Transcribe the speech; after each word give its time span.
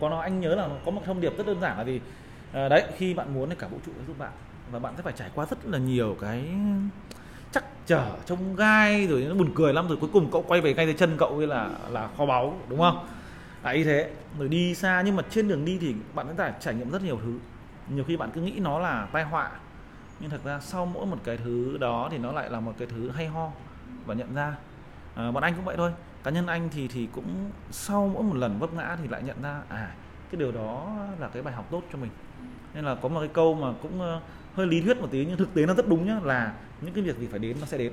có 0.00 0.08
nó 0.08 0.20
anh 0.20 0.40
nhớ 0.40 0.54
là 0.54 0.68
có 0.84 0.90
một 0.90 1.02
thông 1.04 1.20
điệp 1.20 1.38
rất 1.38 1.46
đơn 1.46 1.60
giản 1.60 1.78
là 1.78 1.84
gì? 1.84 2.00
À, 2.52 2.68
đấy 2.68 2.84
khi 2.96 3.14
bạn 3.14 3.34
muốn 3.34 3.50
thì 3.50 3.56
cả 3.58 3.68
vũ 3.68 3.78
trụ 3.86 3.92
sẽ 3.98 4.04
giúp 4.06 4.18
bạn 4.18 4.32
và 4.70 4.78
bạn 4.78 4.94
sẽ 4.96 5.02
phải 5.02 5.12
trải 5.16 5.30
qua 5.34 5.46
rất 5.50 5.66
là 5.66 5.78
nhiều 5.78 6.16
cái 6.20 6.44
chắc 7.52 7.64
trở 7.86 8.16
trong 8.26 8.56
gai 8.56 9.06
rồi 9.06 9.26
nó 9.28 9.34
buồn 9.34 9.50
cười 9.54 9.72
lắm 9.72 9.88
rồi 9.88 9.96
cuối 10.00 10.10
cùng 10.12 10.30
cậu 10.32 10.44
quay 10.48 10.60
về 10.60 10.74
ngay 10.74 10.86
dưới 10.86 10.94
chân 10.94 11.16
cậu 11.18 11.36
như 11.36 11.46
là 11.46 11.70
là 11.90 12.08
kho 12.16 12.26
báu 12.26 12.58
đúng 12.68 12.78
không? 12.78 13.06
Là 13.62 13.70
y 13.70 13.84
thế. 13.84 14.10
Rồi 14.38 14.48
đi 14.48 14.74
xa 14.74 15.02
nhưng 15.06 15.16
mà 15.16 15.22
trên 15.30 15.48
đường 15.48 15.64
đi 15.64 15.78
thì 15.80 15.94
bạn 16.14 16.26
sẽ 16.28 16.34
phải 16.36 16.52
trải 16.60 16.74
nghiệm 16.74 16.90
rất 16.90 17.02
nhiều 17.02 17.18
thứ. 17.24 17.38
Nhiều 17.88 18.04
khi 18.04 18.16
bạn 18.16 18.30
cứ 18.34 18.40
nghĩ 18.40 18.58
nó 18.58 18.78
là 18.78 19.08
tai 19.12 19.24
họa 19.24 19.50
nhưng 20.20 20.30
thật 20.30 20.40
ra 20.44 20.60
sau 20.60 20.86
mỗi 20.86 21.06
một 21.06 21.18
cái 21.24 21.36
thứ 21.36 21.78
đó 21.80 22.08
thì 22.10 22.18
nó 22.18 22.32
lại 22.32 22.50
là 22.50 22.60
một 22.60 22.72
cái 22.78 22.88
thứ 22.90 23.10
hay 23.10 23.26
ho 23.26 23.50
và 24.06 24.14
nhận 24.14 24.34
ra. 24.34 24.56
À, 25.14 25.30
bọn 25.30 25.42
anh 25.42 25.54
cũng 25.54 25.64
vậy 25.64 25.76
thôi 25.76 25.92
cá 26.26 26.32
nhân 26.32 26.46
anh 26.46 26.68
thì 26.72 26.88
thì 26.88 27.08
cũng 27.12 27.50
sau 27.70 28.10
mỗi 28.14 28.22
một 28.22 28.36
lần 28.36 28.58
vấp 28.58 28.74
ngã 28.74 28.96
thì 29.02 29.08
lại 29.08 29.22
nhận 29.22 29.36
ra 29.42 29.60
à 29.68 29.94
cái 30.30 30.38
điều 30.38 30.52
đó 30.52 30.96
là 31.18 31.28
cái 31.28 31.42
bài 31.42 31.54
học 31.54 31.68
tốt 31.70 31.82
cho 31.92 31.98
mình. 31.98 32.10
Nên 32.74 32.84
là 32.84 32.94
có 32.94 33.08
một 33.08 33.20
cái 33.20 33.28
câu 33.32 33.54
mà 33.54 33.72
cũng 33.82 34.00
ờ, 34.00 34.20
hơi 34.54 34.66
lý 34.66 34.80
thuyết 34.80 35.00
một 35.00 35.08
tí 35.10 35.24
nhưng 35.26 35.36
thực 35.36 35.54
tế 35.54 35.66
nó 35.66 35.74
rất 35.74 35.88
đúng 35.88 36.06
nhá 36.06 36.20
là 36.24 36.52
những 36.80 36.94
cái 36.94 37.04
việc 37.04 37.18
gì 37.18 37.26
phải 37.26 37.38
đến 37.38 37.56
nó 37.60 37.66
sẽ 37.66 37.78
đến. 37.78 37.92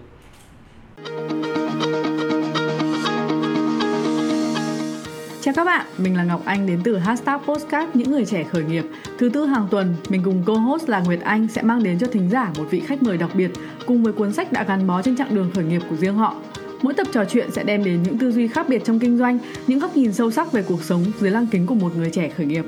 Chào 5.41 5.53
các 5.53 5.63
bạn, 5.63 5.85
mình 5.97 6.17
là 6.17 6.23
Ngọc 6.23 6.41
Anh 6.45 6.67
đến 6.67 6.81
từ 6.83 6.97
hashtag 6.97 7.39
Postcard 7.45 7.89
Những 7.93 8.11
Người 8.11 8.25
Trẻ 8.25 8.43
Khởi 8.43 8.63
Nghiệp. 8.63 8.85
Thứ 9.17 9.29
tư 9.29 9.45
hàng 9.45 9.67
tuần, 9.71 9.95
mình 10.09 10.21
cùng 10.25 10.43
co-host 10.45 10.89
là 10.89 10.99
Nguyệt 10.99 11.21
Anh 11.21 11.47
sẽ 11.47 11.61
mang 11.61 11.83
đến 11.83 11.99
cho 11.99 12.07
thính 12.07 12.29
giả 12.29 12.51
một 12.57 12.65
vị 12.69 12.79
khách 12.79 13.03
mời 13.03 13.17
đặc 13.17 13.29
biệt 13.33 13.51
cùng 13.85 14.03
với 14.03 14.13
cuốn 14.13 14.33
sách 14.33 14.51
đã 14.51 14.63
gắn 14.63 14.87
bó 14.87 15.01
trên 15.01 15.17
chặng 15.17 15.35
đường 15.35 15.51
khởi 15.55 15.63
nghiệp 15.63 15.81
của 15.89 15.95
riêng 15.95 16.15
họ. 16.15 16.35
Mỗi 16.83 16.93
tập 16.93 17.07
trò 17.11 17.25
chuyện 17.25 17.51
sẽ 17.51 17.63
đem 17.63 17.83
đến 17.83 18.03
những 18.03 18.17
tư 18.17 18.31
duy 18.31 18.47
khác 18.47 18.69
biệt 18.69 18.81
trong 18.85 18.99
kinh 18.99 19.17
doanh, 19.17 19.39
những 19.67 19.79
góc 19.79 19.97
nhìn 19.97 20.13
sâu 20.13 20.31
sắc 20.31 20.51
về 20.51 20.63
cuộc 20.67 20.83
sống 20.83 21.05
dưới 21.19 21.31
lăng 21.31 21.47
kính 21.47 21.65
của 21.65 21.75
một 21.75 21.95
người 21.97 22.09
trẻ 22.09 22.29
khởi 22.29 22.45
nghiệp. 22.45 22.65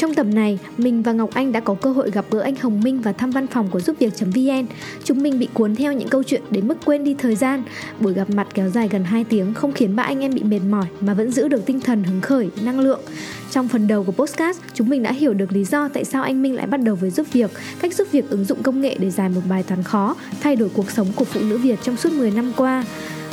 Trong 0.00 0.14
tập 0.14 0.26
này, 0.32 0.58
mình 0.78 1.02
và 1.02 1.12
Ngọc 1.12 1.30
Anh 1.34 1.52
đã 1.52 1.60
có 1.60 1.74
cơ 1.74 1.92
hội 1.92 2.10
gặp 2.10 2.24
gỡ 2.30 2.40
anh 2.40 2.54
Hồng 2.56 2.80
Minh 2.80 3.00
và 3.00 3.12
thăm 3.12 3.30
văn 3.30 3.46
phòng 3.46 3.68
của 3.70 3.80
giúp 3.80 3.96
việc.vn. 3.98 4.66
Chúng 5.04 5.22
mình 5.22 5.38
bị 5.38 5.48
cuốn 5.54 5.76
theo 5.76 5.92
những 5.92 6.08
câu 6.08 6.22
chuyện 6.22 6.42
đến 6.50 6.68
mức 6.68 6.74
quên 6.84 7.04
đi 7.04 7.14
thời 7.14 7.36
gian. 7.36 7.62
Buổi 8.00 8.12
gặp 8.12 8.30
mặt 8.30 8.46
kéo 8.54 8.70
dài 8.70 8.88
gần 8.88 9.04
2 9.04 9.24
tiếng 9.24 9.54
không 9.54 9.72
khiến 9.72 9.96
ba 9.96 10.02
anh 10.02 10.20
em 10.20 10.34
bị 10.34 10.42
mệt 10.42 10.60
mỏi 10.70 10.86
mà 11.00 11.14
vẫn 11.14 11.30
giữ 11.30 11.48
được 11.48 11.66
tinh 11.66 11.80
thần 11.80 12.04
hứng 12.04 12.20
khởi, 12.20 12.50
năng 12.62 12.80
lượng. 12.80 13.00
Trong 13.50 13.68
phần 13.68 13.88
đầu 13.88 14.04
của 14.04 14.12
podcast, 14.12 14.58
chúng 14.74 14.88
mình 14.88 15.02
đã 15.02 15.12
hiểu 15.12 15.34
được 15.34 15.52
lý 15.52 15.64
do 15.64 15.88
tại 15.88 16.04
sao 16.04 16.22
anh 16.22 16.42
Minh 16.42 16.54
lại 16.54 16.66
bắt 16.66 16.82
đầu 16.82 16.94
với 16.94 17.10
giúp 17.10 17.26
việc, 17.32 17.50
cách 17.80 17.94
giúp 17.94 18.08
việc 18.12 18.30
ứng 18.30 18.44
dụng 18.44 18.62
công 18.62 18.80
nghệ 18.80 18.96
để 19.00 19.10
giải 19.10 19.28
một 19.28 19.42
bài 19.48 19.62
toán 19.62 19.82
khó, 19.82 20.16
thay 20.40 20.56
đổi 20.56 20.68
cuộc 20.74 20.90
sống 20.90 21.06
của 21.16 21.24
phụ 21.24 21.40
nữ 21.40 21.58
Việt 21.58 21.78
trong 21.82 21.96
suốt 21.96 22.12
10 22.12 22.30
năm 22.30 22.52
qua. 22.56 22.84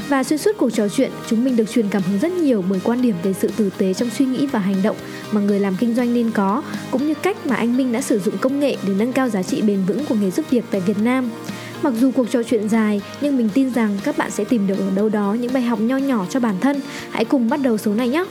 Và 0.09 0.23
xuyên 0.23 0.39
suốt 0.39 0.52
cuộc 0.58 0.69
trò 0.69 0.88
chuyện, 0.88 1.11
chúng 1.27 1.44
mình 1.44 1.55
được 1.55 1.69
truyền 1.72 1.89
cảm 1.89 2.02
hứng 2.02 2.19
rất 2.19 2.31
nhiều 2.31 2.63
bởi 2.69 2.80
quan 2.83 3.02
điểm 3.02 3.16
về 3.23 3.33
sự 3.33 3.52
tử 3.58 3.69
tế 3.77 3.94
trong 3.94 4.09
suy 4.09 4.25
nghĩ 4.25 4.45
và 4.45 4.59
hành 4.59 4.81
động 4.83 4.95
mà 5.31 5.41
người 5.41 5.59
làm 5.59 5.75
kinh 5.80 5.95
doanh 5.95 6.13
nên 6.13 6.31
có, 6.31 6.63
cũng 6.91 7.08
như 7.08 7.13
cách 7.13 7.47
mà 7.47 7.55
anh 7.55 7.77
Minh 7.77 7.91
đã 7.91 8.02
sử 8.02 8.19
dụng 8.19 8.38
công 8.38 8.59
nghệ 8.59 8.75
để 8.88 8.94
nâng 8.97 9.13
cao 9.13 9.30
giá 9.30 9.44
trị 9.44 9.61
bền 9.61 9.80
vững 9.88 10.05
của 10.05 10.16
nghề 10.16 10.31
giúp 10.31 10.45
việc 10.50 10.66
tại 10.72 10.81
Việt 10.81 10.97
Nam. 11.00 11.30
Mặc 11.81 11.94
dù 12.00 12.11
cuộc 12.11 12.31
trò 12.31 12.44
chuyện 12.44 12.69
dài, 12.69 13.02
nhưng 13.22 13.38
mình 13.38 13.50
tin 13.53 13.73
rằng 13.73 13.97
các 14.03 14.17
bạn 14.17 14.31
sẽ 14.31 14.44
tìm 14.44 14.67
được 14.67 14.80
ở 14.80 14.91
đâu 14.95 15.09
đó 15.09 15.33
những 15.33 15.53
bài 15.53 15.63
học 15.63 15.80
nho 15.80 15.97
nhỏ 15.97 16.25
cho 16.30 16.39
bản 16.39 16.55
thân. 16.61 16.81
Hãy 17.11 17.25
cùng 17.25 17.50
bắt 17.50 17.59
đầu 17.63 17.78
số 17.78 17.94
này 17.94 18.09
nhé! 18.09 18.25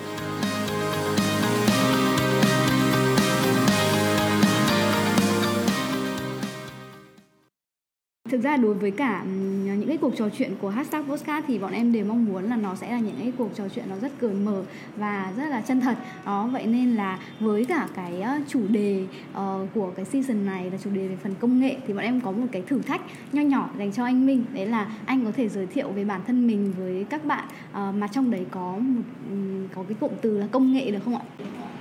Thực 8.37 8.43
ra 8.43 8.57
đối 8.57 8.75
với 8.75 8.91
cả 8.91 9.25
những 9.65 9.89
cái 9.89 9.97
cuộc 9.97 10.17
trò 10.17 10.29
chuyện 10.39 10.53
của 10.61 10.69
hashtag 10.69 11.05
postcard 11.05 11.47
thì 11.49 11.59
bọn 11.59 11.73
em 11.73 11.93
đều 11.93 12.05
mong 12.05 12.25
muốn 12.25 12.45
là 12.45 12.57
nó 12.57 12.75
sẽ 12.75 12.91
là 12.91 12.99
những 12.99 13.17
cái 13.19 13.33
cuộc 13.39 13.51
trò 13.55 13.65
chuyện 13.75 13.85
nó 13.89 13.97
rất 14.03 14.13
cởi 14.19 14.35
mở 14.35 14.63
và 14.97 15.33
rất 15.37 15.49
là 15.49 15.61
chân 15.61 15.81
thật 15.81 15.95
đó 16.27 16.49
vậy 16.53 16.67
nên 16.67 16.95
là 16.95 17.19
với 17.41 17.65
cả 17.65 17.89
cái 17.95 18.23
chủ 18.49 18.61
đề 18.69 19.05
uh, 19.31 19.39
của 19.75 19.91
cái 19.97 20.05
season 20.05 20.47
này 20.47 20.71
là 20.71 20.79
chủ 20.85 20.91
đề 20.91 21.09
về 21.09 21.17
phần 21.23 21.35
công 21.41 21.61
nghệ 21.61 21.77
thì 21.87 21.95
bọn 21.95 22.03
em 22.03 22.21
có 22.21 22.31
một 22.31 22.47
cái 22.53 22.63
thử 22.67 22.79
thách 22.79 23.01
nho 23.33 23.43
nhỏ 23.43 23.71
dành 23.79 23.93
cho 23.93 24.05
anh 24.05 24.27
Minh 24.27 24.45
đấy 24.53 24.67
là 24.67 24.91
anh 25.07 25.25
có 25.25 25.33
thể 25.37 25.49
giới 25.49 25.67
thiệu 25.67 25.91
về 25.91 26.05
bản 26.05 26.21
thân 26.27 26.47
mình 26.47 26.73
với 26.79 27.07
các 27.11 27.25
bạn 27.25 27.45
uh, 27.71 27.95
mà 27.95 28.09
trong 28.09 28.31
đấy 28.31 28.47
có 28.51 28.79
một 28.79 29.03
um, 29.31 29.69
có 29.75 29.83
cái 29.89 29.97
cụm 30.01 30.11
từ 30.21 30.39
là 30.39 30.47
công 30.51 30.73
nghệ 30.73 30.91
được 30.91 31.01
không 31.05 31.17
ạ? 31.17 31.23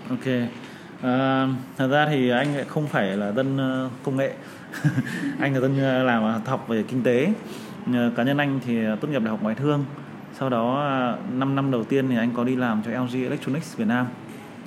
Ok 0.10 0.26
à, 1.06 1.48
thật 1.78 1.88
ra 1.88 2.06
thì 2.06 2.30
anh 2.30 2.48
không 2.68 2.88
phải 2.88 3.18
là 3.18 3.32
dân 3.32 3.58
ờ, 3.58 3.90
công 4.04 4.18
nghệ. 4.18 4.34
Anh 5.40 5.54
là 5.54 5.60
dân 5.60 5.80
ờ, 5.80 6.04
làm 6.04 6.42
học 6.46 6.68
về 6.68 6.84
kinh 6.84 7.04
tế. 7.04 7.34
Cá 8.16 8.24
nhân 8.24 8.38
anh 8.38 8.60
thì 8.66 8.80
tốt 9.02 9.08
nghiệp 9.08 9.22
đại 9.22 9.30
học 9.30 9.40
ngoại 9.44 9.56
thương. 9.56 9.86
Sau 10.34 10.50
đó 10.50 10.92
5 11.34 11.56
năm 11.56 11.72
đầu 11.72 11.84
tiên 11.84 12.10
thì 12.10 12.18
anh 12.18 12.32
có 12.34 12.44
đi 12.44 12.56
làm 12.56 12.82
cho 12.86 12.92
LG 12.92 13.24
Electronics 13.24 13.78
Việt 13.78 13.88
Nam. 13.88 14.06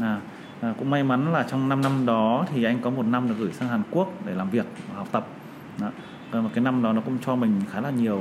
À, 0.01 0.21
à, 0.61 0.75
cũng 0.79 0.91
may 0.91 1.03
mắn 1.03 1.33
là 1.33 1.43
trong 1.43 1.69
5 1.69 1.83
năm 1.83 2.07
đó 2.07 2.47
thì 2.55 2.65
anh 2.65 2.79
có 2.83 2.91
một 2.91 3.07
năm 3.07 3.29
được 3.29 3.35
gửi 3.39 3.53
sang 3.53 3.69
Hàn 3.69 3.83
Quốc 3.91 4.13
để 4.27 4.35
làm 4.35 4.51
việc 4.51 4.67
và 4.89 4.97
học 4.97 5.09
tập. 5.13 5.27
Đó. 5.81 5.91
Và 6.31 6.41
một 6.41 6.51
cái 6.55 6.65
năm 6.65 6.83
đó 6.83 6.93
nó 6.93 7.01
cũng 7.01 7.19
cho 7.27 7.37
mình 7.37 7.53
khá 7.73 7.81
là 7.81 7.91
nhiều 7.91 8.21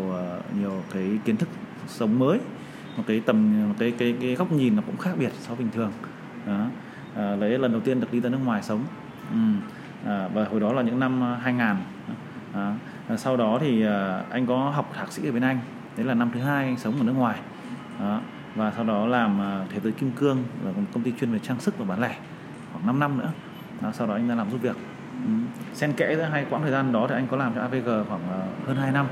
nhiều 0.60 0.84
cái 0.94 1.20
kiến 1.26 1.38
thức 1.38 1.50
sống 1.88 2.20
mới. 2.20 2.40
Một 2.98 3.04
cái 3.08 3.22
tầm 3.26 3.68
một 3.70 3.76
cái 3.80 3.94
cái 3.98 4.16
cái 4.22 4.36
góc 4.36 4.52
nhìn 4.52 4.76
nó 4.76 4.82
cũng 4.86 4.98
khác 4.98 5.12
biệt 5.20 5.32
so 5.40 5.56
với 5.56 5.58
bình 5.58 5.74
thường. 5.76 5.92
Đó. 6.46 6.66
À, 7.18 7.36
lấy 7.36 7.58
lần 7.58 7.72
đầu 7.72 7.82
tiên 7.82 8.00
được 8.00 8.12
đi 8.12 8.22
ra 8.22 8.30
nước 8.30 8.38
ngoài 8.46 8.64
sống. 8.64 8.84
Ừ. 9.32 9.38
À, 10.06 10.30
và 10.34 10.46
hồi 10.46 10.60
đó 10.60 10.74
là 10.74 10.82
những 10.82 11.00
năm 11.00 11.22
ờ, 11.22 11.36
2000 11.36 11.76
à, 12.54 13.18
sau 13.18 13.38
đó 13.38 13.58
thì 13.62 13.86
à, 13.86 14.24
anh 14.30 14.46
có 14.46 14.70
học 14.70 14.92
thạc 14.96 15.12
sĩ 15.12 15.30
ở 15.30 15.32
bên 15.32 15.44
anh. 15.44 15.60
Đấy 15.98 16.06
là 16.06 16.14
năm 16.14 16.30
thứ 16.34 16.40
hai 16.40 16.66
anh 16.66 16.78
sống 16.78 16.98
ở 16.98 17.04
nước 17.04 17.14
ngoài. 17.18 17.40
Đó. 18.00 18.22
và 18.56 18.72
sau 18.76 18.84
đó 18.84 19.08
làm 19.08 19.42
à, 19.42 19.66
thế 19.70 19.80
giới 19.80 19.92
kim 19.92 20.12
cương 20.12 20.44
là 20.66 20.72
một 20.72 20.82
công 20.94 21.04
ty 21.04 21.14
chuyên 21.20 21.32
về 21.32 21.40
trang 21.40 21.60
sức 21.60 21.78
và 21.78 21.86
bán 21.86 22.02
lẻ 22.02 22.16
khoảng 22.74 22.86
5 22.88 23.00
năm 23.00 23.18
nữa. 23.18 23.32
Đó, 23.82 23.92
sau 23.94 24.08
đó 24.08 24.14
anh 24.14 24.28
ra 24.28 24.36
làm 24.36 24.52
giúp 24.52 24.62
việc. 24.62 24.76
Ừ. 25.26 25.32
xen 25.74 25.94
kẽ 25.94 26.16
giữa 26.16 26.24
hai 26.24 26.46
quãng 26.50 26.62
thời 26.62 26.72
gian 26.72 26.92
đó 26.92 27.06
thì 27.10 27.16
anh 27.16 27.28
có 27.28 27.38
làm 27.38 27.54
cho 27.54 27.62
AVG 27.62 27.86
khoảng 27.86 28.22
uh, 28.62 28.68
hơn 28.68 28.78
2 28.78 28.92
năm. 28.92 29.06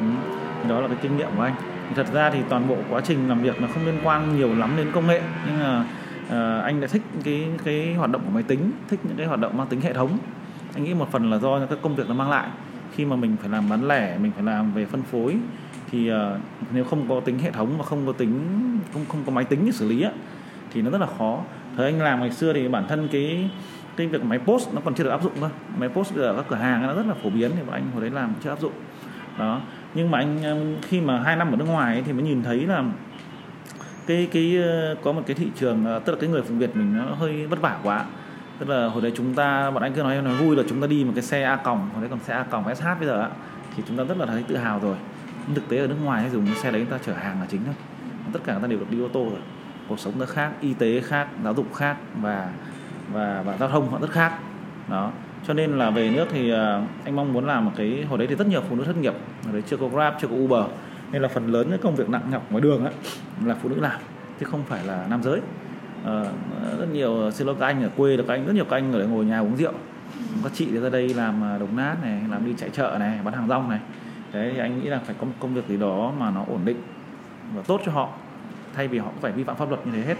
Ừ. 0.00 0.06
đó 0.68 0.80
là 0.80 0.88
cái 0.88 0.96
kinh 1.02 1.16
nghiệm 1.16 1.28
của 1.36 1.42
anh. 1.42 1.54
Thật 1.94 2.06
ra 2.12 2.30
thì 2.30 2.38
toàn 2.48 2.68
bộ 2.68 2.76
quá 2.90 3.00
trình 3.04 3.28
làm 3.28 3.40
việc 3.40 3.60
nó 3.60 3.68
không 3.74 3.86
liên 3.86 4.00
quan 4.04 4.36
nhiều 4.36 4.54
lắm 4.54 4.70
đến 4.76 4.90
công 4.92 5.06
nghệ 5.06 5.22
nhưng 5.46 5.58
mà 5.58 5.80
uh, 5.80 5.86
Ờ, 6.30 6.60
anh 6.60 6.80
đã 6.80 6.86
thích 6.86 7.02
cái 7.24 7.48
cái 7.64 7.94
hoạt 7.94 8.10
động 8.10 8.22
của 8.24 8.30
máy 8.30 8.42
tính 8.42 8.70
thích 8.88 9.00
những 9.02 9.16
cái 9.16 9.26
hoạt 9.26 9.40
động 9.40 9.56
mang 9.56 9.66
tính 9.66 9.80
hệ 9.80 9.92
thống. 9.92 10.18
Anh 10.74 10.84
nghĩ 10.84 10.94
một 10.94 11.12
phần 11.12 11.30
là 11.30 11.38
do 11.38 11.66
các 11.66 11.78
công 11.82 11.94
việc 11.94 12.08
nó 12.08 12.14
mang 12.14 12.30
lại. 12.30 12.48
Khi 12.94 13.04
mà 13.04 13.16
mình 13.16 13.36
phải 13.40 13.48
làm 13.48 13.68
bán 13.68 13.88
lẻ 13.88 14.18
mình 14.18 14.32
phải 14.34 14.44
làm 14.44 14.72
về 14.72 14.86
phân 14.86 15.02
phối 15.02 15.36
thì 15.90 16.12
uh, 16.12 16.16
nếu 16.72 16.84
không 16.84 17.08
có 17.08 17.20
tính 17.20 17.38
hệ 17.38 17.50
thống 17.50 17.78
và 17.78 17.84
không 17.84 18.06
có 18.06 18.12
tính 18.12 18.40
không 18.92 19.04
không 19.08 19.22
có 19.26 19.32
máy 19.32 19.44
tính 19.44 19.60
để 19.66 19.72
xử 19.72 19.88
lý 19.88 20.02
á, 20.02 20.10
thì 20.72 20.82
nó 20.82 20.90
rất 20.90 21.00
là 21.00 21.06
khó. 21.18 21.38
Thời 21.76 21.86
anh 21.86 22.00
làm 22.00 22.20
ngày 22.20 22.30
xưa 22.30 22.52
thì 22.52 22.68
bản 22.68 22.84
thân 22.88 23.08
cái 23.12 23.50
cái 23.96 24.06
việc 24.06 24.24
máy 24.24 24.38
post 24.38 24.74
nó 24.74 24.80
còn 24.84 24.94
chưa 24.94 25.04
được 25.04 25.10
áp 25.10 25.22
dụng 25.22 25.32
thôi. 25.40 25.50
Máy 25.78 25.88
post 25.88 26.16
ở 26.16 26.36
các 26.36 26.44
cửa 26.48 26.56
hàng 26.56 26.82
nó 26.82 26.94
rất 26.94 27.06
là 27.06 27.14
phổ 27.22 27.30
biến 27.30 27.50
thì 27.56 27.62
bọn 27.62 27.74
anh 27.74 27.90
hồi 27.92 28.00
đấy 28.02 28.10
làm 28.10 28.32
chưa 28.44 28.50
áp 28.50 28.60
dụng. 28.60 28.72
Đó. 29.38 29.60
Nhưng 29.94 30.10
mà 30.10 30.18
anh 30.18 30.42
ờ, 30.42 30.56
khi 30.82 31.00
mà 31.00 31.20
hai 31.22 31.36
năm 31.36 31.50
ở 31.50 31.56
nước 31.56 31.68
ngoài 31.68 31.94
ấy, 31.94 32.02
thì 32.06 32.12
mới 32.12 32.22
nhìn 32.22 32.42
thấy 32.42 32.60
là 32.60 32.84
cái 34.10 34.28
cái 34.32 34.56
ờ, 34.62 34.96
có 35.02 35.12
một 35.12 35.22
cái 35.26 35.34
thị 35.34 35.46
trường 35.56 35.84
ờ, 35.84 35.98
tức 35.98 36.12
là 36.12 36.18
cái 36.20 36.30
người 36.30 36.42
phụng 36.42 36.58
Việt 36.58 36.76
mình 36.76 36.96
nó 36.96 37.04
hơi 37.14 37.46
vất 37.46 37.60
vả 37.60 37.78
quá. 37.82 38.04
Tức 38.58 38.68
là 38.68 38.88
hồi 38.88 39.02
đấy 39.02 39.12
chúng 39.16 39.34
ta, 39.34 39.70
bọn 39.70 39.82
anh 39.82 39.92
cứ 39.92 40.02
nói 40.02 40.22
nói 40.22 40.34
vui 40.34 40.56
là 40.56 40.62
chúng 40.68 40.80
ta 40.80 40.86
đi 40.86 41.04
một 41.04 41.12
cái 41.14 41.22
xe 41.22 41.42
A 41.42 41.56
còng, 41.56 41.90
hồi 41.92 42.00
đấy 42.00 42.10
còn 42.10 42.18
xe 42.20 42.34
A 42.34 42.42
còng 42.42 42.74
SH 42.74 42.84
bây 42.98 43.08
giờ 43.08 43.28
thì 43.76 43.82
chúng 43.88 43.96
ta 43.96 44.04
rất 44.04 44.18
là 44.18 44.26
thấy 44.26 44.44
tự 44.48 44.56
hào 44.56 44.78
rồi. 44.78 44.96
Nhưng 45.46 45.54
thực 45.54 45.68
tế 45.68 45.78
ở 45.78 45.86
nước 45.86 45.96
ngoài 46.04 46.22
hay 46.22 46.30
dùng 46.30 46.46
cái 46.46 46.54
xe 46.54 46.70
đấy 46.70 46.80
người 46.80 46.90
ta 46.90 46.98
chở 47.06 47.12
hàng 47.12 47.40
là 47.40 47.46
chính 47.50 47.60
thôi. 47.64 47.74
Tất 48.32 48.40
cả 48.44 48.52
người 48.52 48.62
ta 48.62 48.68
đều 48.68 48.78
được 48.78 48.90
đi 48.90 49.00
ô 49.00 49.08
tô 49.08 49.24
rồi. 49.30 49.40
Cuộc 49.88 50.00
sống 50.00 50.18
nó 50.18 50.26
khác, 50.26 50.50
y 50.60 50.74
tế 50.74 51.00
khác, 51.00 51.28
giáo 51.44 51.54
dục 51.54 51.74
khác 51.74 51.96
và 52.20 52.48
và 53.12 53.42
và 53.46 53.56
giao 53.56 53.68
thông 53.68 53.90
họ 53.90 53.98
rất 54.00 54.10
khác. 54.10 54.32
Đó. 54.88 55.10
Cho 55.46 55.54
nên 55.54 55.78
là 55.78 55.90
về 55.90 56.10
nước 56.10 56.26
thì 56.32 56.50
ờ, 56.50 56.82
anh 57.04 57.16
mong 57.16 57.32
muốn 57.32 57.46
làm 57.46 57.64
một 57.64 57.72
cái, 57.76 58.04
hồi 58.08 58.18
đấy 58.18 58.26
thì 58.26 58.34
rất 58.34 58.46
nhiều 58.46 58.62
phụ 58.68 58.76
nữ 58.76 58.84
thất 58.84 58.96
nghiệp. 58.96 59.14
Hồi 59.44 59.52
đấy 59.52 59.62
chưa 59.66 59.76
có 59.76 59.88
grab, 59.88 60.14
chưa 60.20 60.28
có 60.28 60.34
uber 60.34 60.64
nên 61.12 61.22
là 61.22 61.28
phần 61.28 61.46
lớn 61.46 61.66
cái 61.70 61.78
công 61.78 61.96
việc 61.96 62.08
nặng 62.08 62.22
nhọc 62.30 62.50
ngoài 62.50 62.62
đường 62.62 62.84
á 62.84 62.90
là 63.44 63.54
phụ 63.62 63.68
nữ 63.68 63.80
làm 63.80 64.00
chứ 64.40 64.46
không 64.46 64.62
phải 64.64 64.84
là 64.84 65.06
nam 65.10 65.22
giới. 65.22 65.40
À, 66.04 66.24
rất 66.78 66.86
nhiều 66.92 67.20
ờ, 67.20 67.30
xin 67.30 67.46
lỗi 67.46 67.56
các 67.60 67.66
anh 67.66 67.82
ở 67.82 67.90
quê 67.96 68.16
là 68.16 68.22
các 68.28 68.34
anh 68.34 68.46
rất 68.46 68.54
nhiều 68.54 68.64
các 68.64 68.76
anh 68.76 68.92
ở 68.92 68.98
đây 68.98 69.08
ngồi 69.08 69.24
nhà 69.24 69.40
uống 69.40 69.56
rượu. 69.56 69.72
Các 70.42 70.52
chị 70.54 70.78
ra 70.78 70.88
đây 70.88 71.14
làm 71.14 71.42
ờ, 71.42 71.58
đồng 71.58 71.76
nát 71.76 71.96
này 72.02 72.22
làm 72.30 72.46
đi 72.46 72.54
chạy 72.58 72.70
chợ 72.70 72.96
này 72.98 73.18
bán 73.24 73.34
hàng 73.34 73.48
rong 73.48 73.68
này. 73.70 73.80
Đấy 74.32 74.50
thì 74.54 74.58
anh 74.58 74.80
nghĩ 74.80 74.88
là 74.88 74.98
phải 74.98 75.14
có 75.18 75.24
một 75.26 75.32
công 75.40 75.54
việc 75.54 75.68
gì 75.68 75.76
đó 75.76 76.12
mà 76.18 76.30
nó 76.30 76.44
ổn 76.48 76.60
định 76.64 76.82
và 77.54 77.62
tốt 77.66 77.80
cho 77.86 77.92
họ 77.92 78.08
thay 78.74 78.88
vì 78.88 78.98
họ 78.98 79.10
phải 79.20 79.32
vi 79.32 79.44
phạm 79.44 79.56
pháp 79.56 79.68
luật 79.68 79.86
như 79.86 79.92
thế 79.92 80.02
hết. 80.02 80.16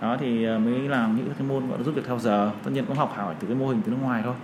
Đó 0.00 0.16
thì 0.20 0.46
mới 0.46 0.88
làm 0.88 1.16
những 1.16 1.26
cái 1.38 1.48
môn 1.48 1.68
gọi 1.68 1.78
là 1.78 1.84
giúp 1.84 1.94
việc 1.94 2.04
theo 2.06 2.18
giờ. 2.18 2.50
Tất 2.64 2.70
nhiên 2.74 2.84
cũng 2.86 2.96
học 2.96 3.12
hỏi 3.16 3.34
từ 3.40 3.46
cái 3.46 3.56
mô 3.56 3.68
hình 3.68 3.80
từ 3.84 3.92
nước 3.92 3.98
ngoài 4.02 4.22
thôi. 4.24 4.34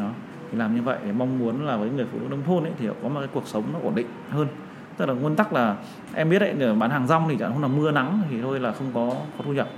Đó 0.00 0.10
thì 0.50 0.58
làm 0.58 0.74
như 0.74 0.82
vậy 0.82 0.98
để 1.04 1.12
mong 1.12 1.38
muốn 1.38 1.66
là 1.66 1.76
với 1.76 1.90
người 1.90 2.06
phụ 2.12 2.18
nữ 2.18 2.26
nông 2.30 2.42
thôn 2.46 2.62
ấy 2.62 2.72
thì 2.78 2.86
họ 2.86 2.94
có 3.02 3.08
một 3.08 3.20
cái 3.20 3.28
cuộc 3.32 3.46
sống 3.46 3.64
nó 3.72 3.78
ổn 3.82 3.94
định 3.94 4.06
hơn 4.30 4.46
tức 4.98 5.06
là 5.06 5.14
nguyên 5.14 5.36
tắc 5.36 5.52
là 5.52 5.76
em 6.14 6.30
biết 6.30 6.38
đấy 6.38 6.74
bán 6.74 6.90
hàng 6.90 7.06
rong 7.06 7.28
thì 7.28 7.36
chẳng 7.38 7.52
không 7.52 7.62
là 7.62 7.68
mưa 7.68 7.90
nắng 7.90 8.22
thì 8.30 8.36
thôi 8.42 8.60
là 8.60 8.72
không 8.72 8.86
có 8.94 9.14
có 9.38 9.44
thu 9.44 9.52
nhập. 9.52 9.68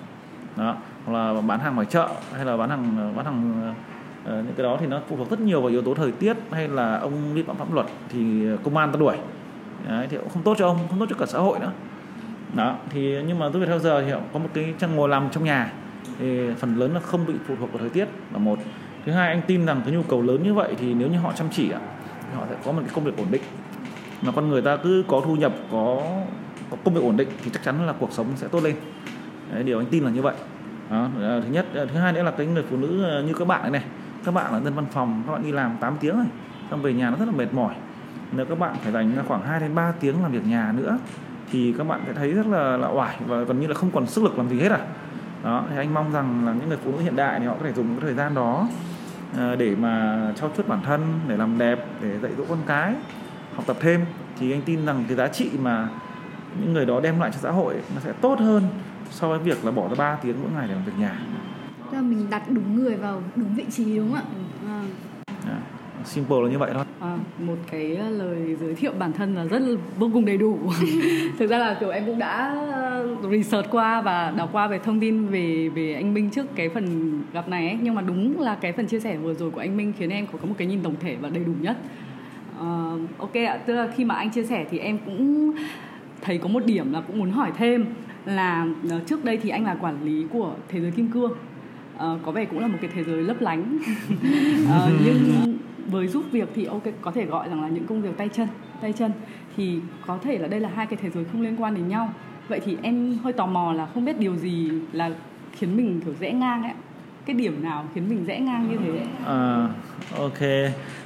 Đó 0.56 0.76
hoặc 1.04 1.12
là 1.12 1.40
bán 1.40 1.60
hàng 1.60 1.74
ngoài 1.74 1.86
chợ 1.90 2.08
hay 2.36 2.44
là 2.44 2.56
bán 2.56 2.70
hàng 2.70 3.12
bán 3.16 3.24
hàng 3.24 3.72
uh, 4.24 4.28
những 4.30 4.54
cái 4.56 4.64
đó 4.64 4.76
thì 4.80 4.86
nó 4.86 5.00
phụ 5.08 5.16
thuộc 5.16 5.30
rất 5.30 5.40
nhiều 5.40 5.60
vào 5.60 5.70
yếu 5.70 5.82
tố 5.82 5.94
thời 5.94 6.12
tiết 6.12 6.36
hay 6.52 6.68
là 6.68 6.98
ông 6.98 7.34
vi 7.34 7.42
phạm 7.42 7.56
pháp 7.56 7.72
luật 7.74 7.86
thì 8.08 8.46
công 8.64 8.76
an 8.76 8.92
ta 8.92 8.98
đuổi. 8.98 9.16
Đấy, 9.88 10.06
thì 10.10 10.16
cũng 10.16 10.28
không 10.28 10.42
tốt 10.42 10.54
cho 10.58 10.66
ông 10.66 10.78
không 10.88 10.98
tốt 10.98 11.06
cho 11.10 11.16
cả 11.18 11.26
xã 11.26 11.38
hội 11.38 11.58
nữa. 11.58 11.72
Đó 12.54 12.76
thì 12.90 13.16
nhưng 13.26 13.38
mà 13.38 13.48
tôi 13.52 13.60
về 13.62 13.66
theo 13.66 13.78
giờ 13.78 14.04
thì 14.06 14.12
có 14.32 14.38
một 14.38 14.48
cái 14.54 14.74
trang 14.78 14.96
ngồi 14.96 15.08
làm 15.08 15.30
trong 15.30 15.44
nhà 15.44 15.72
thì 16.18 16.54
phần 16.58 16.76
lớn 16.76 16.94
là 16.94 17.00
không 17.00 17.26
bị 17.26 17.34
phụ 17.46 17.54
thuộc 17.58 17.72
vào 17.72 17.78
thời 17.78 17.88
tiết 17.88 18.08
là 18.32 18.38
một. 18.38 18.58
Thứ 19.06 19.12
hai 19.12 19.28
anh 19.28 19.42
tin 19.46 19.66
rằng 19.66 19.80
cái 19.84 19.94
nhu 19.94 20.02
cầu 20.02 20.22
lớn 20.22 20.42
như 20.42 20.54
vậy 20.54 20.74
thì 20.78 20.94
nếu 20.94 21.08
như 21.08 21.18
họ 21.18 21.32
chăm 21.32 21.46
chỉ 21.50 21.70
ạ 21.70 21.80
thì 22.20 22.38
họ 22.38 22.44
sẽ 22.50 22.56
có 22.64 22.72
một 22.72 22.80
cái 22.80 22.90
công 22.94 23.04
việc 23.04 23.16
ổn 23.16 23.26
định 23.30 23.42
mà 24.22 24.32
con 24.32 24.48
người 24.48 24.62
ta 24.62 24.76
cứ 24.76 25.04
có 25.08 25.22
thu 25.24 25.36
nhập 25.36 25.52
có, 25.72 26.02
có 26.70 26.76
công 26.84 26.94
việc 26.94 27.00
ổn 27.02 27.16
định 27.16 27.28
thì 27.44 27.50
chắc 27.54 27.62
chắn 27.62 27.86
là 27.86 27.92
cuộc 27.92 28.12
sống 28.12 28.26
sẽ 28.36 28.48
tốt 28.48 28.64
lên. 28.64 28.76
Đấy, 29.52 29.62
điều 29.62 29.78
anh 29.78 29.86
tin 29.86 30.04
là 30.04 30.10
như 30.10 30.22
vậy. 30.22 30.34
Đó, 30.90 31.08
thứ 31.18 31.48
nhất. 31.50 31.66
Thứ 31.74 31.98
hai 32.00 32.12
nữa 32.12 32.22
là 32.22 32.30
cái 32.30 32.46
người 32.46 32.64
phụ 32.70 32.76
nữ 32.76 33.04
ờ, 33.04 33.22
như 33.22 33.34
các 33.34 33.48
bạn 33.48 33.62
này, 33.62 33.70
này 33.70 33.82
các 34.24 34.34
bạn 34.34 34.52
là 34.52 34.60
dân 34.60 34.74
văn 34.74 34.86
phòng 34.90 35.22
các 35.26 35.32
bạn 35.32 35.42
đi 35.42 35.52
làm 35.52 35.76
8 35.80 35.96
tiếng 36.00 36.16
rồi 36.16 36.26
xong 36.70 36.82
về 36.82 36.92
nhà 36.92 37.10
nó 37.10 37.16
rất 37.16 37.24
là 37.24 37.32
mệt 37.32 37.54
mỏi. 37.54 37.74
Nếu 38.32 38.46
các 38.46 38.58
bạn 38.58 38.76
phải 38.82 38.92
dành 38.92 39.12
khoảng 39.28 39.42
2 39.42 39.60
đến 39.60 39.74
3 39.74 39.92
tiếng 40.00 40.22
làm 40.22 40.32
việc 40.32 40.46
nhà 40.46 40.72
nữa 40.76 40.98
thì 41.52 41.74
các 41.78 41.84
bạn 41.84 42.00
sẽ 42.06 42.12
thấy 42.12 42.32
rất 42.32 42.46
là 42.46 42.76
là 42.76 42.88
oải 42.88 43.16
và 43.26 43.42
gần 43.42 43.60
như 43.60 43.66
là 43.66 43.74
không 43.74 43.90
còn 43.90 44.06
sức 44.06 44.24
lực 44.24 44.38
làm 44.38 44.48
gì 44.48 44.60
hết 44.60 44.72
à. 44.72 44.78
Đó 45.44 45.64
thì 45.70 45.76
anh 45.76 45.94
mong 45.94 46.12
rằng 46.12 46.46
là 46.46 46.52
những 46.52 46.68
người 46.68 46.78
phụ 46.84 46.92
nữ 46.92 46.98
hiện 46.98 47.16
đại 47.16 47.40
thì 47.40 47.46
họ 47.46 47.54
có 47.54 47.64
thể 47.64 47.72
dùng 47.72 47.86
cái 47.86 48.00
thời 48.00 48.14
gian 48.14 48.34
đó 48.34 48.68
ờ, 49.36 49.56
để 49.56 49.76
mà 49.76 50.22
trau 50.36 50.50
chuốt 50.56 50.68
bản 50.68 50.80
thân 50.84 51.20
để 51.28 51.36
làm 51.36 51.58
đẹp 51.58 51.86
để 52.02 52.18
dạy 52.18 52.32
dỗ 52.38 52.44
con 52.48 52.58
cái 52.66 52.94
học 53.54 53.64
tập 53.66 53.76
thêm 53.80 54.04
thì 54.38 54.52
anh 54.52 54.62
tin 54.62 54.86
rằng 54.86 55.04
cái 55.08 55.16
giá 55.16 55.28
trị 55.28 55.50
mà 55.62 55.88
những 56.60 56.72
người 56.72 56.86
đó 56.86 57.00
đem 57.00 57.20
lại 57.20 57.30
cho 57.32 57.38
xã 57.38 57.50
hội 57.50 57.74
nó 57.94 58.00
sẽ 58.00 58.12
tốt 58.12 58.38
hơn 58.38 58.62
so 59.10 59.28
với 59.28 59.38
việc 59.38 59.64
là 59.64 59.70
bỏ 59.70 59.88
ra 59.88 59.94
3 59.98 60.16
tiếng 60.22 60.36
mỗi 60.42 60.50
ngày 60.56 60.68
để 60.68 60.74
làm 60.74 60.84
việc 60.84 60.98
nhà. 60.98 61.20
Tức 61.90 61.96
là 61.96 62.02
mình 62.02 62.26
đặt 62.30 62.42
đúng 62.48 62.76
người 62.76 62.96
vào 62.96 63.22
đúng 63.36 63.54
vị 63.54 63.64
trí 63.70 63.96
đúng 63.96 64.12
không 64.12 64.20
ạ? 64.20 64.24
À. 64.68 64.82
Yeah 65.48 65.62
simple 66.04 66.36
là 66.42 66.48
như 66.50 66.58
vậy 66.58 66.70
thôi 66.74 66.84
à, 67.00 67.18
một 67.38 67.56
cái 67.70 67.96
lời 68.10 68.56
giới 68.60 68.74
thiệu 68.74 68.92
bản 68.98 69.12
thân 69.12 69.34
là 69.34 69.44
rất 69.44 69.58
là 69.58 69.80
vô 69.98 70.10
cùng 70.12 70.24
đầy 70.24 70.36
đủ 70.36 70.58
thực 71.38 71.50
ra 71.50 71.58
là 71.58 71.76
kiểu 71.80 71.90
em 71.90 72.06
cũng 72.06 72.18
đã 72.18 72.54
ờ, 72.72 73.06
research 73.30 73.70
qua 73.70 74.02
và 74.02 74.30
đọc 74.36 74.48
qua 74.52 74.66
về 74.66 74.78
thông 74.78 75.00
tin 75.00 75.26
về 75.26 75.68
về 75.68 75.94
anh 75.94 76.14
Minh 76.14 76.30
trước 76.30 76.46
cái 76.56 76.68
phần 76.68 77.12
gặp 77.32 77.48
này 77.48 77.68
ấy 77.68 77.78
nhưng 77.82 77.94
mà 77.94 78.02
đúng 78.02 78.40
là 78.40 78.54
cái 78.60 78.72
phần 78.72 78.86
chia 78.86 79.00
sẻ 79.00 79.16
vừa 79.16 79.34
rồi 79.34 79.50
của 79.50 79.60
anh 79.60 79.76
Minh 79.76 79.92
khiến 79.98 80.10
em 80.10 80.26
có 80.26 80.38
một 80.42 80.54
cái 80.58 80.66
nhìn 80.66 80.82
tổng 80.82 80.94
thể 81.00 81.16
và 81.20 81.28
đầy 81.28 81.44
đủ 81.44 81.52
nhất 81.60 81.76
uh, 82.60 83.18
ok 83.18 83.34
ạ. 83.34 83.58
Tức 83.66 83.74
là 83.74 83.88
khi 83.96 84.04
mà 84.04 84.14
anh 84.14 84.30
chia 84.30 84.44
sẻ 84.44 84.66
thì 84.70 84.78
em 84.78 84.98
cũng 85.06 85.52
thấy 86.20 86.38
có 86.38 86.48
một 86.48 86.66
điểm 86.66 86.92
là 86.92 87.00
cũng 87.00 87.18
muốn 87.18 87.30
hỏi 87.30 87.52
thêm 87.56 87.86
là 88.24 88.66
trước 89.06 89.24
đây 89.24 89.36
thì 89.36 89.50
anh 89.50 89.64
là 89.64 89.74
quản 89.80 90.04
lý 90.04 90.26
của 90.32 90.54
thế 90.68 90.80
giới 90.80 90.90
kim 90.90 91.08
cương. 91.08 91.32
Uh, 91.32 92.22
có 92.22 92.32
vẻ 92.32 92.44
cũng 92.44 92.58
là 92.58 92.66
một 92.66 92.78
cái 92.80 92.90
thế 92.94 93.04
giới 93.04 93.22
lấp 93.22 93.40
lánh. 93.40 93.78
Uh, 94.62 95.00
nhưng 95.04 95.58
với 95.86 96.08
giúp 96.08 96.24
việc 96.30 96.48
thì 96.54 96.64
ok 96.64 96.82
có 97.00 97.10
thể 97.10 97.26
gọi 97.26 97.48
rằng 97.48 97.62
là 97.62 97.68
những 97.68 97.86
công 97.86 98.02
việc 98.02 98.16
tay 98.16 98.28
chân 98.28 98.48
tay 98.80 98.92
chân. 98.92 99.12
Thì 99.56 99.80
có 100.06 100.18
thể 100.22 100.38
là 100.38 100.48
đây 100.48 100.60
là 100.60 100.70
hai 100.74 100.86
cái 100.86 100.98
thế 101.02 101.10
giới 101.10 101.24
không 101.24 101.42
liên 101.42 101.62
quan 101.62 101.74
đến 101.74 101.88
nhau. 101.88 102.12
Vậy 102.48 102.60
thì 102.64 102.76
em 102.82 103.18
hơi 103.22 103.32
tò 103.32 103.46
mò 103.46 103.72
là 103.72 103.86
không 103.86 104.04
biết 104.04 104.18
điều 104.18 104.36
gì 104.36 104.70
là 104.92 105.10
khiến 105.52 105.76
mình 105.76 106.00
kiểu 106.04 106.14
rẽ 106.20 106.32
ngang 106.32 106.62
ấy 106.62 106.72
cái 107.26 107.36
điểm 107.36 107.62
nào 107.62 107.84
khiến 107.94 108.08
mình 108.08 108.24
rẽ 108.24 108.40
ngang 108.40 108.70
như 108.70 108.76
thế? 108.76 109.06
À, 109.26 109.68
ok. 110.18 110.40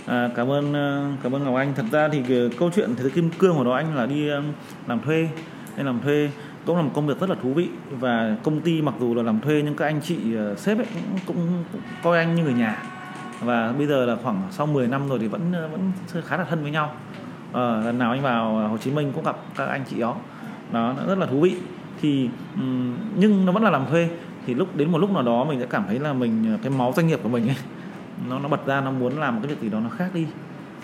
À, 0.06 0.28
cảm 0.36 0.50
ơn 0.50 0.74
à, 0.74 1.16
cảm 1.22 1.34
ơn 1.34 1.44
ngọc 1.44 1.54
anh. 1.54 1.74
Thật 1.74 1.84
ra 1.92 2.08
thì 2.08 2.22
cái 2.28 2.50
câu 2.58 2.70
chuyện 2.74 2.94
thế 2.96 3.02
giới 3.02 3.10
kim 3.10 3.30
cương 3.30 3.56
của 3.56 3.64
đó 3.64 3.72
anh 3.72 3.96
là 3.96 4.06
đi 4.06 4.28
à, 4.28 4.42
làm 4.86 5.00
thuê. 5.00 5.28
Nên 5.76 5.86
làm 5.86 6.00
thuê 6.00 6.30
cũng 6.66 6.76
là 6.76 6.82
một 6.82 6.90
công 6.94 7.06
việc 7.06 7.20
rất 7.20 7.30
là 7.30 7.36
thú 7.42 7.52
vị 7.52 7.68
và 7.90 8.36
công 8.42 8.60
ty 8.60 8.82
mặc 8.82 8.94
dù 9.00 9.14
là 9.14 9.22
làm 9.22 9.40
thuê 9.40 9.62
nhưng 9.64 9.74
các 9.74 9.84
anh 9.84 10.00
chị 10.00 10.18
uh, 10.52 10.58
sếp 10.58 10.78
ấy 10.78 10.86
cũng, 10.94 11.18
cũng, 11.26 11.64
cũng 11.72 11.80
coi 12.02 12.18
anh 12.18 12.34
như 12.34 12.42
người 12.42 12.54
nhà. 12.54 12.82
Và 13.40 13.72
bây 13.78 13.86
giờ 13.86 14.06
là 14.06 14.16
khoảng 14.22 14.42
sau 14.50 14.66
10 14.66 14.86
năm 14.86 15.08
rồi 15.08 15.18
thì 15.18 15.28
vẫn 15.28 15.52
vẫn 15.52 15.92
khá 16.24 16.36
là 16.36 16.44
thân 16.44 16.62
với 16.62 16.70
nhau. 16.70 16.92
À, 17.52 17.80
lần 17.84 17.98
nào 17.98 18.10
anh 18.10 18.22
vào 18.22 18.68
Hồ 18.68 18.76
Chí 18.76 18.90
Minh 18.90 19.12
cũng 19.14 19.24
gặp 19.24 19.36
các 19.56 19.68
anh 19.68 19.84
chị 19.90 20.00
đó. 20.00 20.16
Đó 20.72 20.94
rất 21.08 21.18
là 21.18 21.26
thú 21.26 21.40
vị. 21.40 21.56
Thì 22.00 22.28
nhưng 23.16 23.46
nó 23.46 23.52
vẫn 23.52 23.62
là 23.62 23.70
làm 23.70 23.86
thuê 23.86 24.08
thì 24.46 24.54
lúc 24.54 24.76
đến 24.76 24.92
một 24.92 24.98
lúc 24.98 25.10
nào 25.10 25.22
đó 25.22 25.44
mình 25.44 25.60
sẽ 25.60 25.66
cảm 25.66 25.84
thấy 25.86 25.98
là 25.98 26.12
mình 26.12 26.52
ờ, 26.52 26.58
cái 26.62 26.70
máu 26.70 26.92
doanh 26.96 27.06
nghiệp 27.06 27.20
của 27.22 27.28
mình 27.28 27.48
ấy 27.48 27.56
nó 28.28 28.38
nó 28.38 28.48
bật 28.48 28.66
ra 28.66 28.80
nó 28.80 28.90
muốn 28.90 29.18
làm 29.18 29.34
một 29.34 29.40
cái 29.42 29.54
việc 29.54 29.60
gì 29.60 29.68
đó 29.68 29.80
nó 29.80 29.88
khác 29.88 30.10
đi. 30.14 30.26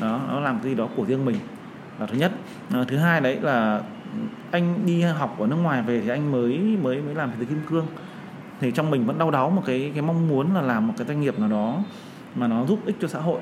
Đó 0.01 0.21
nó 0.29 0.41
làm 0.41 0.59
cái 0.59 0.71
gì 0.71 0.75
đó 0.75 0.89
của 0.97 1.05
riêng 1.05 1.25
mình. 1.25 1.37
Là 1.99 2.07
thứ 2.07 2.19
nhất. 2.19 2.33
À, 2.73 2.85
thứ 2.89 2.97
hai 2.97 3.21
đấy 3.21 3.39
là 3.43 3.83
anh 4.51 4.87
đi 4.87 5.03
học 5.03 5.37
ở 5.39 5.47
nước 5.47 5.57
ngoài 5.57 5.83
về 5.83 6.01
thì 6.01 6.09
anh 6.09 6.33
mới 6.33 6.59
mới 6.83 7.03
mới 7.03 7.15
làm 7.15 7.31
thế 7.39 7.45
kim 7.45 7.61
cương. 7.71 7.87
Thì 8.61 8.71
trong 8.71 8.91
mình 8.91 9.07
vẫn 9.07 9.19
đau 9.19 9.31
đáu 9.31 9.51
một 9.51 9.63
cái 9.67 9.91
cái 9.95 10.03
mong 10.03 10.29
muốn 10.29 10.55
là 10.55 10.61
làm 10.61 10.89
một 10.89 10.95
cái 10.97 11.07
doanh 11.07 11.21
nghiệp 11.21 11.39
nào 11.39 11.49
đó 11.49 11.79
mà 12.35 12.47
nó 12.47 12.65
giúp 12.67 12.79
ích 12.87 12.97
cho 13.01 13.09
xã 13.09 13.19
hội 13.19 13.41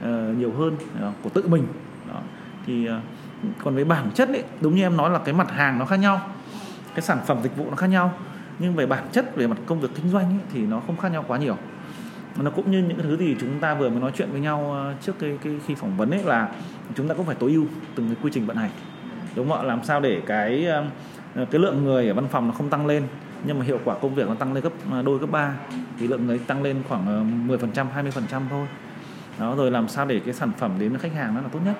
uh, 0.00 0.38
nhiều 0.38 0.52
hơn 0.52 0.76
uh, 1.08 1.14
của 1.22 1.30
tự 1.30 1.48
mình. 1.48 1.66
Đó. 2.08 2.20
thì 2.66 2.88
uh, 2.88 2.94
còn 3.64 3.74
với 3.74 3.84
bản 3.84 4.10
chất 4.14 4.28
ấy 4.28 4.44
đúng 4.60 4.74
như 4.74 4.82
em 4.82 4.96
nói 4.96 5.10
là 5.10 5.18
cái 5.18 5.34
mặt 5.34 5.50
hàng 5.50 5.78
nó 5.78 5.84
khác 5.84 5.96
nhau 5.96 6.20
cái 6.94 7.02
sản 7.02 7.18
phẩm 7.26 7.38
dịch 7.42 7.56
vụ 7.56 7.66
nó 7.70 7.76
khác 7.76 7.86
nhau 7.86 8.12
nhưng 8.58 8.74
về 8.74 8.86
bản 8.86 9.04
chất 9.12 9.36
về 9.36 9.46
mặt 9.46 9.58
công 9.66 9.80
việc 9.80 9.88
kinh 9.94 10.08
doanh 10.08 10.24
ấy, 10.24 10.40
thì 10.52 10.60
nó 10.66 10.80
không 10.86 10.96
khác 10.96 11.08
nhau 11.08 11.24
quá 11.28 11.38
nhiều. 11.38 11.56
Nó 12.42 12.50
cũng 12.50 12.70
như 12.70 12.78
những 12.78 12.98
thứ 13.02 13.16
gì 13.16 13.36
chúng 13.40 13.60
ta 13.60 13.74
vừa 13.74 13.90
mới 13.90 14.00
nói 14.00 14.12
chuyện 14.16 14.28
với 14.32 14.40
nhau 14.40 14.72
ờ, 14.72 14.94
trước 15.02 15.18
cái, 15.18 15.38
cái 15.44 15.52
khi 15.66 15.74
phỏng 15.74 15.96
vấn 15.96 16.10
ấy 16.10 16.22
là 16.24 16.48
chúng 16.94 17.08
ta 17.08 17.14
cũng 17.14 17.26
phải 17.26 17.34
tối 17.34 17.52
ưu 17.52 17.64
từng 17.94 18.06
cái 18.06 18.16
quy 18.22 18.30
trình 18.34 18.46
vận 18.46 18.56
hành. 18.56 18.70
Đúng 19.34 19.48
không 19.48 19.58
ạ? 19.58 19.62
Làm 19.62 19.84
sao 19.84 20.00
để 20.00 20.22
cái 20.26 20.66
ờ, 20.66 20.84
cái 21.50 21.60
lượng 21.60 21.84
người 21.84 22.08
ở 22.08 22.14
văn 22.14 22.28
phòng 22.28 22.46
nó 22.46 22.52
không 22.52 22.68
tăng 22.68 22.86
lên 22.86 23.02
nhưng 23.46 23.58
mà 23.58 23.64
hiệu 23.64 23.80
quả 23.84 23.94
công 24.02 24.14
việc 24.14 24.28
nó 24.28 24.34
tăng 24.34 24.52
lên 24.52 24.64
gấp 24.64 24.72
ờ, 24.90 25.02
đôi 25.02 25.18
gấp 25.18 25.30
ba. 25.30 25.54
Thì 25.98 26.08
lượng 26.08 26.26
người 26.26 26.38
tăng 26.38 26.62
lên 26.62 26.76
khoảng 26.88 27.46
10% 27.48 27.48
mươi 27.48 28.12
20% 28.30 28.40
thôi. 28.50 28.66
Đó 29.38 29.54
rồi 29.56 29.70
làm 29.70 29.88
sao 29.88 30.06
để 30.06 30.20
cái 30.24 30.34
sản 30.34 30.50
phẩm 30.58 30.70
đến 30.78 30.90
với 30.90 30.98
khách 30.98 31.14
hàng 31.14 31.34
nó 31.34 31.40
là 31.40 31.48
tốt 31.48 31.60
nhất? 31.64 31.76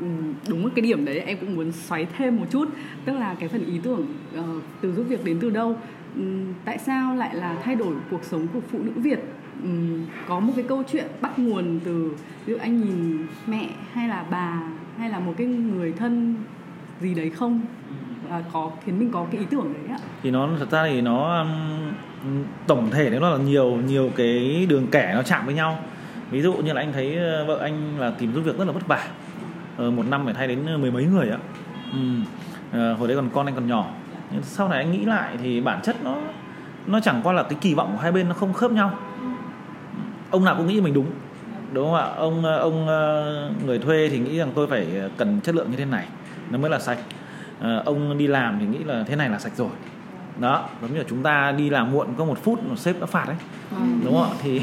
Ừ, 0.00 0.06
đúng 0.48 0.70
cái 0.70 0.82
điểm 0.82 1.04
đấy 1.04 1.18
em 1.18 1.38
cũng 1.40 1.56
muốn 1.56 1.72
xoáy 1.72 2.06
thêm 2.18 2.36
một 2.36 2.46
chút. 2.50 2.68
Tức 3.04 3.12
là 3.12 3.34
cái 3.40 3.48
phần 3.48 3.66
ý 3.66 3.80
tưởng 3.82 4.06
uh, 4.38 4.44
từ 4.80 4.94
giúp 4.94 5.04
việc 5.08 5.24
đến 5.24 5.38
từ 5.40 5.50
đâu? 5.50 5.76
Ừ, 6.16 6.22
tại 6.64 6.78
sao 6.78 7.16
lại 7.16 7.34
là 7.34 7.56
thay 7.62 7.74
đổi 7.74 7.94
cuộc 8.10 8.24
sống 8.24 8.46
của 8.54 8.60
phụ 8.70 8.78
nữ 8.82 8.92
Việt? 8.96 9.20
Um, 9.64 10.06
có 10.28 10.40
một 10.40 10.52
cái 10.56 10.64
câu 10.68 10.82
chuyện 10.92 11.06
bắt 11.20 11.38
nguồn 11.38 11.80
từ 11.84 12.14
ví 12.46 12.52
dụ 12.52 12.58
anh 12.60 12.80
nhìn 12.80 13.26
mẹ 13.46 13.68
hay 13.92 14.08
là 14.08 14.24
bà 14.30 14.62
hay 14.98 15.10
là 15.10 15.18
một 15.18 15.34
cái 15.36 15.46
người 15.46 15.92
thân 15.92 16.34
gì 17.00 17.14
đấy 17.14 17.30
không? 17.30 17.60
À, 18.30 18.42
có 18.52 18.70
khiến 18.84 18.98
mình 18.98 19.10
có 19.12 19.26
cái 19.30 19.40
ý 19.40 19.46
tưởng 19.50 19.72
đấy 19.74 19.96
ạ. 19.96 19.98
Thì 20.22 20.30
nó 20.30 20.48
thật 20.58 20.70
ra 20.70 20.84
thì 20.86 21.00
nó 21.00 21.46
tổng 22.66 22.90
thể 22.90 23.10
nó 23.10 23.30
là 23.30 23.44
nhiều 23.44 23.70
nhiều 23.86 24.10
cái 24.16 24.66
đường 24.68 24.86
kẻ 24.90 25.12
nó 25.14 25.22
chạm 25.22 25.46
với 25.46 25.54
nhau. 25.54 25.78
Ví 26.30 26.42
dụ 26.42 26.54
như 26.54 26.72
là 26.72 26.80
anh 26.80 26.92
thấy 26.92 27.16
ờ, 27.16 27.44
vợ 27.44 27.58
anh 27.62 27.98
là 27.98 28.10
tìm 28.10 28.32
giúp 28.32 28.40
việc 28.40 28.58
rất 28.58 28.64
là 28.64 28.72
vất 28.72 28.86
vả. 28.86 29.08
Ờ, 29.76 29.90
một 29.90 30.06
năm 30.08 30.24
phải 30.24 30.34
thay 30.34 30.46
đến 30.48 30.80
mười 30.80 30.90
mấy 30.90 31.04
người 31.04 31.28
ạ. 31.28 31.38
Ừ. 31.92 31.98
à, 32.72 32.94
hồi 32.98 33.08
đấy 33.08 33.16
còn 33.16 33.28
con 33.32 33.46
anh 33.46 33.54
còn 33.54 33.66
nhỏ 33.66 33.86
nhưng 34.32 34.42
sau 34.42 34.68
này 34.68 34.78
anh 34.78 34.92
nghĩ 34.92 35.04
lại 35.04 35.36
thì 35.42 35.60
bản 35.60 35.80
chất 35.82 35.96
nó 36.04 36.16
nó 36.86 37.00
chẳng 37.00 37.20
qua 37.24 37.32
là 37.32 37.42
cái 37.42 37.58
kỳ 37.60 37.74
vọng 37.74 37.92
của 37.92 38.02
hai 38.02 38.12
bên 38.12 38.28
nó 38.28 38.34
không 38.34 38.52
khớp 38.52 38.70
nhau. 38.70 38.98
Ông 40.30 40.44
nào 40.44 40.54
cũng 40.58 40.66
nghĩ 40.66 40.80
mình 40.80 40.94
đúng 40.94 41.06
đúng 41.72 41.84
không 41.84 41.94
ạ? 41.94 42.08
Ông 42.16 42.44
ông 42.44 42.86
người 43.66 43.78
thuê 43.78 44.08
thì 44.08 44.18
nghĩ 44.18 44.38
rằng 44.38 44.50
tôi 44.54 44.66
phải 44.66 44.86
cần 45.16 45.40
chất 45.40 45.54
lượng 45.54 45.70
như 45.70 45.76
thế 45.76 45.84
này 45.84 46.06
nó 46.50 46.58
mới 46.58 46.70
là 46.70 46.78
sạch. 46.78 46.98
À, 47.60 47.82
ông 47.84 48.18
đi 48.18 48.26
làm 48.26 48.58
thì 48.60 48.66
nghĩ 48.66 48.84
là 48.84 49.04
thế 49.06 49.16
này 49.16 49.28
là 49.28 49.38
sạch 49.38 49.52
rồi. 49.56 49.70
Đó 50.38 50.68
giống 50.82 50.92
như 50.92 50.98
là 50.98 51.04
chúng 51.08 51.22
ta 51.22 51.52
đi 51.52 51.70
làm 51.70 51.92
muộn 51.92 52.06
có 52.18 52.24
một 52.24 52.38
phút 52.42 52.64
một 52.68 52.78
sếp 52.78 53.00
đã 53.00 53.06
phạt 53.06 53.24
đấy 53.26 53.36
ừ. 53.70 53.76
đúng 54.04 54.14
không 54.14 54.30
ạ? 54.30 54.36
Thì 54.42 54.62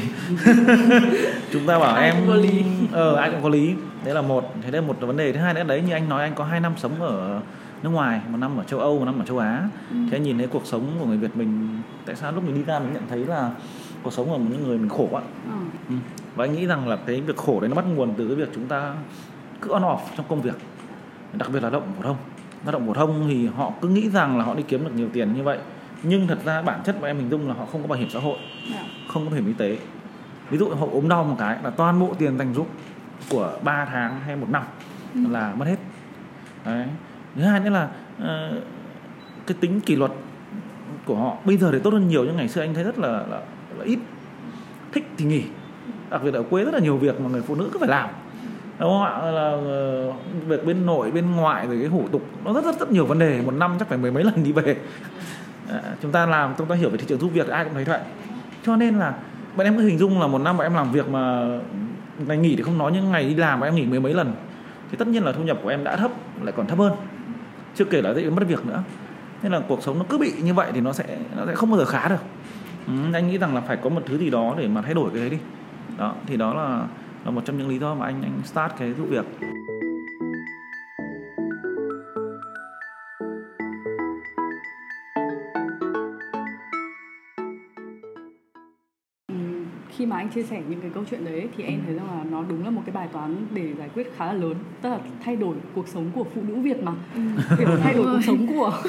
chúng 1.52 1.66
ta 1.66 1.78
bảo 1.78 1.94
ai 1.94 2.10
em 2.10 2.16
có 2.28 2.34
lý. 2.34 2.64
ờ 2.92 3.16
ai 3.16 3.30
cũng 3.30 3.42
có 3.42 3.48
lý. 3.48 3.74
Đấy 4.04 4.14
là 4.14 4.22
một 4.22 4.54
thế 4.62 4.70
đây 4.70 4.82
là 4.82 4.88
một 4.88 4.96
vấn 5.00 5.16
đề. 5.16 5.32
Thứ 5.32 5.38
hai 5.40 5.54
nữa 5.54 5.62
đấy 5.62 5.82
như 5.86 5.92
anh 5.92 6.08
nói 6.08 6.22
anh 6.22 6.34
có 6.34 6.44
hai 6.44 6.60
năm 6.60 6.72
sống 6.76 7.02
ở 7.02 7.40
nước 7.82 7.90
ngoài 7.90 8.20
một 8.28 8.38
năm 8.38 8.56
ở 8.56 8.64
châu 8.64 8.80
âu 8.80 8.98
một 8.98 9.04
năm 9.04 9.18
ở 9.18 9.24
châu 9.24 9.38
á 9.38 9.68
ừ. 9.90 9.96
thế 10.10 10.20
nhìn 10.20 10.38
thấy 10.38 10.46
cuộc 10.46 10.66
sống 10.66 10.86
của 10.98 11.06
người 11.06 11.16
việt 11.16 11.36
mình 11.36 11.68
tại 12.06 12.16
sao 12.16 12.32
lúc 12.32 12.44
mình 12.44 12.54
đi 12.54 12.64
ra 12.64 12.78
mình 12.78 12.92
nhận 12.92 13.02
thấy 13.08 13.26
là 13.26 13.50
cuộc 14.02 14.12
sống 14.12 14.28
của 14.28 14.38
những 14.38 14.64
người 14.66 14.78
mình 14.78 14.88
khổ 14.88 15.08
ạ 15.14 15.22
ừ. 15.46 15.58
ừ. 15.88 15.94
và 16.36 16.44
anh 16.44 16.54
nghĩ 16.54 16.66
rằng 16.66 16.88
là 16.88 16.96
cái 16.96 17.20
việc 17.20 17.36
khổ 17.36 17.60
đấy 17.60 17.68
nó 17.68 17.74
bắt 17.74 17.84
nguồn 17.94 18.14
từ 18.16 18.26
cái 18.26 18.36
việc 18.36 18.48
chúng 18.54 18.66
ta 18.66 18.94
cứ 19.60 19.70
on 19.70 19.82
off 19.82 19.98
trong 20.16 20.26
công 20.28 20.42
việc 20.42 20.54
đặc 21.32 21.50
biệt 21.52 21.62
là 21.62 21.70
động 21.70 21.92
phổ 21.96 22.02
thông 22.02 22.16
lao 22.64 22.72
động 22.72 22.86
phổ 22.86 22.94
thông 22.94 23.28
thì 23.28 23.46
họ 23.46 23.72
cứ 23.80 23.88
nghĩ 23.88 24.10
rằng 24.10 24.38
là 24.38 24.44
họ 24.44 24.54
đi 24.54 24.62
kiếm 24.68 24.84
được 24.84 24.94
nhiều 24.94 25.08
tiền 25.12 25.34
như 25.34 25.42
vậy 25.42 25.58
nhưng 26.02 26.26
thật 26.26 26.38
ra 26.44 26.62
bản 26.62 26.80
chất 26.84 26.96
của 27.00 27.06
em 27.06 27.16
hình 27.16 27.30
dung 27.30 27.48
là 27.48 27.54
họ 27.54 27.66
không 27.72 27.82
có 27.82 27.88
bảo 27.88 27.98
hiểm 27.98 28.10
xã 28.10 28.20
hội 28.20 28.38
yeah. 28.38 28.70
Dạ. 28.70 28.88
không 29.08 29.24
có 29.24 29.30
bảo 29.30 29.34
hiểm 29.34 29.46
y 29.46 29.52
tế 29.52 29.78
ví 30.50 30.58
dụ 30.58 30.68
họ 30.68 30.86
ốm 30.92 31.08
đau 31.08 31.24
một 31.24 31.36
cái 31.38 31.58
là 31.64 31.70
toàn 31.70 32.00
bộ 32.00 32.14
tiền 32.18 32.38
dành 32.38 32.54
giúp 32.54 32.66
của 33.30 33.58
3 33.62 33.84
tháng 33.84 34.20
hay 34.20 34.36
một 34.36 34.50
năm 34.50 34.62
ừ. 35.14 35.20
là 35.30 35.54
mất 35.54 35.64
hết 35.64 35.76
đấy 36.64 36.86
thứ 37.36 37.42
hai 37.42 37.60
nữa 37.60 37.70
là 37.70 37.88
uh, 38.22 38.62
cái 39.46 39.56
tính 39.60 39.80
kỷ 39.80 39.96
luật 39.96 40.10
của 41.04 41.16
họ 41.16 41.36
bây 41.44 41.56
giờ 41.56 41.68
thì 41.72 41.78
tốt 41.78 41.92
hơn 41.92 42.08
nhiều 42.08 42.24
nhưng 42.24 42.36
ngày 42.36 42.48
xưa 42.48 42.60
anh 42.60 42.74
thấy 42.74 42.84
rất 42.84 42.98
là, 42.98 43.08
là, 43.08 43.40
là 43.78 43.84
ít. 43.84 43.98
Thích 44.92 45.08
thì 45.16 45.24
nghỉ. 45.24 45.42
Đặc 46.10 46.22
biệt 46.24 46.34
ở 46.34 46.42
quê 46.42 46.64
rất 46.64 46.74
là 46.74 46.80
nhiều 46.80 46.96
việc 46.96 47.20
mà 47.20 47.28
người 47.28 47.42
phụ 47.42 47.54
nữ 47.54 47.68
cứ 47.72 47.78
phải 47.78 47.88
làm. 47.88 48.10
Đúng 48.78 48.90
không 48.90 49.02
ạ? 49.02 49.10
Là 49.10 49.50
ờ, 49.50 50.12
việc 50.46 50.66
bên 50.66 50.86
nội 50.86 51.10
bên 51.10 51.36
ngoại 51.36 51.66
rồi 51.66 51.78
cái 51.80 51.88
hủ 51.88 52.08
tục 52.12 52.22
nó 52.44 52.52
rất 52.52 52.64
rất 52.64 52.80
rất 52.80 52.92
nhiều 52.92 53.06
vấn 53.06 53.18
đề. 53.18 53.42
Một 53.42 53.54
năm 53.54 53.76
chắc 53.78 53.88
phải 53.88 53.98
mười 53.98 54.12
mấy 54.12 54.24
lần 54.24 54.44
đi 54.44 54.52
về. 54.52 54.76
À, 55.68 55.80
chúng 56.02 56.12
ta 56.12 56.26
làm 56.26 56.54
chúng 56.58 56.66
ta 56.66 56.74
hiểu 56.74 56.90
về 56.90 56.96
thị 56.96 57.04
trường 57.08 57.20
giúp 57.20 57.30
việc 57.32 57.48
ai 57.48 57.64
cũng 57.64 57.74
thấy 57.74 57.84
vậy 57.84 58.00
cho 58.66 58.76
nên 58.76 58.98
là 58.98 59.14
bạn 59.56 59.66
em 59.66 59.76
cứ 59.76 59.82
hình 59.82 59.98
dung 59.98 60.20
là 60.20 60.26
một 60.26 60.38
năm 60.38 60.56
bọn 60.56 60.66
em 60.66 60.74
làm 60.74 60.92
việc 60.92 61.08
mà 61.08 61.46
ngày 62.26 62.36
nghỉ 62.36 62.56
thì 62.56 62.62
không 62.62 62.78
nói 62.78 62.92
những 62.92 63.10
ngày 63.10 63.24
đi 63.24 63.34
làm 63.34 63.60
mà 63.60 63.66
em 63.66 63.74
nghỉ 63.74 63.86
mười 63.86 64.00
mấy 64.00 64.14
lần. 64.14 64.32
Thì 64.90 64.96
tất 64.96 65.08
nhiên 65.08 65.24
là 65.24 65.32
thu 65.32 65.42
nhập 65.42 65.58
của 65.62 65.68
em 65.68 65.84
đã 65.84 65.96
thấp 65.96 66.10
lại 66.42 66.54
còn 66.56 66.66
thấp 66.66 66.78
hơn 66.78 66.92
chưa 67.74 67.84
kể 67.84 68.02
là 68.02 68.14
dễ 68.14 68.30
mất 68.30 68.48
việc 68.48 68.66
nữa. 68.66 68.82
Nên 69.42 69.52
là 69.52 69.60
cuộc 69.68 69.82
sống 69.82 69.98
nó 69.98 70.04
cứ 70.08 70.18
bị 70.18 70.32
như 70.42 70.54
vậy 70.54 70.70
thì 70.74 70.80
nó 70.80 70.92
sẽ 70.92 71.18
nó 71.36 71.46
sẽ 71.46 71.54
không 71.54 71.70
bao 71.70 71.78
giờ 71.78 71.84
khá 71.84 72.08
được. 72.08 72.22
Ừ, 72.86 72.92
anh 73.12 73.28
nghĩ 73.28 73.38
rằng 73.38 73.54
là 73.54 73.60
phải 73.60 73.76
có 73.76 73.90
một 73.90 74.02
thứ 74.06 74.18
gì 74.18 74.30
đó 74.30 74.54
để 74.58 74.68
mà 74.68 74.82
thay 74.82 74.94
đổi 74.94 75.10
cái 75.10 75.20
đấy 75.20 75.30
đi. 75.30 75.38
Đó 75.98 76.14
thì 76.26 76.36
đó 76.36 76.54
là 76.54 76.86
là 77.24 77.30
một 77.30 77.42
trong 77.44 77.58
những 77.58 77.68
lý 77.68 77.78
do 77.78 77.94
mà 77.94 78.06
anh 78.06 78.22
anh 78.22 78.40
start 78.44 78.72
cái 78.78 78.92
vụ 78.92 79.04
việc. 79.04 79.24
Chia 90.34 90.42
sẻ 90.42 90.62
những 90.68 90.80
cái 90.80 90.90
câu 90.94 91.04
chuyện 91.10 91.24
đấy 91.24 91.48
thì 91.56 91.64
em 91.64 91.80
thấy 91.86 91.94
rằng 91.94 92.06
là 92.06 92.24
nó 92.30 92.44
đúng 92.48 92.64
là 92.64 92.70
một 92.70 92.82
cái 92.86 92.94
bài 92.94 93.08
toán 93.12 93.36
để 93.54 93.72
giải 93.78 93.88
quyết 93.94 94.12
khá 94.16 94.26
là 94.26 94.32
lớn. 94.32 94.54
Tức 94.82 94.88
là 94.88 94.98
thay 95.24 95.36
đổi 95.36 95.54
cuộc 95.74 95.88
sống 95.88 96.10
của 96.14 96.24
phụ 96.34 96.42
nữ 96.48 96.54
Việt 96.54 96.82
mà. 96.82 96.92
Ừ. 97.14 97.20
kiểu 97.58 97.68
thay 97.82 97.94
đổi 97.94 98.06
cuộc 98.06 98.20
sống 98.26 98.46
của 98.46 98.72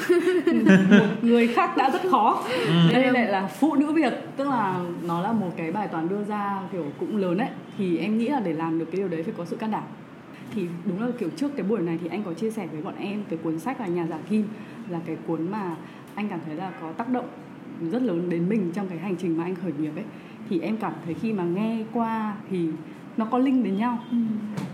một 0.98 1.06
người 1.22 1.46
khác 1.46 1.76
đã 1.76 1.90
rất 1.90 2.02
khó. 2.10 2.42
Ừ. 2.66 2.92
đây 2.92 3.12
lại 3.12 3.26
là 3.26 3.46
phụ 3.46 3.74
nữ 3.74 3.92
Việt 3.92 4.12
tức 4.36 4.48
là 4.48 4.80
nó 5.06 5.20
là 5.20 5.32
một 5.32 5.50
cái 5.56 5.72
bài 5.72 5.88
toán 5.88 6.08
đưa 6.08 6.24
ra 6.24 6.60
kiểu 6.72 6.84
cũng 7.00 7.16
lớn 7.16 7.38
đấy 7.38 7.48
thì 7.78 7.96
em 7.98 8.18
nghĩ 8.18 8.28
là 8.28 8.40
để 8.40 8.52
làm 8.52 8.78
được 8.78 8.84
cái 8.92 8.96
điều 8.96 9.08
đấy 9.08 9.22
phải 9.22 9.34
có 9.36 9.44
sự 9.44 9.56
can 9.56 9.70
đảm. 9.70 9.84
Thì 10.54 10.66
đúng 10.84 11.00
là 11.02 11.08
kiểu 11.18 11.28
trước 11.36 11.56
cái 11.56 11.66
buổi 11.66 11.80
này 11.80 11.98
thì 12.02 12.08
anh 12.08 12.22
có 12.22 12.32
chia 12.32 12.50
sẻ 12.50 12.66
với 12.72 12.82
bọn 12.82 12.94
em 12.98 13.22
cái 13.30 13.38
cuốn 13.42 13.58
sách 13.58 13.80
là 13.80 13.86
nhà 13.86 14.06
giả 14.06 14.18
kim 14.30 14.44
là 14.88 15.00
cái 15.06 15.16
cuốn 15.26 15.50
mà 15.50 15.76
anh 16.14 16.28
cảm 16.28 16.40
thấy 16.46 16.54
là 16.54 16.72
có 16.80 16.92
tác 16.92 17.08
động 17.08 17.26
rất 17.92 18.02
lớn 18.02 18.30
đến 18.30 18.48
mình 18.48 18.70
trong 18.74 18.88
cái 18.88 18.98
hành 18.98 19.16
trình 19.16 19.36
mà 19.38 19.44
anh 19.44 19.54
khởi 19.54 19.72
nghiệp 19.78 19.92
ấy 19.96 20.04
thì 20.50 20.60
em 20.60 20.76
cảm 20.76 20.92
thấy 21.04 21.14
khi 21.14 21.32
mà 21.32 21.44
nghe 21.44 21.84
qua 21.92 22.34
thì 22.50 22.68
nó 23.16 23.24
có 23.24 23.38
link 23.38 23.64
đến 23.64 23.76
nhau. 23.76 23.98
Ừ. 24.10 24.16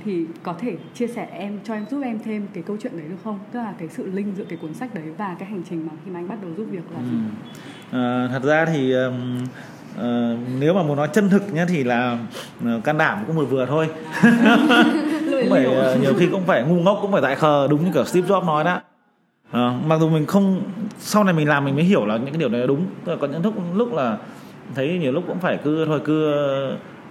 thì 0.05 0.27
có 0.43 0.55
thể 0.61 0.77
chia 0.95 1.07
sẻ 1.07 1.29
em 1.33 1.59
cho 1.65 1.75
em 1.75 1.85
giúp 1.91 2.01
em 2.05 2.19
thêm 2.25 2.47
cái 2.55 2.63
câu 2.67 2.77
chuyện 2.83 2.93
đấy 2.97 3.07
được 3.09 3.17
không? 3.25 3.39
Tức 3.53 3.59
là 3.59 3.75
cái 3.79 3.89
sự 3.89 4.11
link 4.15 4.37
giữa 4.37 4.45
cái 4.45 4.59
cuốn 4.63 4.75
sách 4.75 4.95
đấy 4.95 5.05
và 5.19 5.37
cái 5.39 5.49
hành 5.49 5.63
trình 5.71 5.87
mà 5.87 5.93
khi 6.05 6.11
mà 6.11 6.19
anh 6.19 6.29
bắt 6.29 6.37
đầu 6.43 6.51
giúp 6.57 6.67
việc 6.71 6.93
là 6.95 7.01
gì? 7.01 7.17
Ừ. 7.93 7.99
à, 7.99 8.29
thật 8.33 8.43
ra 8.43 8.65
thì 8.65 8.93
um, 8.93 9.39
uh, 9.95 10.39
nếu 10.61 10.75
mà 10.75 10.83
muốn 10.83 10.97
nói 10.97 11.09
chân 11.13 11.31
thực 11.31 11.53
nhá 11.53 11.67
thì 11.69 11.85
là 11.85 12.19
uh, 12.65 12.85
can 12.85 12.99
đảm 12.99 13.19
cũng 13.27 13.37
vừa 13.37 13.45
vừa 13.45 13.67
thôi. 13.67 13.89
Cũng 15.31 15.51
phải 15.51 15.67
uh, 15.67 16.01
nhiều 16.03 16.15
khi 16.19 16.27
cũng 16.27 16.45
phải 16.47 16.63
ngu 16.63 16.75
ngốc 16.75 16.99
cũng 17.03 17.13
phải 17.13 17.23
dại 17.23 17.37
khờ 17.37 17.67
đúng 17.71 17.85
như 17.85 17.91
kiểu 17.95 18.05
Steve 18.05 18.29
Jobs 18.29 18.45
nói 18.45 18.65
đó. 18.65 18.81
À, 19.51 19.81
mặc 19.87 19.99
dù 20.01 20.09
mình 20.09 20.27
không 20.27 20.63
sau 20.99 21.25
này 21.25 21.35
mình 21.35 21.49
làm 21.49 21.65
mình 21.65 21.75
mới 21.75 21.85
hiểu 21.85 22.07
là 22.07 22.17
những 22.17 22.33
cái 22.33 22.37
điều 22.39 22.49
này 22.49 22.61
là 22.61 22.67
đúng. 22.67 22.87
Tức 23.05 23.13
là 23.13 23.19
có 23.21 23.27
những 23.27 23.43
lúc 23.43 23.55
lúc 23.75 23.95
là 23.95 24.19
thấy 24.75 24.99
nhiều 24.99 25.13
lúc 25.13 25.25
cũng 25.27 25.39
phải 25.39 25.59
cứ 25.65 25.85
thôi 25.85 26.01
cứ 26.05 26.35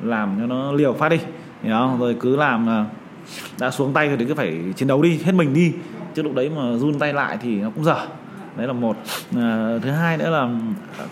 làm 0.03 0.35
cho 0.39 0.45
nó 0.47 0.71
liều 0.71 0.93
phát 0.93 1.09
đi 1.09 1.17
hiểu 1.63 1.75
không? 1.75 1.99
rồi 1.99 2.15
cứ 2.19 2.35
làm 2.35 2.67
là 2.67 2.85
đã 3.59 3.71
xuống 3.71 3.93
tay 3.93 4.07
rồi 4.07 4.17
thì 4.17 4.25
cứ 4.25 4.35
phải 4.35 4.57
chiến 4.75 4.87
đấu 4.87 5.01
đi 5.01 5.19
hết 5.23 5.31
mình 5.31 5.53
đi. 5.53 5.73
Chứ 6.13 6.23
lúc 6.23 6.35
đấy 6.35 6.51
mà 6.55 6.77
run 6.77 6.99
tay 6.99 7.13
lại 7.13 7.37
thì 7.41 7.55
nó 7.55 7.69
cũng 7.75 7.83
dở. 7.83 8.07
Đấy 8.55 8.67
là 8.67 8.73
một. 8.73 8.97
À, 9.35 9.77
thứ 9.81 9.91
hai 9.91 10.17
nữa 10.17 10.29
là 10.29 10.49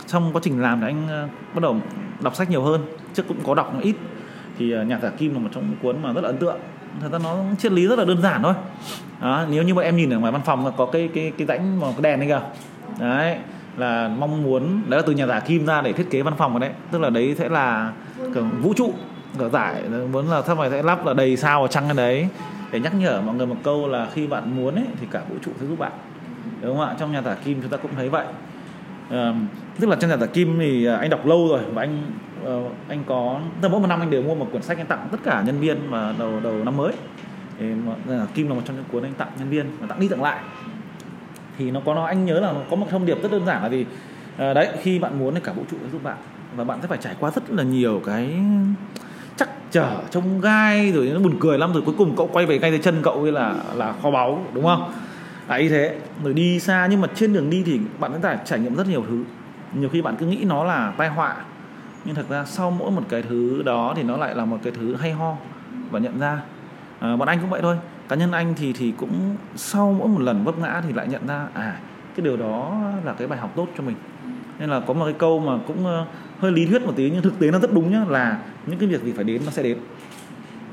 trong 0.08 0.34
quá 0.34 0.42
trình 0.44 0.62
làm 0.62 0.82
thì 0.82 0.88
anh 0.88 1.08
à, 1.10 1.28
bắt 1.54 1.62
đầu 1.62 1.78
đọc 2.22 2.36
sách 2.36 2.50
nhiều 2.50 2.64
hơn. 2.64 2.82
Trước 3.14 3.28
cũng 3.28 3.38
có 3.44 3.56
đọc 3.56 3.72
nó 3.76 3.80
ít. 3.82 3.96
Thì 4.58 4.74
à, 4.74 4.84
nhạc 4.84 5.00
giả 5.02 5.10
kim 5.10 5.34
là 5.34 5.40
một 5.40 5.50
trong 5.54 5.64
những 5.70 5.80
cuốn 5.82 5.96
mà 6.04 6.14
rất 6.14 6.22
là 6.22 6.28
ấn 6.30 6.38
tượng. 6.38 6.58
Thật 7.02 7.12
ra 7.12 7.20
nó 7.24 7.38
triết 7.60 7.72
lý 7.72 7.88
rất 7.88 8.00
là 8.00 8.06
đơn 8.06 8.22
giản 8.22 8.44
thôi. 8.44 8.54
Đó, 9.22 9.46
nếu 9.50 9.64
như 9.64 9.74
mà 9.74 9.82
em 9.82 9.98
nhìn 9.98 10.14
ở 10.14 10.20
ngoài 10.20 10.32
văn 10.32 10.42
phòng 10.46 10.72
có 10.78 10.86
cái 10.86 11.10
cái 11.14 11.32
cái 11.38 11.48
rãnh 11.48 11.80
mà 11.80 11.88
cái 11.92 12.02
đèn 12.02 12.20
đấy 12.20 12.28
kìa. 12.28 12.42
Đấy 13.00 13.38
là 13.78 14.08
mong 14.08 14.44
muốn 14.44 14.82
đấy 14.88 15.00
là 15.00 15.04
từ 15.08 15.14
nhà 15.14 15.28
giả 15.28 15.40
kim 15.40 15.66
ra 15.66 15.82
để 15.82 15.94
thiết 15.94 16.10
kế 16.10 16.22
văn 16.22 16.34
phòng 16.38 16.52
rồi 16.52 16.60
đấy. 16.60 16.72
Tức 16.92 17.02
là 17.02 17.10
đấy 17.10 17.36
sẽ 17.38 17.50
là 17.50 17.92
kiểu 18.34 18.44
vũ 18.62 18.74
trụ 18.74 18.94
kiểu 19.40 19.50
giải 19.50 19.84
muốn 20.12 20.30
là 20.30 20.42
sau 20.42 20.56
này 20.56 20.70
sẽ 20.72 20.84
lắp 20.84 21.06
là 21.06 21.14
đầy 21.14 21.38
sao 21.38 21.62
và 21.62 21.68
trăng 21.68 21.84
cái 21.86 21.94
đấy. 21.94 22.28
Để 22.72 22.80
nhắc 22.80 22.94
nhở 22.96 23.22
mọi 23.22 23.36
người 23.36 23.46
một 23.46 23.58
câu 23.64 23.88
là 23.88 24.08
khi 24.14 24.28
bạn 24.28 24.56
muốn 24.58 24.76
ấy 24.76 24.86
thì 25.00 25.08
cả 25.12 25.22
vũ 25.30 25.36
trụ 25.46 25.52
sẽ 25.60 25.66
giúp 25.68 25.80
bạn. 25.80 25.92
Đúng 26.62 26.78
không 26.78 26.88
ạ? 26.88 26.96
Trong 27.00 27.12
nhà 27.12 27.22
giả 27.22 27.36
kim 27.46 27.62
chúng 27.62 27.72
ta 27.72 27.78
cũng 27.78 27.92
thấy 27.96 28.10
vậy. 28.10 28.26
À, 29.10 29.34
tức 29.80 29.90
là 29.90 29.96
trong 29.96 30.10
nhà 30.10 30.18
giả 30.18 30.26
kim 30.26 30.60
thì 30.60 30.86
à, 30.86 30.96
anh 30.96 31.10
đọc 31.10 31.26
lâu 31.26 31.48
rồi 31.48 31.62
và 31.74 31.82
anh 31.82 32.04
uh, 32.48 32.72
anh 32.88 33.04
có 33.08 33.40
từ 33.62 33.70
mỗi 33.70 33.80
một 33.80 33.88
năm 33.88 34.00
anh 34.00 34.10
đều 34.10 34.24
mua 34.24 34.36
một 34.36 34.48
cuốn 34.52 34.62
sách 34.62 34.78
anh 34.78 34.86
tặng 34.86 35.08
tất 35.12 35.18
cả 35.24 35.44
nhân 35.46 35.60
viên 35.60 35.92
mà 35.92 36.14
đầu 36.20 36.40
đầu 36.44 36.54
năm 36.54 36.78
mới. 36.78 36.94
Thì 37.60 37.66
kim 38.34 38.48
là 38.48 38.56
một 38.56 38.62
trong 38.66 38.76
những 38.76 38.86
cuốn 38.92 39.04
anh 39.04 39.14
tặng 39.14 39.28
nhân 39.40 39.50
viên 39.50 39.66
và 39.80 39.88
tặng 39.88 40.00
đi 40.00 40.08
tặng 40.08 40.24
lại 40.24 40.40
thì 41.58 41.72
nó 41.72 41.80
có 41.86 41.94
nó 41.94 42.06
anh 42.06 42.26
nhớ 42.26 42.40
là 42.40 42.52
nó 42.52 42.60
có 42.70 42.76
một 42.76 42.88
thông 42.90 43.06
điệp 43.06 43.22
rất 43.24 43.32
đơn 43.32 43.46
giản 43.46 43.64
là 43.64 43.70
gì? 43.70 43.86
À, 44.38 44.54
đấy 44.54 44.70
khi 44.82 45.00
bạn 45.00 45.20
muốn 45.20 45.34
thì 45.34 45.42
cả 45.44 45.54
vũ 45.54 45.64
trụ 45.72 45.78
sẽ 45.84 45.90
giúp 45.92 46.04
bạn 46.04 46.18
và 46.56 46.64
bạn 46.64 46.80
sẽ 46.82 46.88
phải 46.88 46.98
trải 47.02 47.16
qua 47.20 47.32
rất 47.32 47.50
là 47.50 47.64
nhiều 47.64 48.02
cái 48.06 48.34
chắc 49.38 49.50
trở 49.72 50.02
trong 50.12 50.42
gai 50.42 50.92
rồi 50.92 51.12
nó 51.14 51.20
buồn 51.20 51.38
cười 51.40 51.58
lắm 51.58 51.74
rồi 51.74 51.82
cuối 51.86 51.96
cùng 51.98 52.16
cậu 52.18 52.30
quay 52.34 52.46
về 52.46 52.60
ngay 52.60 52.72
dưới 52.72 52.80
chân 52.80 53.02
cậu 53.04 53.14
ấy 53.14 53.32
là 53.32 53.56
là 53.76 53.94
kho 54.04 54.12
báu 54.12 54.44
đúng 54.54 54.66
không? 54.66 54.92
Là 55.50 55.56
y 55.56 55.70
thế 55.70 55.96
rồi 56.24 56.34
đi 56.34 56.60
xa 56.60 56.88
nhưng 56.92 57.02
mà 57.02 57.08
trên 57.16 57.34
đường 57.34 57.50
đi 57.50 57.64
thì 57.66 57.80
bạn 58.00 58.12
sẽ 58.14 58.20
phải 58.20 58.38
trải 58.46 58.60
nghiệm 58.60 58.76
rất 58.76 58.88
nhiều 58.88 59.04
thứ. 59.10 59.24
Nhiều 59.74 59.90
khi 59.90 60.02
bạn 60.02 60.16
cứ 60.20 60.26
nghĩ 60.26 60.44
nó 60.44 60.64
là 60.64 60.94
tai 60.98 61.10
họa 61.10 61.36
nhưng 62.06 62.16
thật 62.16 62.26
ra 62.30 62.46
sau 62.46 62.72
mỗi 62.72 62.92
một 62.92 63.04
cái 63.10 63.22
thứ 63.22 63.64
đó 63.66 63.94
thì 63.96 64.04
nó 64.04 64.18
lại 64.18 64.36
là 64.36 64.46
một 64.46 64.58
cái 64.64 64.74
thứ 64.76 64.96
hay 64.96 65.12
ho 65.12 65.38
và 65.92 66.00
nhận 66.00 66.20
ra. 66.20 66.40
À, 67.00 67.16
bọn 67.16 67.28
anh 67.28 67.40
cũng 67.40 67.50
vậy 67.50 67.62
thôi 67.62 67.78
cá 68.10 68.16
nhân 68.16 68.32
anh 68.32 68.54
thì 68.58 68.74
thì 68.74 68.94
cũng 68.98 69.36
sau 69.56 69.96
mỗi 70.00 70.08
một 70.08 70.22
lần 70.22 70.44
vấp 70.44 70.58
ngã 70.58 70.82
thì 70.88 70.94
lại 70.94 71.08
nhận 71.08 71.28
ra 71.28 71.48
à 71.54 71.80
cái 72.16 72.24
điều 72.26 72.38
đó 72.38 72.82
là 73.04 73.14
cái 73.14 73.28
bài 73.28 73.40
học 73.40 73.52
tốt 73.56 73.68
cho 73.78 73.84
mình. 73.84 73.96
Nên 74.60 74.70
là 74.70 74.80
có 74.80 74.94
một 74.94 75.06
cái 75.06 75.14
câu 75.14 75.40
mà 75.40 75.58
cũng 75.68 75.86
ờ, 75.86 76.06
hơi 76.40 76.52
lý 76.52 76.66
thuyết 76.66 76.82
một 76.82 76.94
tí 76.96 77.10
nhưng 77.10 77.22
thực 77.22 77.40
tế 77.40 77.52
nó 77.52 77.60
rất 77.60 77.74
đúng 77.74 77.92
nhá 77.92 78.06
là 78.10 78.40
những 78.66 78.80
cái 78.80 78.90
việc 78.90 79.04
gì 79.04 79.12
phải 79.12 79.24
đến 79.24 79.42
nó 79.46 79.52
sẽ 79.52 79.64
đến. 79.64 79.78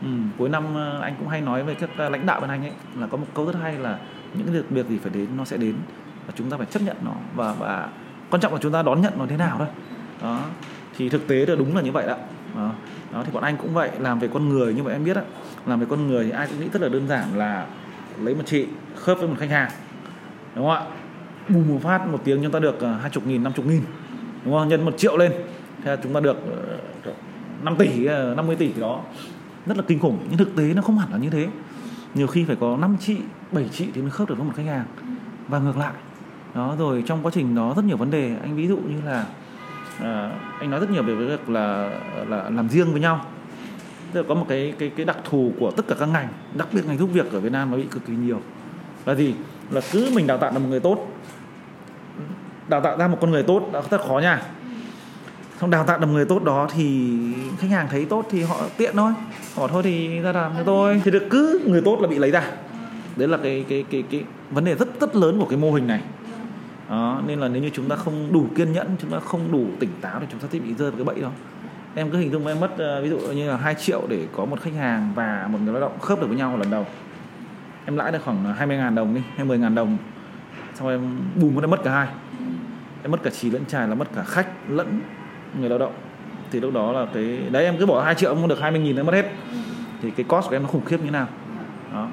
Ừ, 0.03 0.09
cuối 0.39 0.49
năm 0.49 0.75
ờ, 0.75 1.01
anh 1.01 1.15
cũng 1.19 1.29
hay 1.29 1.41
nói 1.41 1.62
với 1.62 1.75
các 1.75 1.91
ờ, 1.97 2.09
lãnh 2.09 2.27
đạo 2.27 2.41
bên 2.41 2.51
anh 2.51 2.62
ấy 2.62 2.73
là 2.99 3.07
có 3.07 3.17
một 3.17 3.27
câu 3.35 3.47
rất 3.47 3.55
hay 3.62 3.79
là 3.79 3.99
những 4.35 4.47
cái 4.47 4.55
việc 4.55 4.71
việc 4.71 4.89
gì 4.89 4.99
phải 4.99 5.12
đến 5.15 5.27
nó 5.37 5.45
sẽ 5.45 5.57
đến 5.57 5.75
và 6.27 6.33
chúng 6.37 6.51
ta 6.51 6.57
phải 6.57 6.67
chấp 6.67 6.83
nhận 6.83 6.97
nó 7.05 7.12
và 7.35 7.55
và 7.59 7.89
quan 8.31 8.41
trọng 8.41 8.53
là 8.53 8.59
chúng 8.62 8.73
ta 8.73 8.83
đón 8.83 9.01
nhận 9.01 9.12
nó 9.19 9.27
thế 9.29 9.37
nào 9.37 9.57
thôi. 9.59 9.69
Đó 10.23 10.41
thì 10.97 11.09
thực 11.09 11.29
tế 11.29 11.47
là 11.47 11.55
đúng 11.55 11.77
là 11.77 11.83
như 11.83 11.93
vậy 11.93 12.07
đó. 12.07 12.17
Đó, 12.57 12.71
đó, 13.12 13.23
thì 13.26 13.33
bọn 13.33 13.42
anh 13.42 13.57
cũng 13.57 13.75
vậy, 13.75 13.90
làm 13.99 14.19
về 14.19 14.28
con 14.28 14.49
người 14.49 14.75
như 14.75 14.83
vậy 14.83 14.92
em 14.92 15.04
biết 15.04 15.16
á. 15.16 15.23
Làm 15.66 15.81
về 15.81 15.87
con 15.90 16.07
người 16.07 16.25
thì 16.25 16.31
ai 16.31 16.47
cũng 16.47 16.61
nghĩ 16.61 16.69
rất 16.73 16.83
là 16.83 16.88
đơn 16.88 17.09
giản 17.09 17.38
là 17.38 17.66
lấy 18.21 18.35
một 18.35 18.42
chị, 18.47 18.66
khớp 18.97 19.19
với 19.19 19.28
một 19.28 19.35
khách 19.38 19.50
hàng, 19.50 19.71
đúng 20.54 20.66
không 20.66 20.75
ạ? 20.75 20.85
Bùm 21.49 21.69
một 21.69 21.78
phát 21.83 22.07
một 22.07 22.21
tiếng 22.25 22.42
chúng 22.42 22.52
ta 22.52 22.59
được 22.59 22.81
ờ, 22.81 22.92
hai 22.92 23.11
chục 23.11 23.26
nghìn, 23.26 23.42
năm 23.42 23.52
chục 23.52 23.66
nghìn, 23.66 23.83
đúng 24.45 24.54
không? 24.54 24.69
Nhân 24.69 24.85
một 24.85 24.99
triệu 24.99 25.16
lên, 25.16 25.33
thế 25.85 25.97
chúng 26.02 26.14
ta 26.14 26.21
được 26.21 26.37
ờ, 27.04 27.12
5 27.62 27.76
tỷ 27.78 28.04
ờ, 28.04 28.35
50 28.37 28.57
tỷ 28.57 28.73
đó. 28.81 29.00
Rất 29.66 29.76
là 29.76 29.83
kinh 29.87 29.99
khủng, 29.99 30.19
nhưng 30.28 30.38
thực 30.38 30.57
tế 30.57 30.62
nó 30.75 30.83
không 30.83 30.99
hẳn 30.99 31.12
là 31.12 31.19
như 31.19 31.31
thế. 31.31 31.49
Nhiều 32.14 32.26
khi 32.26 32.45
phải 32.45 32.57
có 32.61 32.76
5 32.76 32.97
chị 33.00 33.16
7 33.52 33.69
chị 33.73 33.87
thì 33.95 34.02
mới 34.02 34.11
khớp 34.11 34.28
được 34.28 34.35
với 34.38 34.47
một 34.47 34.52
khách 34.57 34.66
hàng. 34.66 34.85
Và 35.49 35.59
ngược 35.59 35.76
lại, 35.76 35.92
đó, 36.54 36.75
rồi 36.78 37.02
trong 37.07 37.23
quá 37.23 37.31
trình 37.35 37.54
đó 37.54 37.73
rất 37.76 37.85
nhiều 37.85 37.97
vấn 37.97 38.11
đề. 38.11 38.37
Anh 38.42 38.57
ví 38.57 38.69
dụ 38.69 38.76
như 38.76 39.00
là 39.07 39.26
à, 40.01 40.31
anh 40.61 40.71
nói 40.71 40.81
rất 40.81 40.91
nhiều 40.91 41.03
về 41.03 41.15
việc 41.15 41.51
là 41.51 41.91
là 42.29 42.51
làm 42.51 42.69
riêng 42.69 42.93
với 42.93 43.01
nhau. 43.01 43.27
Tức 44.13 44.23
là 44.23 44.29
có 44.29 44.35
một 44.35 44.47
cái 44.49 44.75
cái 44.79 44.91
cái 44.97 45.07
đặc 45.07 45.17
thù 45.25 45.53
của 45.61 45.71
tất 45.71 45.89
cả 45.89 45.95
các 45.99 46.09
ngành 46.09 46.29
đặc 46.55 46.69
biệt 46.73 46.87
ngành 46.87 46.99
giúp 46.99 47.11
việc 47.13 47.33
ở 47.33 47.41
Việt 47.41 47.53
Nam 47.53 47.71
nó 47.71 47.77
bị 47.77 47.85
cực 47.91 48.07
kỳ 48.07 48.13
nhiều. 48.13 48.41
Là 49.07 49.15
gì? 49.15 49.35
Là 49.71 49.81
cứ 49.93 50.11
mình 50.15 50.27
đào 50.27 50.39
tạo 50.39 50.51
được 50.51 50.59
một 50.59 50.69
người 50.69 50.81
tốt. 50.81 51.09
Đào 52.69 52.81
tạo 52.81 52.99
ra 52.99 53.09
một 53.09 53.19
con 53.21 53.31
người 53.31 53.43
tốt 53.43 53.71
đã 53.73 53.83
rất 53.91 54.01
khó 54.01 54.19
nha. 54.19 54.43
Không 55.59 55.71
đào 55.71 55.85
tạo 55.85 55.99
được 55.99 56.07
một 56.07 56.13
người 56.13 56.25
tốt 56.25 56.45
đó 56.45 56.69
thì 56.75 57.19
khách 57.59 57.71
hàng 57.71 57.89
thấy 57.91 58.05
tốt 58.05 58.27
thì 58.31 58.43
họ 58.43 58.57
tiện 58.77 58.97
thôi. 58.97 59.13
Họ 59.55 59.69
thôi 59.69 59.83
thì 59.83 60.21
ra 60.21 60.33
làm 60.33 60.53
cho 60.57 60.63
tôi. 60.65 61.01
Thì 61.05 61.11
được 61.11 61.27
cứ 61.31 61.61
người 61.67 61.83
tốt 61.85 61.99
là 62.01 62.09
bị 62.09 62.19
lấy 62.19 62.31
ra. 62.31 62.43
Đấy 63.17 63.29
là 63.29 63.37
cái 63.37 63.65
cái 63.69 63.85
cái 63.91 64.05
cái 64.11 64.25
vấn 64.51 64.65
đề 64.65 64.75
rất 64.75 65.01
rất 65.01 65.17
lớn 65.17 65.41
của 65.41 65.47
cái 65.47 65.59
mô 65.59 65.73
hình 65.73 65.87
này 65.87 66.01
đó 66.89 67.23
nên 67.27 67.41
là 67.41 67.49
nếu 67.49 67.62
như 67.62 67.71
chúng 67.75 67.89
ta 67.89 67.97
không 67.97 68.33
đủ 68.33 68.47
kiên 68.55 68.73
nhẫn 68.73 68.97
chúng 68.99 69.11
ta 69.11 69.21
không 69.21 69.53
đủ 69.53 69.67
tỉnh 69.81 69.91
táo 70.01 70.21
thì 70.21 70.27
chúng 70.31 70.41
ta 70.41 70.49
sẽ 70.53 70.59
bị 70.59 70.75
rơi 70.75 70.91
vào 70.91 71.05
cái 71.05 71.05
bẫy 71.05 71.21
đó. 71.23 71.31
Em 71.95 72.11
cứ 72.11 72.19
hình 72.19 72.33
dung 72.33 72.47
em 72.47 72.61
mất 72.61 72.79
ờ, 72.79 73.03
ví 73.03 73.09
dụ 73.09 73.19
như 73.19 73.51
là 73.51 73.57
2 73.57 73.75
triệu 73.75 74.03
để 74.09 74.27
có 74.33 74.45
một 74.45 74.61
khách 74.61 74.75
hàng 74.75 75.12
và 75.15 75.49
một 75.51 75.59
người 75.65 75.73
lao 75.73 75.81
động 75.81 75.99
khớp 75.99 76.21
được 76.21 76.27
với 76.27 76.37
nhau 76.37 76.57
lần 76.57 76.71
đầu. 76.71 76.87
Em 77.85 77.97
lãi 77.97 78.12
được 78.12 78.19
khoảng 78.25 78.45
ờ, 78.45 78.53
20 78.53 78.77
ngàn 78.77 78.95
đồng 78.95 79.15
đi 79.15 79.21
hay 79.37 79.45
10 79.45 79.59
ngàn 79.59 79.75
đồng. 79.75 79.97
Xong 80.75 80.89
em 80.89 81.19
bùm 81.41 81.61
em 81.61 81.71
mất 81.71 81.85
cả 81.85 81.93
hai. 81.93 82.09
Em 83.03 83.11
mất 83.11 83.23
cả 83.23 83.31
trì 83.31 83.51
lẫn 83.51 83.65
trài 83.65 83.89
là 83.89 83.95
mất 83.95 84.09
cả 84.15 84.23
khách 84.23 84.49
lẫn 84.69 85.01
người 85.61 85.69
lao 85.69 85.79
động. 85.79 85.93
Thì 86.51 86.61
lúc 86.61 86.75
đó 86.75 86.93
là 86.93 87.07
cái 87.15 87.39
đấy 87.51 87.65
em 87.65 87.77
cứ 87.79 87.87
bỏ 87.87 88.03
2 88.05 88.15
triệu 88.15 88.33
em 88.33 88.41
mua 88.41 88.49
được 88.49 88.61
20 88.61 88.81
nghìn 88.81 88.97
em 88.97 89.07
mất 89.07 89.15
hết. 89.15 89.33
Thì 90.03 90.11
cái 90.11 90.25
cost 90.29 90.49
của 90.49 90.57
em 90.57 90.62
nó 90.62 90.69
khủng 90.69 90.85
khiếp 90.85 91.01
như 91.05 91.11
nào? 91.11 91.27
Đó, 91.93 92.09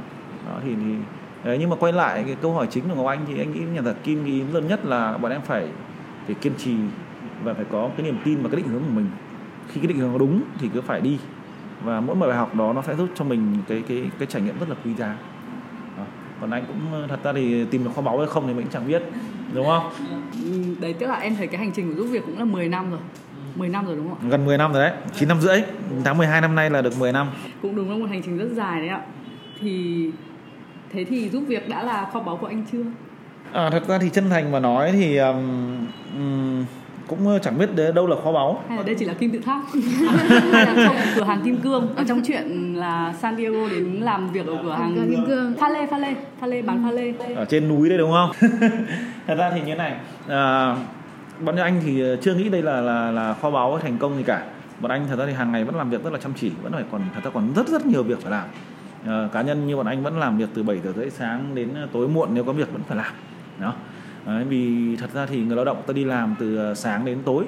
đó 0.47 0.59
thì, 0.63 0.75
thì 0.75 0.95
đấy, 1.43 1.57
nhưng 1.59 1.69
mà 1.69 1.75
quay 1.75 1.93
lại 1.93 2.23
cái 2.25 2.35
câu 2.41 2.53
hỏi 2.53 2.67
chính 2.71 2.89
của 2.89 2.95
Ngọc 2.95 3.05
Anh 3.05 3.25
thì 3.27 3.39
anh 3.39 3.53
nghĩ 3.53 3.59
nhà 3.59 3.81
giả 3.81 3.93
kim 4.03 4.25
ý 4.25 4.43
lớn 4.51 4.67
nhất 4.67 4.85
là 4.85 5.17
bọn 5.17 5.31
em 5.31 5.41
phải 5.41 5.67
phải 6.25 6.35
kiên 6.35 6.53
trì 6.57 6.75
và 7.43 7.53
phải 7.53 7.65
có 7.71 7.89
cái 7.97 8.05
niềm 8.05 8.17
tin 8.25 8.41
và 8.41 8.49
cái 8.49 8.61
định 8.61 8.67
hướng 8.67 8.81
của 8.81 8.93
mình. 8.93 9.07
Khi 9.67 9.81
cái 9.81 9.87
định 9.87 9.97
hướng 9.97 10.17
đúng 10.17 10.41
thì 10.59 10.69
cứ 10.73 10.81
phải 10.81 11.01
đi. 11.01 11.17
Và 11.83 12.01
mỗi 12.01 12.15
một 12.15 12.27
bài 12.27 12.37
học 12.37 12.55
đó 12.55 12.73
nó 12.73 12.81
sẽ 12.81 12.95
giúp 12.95 13.09
cho 13.15 13.25
mình 13.25 13.57
cái 13.67 13.83
cái 13.87 14.03
cái 14.19 14.27
trải 14.27 14.41
nghiệm 14.41 14.59
rất 14.59 14.69
là 14.69 14.75
quý 14.85 14.93
giá. 14.93 15.17
Còn 16.41 16.51
anh 16.51 16.65
cũng 16.67 17.07
thật 17.09 17.19
ra 17.23 17.33
thì 17.33 17.65
tìm 17.65 17.83
được 17.83 17.89
kho 17.95 18.01
báu 18.01 18.17
hay 18.17 18.27
không 18.27 18.47
thì 18.47 18.53
mình 18.53 18.63
cũng 18.63 18.71
chẳng 18.71 18.87
biết 18.87 19.03
đúng 19.53 19.65
không? 19.65 19.91
Đấy 20.79 20.93
tức 20.93 21.07
là 21.07 21.15
em 21.15 21.35
thấy 21.35 21.47
cái 21.47 21.59
hành 21.59 21.71
trình 21.71 21.89
của 21.89 21.95
giúp 21.95 22.07
việc 22.11 22.23
cũng 22.25 22.39
là 22.39 22.45
10 22.45 22.69
năm 22.69 22.91
rồi. 22.91 22.99
10 23.55 23.69
năm 23.69 23.85
rồi 23.85 23.95
đúng 23.95 24.09
không 24.09 24.17
ạ? 24.21 24.29
Gần 24.29 24.45
10 24.45 24.57
năm 24.57 24.73
rồi 24.73 24.83
đấy, 24.83 24.93
9 25.15 25.29
năm 25.29 25.41
rưỡi 25.41 25.61
Tháng 26.03 26.17
12 26.17 26.41
năm 26.41 26.55
nay 26.55 26.69
là 26.69 26.81
được 26.81 26.99
10 26.99 27.11
năm. 27.11 27.27
Cũng 27.61 27.75
đúng 27.75 27.89
là 27.91 27.97
một 27.97 28.05
hành 28.09 28.21
trình 28.23 28.37
rất 28.37 28.49
dài 28.53 28.79
đấy 28.79 28.89
ạ. 28.89 29.01
Thì 29.59 30.11
thế 30.93 31.03
thì 31.03 31.29
giúp 31.29 31.43
việc 31.47 31.69
đã 31.69 31.83
là 31.83 32.09
kho 32.13 32.19
báu 32.19 32.37
của 32.37 32.47
anh 32.47 32.63
chưa? 32.71 32.83
À, 33.51 33.69
thật 33.69 33.87
ra 33.87 33.97
thì 33.97 34.09
chân 34.09 34.29
thành 34.29 34.51
mà 34.51 34.59
nói 34.59 34.91
thì 34.91 35.17
um, 35.17 35.87
um, 36.15 36.65
cũng 37.07 37.39
chẳng 37.41 37.57
biết 37.57 37.69
đâu 37.95 38.07
là 38.07 38.15
kho 38.23 38.31
báu. 38.31 38.63
Hay 38.67 38.77
là 38.77 38.83
đây 38.83 38.95
chỉ 38.99 39.05
là 39.05 39.13
kim 39.13 39.31
tự 39.31 39.39
tháp? 39.39 39.61
Hay 40.51 40.65
là 40.65 40.73
trong 40.85 40.95
cửa 41.15 41.23
hàng 41.23 41.41
kim 41.41 41.57
cương. 41.57 41.95
Ở 41.95 42.03
trong 42.07 42.21
chuyện 42.25 42.73
là 42.75 43.13
San 43.21 43.37
Diego 43.37 43.69
đến 43.69 43.85
làm 44.01 44.31
việc 44.31 44.47
ở 44.47 44.57
cửa 44.63 44.71
hàng 44.71 44.95
kim 45.09 45.25
cương. 45.27 45.53
Pha 45.59 45.69
lê 45.69 45.87
pha 45.87 45.97
lê. 45.97 46.15
Pha 46.39 46.47
lê 46.47 46.61
bán 46.61 46.83
pha 46.83 46.91
lê. 46.91 47.13
Ở 47.35 47.45
trên 47.45 47.67
núi 47.67 47.89
đây 47.89 47.97
đúng 47.97 48.11
không? 48.11 48.31
Thật 49.27 49.35
ra 49.35 49.51
thì 49.55 49.61
như 49.61 49.75
này 49.75 49.95
à, 50.27 50.75
bọn 51.39 51.55
anh 51.55 51.81
thì 51.85 52.03
chưa 52.21 52.33
nghĩ 52.33 52.49
đây 52.49 52.61
là 52.61 52.81
là 52.81 53.11
là 53.11 53.33
kho 53.33 53.51
báu 53.51 53.79
thành 53.79 53.97
công 53.97 54.17
gì 54.17 54.23
cả. 54.23 54.43
Bọn 54.81 54.91
anh 54.91 55.07
thật 55.09 55.15
ra 55.19 55.25
thì 55.25 55.33
hàng 55.33 55.51
ngày 55.51 55.63
vẫn 55.63 55.75
làm 55.75 55.89
việc 55.89 56.03
rất 56.03 56.13
là 56.13 56.19
chăm 56.19 56.33
chỉ 56.33 56.51
vẫn 56.63 56.71
phải 56.71 56.83
còn 56.91 57.01
thật 57.13 57.21
ra 57.23 57.31
còn 57.33 57.53
rất 57.55 57.67
rất 57.67 57.85
nhiều 57.85 58.03
việc 58.03 58.21
phải 58.21 58.31
làm 58.31 58.47
à, 59.05 59.29
cá 59.31 59.41
nhân 59.41 59.67
như 59.67 59.75
bọn 59.75 59.85
anh 59.85 60.03
vẫn 60.03 60.19
làm 60.19 60.37
việc 60.37 60.49
từ 60.53 60.63
7 60.63 60.79
giờ 60.79 60.93
rưỡi 60.95 61.09
sáng 61.09 61.55
đến 61.55 61.69
ờ, 61.75 61.87
tối 61.91 62.07
muộn 62.07 62.29
nếu 62.33 62.43
có 62.43 62.53
việc 62.53 62.71
vẫn 62.73 62.81
phải 62.87 62.97
làm 62.97 63.13
đó. 63.59 63.73
Đấy, 64.25 64.43
vì 64.43 64.95
thật 64.95 65.09
ra 65.13 65.25
thì 65.25 65.43
người 65.43 65.55
lao 65.55 65.65
động 65.65 65.81
ta 65.87 65.93
đi 65.93 66.03
làm 66.03 66.35
từ 66.39 66.57
ờ, 66.57 66.75
sáng 66.75 67.05
đến 67.05 67.17
tối. 67.25 67.45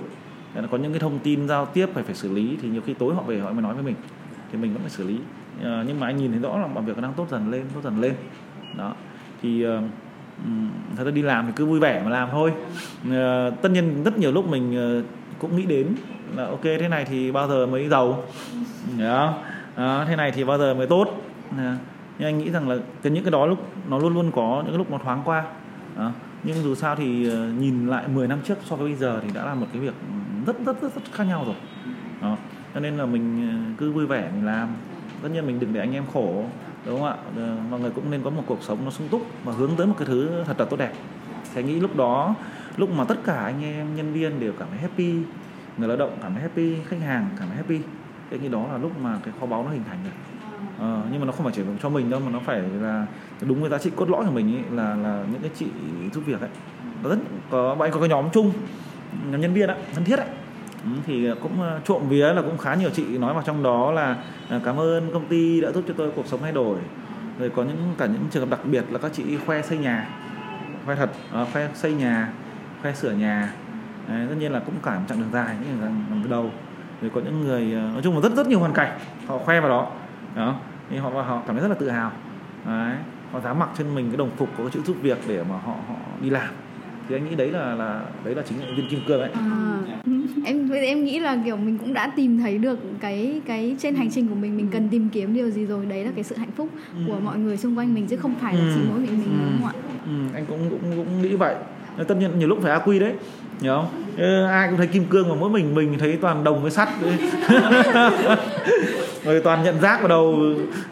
Có 0.72 0.77
những 0.77 0.91
cái 0.91 1.00
thông 1.00 1.20
tin 1.20 1.48
giao 1.48 1.65
tiếp 1.65 1.89
phải 1.93 2.03
phải 2.03 2.15
xử 2.15 2.34
lý 2.34 2.58
thì 2.62 2.70
nhiều 2.70 2.81
khi 2.86 2.93
tối 2.93 3.15
họ 3.15 3.22
về 3.22 3.39
họ 3.39 3.51
mới 3.51 3.62
nói 3.62 3.74
với 3.74 3.84
mình 3.84 3.96
thì 4.51 4.58
mình 4.58 4.74
vẫn 4.74 4.81
phải 4.81 4.89
xử 4.89 5.08
lý. 5.08 5.20
À, 5.63 5.84
nhưng 5.88 6.00
mà 6.00 6.08
anh 6.08 6.17
nhìn 6.17 6.31
thấy 6.31 6.39
rõ 6.39 6.58
là 6.58 6.67
mọi 6.67 6.84
việc 6.84 7.01
đang 7.01 7.13
tốt 7.13 7.27
dần 7.31 7.51
lên 7.51 7.63
tốt 7.74 7.81
dần 7.84 8.01
lên 8.01 8.13
đó. 8.77 8.93
Thì 9.41 9.65
uh, 9.67 9.84
thật 10.98 11.03
ra 11.03 11.12
đi 11.12 11.22
làm 11.22 11.46
thì 11.46 11.51
cứ 11.55 11.65
vui 11.65 11.79
vẻ 11.79 12.01
mà 12.03 12.10
làm 12.10 12.29
thôi. 12.31 12.51
Uh, 13.08 13.13
tất 13.62 13.72
nhiên 13.72 14.03
rất 14.03 14.17
nhiều 14.17 14.31
lúc 14.31 14.50
mình 14.50 15.00
uh, 15.00 15.05
cũng 15.39 15.55
nghĩ 15.55 15.65
đến 15.65 15.88
là 16.36 16.46
ok 16.46 16.63
thế 16.63 16.88
này 16.88 17.05
thì 17.05 17.31
bao 17.31 17.48
giờ 17.48 17.65
mới 17.65 17.89
giàu? 17.89 18.24
Đó, 19.00 19.38
đó 19.77 20.05
thế 20.08 20.15
này 20.15 20.31
thì 20.31 20.43
bao 20.43 20.58
giờ 20.58 20.74
mới 20.74 20.88
tốt? 20.88 21.21
Nhưng 21.58 22.27
anh 22.27 22.38
nghĩ 22.38 22.51
rằng 22.51 22.70
là 22.70 22.75
cái 23.01 23.12
những 23.12 23.24
cái 23.24 23.31
đó 23.31 23.46
lúc 23.46 23.60
nó 23.89 23.98
luôn 23.98 24.13
luôn 24.13 24.31
có 24.36 24.63
những 24.65 24.77
lúc 24.77 24.91
nó 24.91 24.98
thoáng 24.98 25.22
qua. 25.25 25.46
À, 25.98 26.12
nhưng 26.43 26.63
dù 26.63 26.75
sao 26.75 26.96
thì 26.96 27.29
ờ, 27.29 27.50
nhìn 27.60 27.88
lại 27.88 28.08
10 28.08 28.27
năm 28.27 28.39
trước 28.43 28.58
so 28.65 28.75
với 28.75 28.88
bây 28.88 28.96
giờ 28.96 29.20
thì 29.24 29.29
đã 29.34 29.46
là 29.46 29.53
một 29.53 29.67
cái 29.74 29.81
việc 29.81 29.93
rất 30.46 30.65
rất 30.65 30.81
rất, 30.81 30.96
rất 30.96 31.01
khác 31.12 31.24
nhau 31.24 31.43
rồi. 31.46 31.55
Đó. 32.22 32.38
Cho 32.74 32.79
nên 32.79 32.98
là 32.98 33.05
mình 33.05 33.50
ờ, 33.50 33.74
cứ 33.77 33.91
vui 33.91 34.05
vẻ 34.05 34.29
mình 34.36 34.46
làm. 34.46 34.70
Tất 35.22 35.29
nhiên 35.34 35.48
mình 35.48 35.60
đừng 35.60 35.74
để 35.74 35.79
anh 35.79 35.93
em 35.93 36.03
khổ 36.13 36.43
đúng 36.86 37.00
không 37.00 37.08
ạ? 37.08 37.15
Ờ, 37.36 37.58
mọi 37.70 37.79
người 37.79 37.91
cũng 37.91 38.12
nên 38.12 38.22
có 38.24 38.29
một 38.29 38.43
cuộc 38.48 38.63
sống 38.63 38.77
nó 38.86 38.91
sung 38.91 39.08
túc 39.08 39.22
và 39.43 39.53
hướng 39.53 39.72
tới 39.77 39.88
một 39.88 39.96
cái 39.98 40.08
thứ 40.08 40.43
thật 40.46 40.60
là 40.60 40.65
tốt 40.65 40.77
đẹp. 40.77 40.93
Thì 41.53 41.63
nghĩ 41.63 41.79
lúc 41.79 41.96
đó 41.96 42.36
lúc 42.77 42.89
mà 42.89 43.03
tất 43.03 43.17
cả 43.24 43.43
anh 43.43 43.63
em 43.63 43.96
nhân 43.96 44.13
viên 44.13 44.39
đều 44.39 44.53
cảm 44.60 44.67
thấy 44.72 44.79
happy 44.79 45.13
người 45.77 45.88
lao 45.88 45.98
động 45.98 46.17
cảm 46.22 46.34
thấy 46.34 46.41
happy 46.41 46.75
khách 46.88 47.01
hàng 47.01 47.29
cảm 47.39 47.48
thấy 47.48 47.58
happy 47.58 47.79
cái 48.29 48.39
nghĩ 48.39 48.50
đó 48.50 48.67
là 48.72 48.77
lúc 48.77 48.91
mà 49.01 49.20
cái 49.24 49.34
kho 49.39 49.46
báu 49.46 49.63
nó 49.63 49.70
hình 49.70 49.84
thành 49.89 49.98
được 50.03 50.31
ờ, 50.80 51.01
nhưng 51.12 51.20
mà 51.20 51.25
nó 51.25 51.32
không 51.32 51.44
phải 51.44 51.53
chỉ 51.56 51.62
cho 51.84 51.89
mình 51.89 52.10
đâu 52.10 52.20
mà 52.25 52.32
nó 52.32 52.39
phải 52.39 52.62
là 52.82 53.06
đúng 53.41 53.62
với 53.62 53.70
giá 53.70 53.77
trị 53.77 53.91
cốt 53.96 54.10
lõi 54.10 54.25
của 54.25 54.32
mình 54.32 54.56
ấy, 54.56 54.63
là 54.72 54.96
là 54.96 55.24
những 55.32 55.41
cái 55.41 55.51
chị 55.56 55.65
giúp 56.13 56.24
việc 56.25 56.41
ấy. 56.41 56.50
Có 57.03 57.10
rất 57.10 57.18
có 57.50 57.75
bạn 57.75 57.88
anh 57.88 57.91
có 57.91 58.00
cái 58.00 58.10
nhóm 58.10 58.25
chung 58.34 58.51
nhóm 59.32 59.41
nhân 59.41 59.53
viên 59.53 59.70
ạ 59.70 59.75
thân 59.94 60.03
thiết 60.03 60.20
ấy. 60.20 60.27
Ừ, 60.84 60.89
thì 61.06 61.30
cũng 61.41 61.62
ờ, 61.62 61.80
trộm 61.86 62.01
vía 62.10 62.34
là 62.34 62.41
cũng 62.41 62.58
khá 62.58 62.75
nhiều 62.75 62.89
chị 62.89 63.18
nói 63.18 63.34
vào 63.34 63.44
trong 63.46 63.63
đó 63.63 63.91
là 63.91 64.15
ờ, 64.50 64.60
cảm 64.65 64.80
ơn 64.80 65.10
công 65.13 65.25
ty 65.25 65.62
đã 65.62 65.72
giúp 65.72 65.84
cho 65.88 65.94
tôi 65.98 66.12
cuộc 66.15 66.27
sống 66.27 66.39
thay 66.44 66.51
đổi. 66.51 66.77
Rồi 67.39 67.50
có 67.50 67.63
những 67.63 67.94
cả 67.98 68.06
những 68.06 68.24
trường 68.32 68.50
hợp 68.50 68.50
đặc 68.50 68.65
biệt 68.65 68.84
là 68.89 69.00
các 69.00 69.12
chị 69.13 69.38
khoe 69.46 69.62
xây 69.62 69.77
nhà 69.77 70.10
khoe 70.86 70.96
thật 70.96 71.10
à, 71.34 71.46
khoe 71.53 71.70
xây 71.74 71.94
nhà 71.94 72.34
khoe 72.82 72.94
sửa 72.94 73.12
nhà. 73.12 73.53
Đấy, 74.08 74.25
tất 74.30 74.36
nhiên 74.39 74.51
là 74.51 74.60
cũng 74.60 74.75
cả 74.84 74.96
một 75.00 75.06
chặng 75.10 75.20
đường 75.20 75.30
dài 75.34 75.56
những 75.60 75.82
lần 75.82 76.22
từ 76.24 76.30
đầu. 76.30 76.51
Rồi 77.01 77.12
có 77.15 77.22
những 77.22 77.41
người 77.41 77.65
nói 77.65 78.01
chung 78.03 78.15
là 78.15 78.22
rất 78.22 78.34
rất 78.34 78.48
nhiều 78.48 78.60
hoàn 78.60 78.74
cảnh 78.74 79.00
họ 79.27 79.38
khoe 79.38 79.60
vào 79.60 79.70
đó 79.70 79.91
đó. 80.36 80.56
Thì 80.90 80.98
họ 80.98 81.10
họ 81.10 81.44
cảm 81.48 81.56
thấy 81.56 81.62
rất 81.62 81.68
là 81.68 81.76
tự 81.76 81.90
hào. 81.90 82.12
Đấy. 82.66 82.96
Họ 83.32 83.40
dám 83.40 83.60
mặc 83.60 83.70
trên 83.78 83.96
mình 83.96 84.08
cái 84.10 84.18
đồng 84.18 84.30
phục 84.38 84.50
có 84.58 84.64
cái 84.64 84.72
chữ 84.74 84.82
giúp 84.86 84.98
việc 85.02 85.18
để 85.28 85.44
mà 85.50 85.56
họ 85.58 85.76
họ 85.88 85.96
đi 86.22 86.30
làm. 86.30 86.54
Thì 87.10 87.16
anh 87.16 87.30
nghĩ 87.30 87.36
đấy 87.36 87.52
là 87.52 87.76
là 87.76 88.02
đấy 88.24 88.36
là 88.36 88.44
chính 88.50 88.60
là 88.60 88.66
viên 88.78 88.90
kim 88.90 89.00
cương 89.08 89.22
ấy 89.22 89.32
à, 89.34 89.80
em 90.46 90.70
em 90.70 91.06
nghĩ 91.06 91.20
là 91.20 91.38
kiểu 91.46 91.58
mình 91.58 91.78
cũng 91.78 91.94
đã 91.94 92.12
tìm 92.16 92.40
thấy 92.40 92.58
được 92.58 92.80
cái 93.00 93.42
cái 93.46 93.76
trên 93.80 93.96
hành 93.96 94.12
trình 94.12 94.28
của 94.28 94.36
mình 94.36 94.58
mình 94.58 94.68
cần 94.72 94.90
tìm 94.90 95.10
kiếm 95.10 95.34
điều 95.34 95.50
gì 95.50 95.65
rồi 95.65 95.86
đấy 95.86 96.06
là 96.06 96.12
cái 96.15 96.24
sự 96.24 96.36
hạnh 96.36 96.52
phúc 96.52 96.70
ừ. 96.96 97.04
của 97.08 97.20
mọi 97.20 97.38
người 97.38 97.58
xung 97.58 97.78
quanh 97.78 97.94
mình 97.94 98.08
chứ 98.08 98.17
không 98.17 98.34
phải 98.41 98.54
là 98.54 98.62
chỉ 98.76 98.82
ừ. 98.82 98.88
mỗi 98.89 99.00
mình 99.00 99.10
mình 99.10 99.39
ừ. 99.39 99.46
đúng 99.52 99.62
không 99.62 99.67
ạ? 99.67 99.74
Ừ. 100.06 100.12
anh 100.34 100.46
cũng 100.46 100.70
cũng 100.70 100.80
cũng 100.96 101.22
nghĩ 101.22 101.36
vậy. 101.36 101.56
Tất 102.08 102.17
nhiên 102.17 102.39
nhiều 102.39 102.48
lúc 102.48 102.60
phải 102.62 102.80
quy 102.86 103.00
đấy 103.00 103.13
nhớ 103.62 103.82
không 103.82 104.01
ừ, 104.17 104.45
ai 104.45 104.67
cũng 104.67 104.78
thấy 104.78 104.88
kim 104.88 105.06
cương 105.06 105.30
mà 105.30 105.36
mỗi 105.36 105.50
mình 105.50 105.76
mình 105.76 106.00
thấy 106.00 106.17
toàn 106.21 106.43
đồng 106.43 106.62
với 106.62 106.71
sắt. 106.71 106.89
Rồi 109.24 109.41
toàn 109.43 109.63
nhận 109.63 109.82
rác 109.82 110.00
vào 110.00 110.08
đầu 110.08 110.39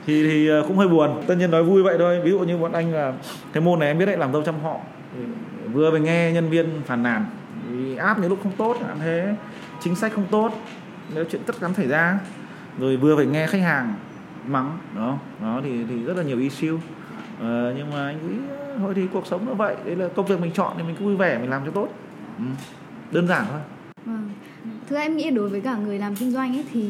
thì 0.07 0.23
thì 0.23 0.47
ờ, 0.47 0.63
cũng 0.67 0.77
hơi 0.77 0.87
buồn. 0.87 1.23
Tất 1.27 1.35
nhiên 1.35 1.51
nói 1.51 1.63
vui 1.63 1.83
vậy 1.83 1.95
thôi. 1.99 2.21
Ví 2.23 2.31
dụ 2.31 2.39
như 2.39 2.57
bọn 2.57 2.71
anh 2.71 2.93
là 2.93 3.13
cái 3.53 3.63
môn 3.63 3.79
này 3.79 3.87
em 3.87 3.97
biết 3.97 4.05
đấy 4.05 4.17
làm 4.17 4.33
dâu 4.33 4.41
trăm 4.41 4.55
họ. 4.63 4.79
Vừa 5.73 5.91
phải 5.91 5.99
nghe 5.99 6.31
nhân 6.31 6.49
viên 6.49 6.81
phản 6.85 7.03
nàn 7.03 7.25
vì 7.71 7.95
áp 7.95 8.19
những 8.19 8.29
lúc 8.29 8.39
không 8.43 8.51
tốt 8.57 8.77
thế 8.99 9.35
chính 9.79 9.95
sách 9.95 10.11
không 10.15 10.25
tốt 10.31 10.51
nếu 11.15 11.25
chuyện 11.31 11.41
tất 11.45 11.55
cắn 11.61 11.73
xảy 11.73 11.87
ra. 11.87 12.19
Rồi 12.79 12.97
vừa 12.97 13.15
phải 13.15 13.25
nghe 13.25 13.47
khách 13.47 13.61
hàng 13.61 13.93
mắng 14.47 14.77
đó 14.95 15.17
đó 15.41 15.61
thì 15.63 15.83
thì 15.89 16.03
rất 16.03 16.17
là 16.17 16.23
nhiều 16.23 16.39
issue. 16.39 16.77
Ờ, 17.39 17.73
nhưng 17.77 17.91
mà 17.91 18.05
anh 18.05 18.17
nghĩ 18.27 18.35
ờ, 18.49 18.75
thôi 18.79 18.93
thì 18.95 19.07
cuộc 19.13 19.27
sống 19.27 19.45
nó 19.45 19.53
vậy. 19.53 19.75
Đấy 19.85 19.95
là 19.95 20.07
công 20.15 20.25
việc 20.25 20.41
mình 20.41 20.51
chọn 20.51 20.73
thì 20.77 20.83
mình 20.83 20.95
cứ 20.99 21.05
vui 21.05 21.15
vẻ 21.15 21.37
mình 21.37 21.49
làm 21.49 21.65
cho 21.65 21.71
tốt. 21.71 21.87
Ừ 22.37 22.43
đơn 23.11 23.27
giản 23.27 23.45
thôi. 23.49 23.59
Vâng. 24.05 24.29
Thưa 24.89 24.97
em 24.97 25.17
nghĩ 25.17 25.29
đối 25.29 25.49
với 25.49 25.61
cả 25.61 25.77
người 25.77 25.99
làm 25.99 26.15
kinh 26.15 26.31
doanh 26.31 26.57
ấy 26.57 26.65
thì 26.73 26.89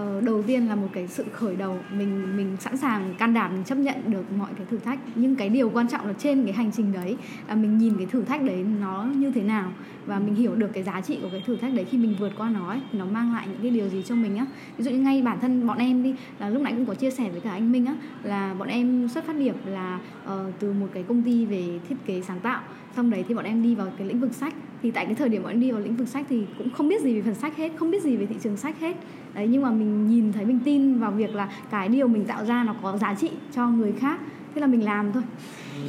uh, 0.00 0.24
đầu 0.24 0.42
tiên 0.42 0.68
là 0.68 0.74
một 0.74 0.88
cái 0.92 1.08
sự 1.08 1.24
khởi 1.32 1.56
đầu 1.56 1.78
mình 1.92 2.36
mình 2.36 2.56
sẵn 2.60 2.76
sàng 2.76 3.14
can 3.18 3.34
đảm 3.34 3.54
mình 3.54 3.64
chấp 3.64 3.74
nhận 3.74 4.10
được 4.10 4.32
mọi 4.38 4.48
cái 4.56 4.66
thử 4.70 4.78
thách. 4.78 4.98
Nhưng 5.14 5.36
cái 5.36 5.48
điều 5.48 5.70
quan 5.70 5.88
trọng 5.88 6.06
là 6.06 6.12
trên 6.12 6.44
cái 6.44 6.52
hành 6.52 6.72
trình 6.72 6.92
đấy 6.92 7.16
là 7.48 7.54
mình 7.54 7.78
nhìn 7.78 7.94
cái 7.96 8.06
thử 8.06 8.22
thách 8.22 8.42
đấy 8.42 8.64
nó 8.80 9.06
như 9.16 9.30
thế 9.30 9.42
nào 9.42 9.72
và 10.06 10.18
mình 10.18 10.34
hiểu 10.34 10.54
được 10.54 10.70
cái 10.72 10.82
giá 10.82 11.00
trị 11.00 11.18
của 11.22 11.28
cái 11.32 11.42
thử 11.46 11.56
thách 11.56 11.74
đấy 11.74 11.86
khi 11.90 11.98
mình 11.98 12.14
vượt 12.18 12.32
qua 12.38 12.50
nó 12.50 12.68
ấy, 12.68 12.80
thì 12.92 12.98
nó 12.98 13.04
mang 13.04 13.32
lại 13.32 13.46
những 13.46 13.62
cái 13.62 13.70
điều 13.70 13.88
gì 13.88 14.02
cho 14.06 14.14
mình 14.14 14.36
á. 14.36 14.46
Ví 14.76 14.84
dụ 14.84 14.90
như 14.90 14.98
ngay 14.98 15.22
bản 15.22 15.38
thân 15.40 15.66
bọn 15.66 15.78
em 15.78 16.02
đi 16.02 16.14
là 16.38 16.48
lúc 16.48 16.62
nãy 16.62 16.72
cũng 16.76 16.86
có 16.86 16.94
chia 16.94 17.10
sẻ 17.10 17.30
với 17.30 17.40
cả 17.40 17.50
anh 17.50 17.72
Minh 17.72 17.86
á 17.86 17.94
là 18.22 18.54
bọn 18.58 18.68
em 18.68 19.08
xuất 19.08 19.26
phát 19.26 19.36
điểm 19.36 19.54
là 19.66 19.98
uh, 20.24 20.30
từ 20.58 20.72
một 20.72 20.88
cái 20.94 21.02
công 21.02 21.22
ty 21.22 21.46
về 21.46 21.78
thiết 21.88 21.96
kế 22.06 22.22
sáng 22.22 22.40
tạo 22.40 22.60
xong 22.96 23.10
đấy 23.10 23.24
thì 23.28 23.34
bọn 23.34 23.44
em 23.44 23.62
đi 23.62 23.74
vào 23.74 23.88
cái 23.98 24.06
lĩnh 24.06 24.20
vực 24.20 24.34
sách. 24.34 24.54
Thì 24.82 24.90
tại 24.90 25.06
cái 25.06 25.14
thời 25.14 25.28
điểm 25.28 25.42
bọn 25.42 25.52
em 25.52 25.60
đi 25.60 25.70
vào 25.70 25.80
lĩnh 25.80 25.96
vực 25.96 26.08
sách 26.08 26.26
thì 26.28 26.46
cũng 26.58 26.70
không 26.70 26.88
biết 26.88 27.02
gì 27.02 27.14
về 27.14 27.22
phần 27.22 27.34
sách 27.34 27.56
hết 27.56 27.72
không 27.76 27.90
biết 27.90 28.02
gì 28.02 28.16
về 28.16 28.26
thị 28.26 28.36
trường 28.42 28.56
sách 28.56 28.80
hết. 28.80 28.96
Đấy 29.34 29.48
nhưng 29.50 29.62
mà 29.62 29.70
mình 29.70 30.08
nhìn 30.08 30.32
thấy 30.32 30.44
mình 30.44 30.58
tin 30.64 30.98
vào 30.98 31.10
việc 31.10 31.34
là 31.34 31.48
cái 31.70 31.88
điều 31.88 32.08
mình 32.08 32.24
tạo 32.24 32.44
ra 32.44 32.64
nó 32.64 32.74
có 32.82 32.96
giá 32.96 33.14
trị 33.14 33.30
cho 33.54 33.68
người 33.68 33.92
khác. 33.92 34.20
Thế 34.54 34.60
là 34.60 34.66
mình 34.66 34.84
làm 34.84 35.12
thôi. 35.12 35.22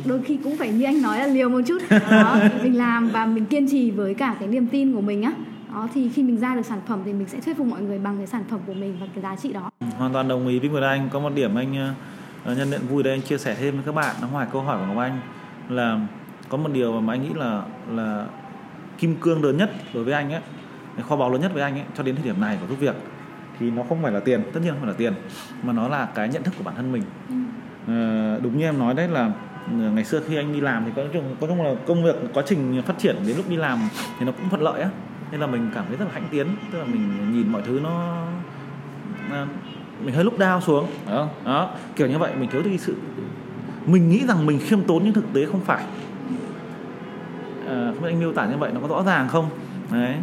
Đôi 0.05 0.21
khi 0.21 0.37
cũng 0.43 0.57
phải 0.57 0.71
như 0.71 0.85
anh 0.85 1.01
nói 1.01 1.19
là 1.19 1.27
liều 1.27 1.49
một 1.49 1.61
chút. 1.67 1.81
Đó 2.11 2.37
mình 2.63 2.77
làm 2.77 3.09
và 3.09 3.25
mình 3.25 3.45
kiên 3.45 3.67
trì 3.71 3.91
với 3.91 4.13
cả 4.13 4.35
cái 4.39 4.47
niềm 4.47 4.67
tin 4.67 4.93
của 4.93 5.01
mình 5.01 5.23
á. 5.23 5.33
Đó 5.73 5.87
thì 5.93 6.09
khi 6.09 6.23
mình 6.23 6.37
ra 6.37 6.55
được 6.55 6.65
sản 6.65 6.79
phẩm 6.87 6.99
thì 7.05 7.13
mình 7.13 7.27
sẽ 7.27 7.39
thuyết 7.39 7.57
phục 7.57 7.67
mọi 7.67 7.81
người 7.81 7.99
bằng 7.99 8.17
cái 8.17 8.27
sản 8.27 8.43
phẩm 8.49 8.59
của 8.67 8.73
mình 8.73 8.97
và 8.99 9.07
cái 9.15 9.23
giá 9.23 9.35
trị 9.35 9.53
đó. 9.53 9.71
Hoàn 9.97 10.13
toàn 10.13 10.27
đồng 10.27 10.47
ý 10.47 10.59
với 10.59 10.69
người 10.69 10.81
anh. 10.81 11.09
Có 11.11 11.19
một 11.19 11.31
điểm 11.35 11.55
anh 11.55 11.91
uh, 12.51 12.57
nhân 12.57 12.67
tiện 12.71 12.81
vui 12.89 13.03
đây 13.03 13.13
anh 13.13 13.21
chia 13.21 13.37
sẻ 13.37 13.55
thêm 13.59 13.73
với 13.73 13.83
các 13.85 13.95
bạn. 13.95 14.15
Nó 14.21 14.27
ngoài 14.27 14.47
câu 14.51 14.61
hỏi 14.61 14.77
của 14.79 14.85
ngọc 14.85 14.97
anh 14.97 15.19
là 15.69 15.99
có 16.51 16.57
một 16.57 16.69
điều 16.73 17.01
mà 17.01 17.13
anh 17.13 17.23
nghĩ 17.23 17.33
là 17.35 17.63
là 17.91 18.25
kim 18.97 19.15
cương 19.15 19.43
lớn 19.43 19.57
nhất 19.57 19.71
đối 19.93 20.03
với 20.03 20.13
anh 20.13 20.31
ấy 20.31 20.41
kho 21.09 21.15
báu 21.15 21.31
lớn 21.31 21.41
nhất 21.41 21.51
với 21.53 21.63
anh 21.63 21.73
ấy 21.73 21.83
cho 21.97 22.03
đến 22.03 22.15
thời 22.15 22.23
điểm 22.23 22.41
này 22.41 22.57
của 22.61 22.67
giúp 22.67 22.79
việc. 22.79 22.95
Thì 23.59 23.71
nó 23.71 23.83
không 23.89 24.03
phải 24.03 24.11
là 24.11 24.19
tiền. 24.19 24.43
Tất 24.53 24.59
nhiên 24.63 24.71
không 24.71 24.79
phải 24.79 24.87
là 24.87 24.95
tiền 24.97 25.13
mà 25.63 25.73
nó 25.73 25.87
là 25.87 26.07
cái 26.15 26.29
nhận 26.29 26.43
thức 26.43 26.53
của 26.57 26.63
bản 26.63 26.75
thân 26.75 26.91
mình. 26.91 27.03
Ừ. 27.29 27.35
à, 27.87 28.37
đúng 28.43 28.57
như 28.57 28.65
em 28.65 28.79
nói 28.79 28.93
đấy 28.93 29.07
là 29.07 29.31
ờ, 29.67 29.91
ngày 29.91 30.05
xưa 30.05 30.21
khi 30.27 30.35
anh 30.35 30.53
đi 30.53 30.61
làm 30.61 30.85
thì 30.85 30.91
có 30.95 31.03
chung 31.13 31.35
có 31.39 31.47
chung 31.47 31.61
là 31.61 31.75
công 31.87 32.03
việc 32.03 32.15
quá 32.33 32.43
trình 32.47 32.81
phát 32.85 32.97
triển 32.97 33.15
đến 33.27 33.37
lúc 33.37 33.49
đi 33.49 33.55
làm 33.55 33.79
thì 34.19 34.25
nó 34.25 34.31
cũng 34.31 34.49
thuận 34.49 34.61
lợi 34.61 34.81
á. 34.81 34.89
Nên 35.31 35.41
là 35.41 35.47
mình 35.47 35.69
cảm 35.73 35.85
thấy 35.87 35.97
rất 35.97 36.05
là 36.05 36.11
hãnh 36.13 36.27
tiến 36.31 36.47
tức 36.71 36.79
là 36.79 36.85
mình 36.85 37.33
nhìn 37.33 37.51
mọi 37.51 37.61
thứ 37.65 37.79
nó 37.83 38.25
mình 40.03 40.15
hơi 40.15 40.23
lúc 40.23 40.39
đau 40.39 40.61
xuống. 40.61 40.87
Đó, 41.07 41.27
đó 41.45 41.69
kiểu 41.95 42.07
như 42.07 42.17
vậy 42.17 42.31
mình 42.39 42.49
thiếu 42.49 42.61
đi 42.61 42.77
sự 42.77 42.95
mình 43.85 44.09
nghĩ 44.09 44.25
rằng 44.27 44.45
mình 44.45 44.59
khiêm 44.59 44.81
tốn 44.81 45.01
nhưng 45.03 45.13
thực 45.13 45.33
tế 45.33 45.45
không 45.45 45.61
phải 45.61 45.83
à, 47.71 47.91
không 47.93 48.01
biết 48.03 48.09
anh 48.09 48.19
miêu 48.19 48.33
tả 48.33 48.45
như 48.45 48.57
vậy 48.57 48.71
nó 48.73 48.79
có 48.79 48.87
rõ 48.87 49.03
ràng 49.03 49.27
không? 49.27 49.49
Đấy. 49.91 50.15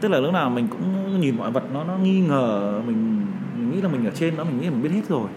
Tức 0.00 0.08
là 0.08 0.18
lúc 0.18 0.32
nào 0.32 0.50
mình 0.50 0.68
cũng 0.68 1.20
nhìn 1.20 1.36
mọi 1.36 1.50
vật 1.50 1.64
nó 1.72 1.84
nó 1.84 1.96
nghi 1.96 2.20
ngờ 2.20 2.80
mình, 2.86 3.26
mình 3.56 3.70
nghĩ 3.70 3.80
là 3.80 3.88
mình 3.88 4.04
ở 4.04 4.10
trên 4.14 4.36
nó 4.36 4.44
mình 4.44 4.58
nghĩ 4.58 4.64
là 4.64 4.70
mình 4.70 4.82
biết 4.82 4.92
hết 4.92 5.08
rồi. 5.08 5.28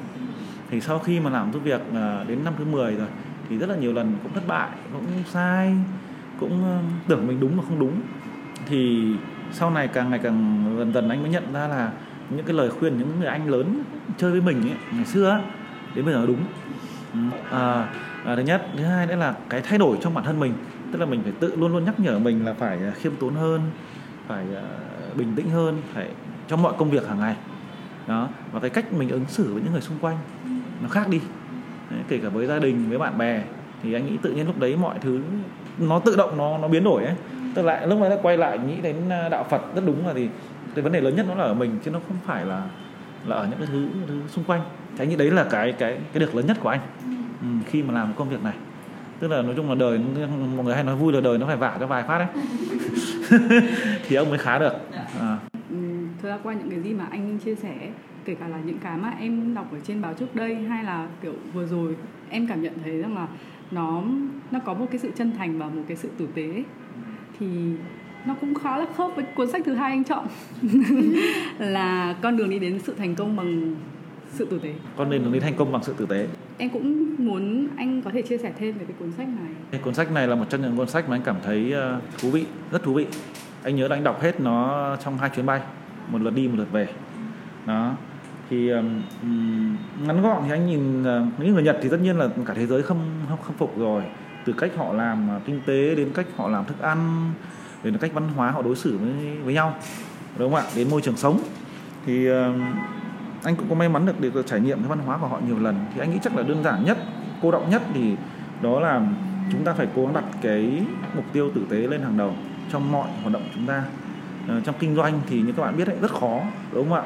Thì 0.69 0.81
sau 0.81 0.99
khi 0.99 1.19
mà 1.19 1.29
làm 1.29 1.53
giúp 1.53 1.63
việc 1.63 1.81
à, 1.93 2.23
đến 2.27 2.43
năm 2.43 2.53
thứ 2.57 2.65
10 2.65 2.95
rồi 2.95 3.07
thì 3.49 3.57
rất 3.57 3.69
là 3.69 3.75
nhiều 3.75 3.93
lần 3.93 4.15
cũng 4.23 4.33
thất 4.33 4.47
bại 4.47 4.69
cũng 4.93 5.05
sai 5.25 5.75
cũng 6.39 6.63
ờ, 6.63 6.79
tưởng 7.07 7.27
mình 7.27 7.39
đúng 7.39 7.57
mà 7.57 7.63
không 7.67 7.79
đúng. 7.79 8.01
Thì 8.65 9.11
sau 9.51 9.71
này 9.71 9.87
càng 9.87 10.09
ngày 10.09 10.19
càng 10.23 10.65
dần 10.77 10.93
dần 10.93 11.09
anh 11.09 11.21
mới 11.21 11.31
nhận 11.31 11.53
ra 11.53 11.67
là 11.67 11.91
những 12.29 12.45
cái 12.45 12.53
lời 12.53 12.69
khuyên 12.69 12.97
những 12.97 13.19
người 13.19 13.27
anh 13.27 13.49
lớn 13.49 13.83
chơi 14.17 14.31
với 14.31 14.41
mình 14.41 14.61
ấy, 14.61 14.77
ngày 14.91 15.05
xưa 15.05 15.41
đến 15.95 16.05
bây 16.05 16.13
giờ 16.13 16.25
đúng. 16.27 16.39
À, 17.51 17.87
à, 18.25 18.35
thứ 18.35 18.41
nhất. 18.41 18.67
Thứ 18.77 18.83
hai 18.83 19.07
nữa 19.07 19.15
là 19.15 19.33
cái 19.49 19.61
thay 19.61 19.77
đổi 19.77 19.97
trong 20.01 20.13
bản 20.13 20.23
thân 20.23 20.39
mình 20.39 20.53
tức 20.91 20.99
là 20.99 21.05
mình 21.05 21.23
phải 21.23 21.33
tự 21.39 21.55
luôn 21.55 21.71
luôn 21.71 21.85
nhắc 21.85 21.99
nhở 21.99 22.19
mình 22.19 22.45
là 22.45 22.53
phải 22.53 22.77
à, 22.77 22.91
khiêm 22.91 23.15
tốn 23.15 23.35
hơn 23.35 23.61
phải 24.27 24.45
à, 24.55 24.63
bình 25.15 25.33
tĩnh 25.35 25.49
hơn 25.49 25.81
phải 25.93 26.07
trong 26.47 26.61
mọi 26.61 26.73
công 26.77 26.89
việc 26.89 27.07
hàng 27.07 27.19
ngày. 27.19 27.35
Đó 28.07 28.29
và 28.51 28.59
cái 28.59 28.69
cách 28.69 28.93
mình 28.93 29.09
ứng 29.09 29.25
xử 29.27 29.53
với 29.53 29.61
những 29.63 29.71
người 29.71 29.81
xung 29.81 29.97
quanh 30.01 30.17
nó 30.81 30.89
khác 30.89 31.07
đi. 31.07 31.19
Đấy, 31.89 31.99
kể 32.07 32.19
cả 32.23 32.29
với 32.29 32.47
gia 32.47 32.59
đình 32.59 32.89
với 32.89 32.97
bạn 32.97 33.17
bè 33.17 33.43
thì 33.83 33.93
anh 33.93 34.05
nghĩ 34.05 34.17
tự 34.21 34.31
nhiên 34.31 34.45
lúc 34.45 34.59
đấy 34.59 34.75
mọi 34.75 34.99
thứ 34.99 35.21
nó 35.77 35.99
tự 35.99 36.15
động 36.15 36.37
nó 36.37 36.57
nó 36.57 36.67
biến 36.67 36.83
đổi 36.83 37.03
ấy. 37.03 37.15
Tức 37.55 37.61
là 37.61 37.85
lúc 37.85 37.99
mà 37.99 38.09
quay 38.21 38.37
lại 38.37 38.59
nghĩ 38.59 38.81
đến 38.81 39.09
à, 39.09 39.29
đạo 39.29 39.45
Phật 39.49 39.61
rất 39.75 39.81
đúng 39.85 40.07
là 40.07 40.13
thì 40.13 40.29
cái 40.75 40.83
vấn 40.83 40.93
đề 40.93 41.01
lớn 41.01 41.15
nhất 41.15 41.25
nó 41.29 41.35
là 41.35 41.43
ở 41.43 41.53
mình 41.53 41.79
chứ 41.85 41.91
nó 41.91 41.99
không 42.07 42.17
phải 42.25 42.45
là 42.45 42.63
là 43.25 43.35
ở 43.35 43.47
những 43.49 43.59
cái 43.59 43.67
thứ, 43.71 43.87
thứ 44.07 44.21
xung 44.27 44.43
quanh. 44.43 44.61
Thì 44.91 45.03
anh 45.03 45.09
nghĩ 45.09 45.15
đấy 45.15 45.31
là 45.31 45.43
cái 45.43 45.71
cái 45.71 45.99
cái 46.13 46.19
được 46.19 46.35
lớn 46.35 46.47
nhất 46.47 46.57
của 46.59 46.69
anh. 46.69 46.79
Ừ, 47.41 47.47
khi 47.65 47.83
mà 47.83 47.93
làm 47.93 48.13
công 48.13 48.29
việc 48.29 48.43
này 48.43 48.53
tức 49.19 49.27
là 49.27 49.41
nói 49.41 49.53
chung 49.55 49.69
là 49.69 49.75
đời 49.75 49.99
mọi 50.55 50.65
người 50.65 50.75
hay 50.75 50.83
nói 50.83 50.95
vui 50.95 51.13
là 51.13 51.21
đời 51.21 51.37
nó 51.37 51.45
phải 51.45 51.57
vả 51.57 51.77
cho 51.79 51.87
vài 51.87 52.03
phát 52.03 52.19
đấy. 52.19 52.27
Thì 54.07 54.15
ông 54.15 54.29
mới 54.29 54.37
khá 54.37 54.59
được. 54.59 54.73
À. 55.19 55.37
Ừ, 55.69 55.77
thực 56.21 56.29
ra 56.29 56.37
qua 56.43 56.53
những 56.53 56.69
cái 56.69 56.79
gì 56.79 56.93
mà 56.93 57.07
anh 57.11 57.39
chia 57.45 57.55
sẻ 57.55 57.75
kể 58.25 58.35
cả 58.35 58.47
là 58.47 58.57
những 58.65 58.77
cái 58.83 58.97
mà 58.97 59.13
em 59.19 59.55
đọc 59.55 59.71
ở 59.71 59.79
trên 59.83 60.01
báo 60.01 60.13
trước 60.13 60.35
đây 60.35 60.55
hay 60.55 60.83
là 60.83 61.07
kiểu 61.21 61.33
vừa 61.53 61.65
rồi 61.65 61.95
em 62.29 62.47
cảm 62.47 62.61
nhận 62.61 62.73
thấy 62.83 62.97
rằng 62.97 63.15
là 63.15 63.27
nó 63.71 64.03
nó 64.51 64.59
có 64.59 64.73
một 64.73 64.85
cái 64.91 64.99
sự 64.99 65.11
chân 65.15 65.31
thành 65.37 65.59
và 65.59 65.65
một 65.65 65.81
cái 65.87 65.97
sự 65.97 66.09
tử 66.17 66.27
tế 66.35 66.63
thì 67.39 67.47
nó 68.25 68.35
cũng 68.41 68.55
khá 68.55 68.77
là 68.77 68.85
khớp 68.97 69.15
với 69.15 69.25
cuốn 69.35 69.51
sách 69.51 69.61
thứ 69.65 69.73
hai 69.73 69.91
anh 69.91 70.03
chọn. 70.03 70.27
Là 71.59 72.15
con 72.21 72.37
đường 72.37 72.49
đi 72.49 72.59
đến 72.59 72.79
sự 72.79 72.93
thành 72.97 73.15
công 73.15 73.35
bằng 73.35 73.75
sự 74.31 74.45
tử 74.45 74.59
tế. 74.63 74.73
Con 74.97 75.09
đường 75.09 75.31
đi 75.31 75.39
thành 75.39 75.55
công 75.55 75.71
bằng 75.71 75.83
sự 75.83 75.93
tử 75.97 76.05
tế. 76.05 76.27
Em 76.57 76.69
cũng 76.69 77.15
muốn 77.17 77.67
anh 77.77 78.01
có 78.01 78.11
thể 78.13 78.21
chia 78.21 78.37
sẻ 78.37 78.51
thêm 78.59 78.77
về 78.77 78.85
cái 78.85 78.95
cuốn 78.99 79.11
sách 79.11 79.27
này. 79.27 79.51
Cái 79.71 79.81
cuốn 79.83 79.93
sách 79.93 80.11
này 80.11 80.27
là 80.27 80.35
một 80.35 80.45
trong 80.49 80.61
những 80.61 80.77
cuốn 80.77 80.87
sách 80.87 81.09
mà 81.09 81.15
anh 81.15 81.21
cảm 81.21 81.35
thấy 81.45 81.71
ờ, 81.71 81.99
thú 82.21 82.29
vị 82.29 82.45
rất 82.71 82.83
thú 82.83 82.93
vị. 82.93 83.05
Anh 83.63 83.75
nhớ 83.75 83.87
là 83.87 83.95
anh 83.95 84.03
đọc 84.03 84.21
hết 84.21 84.39
nó 84.39 84.97
trong 85.03 85.17
hai 85.17 85.29
chuyến 85.29 85.45
bay 85.45 85.61
một 86.07 86.21
lượt 86.21 86.33
đi 86.35 86.47
một 86.47 86.55
lượt 86.57 86.71
về. 86.71 86.87
Đó. 87.65 87.95
Thì 88.49 88.69
um, 88.69 89.01
ngắn 90.07 90.21
gọn 90.21 90.43
thì 90.45 90.51
anh 90.51 90.67
nhìn 90.67 91.01
uh, 91.01 91.39
những 91.39 91.53
người 91.53 91.63
Nhật 91.63 91.79
thì 91.81 91.89
tất 91.89 91.97
nhiên 92.03 92.17
là 92.17 92.29
cả 92.45 92.53
thế 92.53 92.67
giới 92.67 92.81
không 92.81 92.99
không 93.29 93.41
khâm 93.41 93.55
phục 93.55 93.77
rồi. 93.77 94.03
Từ 94.45 94.53
cách 94.53 94.71
họ 94.77 94.93
làm 94.93 95.35
uh, 95.37 95.45
kinh 95.45 95.61
tế 95.65 95.95
đến 95.95 96.11
cách 96.13 96.25
họ 96.35 96.49
làm 96.49 96.65
thức 96.65 96.81
ăn 96.81 97.31
đến 97.83 97.97
cách 97.97 98.13
văn 98.13 98.29
hóa 98.35 98.51
họ 98.51 98.61
đối 98.61 98.75
xử 98.75 98.97
với 98.97 99.37
với 99.43 99.53
nhau. 99.53 99.75
Đúng 100.37 100.51
không 100.51 100.59
ạ? 100.59 100.65
Đến 100.75 100.89
môi 100.89 101.01
trường 101.01 101.17
sống. 101.17 101.39
Thì 102.05 102.31
uh, 102.31 102.35
anh 103.43 103.55
cũng 103.55 103.69
có 103.69 103.75
may 103.75 103.89
mắn 103.89 104.05
được 104.05 104.21
được 104.33 104.47
trải 104.47 104.59
nghiệm 104.59 104.79
cái 104.79 104.87
văn 104.87 104.99
hóa 104.99 105.17
của 105.17 105.27
họ 105.27 105.39
nhiều 105.47 105.59
lần. 105.59 105.75
Thì 105.93 105.99
anh 105.99 106.11
nghĩ 106.11 106.19
chắc 106.21 106.35
là 106.35 106.43
đơn 106.43 106.63
giản 106.63 106.85
nhất 106.85 106.97
cô 107.41 107.51
động 107.51 107.69
nhất 107.69 107.81
thì 107.93 108.15
đó 108.61 108.79
là 108.79 109.01
chúng 109.51 109.63
ta 109.63 109.73
phải 109.73 109.87
cố 109.95 110.05
gắng 110.05 110.13
đặt 110.13 110.23
cái 110.41 110.83
mục 111.15 111.25
tiêu 111.33 111.51
tử 111.55 111.61
tế 111.69 111.77
lên 111.77 112.01
hàng 112.01 112.17
đầu 112.17 112.33
trong 112.71 112.91
mọi 112.91 113.07
hoạt 113.21 113.33
động 113.33 113.41
của 113.43 113.49
chúng 113.55 113.65
ta. 113.65 113.83
Ờ, 114.47 114.61
trong 114.61 114.75
kinh 114.79 114.95
doanh 114.95 115.21
thì 115.29 115.41
như 115.41 115.51
các 115.51 115.63
bạn 115.63 115.77
biết 115.77 115.87
đấy 115.87 115.97
rất 116.01 116.11
khó 116.11 116.41
đúng 116.73 116.89
không 116.89 116.97
ạ? 116.97 117.03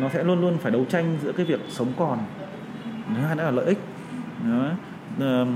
Nó 0.00 0.08
sẽ 0.08 0.24
luôn 0.24 0.40
luôn 0.40 0.58
phải 0.58 0.72
đấu 0.72 0.84
tranh 0.84 1.18
giữa 1.22 1.32
cái 1.32 1.46
việc 1.46 1.60
sống 1.68 1.92
còn 1.98 2.18
thứ 3.08 3.22
hai 3.22 3.36
nữa 3.36 3.44
là 3.44 3.50
lợi 3.50 3.64
ích. 3.64 3.78
Đó. 4.44 4.68
Ờ, 5.20 5.46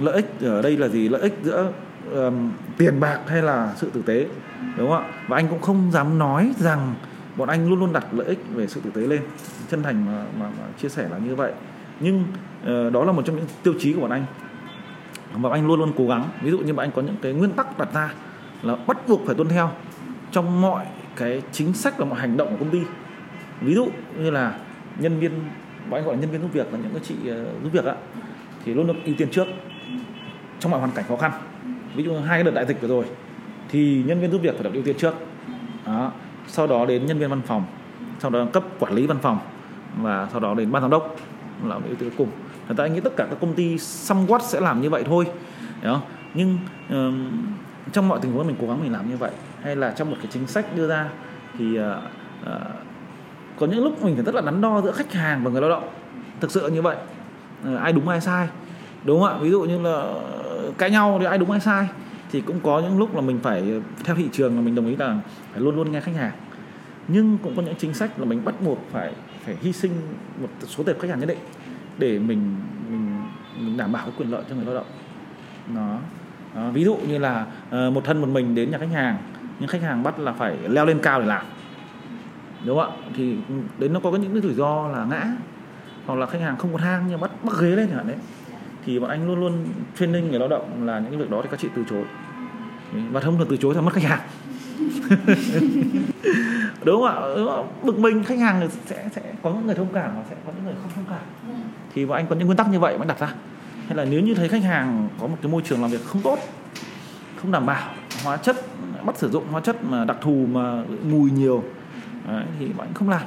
lợi 0.00 0.14
ích 0.14 0.40
ở 0.40 0.62
đây 0.62 0.76
là 0.76 0.88
gì? 0.88 1.08
Lợi 1.08 1.20
ích 1.20 1.38
giữa 1.42 1.72
um, 2.12 2.50
tiền 2.78 3.00
bạc 3.00 3.18
hay 3.26 3.42
là 3.42 3.72
sự 3.76 3.90
tử 3.90 4.02
tế 4.02 4.26
đúng 4.76 4.90
không 4.90 5.02
ạ? 5.02 5.10
Và 5.28 5.36
anh 5.36 5.48
cũng 5.48 5.60
không 5.60 5.90
dám 5.92 6.18
nói 6.18 6.52
rằng 6.56 6.94
bọn 7.36 7.48
anh 7.48 7.68
luôn 7.68 7.80
luôn 7.80 7.92
đặt 7.92 8.06
lợi 8.12 8.26
ích 8.26 8.38
về 8.54 8.66
sự 8.66 8.80
tử 8.80 8.90
tế 8.90 9.00
lên 9.00 9.22
chân 9.70 9.82
thành 9.82 10.06
mà, 10.06 10.24
mà, 10.38 10.46
mà 10.46 10.64
chia 10.78 10.88
sẻ 10.88 11.08
là 11.08 11.18
như 11.18 11.34
vậy. 11.34 11.52
Nhưng 12.00 12.24
uh, 12.62 12.92
đó 12.92 13.04
là 13.04 13.12
một 13.12 13.22
trong 13.24 13.36
những 13.36 13.46
tiêu 13.62 13.74
chí 13.78 13.92
của 13.92 14.00
bọn 14.00 14.10
anh. 14.10 14.24
Mà 15.36 15.50
anh 15.50 15.66
luôn 15.66 15.78
luôn 15.80 15.92
cố 15.96 16.08
gắng. 16.08 16.28
Ví 16.42 16.50
dụ 16.50 16.58
như 16.58 16.72
bọn 16.72 16.84
anh 16.86 16.92
có 16.92 17.02
những 17.02 17.16
cái 17.22 17.32
nguyên 17.32 17.50
tắc 17.50 17.78
đặt 17.78 17.88
ra 17.94 18.12
là 18.62 18.76
bắt 18.86 19.08
buộc 19.08 19.22
phải 19.26 19.34
tuân 19.34 19.48
theo 19.48 19.70
trong 20.32 20.60
mọi 20.60 20.86
cái 21.16 21.42
chính 21.52 21.72
sách 21.72 21.98
và 21.98 22.04
mọi 22.04 22.20
hành 22.20 22.36
động 22.36 22.48
của 22.50 22.56
công 22.60 22.70
ty. 22.70 22.80
Ví 23.60 23.74
dụ 23.74 23.88
như 24.18 24.30
là 24.30 24.58
nhân 24.98 25.18
viên 25.18 25.32
bọn 25.90 26.00
anh 26.00 26.04
gọi 26.04 26.14
là 26.14 26.20
nhân 26.20 26.30
viên 26.30 26.42
giúp 26.42 26.52
việc 26.52 26.72
là 26.72 26.78
những 26.82 26.92
cái 26.92 27.02
chị 27.04 27.14
uh, 27.14 27.62
giúp 27.62 27.70
việc 27.72 27.84
ạ 27.84 27.94
thì 28.64 28.74
luôn 28.74 28.86
được 28.86 28.94
ưu 29.04 29.14
tiên 29.18 29.28
trước 29.30 29.46
trong 30.60 30.70
mọi 30.70 30.80
hoàn 30.80 30.92
cảnh 30.92 31.04
khó 31.08 31.16
khăn. 31.16 31.32
Ví 31.96 32.04
dụ 32.04 32.12
hai 32.14 32.36
cái 32.36 32.44
đợt 32.44 32.50
đại 32.50 32.66
dịch 32.66 32.80
vừa 32.80 32.88
rồi 32.88 33.04
thì 33.68 34.02
nhân 34.06 34.20
viên 34.20 34.30
giúp 34.30 34.38
việc 34.42 34.54
phải 34.54 34.64
được 34.64 34.74
ưu 34.74 34.82
tiên 34.82 34.96
trước. 34.98 35.14
Đó 35.86 36.12
sau 36.46 36.66
đó 36.66 36.86
đến 36.86 37.06
nhân 37.06 37.18
viên 37.18 37.30
văn 37.30 37.42
phòng 37.46 37.64
sau 38.18 38.30
đó 38.30 38.46
cấp 38.52 38.64
quản 38.78 38.92
lý 38.92 39.06
văn 39.06 39.18
phòng 39.22 39.38
và 40.02 40.28
sau 40.32 40.40
đó 40.40 40.54
đến 40.54 40.72
ban 40.72 40.82
giám 40.82 40.90
đốc 40.90 41.16
là 41.64 41.78
yếu 41.86 41.94
tố 41.94 42.00
cuối 42.00 42.10
cùng. 42.18 42.28
Người 42.66 42.76
ta 42.76 42.84
anh 42.84 42.94
nghĩ 42.94 43.00
tất 43.00 43.16
cả 43.16 43.26
các 43.30 43.38
công 43.40 43.54
ty 43.54 43.76
somewhat 43.76 44.38
sẽ 44.38 44.60
làm 44.60 44.80
như 44.80 44.90
vậy 44.90 45.04
thôi 45.06 45.26
không? 45.82 46.00
nhưng 46.34 46.58
um, 46.90 47.28
trong 47.92 48.08
mọi 48.08 48.18
tình 48.22 48.32
huống 48.32 48.46
mình 48.46 48.56
cố 48.60 48.66
gắng 48.66 48.82
mình 48.82 48.92
làm 48.92 49.10
như 49.10 49.16
vậy 49.16 49.30
hay 49.62 49.76
là 49.76 49.90
trong 49.90 50.10
một 50.10 50.16
cái 50.22 50.26
chính 50.32 50.46
sách 50.46 50.76
đưa 50.76 50.88
ra 50.88 51.08
thì 51.58 51.78
uh, 51.78 51.84
uh, 52.42 52.50
có 53.58 53.66
những 53.66 53.84
lúc 53.84 54.02
mình 54.02 54.14
phải 54.14 54.24
rất 54.24 54.34
là 54.34 54.40
đắn 54.40 54.60
đo 54.60 54.80
giữa 54.80 54.92
khách 54.92 55.12
hàng 55.12 55.44
và 55.44 55.50
người 55.50 55.60
lao 55.60 55.70
động. 55.70 55.88
Thực 56.40 56.50
sự 56.50 56.68
như 56.68 56.82
vậy. 56.82 56.96
Uh, 57.72 57.80
ai 57.80 57.92
đúng 57.92 58.08
ai 58.08 58.20
sai 58.20 58.48
đúng 59.04 59.20
không 59.20 59.28
ạ? 59.28 59.38
Ví 59.40 59.50
dụ 59.50 59.62
như 59.62 59.78
là 59.78 60.12
cãi 60.78 60.90
nhau 60.90 61.16
thì 61.20 61.26
ai 61.26 61.38
đúng 61.38 61.50
ai 61.50 61.60
sai 61.60 61.88
thì 62.30 62.40
cũng 62.40 62.60
có 62.60 62.80
những 62.80 62.98
lúc 62.98 63.14
là 63.14 63.20
mình 63.20 63.38
phải 63.42 63.80
theo 64.04 64.16
thị 64.16 64.28
trường 64.32 64.56
là 64.56 64.60
mình 64.60 64.74
đồng 64.74 64.86
ý 64.86 64.96
là 64.96 65.20
phải 65.52 65.60
luôn 65.60 65.76
luôn 65.76 65.92
nghe 65.92 66.00
khách 66.00 66.16
hàng. 66.16 66.32
Nhưng 67.08 67.38
cũng 67.38 67.56
có 67.56 67.62
những 67.62 67.74
chính 67.78 67.94
sách 67.94 68.18
là 68.18 68.24
mình 68.24 68.44
bắt 68.44 68.54
buộc 68.60 68.78
phải 68.92 69.12
phải 69.44 69.56
hy 69.60 69.72
sinh 69.72 69.92
một 70.40 70.48
số 70.66 70.84
tệp 70.84 71.00
khách 71.00 71.10
hàng 71.10 71.20
nhất 71.20 71.28
định 71.28 71.38
để 71.98 72.18
mình 72.18 72.56
mình, 72.88 73.22
mình 73.60 73.76
đảm 73.76 73.92
bảo 73.92 74.02
cái 74.02 74.14
quyền 74.18 74.30
lợi 74.30 74.42
cho 74.48 74.54
người 74.54 74.64
lao 74.64 74.74
động. 74.74 74.86
Nó 75.74 75.98
ví 76.70 76.84
dụ 76.84 76.96
như 77.08 77.18
là 77.18 77.46
uh, 77.68 77.92
một 77.92 78.04
thân 78.04 78.20
một 78.20 78.28
mình 78.28 78.54
đến 78.54 78.70
nhà 78.70 78.78
khách 78.78 78.92
hàng 78.92 79.16
nhưng 79.60 79.68
khách 79.68 79.82
hàng 79.82 80.02
bắt 80.02 80.18
là 80.18 80.32
phải 80.32 80.56
leo 80.68 80.86
lên 80.86 80.98
cao 81.02 81.20
để 81.20 81.26
làm. 81.26 81.46
Đúng 82.64 82.78
không 82.78 82.90
ạ? 82.90 82.96
Thì 83.16 83.36
đến 83.78 83.92
nó 83.92 84.00
có 84.00 84.10
những 84.10 84.32
cái 84.32 84.42
rủi 84.42 84.54
ro 84.54 84.88
là 84.88 85.04
ngã 85.04 85.24
hoặc 86.06 86.18
là 86.18 86.26
khách 86.26 86.40
hàng 86.40 86.56
không 86.56 86.72
có 86.72 86.78
thang 86.78 87.04
nhưng 87.08 87.20
bắt 87.20 87.30
bắt 87.44 87.52
ghế 87.60 87.68
lên 87.68 87.88
chẳng 87.88 87.96
hạn 87.96 88.06
đấy 88.06 88.16
thì 88.86 88.98
bọn 88.98 89.10
anh 89.10 89.26
luôn 89.26 89.40
luôn 89.40 89.52
training 89.98 90.30
người 90.30 90.38
lao 90.38 90.48
động 90.48 90.86
là 90.86 90.98
những 90.98 91.10
cái 91.10 91.20
việc 91.20 91.30
đó 91.30 91.40
thì 91.42 91.48
các 91.50 91.60
chị 91.60 91.68
từ 91.76 91.84
chối. 91.90 92.04
Và 93.10 93.20
thông 93.20 93.38
thường 93.38 93.46
từ 93.50 93.56
chối 93.56 93.74
là 93.74 93.80
mất 93.80 93.92
khách 93.92 94.04
hàng. 94.04 94.20
Đúng 96.84 97.02
không 97.02 97.06
ạ? 97.06 97.14
Bực 97.82 97.98
mình 97.98 98.24
khách 98.24 98.38
hàng 98.38 98.68
sẽ 98.86 99.08
sẽ 99.14 99.22
có 99.42 99.50
những 99.50 99.66
người 99.66 99.74
thông 99.74 99.92
cảm 99.92 100.10
và 100.16 100.22
sẽ 100.30 100.36
có 100.46 100.52
những 100.56 100.64
người 100.64 100.74
không 100.82 100.90
thông 100.94 101.04
cảm. 101.08 101.54
Thì 101.94 102.06
bọn 102.06 102.16
anh 102.16 102.26
có 102.26 102.36
những 102.36 102.46
nguyên 102.46 102.56
tắc 102.56 102.70
như 102.70 102.78
vậy 102.78 102.98
mới 102.98 103.06
đặt 103.06 103.18
ra. 103.18 103.34
Hay 103.86 103.96
là 103.96 104.04
nếu 104.04 104.20
như 104.20 104.34
thấy 104.34 104.48
khách 104.48 104.62
hàng 104.62 105.08
có 105.20 105.26
một 105.26 105.36
cái 105.42 105.52
môi 105.52 105.62
trường 105.62 105.82
làm 105.82 105.90
việc 105.90 106.04
không 106.04 106.22
tốt 106.22 106.38
không 107.36 107.52
đảm 107.52 107.66
bảo 107.66 107.94
hóa 108.24 108.36
chất 108.36 108.56
bắt 109.04 109.18
sử 109.18 109.30
dụng 109.30 109.44
hóa 109.50 109.60
chất 109.60 109.84
mà 109.84 110.04
đặc 110.04 110.16
thù 110.20 110.46
mà 110.52 110.82
mùi 111.10 111.30
nhiều 111.30 111.64
Đấy, 112.28 112.44
thì 112.58 112.66
bọn 112.76 112.86
anh 112.86 112.94
không 112.94 113.08
làm. 113.08 113.22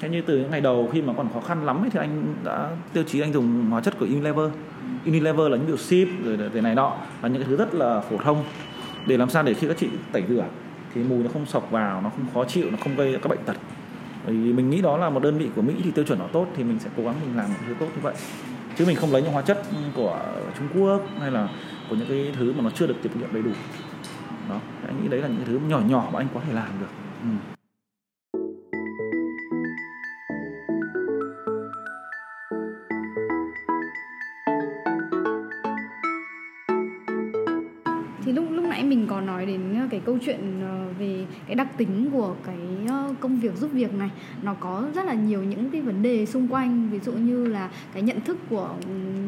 Thế 0.00 0.08
như 0.08 0.22
từ 0.22 0.38
những 0.38 0.50
ngày 0.50 0.60
đầu 0.60 0.88
khi 0.92 1.02
mà 1.02 1.12
còn 1.16 1.28
khó 1.34 1.40
khăn 1.40 1.66
lắm 1.66 1.82
ấy, 1.82 1.90
thì 1.90 1.98
anh 1.98 2.34
đã 2.44 2.70
tiêu 2.92 3.04
chí 3.06 3.20
anh 3.20 3.32
dùng 3.32 3.70
hóa 3.70 3.80
chất 3.80 3.98
của 3.98 4.06
Unilever. 4.06 4.50
Unilever 5.04 5.50
là 5.50 5.56
những 5.56 5.66
điều 5.66 5.76
ship, 5.76 6.24
rồi 6.24 6.50
thế 6.54 6.60
này 6.60 6.74
nọ, 6.74 6.96
là 7.22 7.28
những 7.28 7.42
cái 7.42 7.48
thứ 7.48 7.56
rất 7.56 7.74
là 7.74 8.00
phổ 8.00 8.16
thông. 8.18 8.44
Để 9.06 9.16
làm 9.16 9.30
sao 9.30 9.42
để 9.42 9.54
khi 9.54 9.66
các 9.68 9.76
chị 9.78 9.88
tẩy 10.12 10.24
rửa 10.28 10.44
thì 10.94 11.02
mùi 11.02 11.22
nó 11.22 11.30
không 11.32 11.46
sọc 11.46 11.70
vào, 11.70 12.02
nó 12.02 12.10
không 12.10 12.26
khó 12.34 12.44
chịu, 12.44 12.70
nó 12.70 12.76
không 12.84 12.96
gây 12.96 13.18
các 13.22 13.28
bệnh 13.28 13.42
tật. 13.46 13.56
Thì 14.26 14.32
mình 14.32 14.70
nghĩ 14.70 14.82
đó 14.82 14.96
là 14.96 15.10
một 15.10 15.22
đơn 15.22 15.38
vị 15.38 15.48
của 15.56 15.62
Mỹ 15.62 15.74
thì 15.84 15.90
tiêu 15.90 16.04
chuẩn 16.04 16.18
nó 16.18 16.26
tốt 16.26 16.46
thì 16.56 16.64
mình 16.64 16.78
sẽ 16.78 16.90
cố 16.96 17.02
gắng 17.04 17.14
mình 17.20 17.36
làm 17.36 17.48
một 17.48 17.58
thứ 17.66 17.74
tốt 17.80 17.86
như 17.94 18.00
vậy. 18.02 18.14
Chứ 18.78 18.86
mình 18.86 18.96
không 18.96 19.12
lấy 19.12 19.22
những 19.22 19.32
hóa 19.32 19.42
chất 19.42 19.62
của 19.94 20.20
Trung 20.58 20.68
Quốc 20.74 21.02
hay 21.20 21.30
là 21.30 21.48
của 21.90 21.96
những 21.96 22.08
cái 22.08 22.32
thứ 22.38 22.52
mà 22.52 22.62
nó 22.62 22.70
chưa 22.70 22.86
được 22.86 23.02
kiểm 23.02 23.12
nghiệm 23.18 23.32
đầy 23.32 23.42
đủ. 23.42 23.50
Đó, 24.48 24.60
anh 24.86 25.02
nghĩ 25.02 25.08
đấy 25.08 25.20
là 25.20 25.28
những 25.28 25.44
thứ 25.46 25.60
nhỏ 25.68 25.80
nhỏ 25.88 26.08
mà 26.12 26.20
anh 26.20 26.28
có 26.34 26.40
thể 26.46 26.54
làm 26.54 26.68
được. 26.80 26.86
Ừ. 27.22 27.28
chuyện 40.26 40.60
ờ, 40.62 40.86
về 40.98 41.26
cái 41.46 41.54
đặc 41.54 41.68
tính 41.76 42.08
của 42.12 42.34
cái 42.46 42.56
ờ, 42.88 43.14
công 43.20 43.40
việc 43.40 43.56
giúp 43.56 43.70
việc 43.72 43.94
này 43.94 44.10
nó 44.42 44.54
có 44.54 44.84
rất 44.94 45.06
là 45.06 45.14
nhiều 45.14 45.42
những 45.42 45.70
cái 45.70 45.82
vấn 45.82 46.02
đề 46.02 46.26
xung 46.26 46.48
quanh 46.48 46.88
ví 46.90 46.98
dụ 46.98 47.12
như 47.12 47.46
là 47.46 47.70
cái 47.94 48.02
nhận 48.02 48.20
thức 48.20 48.38
của 48.50 48.74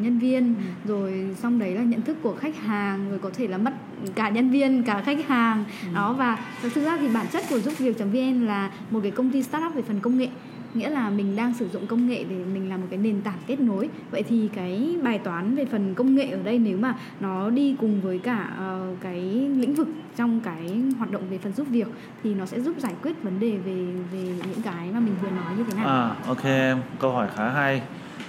nhân 0.01 0.19
viên 0.19 0.55
ừ. 0.55 0.89
rồi 0.89 1.35
xong 1.41 1.59
đấy 1.59 1.75
là 1.75 1.83
nhận 1.83 2.01
thức 2.01 2.17
của 2.21 2.35
khách 2.35 2.55
hàng 2.55 3.09
rồi 3.09 3.19
có 3.19 3.29
thể 3.33 3.47
là 3.47 3.57
mất 3.57 3.73
cả 4.15 4.29
nhân 4.29 4.49
viên 4.49 4.83
cả 4.83 5.01
khách 5.05 5.27
hàng 5.27 5.65
ừ. 5.83 5.95
đó 5.95 6.13
và 6.13 6.37
thực 6.61 6.85
ra 6.85 6.97
thì 6.97 7.07
bản 7.07 7.25
chất 7.31 7.43
của 7.49 7.59
giúp 7.59 7.73
việc 7.77 7.99
vn 7.99 8.45
là 8.45 8.71
một 8.91 8.99
cái 9.03 9.11
công 9.11 9.31
ty 9.31 9.43
startup 9.43 9.75
về 9.75 9.81
phần 9.81 9.99
công 9.99 10.17
nghệ 10.17 10.27
nghĩa 10.75 10.89
là 10.89 11.09
mình 11.09 11.35
đang 11.35 11.53
sử 11.53 11.69
dụng 11.69 11.87
công 11.87 12.07
nghệ 12.07 12.25
để 12.29 12.35
mình 12.53 12.69
làm 12.69 12.81
một 12.81 12.87
cái 12.89 12.99
nền 12.99 13.21
tảng 13.21 13.39
kết 13.47 13.59
nối. 13.59 13.89
Vậy 14.11 14.23
thì 14.23 14.49
cái 14.55 14.95
bài 15.03 15.19
toán 15.19 15.55
về 15.55 15.65
phần 15.65 15.93
công 15.93 16.15
nghệ 16.15 16.29
ở 16.29 16.39
đây 16.43 16.59
nếu 16.59 16.77
mà 16.77 16.95
nó 17.19 17.49
đi 17.49 17.75
cùng 17.79 18.01
với 18.01 18.19
cả 18.19 18.57
uh, 18.59 18.97
cái 19.01 19.21
lĩnh 19.57 19.75
vực 19.75 19.87
trong 20.15 20.39
cái 20.39 20.81
hoạt 20.97 21.11
động 21.11 21.21
về 21.29 21.37
phần 21.37 21.53
giúp 21.53 21.67
việc 21.69 21.87
thì 22.23 22.33
nó 22.33 22.45
sẽ 22.45 22.59
giúp 22.59 22.73
giải 22.79 22.93
quyết 23.01 23.23
vấn 23.23 23.39
đề 23.39 23.51
về 23.51 23.85
về 24.11 24.23
những 24.47 24.61
cái 24.63 24.91
mà 24.93 24.99
mình 24.99 25.15
vừa 25.21 25.29
nói 25.29 25.53
như 25.57 25.63
thế 25.63 25.77
nào? 25.77 25.87
À 25.87 26.15
ok 26.27 26.43
câu 26.99 27.11
hỏi 27.11 27.27
khá 27.35 27.49
hay. 27.49 27.81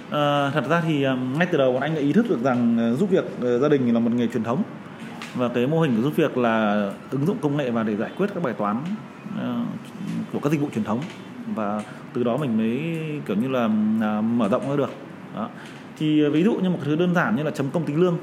Uh, 0.07 0.13
thật 0.53 0.63
ra 0.69 0.81
thì 0.81 1.03
um, 1.03 1.37
ngay 1.37 1.47
từ 1.51 1.57
đầu 1.57 1.73
bọn 1.73 1.81
anh 1.81 1.95
đã 1.95 2.01
ý 2.01 2.13
thức 2.13 2.29
được 2.29 2.43
rằng 2.43 2.91
uh, 2.93 2.99
giúp 2.99 3.09
việc 3.09 3.25
uh, 3.25 3.61
gia 3.61 3.69
đình 3.69 3.93
là 3.93 3.99
một 3.99 4.11
nghề 4.15 4.27
truyền 4.27 4.43
thống. 4.43 4.63
Và 5.35 5.49
cái 5.49 5.67
mô 5.67 5.81
hình 5.81 5.95
của 5.95 6.01
giúp 6.01 6.15
việc 6.15 6.37
là 6.37 6.89
ứng 7.11 7.25
dụng 7.25 7.37
công 7.41 7.57
nghệ 7.57 7.71
vào 7.71 7.83
để 7.83 7.95
giải 7.95 8.11
quyết 8.17 8.27
các 8.33 8.43
bài 8.43 8.53
toán 8.53 8.77
uh, 9.35 9.67
của 10.33 10.39
các 10.39 10.51
dịch 10.51 10.61
vụ 10.61 10.69
truyền 10.75 10.83
thống 10.83 10.99
và 11.57 11.83
từ 12.13 12.23
đó 12.23 12.37
mình 12.37 12.57
mới 12.57 12.99
kiểu 13.25 13.35
như 13.35 13.47
là 13.47 13.69
à, 14.01 14.21
mở 14.21 14.49
rộng 14.49 14.69
ra 14.69 14.75
được. 14.75 14.89
Đó. 15.35 15.49
thì 15.97 16.25
à, 16.25 16.29
ví 16.29 16.43
dụ 16.43 16.53
như 16.53 16.69
một 16.69 16.79
thứ 16.83 16.95
đơn 16.95 17.15
giản 17.15 17.35
như 17.35 17.43
là 17.43 17.51
chấm 17.51 17.69
công 17.69 17.83
tính 17.83 18.01
lương 18.01 18.17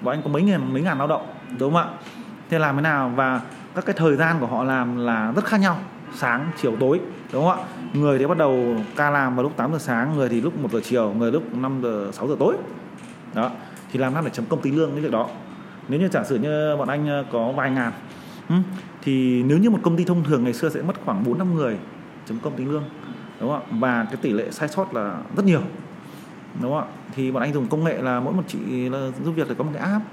bọn 0.00 0.14
anh 0.14 0.22
có 0.22 0.28
mấy 0.28 0.42
ngàn 0.42 0.72
mấy 0.72 0.82
ngàn 0.82 0.98
lao 0.98 1.06
động 1.06 1.26
đúng 1.58 1.74
không 1.74 1.82
ạ? 1.82 1.88
Thế 2.50 2.58
làm 2.58 2.76
thế 2.76 2.82
nào? 2.82 3.12
Và 3.16 3.40
các 3.74 3.86
cái 3.86 3.94
thời 3.98 4.16
gian 4.16 4.36
của 4.40 4.46
họ 4.46 4.64
làm 4.64 4.96
là 4.96 5.32
rất 5.36 5.44
khác 5.44 5.60
nhau 5.60 5.78
sáng 6.14 6.50
chiều 6.60 6.76
tối 6.80 7.00
đúng 7.32 7.44
không 7.44 7.58
ạ? 7.58 7.64
Người 7.92 8.18
thì 8.18 8.26
bắt 8.26 8.38
đầu 8.38 8.76
ca 8.96 9.10
làm 9.10 9.36
vào 9.36 9.42
lúc 9.42 9.56
8 9.56 9.72
giờ 9.72 9.78
sáng 9.78 10.16
người 10.16 10.28
thì 10.28 10.40
lúc 10.40 10.58
1 10.58 10.72
giờ 10.72 10.80
chiều 10.84 11.14
người 11.18 11.32
lúc 11.32 11.54
5 11.54 11.80
giờ 11.82 12.10
6 12.12 12.28
giờ 12.28 12.36
tối. 12.38 12.56
Đó. 13.34 13.50
Thì 13.92 13.98
làm 13.98 14.12
sao 14.12 14.22
để 14.22 14.30
chấm 14.30 14.44
công 14.44 14.60
tính 14.60 14.76
lương 14.76 14.90
cái 14.92 15.00
việc 15.00 15.12
đó? 15.12 15.28
Nếu 15.88 16.00
như 16.00 16.08
giả 16.08 16.24
sử 16.24 16.36
như 16.36 16.76
bọn 16.78 16.88
anh 16.88 17.08
à, 17.08 17.22
có 17.32 17.52
vài 17.52 17.70
ngàn 17.70 17.92
thì 19.02 19.42
nếu 19.42 19.58
như 19.58 19.70
một 19.70 19.78
công 19.82 19.96
ty 19.96 20.04
thông 20.04 20.24
thường 20.24 20.44
ngày 20.44 20.52
xưa 20.52 20.68
sẽ 20.68 20.82
mất 20.82 20.96
khoảng 21.04 21.24
4 21.24 21.38
năm 21.38 21.54
người 21.54 21.76
chấm 22.28 22.38
công 22.38 22.56
tính 22.56 22.70
lương, 22.70 22.84
đúng 23.40 23.50
không 23.50 23.62
ạ? 23.62 23.66
Và 23.70 24.04
cái 24.04 24.16
tỷ 24.16 24.32
lệ 24.32 24.50
sai 24.50 24.68
sót 24.68 24.94
là 24.94 25.20
rất 25.36 25.44
nhiều, 25.44 25.60
đúng 26.62 26.72
không 26.72 26.80
ạ? 26.80 26.86
Thì 27.14 27.30
bọn 27.30 27.42
anh 27.42 27.52
dùng 27.52 27.66
công 27.66 27.84
nghệ 27.84 28.02
là 28.02 28.20
mỗi 28.20 28.34
một 28.34 28.42
chị 28.48 28.88
là 28.88 29.10
giúp 29.24 29.32
việc 29.32 29.46
thì 29.48 29.54
có 29.58 29.64
một 29.64 29.70
cái 29.74 29.82
app, 29.90 30.04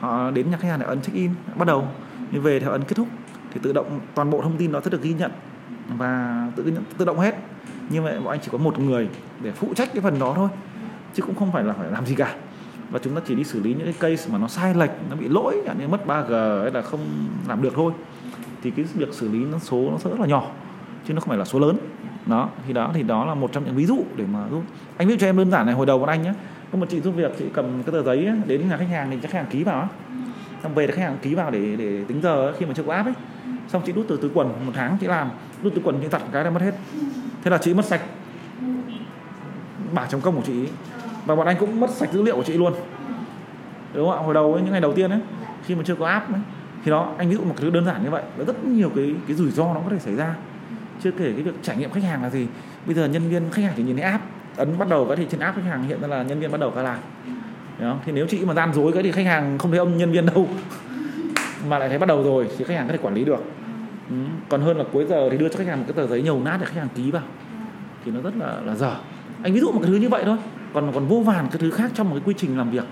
họ 0.00 0.30
đến 0.30 0.50
nhà 0.50 0.56
khách 0.56 0.68
hàng 0.68 0.80
để 0.80 0.86
ấn 0.86 1.00
check 1.00 1.16
in, 1.16 1.30
bắt 1.56 1.68
đầu. 1.68 1.88
Như 2.30 2.40
về 2.40 2.60
theo 2.60 2.70
ấn 2.70 2.84
kết 2.84 2.94
thúc, 2.94 3.08
thì 3.52 3.60
tự 3.62 3.72
động 3.72 4.00
toàn 4.14 4.30
bộ 4.30 4.42
thông 4.42 4.56
tin 4.56 4.72
đó 4.72 4.80
sẽ 4.84 4.90
được 4.90 5.02
ghi 5.02 5.14
nhận 5.14 5.30
và 5.98 6.46
tự 6.56 6.64
nhận, 6.64 6.82
tự 6.98 7.04
động 7.04 7.18
hết. 7.18 7.34
Như 7.88 8.02
vậy 8.02 8.18
bọn 8.18 8.28
anh 8.28 8.40
chỉ 8.42 8.48
có 8.52 8.58
một 8.58 8.78
người 8.78 9.08
để 9.42 9.52
phụ 9.52 9.74
trách 9.74 9.92
cái 9.92 10.02
phần 10.02 10.18
đó 10.18 10.32
thôi, 10.36 10.48
chứ 11.14 11.22
cũng 11.22 11.34
không 11.34 11.52
phải 11.52 11.64
là 11.64 11.72
phải 11.72 11.90
làm 11.90 12.06
gì 12.06 12.14
cả. 12.14 12.34
Và 12.90 12.98
chúng 12.98 13.14
ta 13.14 13.20
chỉ 13.26 13.34
đi 13.34 13.44
xử 13.44 13.62
lý 13.62 13.74
những 13.74 13.92
cái 13.92 13.94
case 14.16 14.32
mà 14.32 14.38
nó 14.38 14.48
sai 14.48 14.74
lệch, 14.74 14.90
nó 15.10 15.16
bị 15.16 15.28
lỗi 15.28 15.62
như 15.78 15.88
mất 15.88 16.06
3G 16.06 16.62
hay 16.62 16.70
là 16.72 16.82
không 16.82 17.00
làm 17.48 17.62
được 17.62 17.72
thôi. 17.74 17.92
Thì 18.62 18.70
cái 18.70 18.84
việc 18.94 19.14
xử 19.14 19.28
lý 19.28 19.38
nó 19.38 19.58
số 19.58 19.90
nó 19.90 19.98
sẽ 19.98 20.10
rất 20.10 20.20
là 20.20 20.26
nhỏ 20.26 20.50
chứ 21.08 21.14
nó 21.14 21.20
không 21.20 21.28
phải 21.28 21.38
là 21.38 21.44
số 21.44 21.58
lớn. 21.58 21.76
Đó 22.26 22.48
thì 22.66 22.72
đó 22.72 22.90
thì 22.94 23.02
đó 23.02 23.24
là 23.24 23.34
một 23.34 23.52
trong 23.52 23.64
những 23.64 23.74
ví 23.74 23.86
dụ 23.86 23.98
để 24.16 24.24
mà 24.32 24.40
giúp. 24.50 24.62
Anh 24.96 25.08
biết 25.08 25.16
cho 25.20 25.26
em 25.26 25.36
đơn 25.36 25.50
giản 25.50 25.66
này 25.66 25.74
hồi 25.74 25.86
đầu 25.86 25.98
bọn 25.98 26.08
anh 26.08 26.22
nhé 26.22 26.32
có 26.72 26.78
một 26.78 26.86
chị 26.90 27.00
giúp 27.00 27.12
việc 27.16 27.32
chị 27.38 27.44
cầm 27.54 27.82
cái 27.82 27.92
tờ 27.92 28.02
giấy 28.02 28.26
ấy, 28.26 28.36
đến 28.46 28.68
nhà 28.68 28.76
khách 28.76 28.88
hàng 28.90 29.08
thì 29.10 29.18
khách 29.20 29.32
hàng 29.32 29.46
ký 29.50 29.64
vào 29.64 29.88
xong 30.62 30.74
về 30.74 30.86
thì 30.86 30.92
khách 30.92 31.02
hàng 31.02 31.16
ký 31.22 31.34
vào 31.34 31.50
để 31.50 31.76
để 31.76 32.04
tính 32.08 32.20
giờ 32.22 32.52
khi 32.52 32.66
mà 32.66 32.72
chưa 32.74 32.82
có 32.82 32.92
app 32.92 33.08
ấy. 33.08 33.14
Xong 33.68 33.82
chị 33.86 33.92
đút 33.92 34.08
từ 34.08 34.18
túi 34.22 34.30
quần 34.34 34.48
một 34.48 34.72
tháng 34.74 34.96
chị 35.00 35.06
làm. 35.06 35.30
Đút 35.62 35.74
túi 35.74 35.82
quần 35.84 35.98
chị 36.02 36.08
tặt 36.08 36.22
cái 36.32 36.44
là 36.44 36.50
mất 36.50 36.62
hết. 36.62 36.74
Thế 37.44 37.50
là 37.50 37.58
chị 37.58 37.74
mất 37.74 37.84
sạch 37.84 38.00
bảng 39.92 40.08
chấm 40.08 40.20
công 40.20 40.36
của 40.36 40.42
chị 40.46 40.68
và 41.26 41.36
bọn 41.36 41.46
anh 41.46 41.56
cũng 41.60 41.80
mất 41.80 41.90
sạch 41.90 42.12
dữ 42.12 42.22
liệu 42.22 42.36
của 42.36 42.44
chị 42.44 42.52
luôn. 42.52 42.72
Đúng 43.94 44.10
không 44.10 44.18
ạ? 44.18 44.24
Hồi 44.24 44.34
đầu 44.34 44.52
ấy, 44.52 44.62
những 44.62 44.72
ngày 44.72 44.80
đầu 44.80 44.92
tiên 44.92 45.10
ấy 45.10 45.20
khi 45.64 45.74
mà 45.74 45.82
chưa 45.84 45.94
có 45.94 46.06
app 46.06 46.32
ấy, 46.32 46.40
thì 46.84 46.90
đó 46.90 47.14
anh 47.18 47.28
ví 47.28 47.36
dụ 47.36 47.44
một 47.44 47.54
thứ 47.56 47.70
đơn 47.70 47.84
giản 47.84 48.04
như 48.04 48.10
vậy 48.10 48.22
là 48.36 48.44
rất 48.44 48.64
nhiều 48.64 48.90
cái 48.96 49.14
cái 49.26 49.36
rủi 49.36 49.50
ro 49.50 49.64
nó 49.64 49.80
có 49.80 49.90
thể 49.90 49.98
xảy 49.98 50.14
ra 50.14 50.34
chưa 51.02 51.10
kể 51.10 51.32
cái 51.32 51.42
việc 51.42 51.54
trải 51.62 51.76
nghiệm 51.76 51.90
khách 51.90 52.02
hàng 52.02 52.22
là 52.22 52.30
gì. 52.30 52.46
Bây 52.86 52.94
giờ 52.94 53.08
nhân 53.08 53.28
viên 53.28 53.50
khách 53.50 53.62
hàng 53.62 53.72
chỉ 53.76 53.82
nhìn 53.82 53.96
thấy 53.96 54.04
app, 54.04 54.24
ấn 54.56 54.78
bắt 54.78 54.88
đầu 54.88 55.04
cái 55.04 55.16
thì 55.16 55.26
trên 55.30 55.40
app 55.40 55.56
khách 55.56 55.68
hàng 55.68 55.88
hiện 55.88 56.00
ra 56.00 56.08
là 56.08 56.22
nhân 56.22 56.40
viên 56.40 56.52
bắt 56.52 56.60
đầu 56.60 56.70
ca 56.70 56.82
làm 56.82 56.98
đó. 57.78 57.96
thì 58.04 58.12
nếu 58.12 58.26
chị 58.26 58.44
mà 58.44 58.54
gian 58.54 58.74
dối 58.74 58.92
cái 58.92 59.02
thì 59.02 59.12
khách 59.12 59.26
hàng 59.26 59.58
không 59.58 59.70
thấy 59.70 59.78
ông 59.78 59.98
nhân 59.98 60.12
viên 60.12 60.26
đâu. 60.26 60.48
Mà 61.68 61.78
lại 61.78 61.88
thấy 61.88 61.98
bắt 61.98 62.06
đầu 62.06 62.22
rồi, 62.22 62.48
thì 62.58 62.64
khách 62.64 62.74
hàng 62.74 62.86
có 62.86 62.92
thể 62.92 62.98
quản 63.02 63.14
lý 63.14 63.24
được. 63.24 63.44
Ừ. 64.10 64.16
còn 64.48 64.60
hơn 64.60 64.76
là 64.78 64.84
cuối 64.92 65.06
giờ 65.08 65.28
thì 65.30 65.38
đưa 65.38 65.48
cho 65.48 65.58
khách 65.58 65.66
hàng 65.66 65.78
một 65.78 65.84
cái 65.88 65.94
tờ 65.94 66.06
giấy 66.06 66.22
nhầu 66.22 66.40
nát 66.40 66.56
để 66.60 66.66
khách 66.66 66.80
hàng 66.80 66.88
ký 66.94 67.10
vào. 67.10 67.22
Thì 68.04 68.10
nó 68.10 68.20
rất 68.20 68.36
là 68.36 68.60
là 68.64 68.74
dở. 68.74 68.94
Anh 69.42 69.52
ví 69.52 69.60
dụ 69.60 69.72
một 69.72 69.78
cái 69.82 69.90
thứ 69.90 69.96
như 69.96 70.08
vậy 70.08 70.22
thôi. 70.24 70.36
Còn 70.74 70.92
còn 70.92 71.06
vô 71.06 71.20
vàn 71.20 71.48
cái 71.48 71.58
thứ 71.58 71.70
khác 71.70 71.90
trong 71.94 72.10
một 72.10 72.16
cái 72.16 72.22
quy 72.26 72.34
trình 72.38 72.58
làm 72.58 72.70
việc 72.70 72.84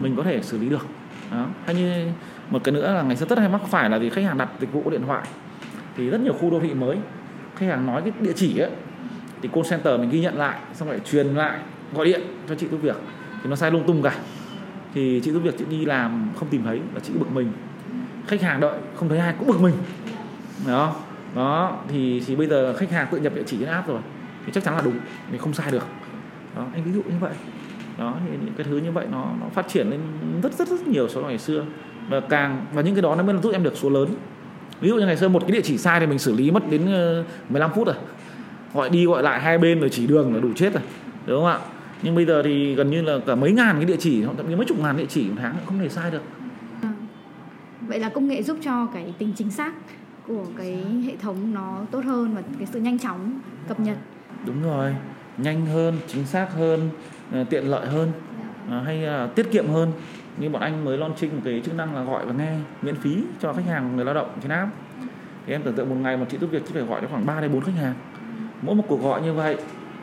mình 0.00 0.16
có 0.16 0.22
thể 0.22 0.42
xử 0.42 0.58
lý 0.58 0.68
được. 0.68 0.86
Đó. 1.30 1.46
hay 1.64 1.74
như 1.74 2.06
một 2.50 2.64
cái 2.64 2.72
nữa 2.72 2.94
là 2.94 3.02
ngày 3.02 3.16
xưa 3.16 3.26
rất 3.26 3.38
hay 3.38 3.48
mắc 3.48 3.60
phải 3.68 3.90
là 3.90 3.98
gì 3.98 4.10
khách 4.10 4.24
hàng 4.24 4.38
đặt 4.38 4.48
dịch 4.60 4.72
vụ 4.72 4.90
điện 4.90 5.02
thoại. 5.06 5.28
Thì 5.96 6.10
rất 6.10 6.20
nhiều 6.20 6.32
khu 6.32 6.50
đô 6.50 6.60
thị 6.60 6.74
mới 6.74 6.96
khách 7.62 7.68
hàng 7.68 7.86
nói 7.86 8.02
cái 8.02 8.12
địa 8.20 8.32
chỉ 8.36 8.58
ấy, 8.58 8.70
thì 9.42 9.48
call 9.48 9.66
center 9.70 10.00
mình 10.00 10.10
ghi 10.10 10.20
nhận 10.20 10.36
lại, 10.36 10.58
xong 10.74 10.88
lại 10.90 11.00
truyền 11.00 11.26
lại, 11.26 11.58
gọi 11.94 12.06
điện 12.06 12.20
cho 12.48 12.54
chị 12.54 12.66
giúp 12.70 12.78
việc. 12.82 12.96
Thì 13.42 13.50
nó 13.50 13.56
sai 13.56 13.70
lung 13.70 13.84
tung 13.86 14.02
cả. 14.02 14.14
Thì 14.94 15.20
chị 15.24 15.30
giúp 15.30 15.40
việc, 15.40 15.58
chị 15.58 15.64
đi 15.70 15.84
làm 15.84 16.30
không 16.38 16.48
tìm 16.48 16.62
thấy 16.64 16.80
là 16.94 17.00
chị 17.02 17.12
bực 17.18 17.32
mình. 17.32 17.52
Khách 18.26 18.42
hàng 18.42 18.60
đợi, 18.60 18.78
không 18.94 19.08
thấy 19.08 19.18
ai 19.18 19.34
cũng 19.38 19.48
bực 19.48 19.60
mình. 19.60 19.74
Đó 20.66 20.96
đó, 21.34 21.78
thì 21.88 22.22
thì 22.26 22.36
bây 22.36 22.46
giờ 22.46 22.74
khách 22.76 22.90
hàng 22.90 23.06
tự 23.10 23.18
nhập 23.18 23.34
địa 23.34 23.42
chỉ 23.46 23.56
trên 23.60 23.68
app 23.68 23.88
rồi, 23.88 24.00
thì 24.46 24.52
chắc 24.52 24.64
chắn 24.64 24.74
là 24.74 24.80
đúng 24.84 24.98
thì 25.32 25.38
không 25.38 25.54
sai 25.54 25.70
được. 25.70 25.86
Đó, 26.56 26.66
anh 26.74 26.84
ví 26.84 26.92
dụ 26.92 27.02
như 27.02 27.16
vậy. 27.20 27.32
Đó, 27.98 28.14
thì 28.26 28.36
những 28.44 28.54
cái 28.56 28.66
thứ 28.70 28.76
như 28.76 28.92
vậy 28.92 29.06
nó 29.12 29.26
nó 29.40 29.46
phát 29.54 29.68
triển 29.68 29.90
lên 29.90 30.00
rất 30.42 30.52
rất 30.54 30.68
rất 30.68 30.86
nhiều 30.86 31.08
so 31.08 31.20
với 31.20 31.28
ngày 31.28 31.38
xưa. 31.38 31.64
Và 32.08 32.20
càng, 32.20 32.66
và 32.72 32.82
những 32.82 32.94
cái 32.94 33.02
đó 33.02 33.14
nó 33.14 33.22
mới 33.22 33.36
giúp 33.42 33.52
em 33.52 33.62
được 33.62 33.76
số 33.76 33.90
lớn 33.90 34.08
ví 34.82 34.88
dụ 34.88 34.96
như 34.96 35.06
ngày 35.06 35.16
xưa 35.16 35.28
một 35.28 35.42
cái 35.42 35.50
địa 35.50 35.60
chỉ 35.60 35.78
sai 35.78 36.00
thì 36.00 36.06
mình 36.06 36.18
xử 36.18 36.34
lý 36.34 36.50
mất 36.50 36.70
đến 36.70 36.84
15 37.48 37.70
ờ, 37.70 37.74
phút 37.74 37.86
rồi. 37.86 37.96
Gọi 38.74 38.90
đi 38.90 39.06
gọi 39.06 39.22
lại 39.22 39.40
hai 39.40 39.58
bên 39.58 39.80
rồi 39.80 39.88
chỉ 39.88 40.06
đường 40.06 40.34
là 40.34 40.40
đủ 40.40 40.48
chết 40.56 40.72
rồi 40.72 40.82
đúng 41.26 41.38
không 41.38 41.46
ạ? 41.46 41.58
Nhưng 42.02 42.14
bây 42.14 42.24
giờ 42.24 42.42
thì 42.42 42.74
gần 42.74 42.90
như 42.90 43.02
là 43.02 43.18
cả 43.26 43.34
mấy 43.34 43.52
ngàn 43.52 43.76
cái 43.76 43.84
địa 43.84 43.96
chỉ 43.98 44.22
thậm 44.22 44.48
chí 44.48 44.54
mấy 44.54 44.66
chục 44.66 44.78
ngàn 44.80 44.96
địa 44.96 45.06
chỉ 45.08 45.28
một 45.28 45.36
tháng 45.38 45.54
không 45.66 45.78
thể 45.78 45.88
sai 45.88 46.10
được. 46.10 46.22
À, 46.82 46.92
vậy 47.80 47.98
là 47.98 48.08
công 48.08 48.28
nghệ 48.28 48.42
giúp 48.42 48.58
cho 48.64 48.86
cái 48.94 49.14
tính 49.18 49.32
chính 49.36 49.50
xác 49.50 49.72
của 50.26 50.44
cái 50.58 50.84
hệ 51.06 51.16
thống 51.16 51.54
nó 51.54 51.78
tốt 51.90 52.04
hơn 52.04 52.34
và 52.34 52.42
cái 52.58 52.68
sự 52.72 52.80
nhanh 52.80 52.98
chóng 52.98 53.40
cập 53.68 53.80
nhật. 53.80 53.96
Đúng 54.46 54.62
rồi. 54.62 54.94
Nhanh 55.38 55.66
hơn 55.66 55.98
chính 56.08 56.26
xác 56.26 56.48
hơn 56.54 56.90
ờ, 57.32 57.44
tiện 57.44 57.70
lợi 57.70 57.86
hơn 57.86 58.12
ờ, 58.70 58.82
hay 58.82 58.98
là 58.98 59.26
tiết 59.26 59.50
kiệm 59.52 59.68
hơn 59.68 59.92
như 60.38 60.48
bọn 60.48 60.62
anh 60.62 60.84
mới 60.84 60.98
launching 60.98 61.36
một 61.36 61.42
cái 61.44 61.62
chức 61.64 61.74
năng 61.74 61.94
là 61.94 62.02
gọi 62.02 62.26
và 62.26 62.32
nghe 62.32 62.52
miễn 62.82 62.94
phí 62.94 63.22
cho 63.40 63.52
khách 63.52 63.66
hàng, 63.68 63.96
người 63.96 64.04
lao 64.04 64.14
động 64.14 64.28
trên 64.42 64.50
app 64.50 64.70
thì 65.46 65.52
em 65.52 65.62
tưởng 65.62 65.74
tượng 65.74 65.88
một 65.88 65.96
ngày 66.00 66.16
một 66.16 66.26
chị 66.30 66.38
giúp 66.38 66.50
việc 66.50 66.62
chỉ 66.66 66.74
phải 66.74 66.82
gọi 66.82 67.00
cho 67.00 67.06
khoảng 67.10 67.26
3 67.26 67.40
đến 67.40 67.52
4 67.52 67.60
khách 67.60 67.72
hàng. 67.80 67.94
Mỗi 68.62 68.74
một 68.74 68.84
cuộc 68.88 69.02
gọi 69.02 69.22
như 69.22 69.32
vậy, 69.32 69.56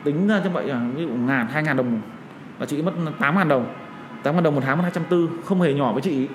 tính 0.04 0.28
ra 0.28 0.40
cho 0.44 0.50
vậy 0.50 0.66
là 0.66 0.80
ví 0.94 1.02
dụ 1.02 1.08
ngàn, 1.08 1.46
hai 1.46 1.62
ngàn 1.62 1.76
đồng. 1.76 2.00
Và 2.58 2.66
chị 2.66 2.82
mất 2.82 2.92
8 3.20 3.34
ngàn 3.34 3.48
đồng. 3.48 3.66
8 4.22 4.34
ngàn 4.34 4.44
đồng 4.44 4.54
một 4.54 4.62
tháng 4.64 4.78
mất 4.78 4.82
240 4.82 5.38
không 5.44 5.60
hề 5.60 5.74
nhỏ 5.74 5.92
với 5.92 6.02
chị. 6.02 6.28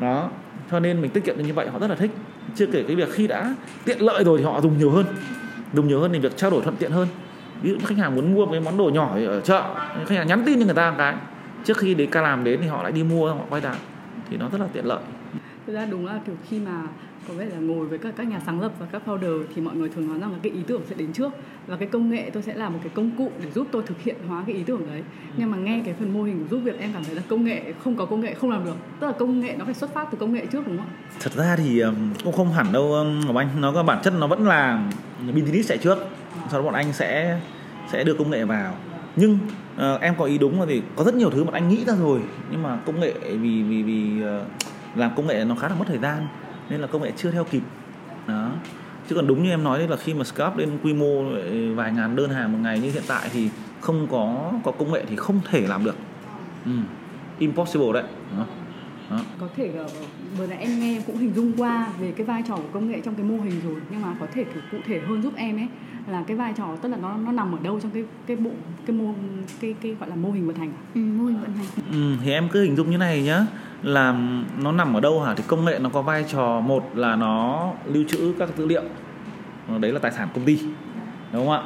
Đó, 0.00 0.30
cho 0.70 0.80
nên 0.80 1.00
mình 1.00 1.10
tiết 1.10 1.24
kiệm 1.24 1.38
được 1.38 1.44
như 1.44 1.54
vậy, 1.54 1.68
họ 1.68 1.78
rất 1.78 1.90
là 1.90 1.96
thích. 1.96 2.10
Chưa 2.54 2.66
kể 2.66 2.84
cái 2.86 2.96
việc 2.96 3.08
khi 3.12 3.26
đã 3.26 3.54
tiện 3.84 4.02
lợi 4.02 4.24
rồi 4.24 4.38
thì 4.38 4.44
họ 4.44 4.60
dùng 4.60 4.78
nhiều 4.78 4.90
hơn. 4.90 5.06
Dùng 5.72 5.88
nhiều 5.88 6.00
hơn 6.00 6.12
thì 6.12 6.18
việc 6.18 6.36
trao 6.36 6.50
đổi 6.50 6.62
thuận 6.62 6.76
tiện 6.76 6.90
hơn. 6.90 7.08
Ví 7.62 7.70
dụ 7.70 7.76
khách 7.86 7.98
hàng 7.98 8.14
muốn 8.14 8.34
mua 8.34 8.46
cái 8.46 8.60
món 8.60 8.76
đồ 8.76 8.90
nhỏ 8.94 9.16
ở 9.26 9.40
chợ, 9.40 9.62
khách 10.06 10.16
hàng 10.16 10.26
nhắn 10.26 10.42
tin 10.46 10.58
cho 10.58 10.64
người 10.64 10.74
ta 10.74 10.90
một 10.90 10.96
cái 10.98 11.14
trước 11.64 11.76
khi 11.76 11.94
đến 11.94 12.10
ca 12.10 12.22
làm 12.22 12.44
đến 12.44 12.60
thì 12.62 12.68
họ 12.68 12.82
lại 12.82 12.92
đi 12.92 13.02
mua 13.02 13.34
họ 13.34 13.44
quay 13.50 13.62
lại. 13.62 13.76
Thì 14.30 14.36
nó 14.36 14.48
rất 14.48 14.60
là 14.60 14.66
tiện 14.72 14.86
lợi. 14.86 15.02
Thực 15.66 15.72
ra 15.72 15.86
đúng 15.86 16.06
là 16.06 16.20
kiểu 16.26 16.34
khi 16.48 16.58
mà 16.58 16.82
có 17.28 17.34
vẻ 17.34 17.44
là 17.44 17.58
ngồi 17.58 17.86
với 17.86 17.98
các 17.98 18.14
các 18.16 18.26
nhà 18.26 18.40
sáng 18.46 18.60
lập 18.60 18.72
và 18.78 18.86
các 18.92 19.02
founder 19.06 19.42
thì 19.54 19.62
mọi 19.62 19.76
người 19.76 19.88
thường 19.88 20.08
nói 20.08 20.18
rằng 20.20 20.32
là 20.32 20.38
cái 20.42 20.52
ý 20.52 20.60
tưởng 20.66 20.82
sẽ 20.88 20.94
đến 20.94 21.12
trước. 21.12 21.32
Và 21.66 21.76
cái 21.76 21.88
công 21.88 22.10
nghệ 22.10 22.30
tôi 22.32 22.42
sẽ 22.42 22.54
là 22.54 22.68
một 22.68 22.78
cái 22.82 22.92
công 22.94 23.10
cụ 23.18 23.30
để 23.42 23.50
giúp 23.50 23.66
tôi 23.72 23.82
thực 23.86 24.02
hiện 24.02 24.16
hóa 24.28 24.44
cái 24.46 24.56
ý 24.56 24.62
tưởng 24.62 24.86
đấy. 24.86 25.02
Nhưng 25.36 25.50
mà 25.50 25.56
nghe 25.56 25.82
cái 25.84 25.94
phần 25.98 26.14
mô 26.14 26.22
hình 26.22 26.46
giúp 26.50 26.58
việc 26.58 26.80
em 26.80 26.90
cảm 26.92 27.04
thấy 27.04 27.14
là 27.14 27.22
công 27.28 27.44
nghệ 27.44 27.72
không 27.84 27.96
có 27.96 28.04
công 28.04 28.20
nghệ 28.20 28.34
không 28.34 28.50
làm 28.50 28.64
được. 28.64 28.76
Tức 29.00 29.06
là 29.06 29.12
công 29.12 29.40
nghệ 29.40 29.54
nó 29.58 29.64
phải 29.64 29.74
xuất 29.74 29.94
phát 29.94 30.08
từ 30.12 30.18
công 30.18 30.32
nghệ 30.32 30.46
trước 30.46 30.66
đúng 30.66 30.76
không 30.76 30.86
thật 31.20 31.32
ra 31.34 31.56
thì 31.56 31.82
cũng 32.24 32.32
không 32.32 32.52
hẳn 32.52 32.72
đâu 32.72 33.04
Ngọc 33.26 33.36
Anh. 33.36 33.48
Nó 33.60 33.72
có 33.72 33.82
bản 33.82 33.98
chất 34.04 34.14
nó 34.18 34.26
vẫn 34.26 34.46
là 34.46 34.90
business 35.34 35.68
chạy 35.68 35.78
trước. 35.78 35.98
Sau 36.50 36.60
đó 36.60 36.64
bọn 36.64 36.74
anh 36.74 36.92
sẽ 36.92 37.40
sẽ 37.92 38.04
đưa 38.04 38.14
công 38.14 38.30
nghệ 38.30 38.44
vào. 38.44 38.74
Nhưng 39.16 39.38
uh, 39.78 40.00
em 40.00 40.14
có 40.18 40.24
ý 40.24 40.38
đúng 40.38 40.60
là 40.60 40.66
thì 40.68 40.82
có 40.96 41.04
rất 41.04 41.14
nhiều 41.14 41.30
thứ 41.30 41.44
mà 41.44 41.50
anh 41.52 41.68
nghĩ 41.68 41.84
ra 41.84 41.94
rồi 41.94 42.20
nhưng 42.50 42.62
mà 42.62 42.78
công 42.86 43.00
nghệ 43.00 43.12
vì 43.22 43.62
vì 43.62 43.82
vì 43.82 44.22
uh, 44.22 44.46
làm 44.96 45.10
công 45.16 45.26
nghệ 45.26 45.44
nó 45.44 45.54
khá 45.54 45.68
là 45.68 45.74
mất 45.74 45.84
thời 45.88 45.98
gian 45.98 46.26
nên 46.68 46.80
là 46.80 46.86
công 46.86 47.02
nghệ 47.02 47.12
chưa 47.16 47.30
theo 47.30 47.44
kịp 47.44 47.62
đó 48.26 48.50
chứ 49.08 49.14
còn 49.14 49.26
đúng 49.26 49.42
như 49.42 49.50
em 49.50 49.64
nói 49.64 49.78
đấy 49.78 49.88
là 49.88 49.96
khi 49.96 50.14
mà 50.14 50.24
scalp 50.24 50.56
lên 50.56 50.78
quy 50.82 50.94
mô 50.94 51.30
ờ, 51.34 51.74
vài 51.74 51.92
ngàn 51.92 52.16
đơn 52.16 52.30
hàng 52.30 52.52
một 52.52 52.58
ngày 52.62 52.80
như 52.80 52.90
hiện 52.90 53.02
tại 53.08 53.28
thì 53.32 53.48
không 53.80 54.06
có 54.10 54.52
có 54.64 54.72
công 54.72 54.92
nghệ 54.92 55.04
thì 55.08 55.16
không 55.16 55.40
thể 55.50 55.60
làm 55.60 55.84
được 55.84 55.96
ừ. 56.64 56.70
impossible 57.38 57.92
đấy 57.92 58.02
đó. 58.38 58.46
Đó. 59.10 59.20
có 59.40 59.48
thể 59.56 59.72
vừa 60.38 60.46
nãy 60.46 60.58
em 60.58 60.80
nghe 60.80 61.02
cũng 61.06 61.16
hình 61.16 61.32
dung 61.34 61.52
qua 61.56 61.86
về 62.00 62.12
cái 62.16 62.26
vai 62.26 62.42
trò 62.48 62.56
của 62.56 62.68
công 62.72 62.88
nghệ 62.88 63.00
trong 63.04 63.14
cái 63.14 63.24
mô 63.24 63.36
hình 63.44 63.60
rồi 63.64 63.80
nhưng 63.90 64.02
mà 64.02 64.16
có 64.20 64.26
thể 64.34 64.44
thử 64.44 64.60
cụ 64.72 64.78
thể 64.86 65.00
hơn 65.08 65.22
giúp 65.22 65.32
em 65.36 65.56
ấy 65.56 65.68
là 66.08 66.22
cái 66.26 66.36
vai 66.36 66.52
trò 66.56 66.68
tức 66.82 66.88
là 66.88 66.96
nó 66.96 67.16
nó 67.16 67.32
nằm 67.32 67.52
ở 67.52 67.58
đâu 67.62 67.80
trong 67.80 67.90
cái 67.90 68.04
cái 68.26 68.36
bộ 68.36 68.50
cái 68.86 68.96
mô 68.96 69.14
cái 69.60 69.74
cái 69.80 69.96
gọi 70.00 70.08
là 70.08 70.16
mô 70.16 70.30
hình 70.30 70.46
vận 70.46 70.56
hành 70.56 70.72
ừ, 70.94 71.00
mô 71.00 71.24
hình 71.24 71.40
vận 71.40 71.52
hành. 71.52 71.66
Ừ, 71.92 72.16
thì 72.24 72.32
em 72.32 72.48
cứ 72.52 72.62
hình 72.62 72.76
dung 72.76 72.90
như 72.90 72.98
này 72.98 73.22
nhá 73.22 73.46
là 73.82 74.16
nó 74.58 74.72
nằm 74.72 74.94
ở 74.94 75.00
đâu 75.00 75.20
hả? 75.20 75.34
Thì 75.34 75.44
công 75.46 75.64
nghệ 75.64 75.78
nó 75.78 75.88
có 75.88 76.02
vai 76.02 76.24
trò 76.28 76.60
một 76.60 76.90
là 76.94 77.16
nó 77.16 77.70
lưu 77.84 78.04
trữ 78.08 78.34
các 78.38 78.48
dữ 78.56 78.66
liệu. 78.66 78.82
Đấy 79.80 79.92
là 79.92 79.98
tài 79.98 80.12
sản 80.12 80.28
công 80.34 80.44
ty 80.44 80.58
đúng 81.32 81.46
không 81.46 81.50
ạ? 81.50 81.62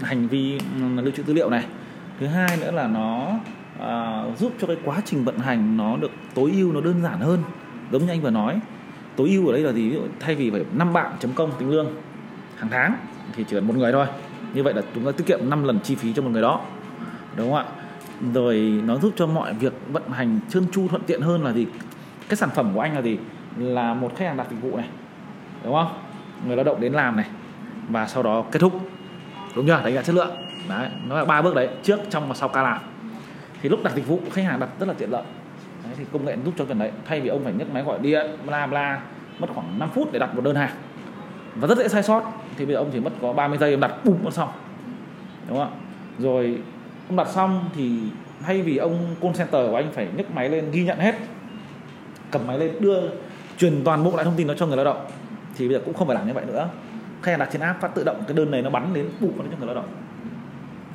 Hành 0.00 0.28
vi 0.28 0.58
lưu 0.96 1.10
trữ 1.16 1.22
dữ 1.22 1.34
liệu 1.34 1.50
này. 1.50 1.64
Thứ 2.20 2.26
hai 2.26 2.56
nữa 2.60 2.70
là 2.70 2.88
nó 2.88 3.30
à, 3.80 4.24
giúp 4.38 4.52
cho 4.60 4.66
cái 4.66 4.76
quá 4.84 5.00
trình 5.04 5.24
vận 5.24 5.38
hành 5.38 5.76
nó 5.76 5.96
được 5.96 6.10
tối 6.34 6.52
ưu 6.54 6.72
nó 6.72 6.80
đơn 6.80 7.02
giản 7.02 7.20
hơn. 7.20 7.38
Giống 7.92 8.06
như 8.06 8.12
anh 8.12 8.20
vừa 8.20 8.30
nói 8.30 8.60
tối 9.16 9.28
ưu 9.28 9.46
ở 9.46 9.52
đây 9.52 9.62
là 9.62 9.72
gì? 9.72 9.88
Ví 9.88 9.94
dụ 9.94 10.02
thay 10.20 10.34
vì 10.34 10.50
phải 10.50 10.64
năm 10.72 10.92
bạn 10.92 11.12
chấm 11.20 11.32
công 11.32 11.50
tính 11.58 11.70
lương 11.70 11.86
hàng 12.56 12.70
tháng 12.70 12.96
thì 13.32 13.44
chỉ 13.48 13.56
cần 13.56 13.66
một 13.66 13.76
người 13.76 13.92
thôi. 13.92 14.06
Như 14.54 14.62
vậy 14.62 14.74
là 14.74 14.82
chúng 14.94 15.04
ta 15.04 15.12
tiết 15.12 15.26
kiệm 15.26 15.50
5 15.50 15.64
lần 15.64 15.80
chi 15.80 15.94
phí 15.94 16.12
cho 16.12 16.22
một 16.22 16.30
người 16.30 16.42
đó. 16.42 16.60
Đúng 17.36 17.52
không 17.52 17.58
ạ? 17.58 17.64
Rồi 18.34 18.82
nó 18.84 18.96
giúp 18.96 19.12
cho 19.16 19.26
mọi 19.26 19.54
việc 19.54 19.72
vận 19.92 20.10
hành 20.10 20.40
trơn 20.48 20.66
tru 20.72 20.88
thuận 20.88 21.02
tiện 21.02 21.20
hơn 21.20 21.44
là 21.44 21.52
gì? 21.52 21.66
Cái 22.28 22.36
sản 22.36 22.48
phẩm 22.54 22.70
của 22.74 22.80
anh 22.80 22.94
là 22.94 23.02
gì? 23.02 23.18
Là 23.58 23.94
một 23.94 24.12
khách 24.16 24.26
hàng 24.26 24.36
đặt 24.36 24.46
dịch 24.50 24.62
vụ 24.62 24.76
này. 24.76 24.88
Đúng 25.64 25.74
không? 25.74 25.88
Người 26.46 26.56
lao 26.56 26.64
động 26.64 26.80
đến 26.80 26.92
làm 26.92 27.16
này. 27.16 27.26
Và 27.88 28.06
sau 28.06 28.22
đó 28.22 28.44
kết 28.52 28.58
thúc. 28.58 28.80
Đúng 29.56 29.66
chưa? 29.66 29.80
Đánh 29.84 29.94
giá 29.94 30.02
chất 30.02 30.14
lượng. 30.14 30.30
Đấy 30.68 30.88
nó 31.08 31.16
là 31.16 31.24
ba 31.24 31.42
bước 31.42 31.54
đấy. 31.54 31.68
Trước 31.82 32.00
trong 32.10 32.28
và 32.28 32.34
sau 32.34 32.48
ca 32.48 32.62
làm. 32.62 32.78
Thì 33.62 33.68
lúc 33.68 33.80
đặt 33.84 33.94
dịch 33.94 34.06
vụ 34.06 34.20
khách 34.32 34.44
hàng 34.44 34.60
đặt 34.60 34.68
rất 34.80 34.88
là 34.88 34.94
tiện 34.98 35.10
lợi. 35.10 35.22
Đấy, 35.84 35.92
thì 35.98 36.04
công 36.12 36.24
nghệ 36.24 36.36
giúp 36.44 36.54
cho 36.58 36.64
cần 36.64 36.78
đấy. 36.78 36.90
Thay 37.06 37.20
vì 37.20 37.28
ông 37.28 37.44
phải 37.44 37.52
nhấc 37.52 37.74
máy 37.74 37.82
gọi 37.82 37.98
điện 37.98 38.26
bla 38.46 38.66
bla 38.66 39.00
mất 39.38 39.46
khoảng 39.54 39.78
5 39.78 39.88
phút 39.94 40.12
để 40.12 40.18
đặt 40.18 40.34
một 40.34 40.44
đơn 40.44 40.56
hàng. 40.56 40.70
Và 41.54 41.68
rất 41.68 41.78
dễ 41.78 41.88
sai 41.88 42.02
sót 42.02 42.22
thì 42.56 42.64
bây 42.64 42.74
giờ 42.74 42.78
ông 42.80 42.90
chỉ 42.92 43.00
mất 43.00 43.12
có 43.22 43.32
30 43.32 43.58
giây 43.58 43.72
ông 43.72 43.80
đặt 43.80 44.04
bùm 44.04 44.16
nó 44.24 44.30
xong. 44.30 44.48
Đúng 45.48 45.58
không 45.58 45.68
ạ? 45.68 45.76
Rồi 46.18 46.58
ông 47.08 47.16
đặt 47.16 47.28
xong 47.28 47.64
thì 47.76 47.98
thay 48.42 48.62
vì 48.62 48.76
ông 48.76 49.14
call 49.20 49.34
center 49.34 49.70
của 49.70 49.76
anh 49.76 49.92
phải 49.92 50.08
nhấc 50.16 50.30
máy 50.34 50.48
lên 50.48 50.70
ghi 50.70 50.84
nhận 50.84 50.98
hết 50.98 51.14
cầm 52.30 52.46
máy 52.46 52.58
lên 52.58 52.72
đưa 52.80 53.00
truyền 53.58 53.84
toàn 53.84 54.04
bộ 54.04 54.16
lại 54.16 54.24
thông 54.24 54.36
tin 54.36 54.46
đó 54.46 54.54
cho 54.56 54.66
người 54.66 54.76
lao 54.76 54.84
động 54.84 55.06
thì 55.56 55.68
bây 55.68 55.76
giờ 55.76 55.82
cũng 55.84 55.94
không 55.94 56.06
phải 56.06 56.16
làm 56.16 56.26
như 56.26 56.32
vậy 56.32 56.44
nữa. 56.46 56.68
Khách 57.22 57.30
hàng 57.30 57.38
đặt 57.38 57.48
trên 57.52 57.62
app 57.62 57.80
phát 57.80 57.94
tự 57.94 58.04
động 58.04 58.22
cái 58.28 58.36
đơn 58.36 58.50
này 58.50 58.62
nó 58.62 58.70
bắn 58.70 58.94
đến 58.94 59.08
bụng 59.20 59.32
nó 59.38 59.44
cho 59.50 59.56
người 59.58 59.66
lao 59.66 59.74
động. 59.74 59.88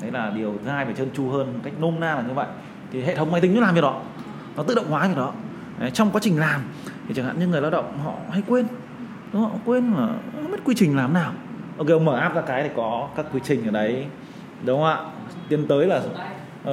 Đấy 0.02 0.12
là 0.12 0.32
điều 0.36 0.54
thứ 0.63 0.69
hai 0.69 0.86
phải 0.86 0.93
trơn 0.93 1.12
tru 1.12 1.30
hơn 1.30 1.60
cách 1.63 1.74
nôm 1.80 2.00
na 2.00 2.15
là 2.15 2.22
như 2.22 2.34
vậy. 2.34 2.48
Thì 2.91 3.02
hệ 3.02 3.15
thống 3.15 3.32
máy 3.32 3.41
tính 3.41 3.56
nó 3.56 3.62
làm 3.62 3.76
việc 3.76 3.82
đó 3.82 4.02
nó 4.58 4.63
tự 4.63 4.76
động 4.76 4.89
hóa 4.89 5.08
việc 5.08 5.17
đó. 5.17 5.34
Đấy, 5.80 5.91
trong 5.91 6.12
quá 6.12 6.22
trình 6.24 6.39
làm 6.39 6.62
thì 7.08 7.13
chẳng 7.13 7.26
hạn 7.26 7.39
như 7.39 7.48
người 7.48 7.62
lao 7.62 7.72
động 7.72 8.00
họ 8.04 8.13
hay 8.32 8.43
quên 8.48 8.67
đúng 9.34 9.41
không? 9.41 9.60
quên 9.65 9.93
mà 9.93 10.08
không 10.36 10.52
biết 10.52 10.60
quy 10.65 10.76
trình 10.78 10.98
làm 10.98 11.13
nào 11.13 11.34
ok 11.80 11.88
ông 11.88 12.06
mở 12.06 12.18
app 12.18 12.36
ra 12.36 12.42
cái 12.42 12.63
thì 12.63 12.70
có 12.76 13.10
các 13.15 13.26
quy 13.34 13.39
trình 13.44 13.65
ở 13.65 13.72
đấy. 13.72 14.06
Đúng 14.65 14.80
không 14.80 14.89
ạ? 14.89 14.98
Tiến 15.50 15.68
tới 15.68 15.88
là 15.88 16.02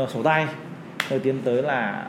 uh, 0.02 0.10
sổ 0.10 0.22
tay. 0.22 0.46
Rồi 1.10 1.18
tiến 1.18 1.42
tới 1.44 1.62
là 1.62 2.06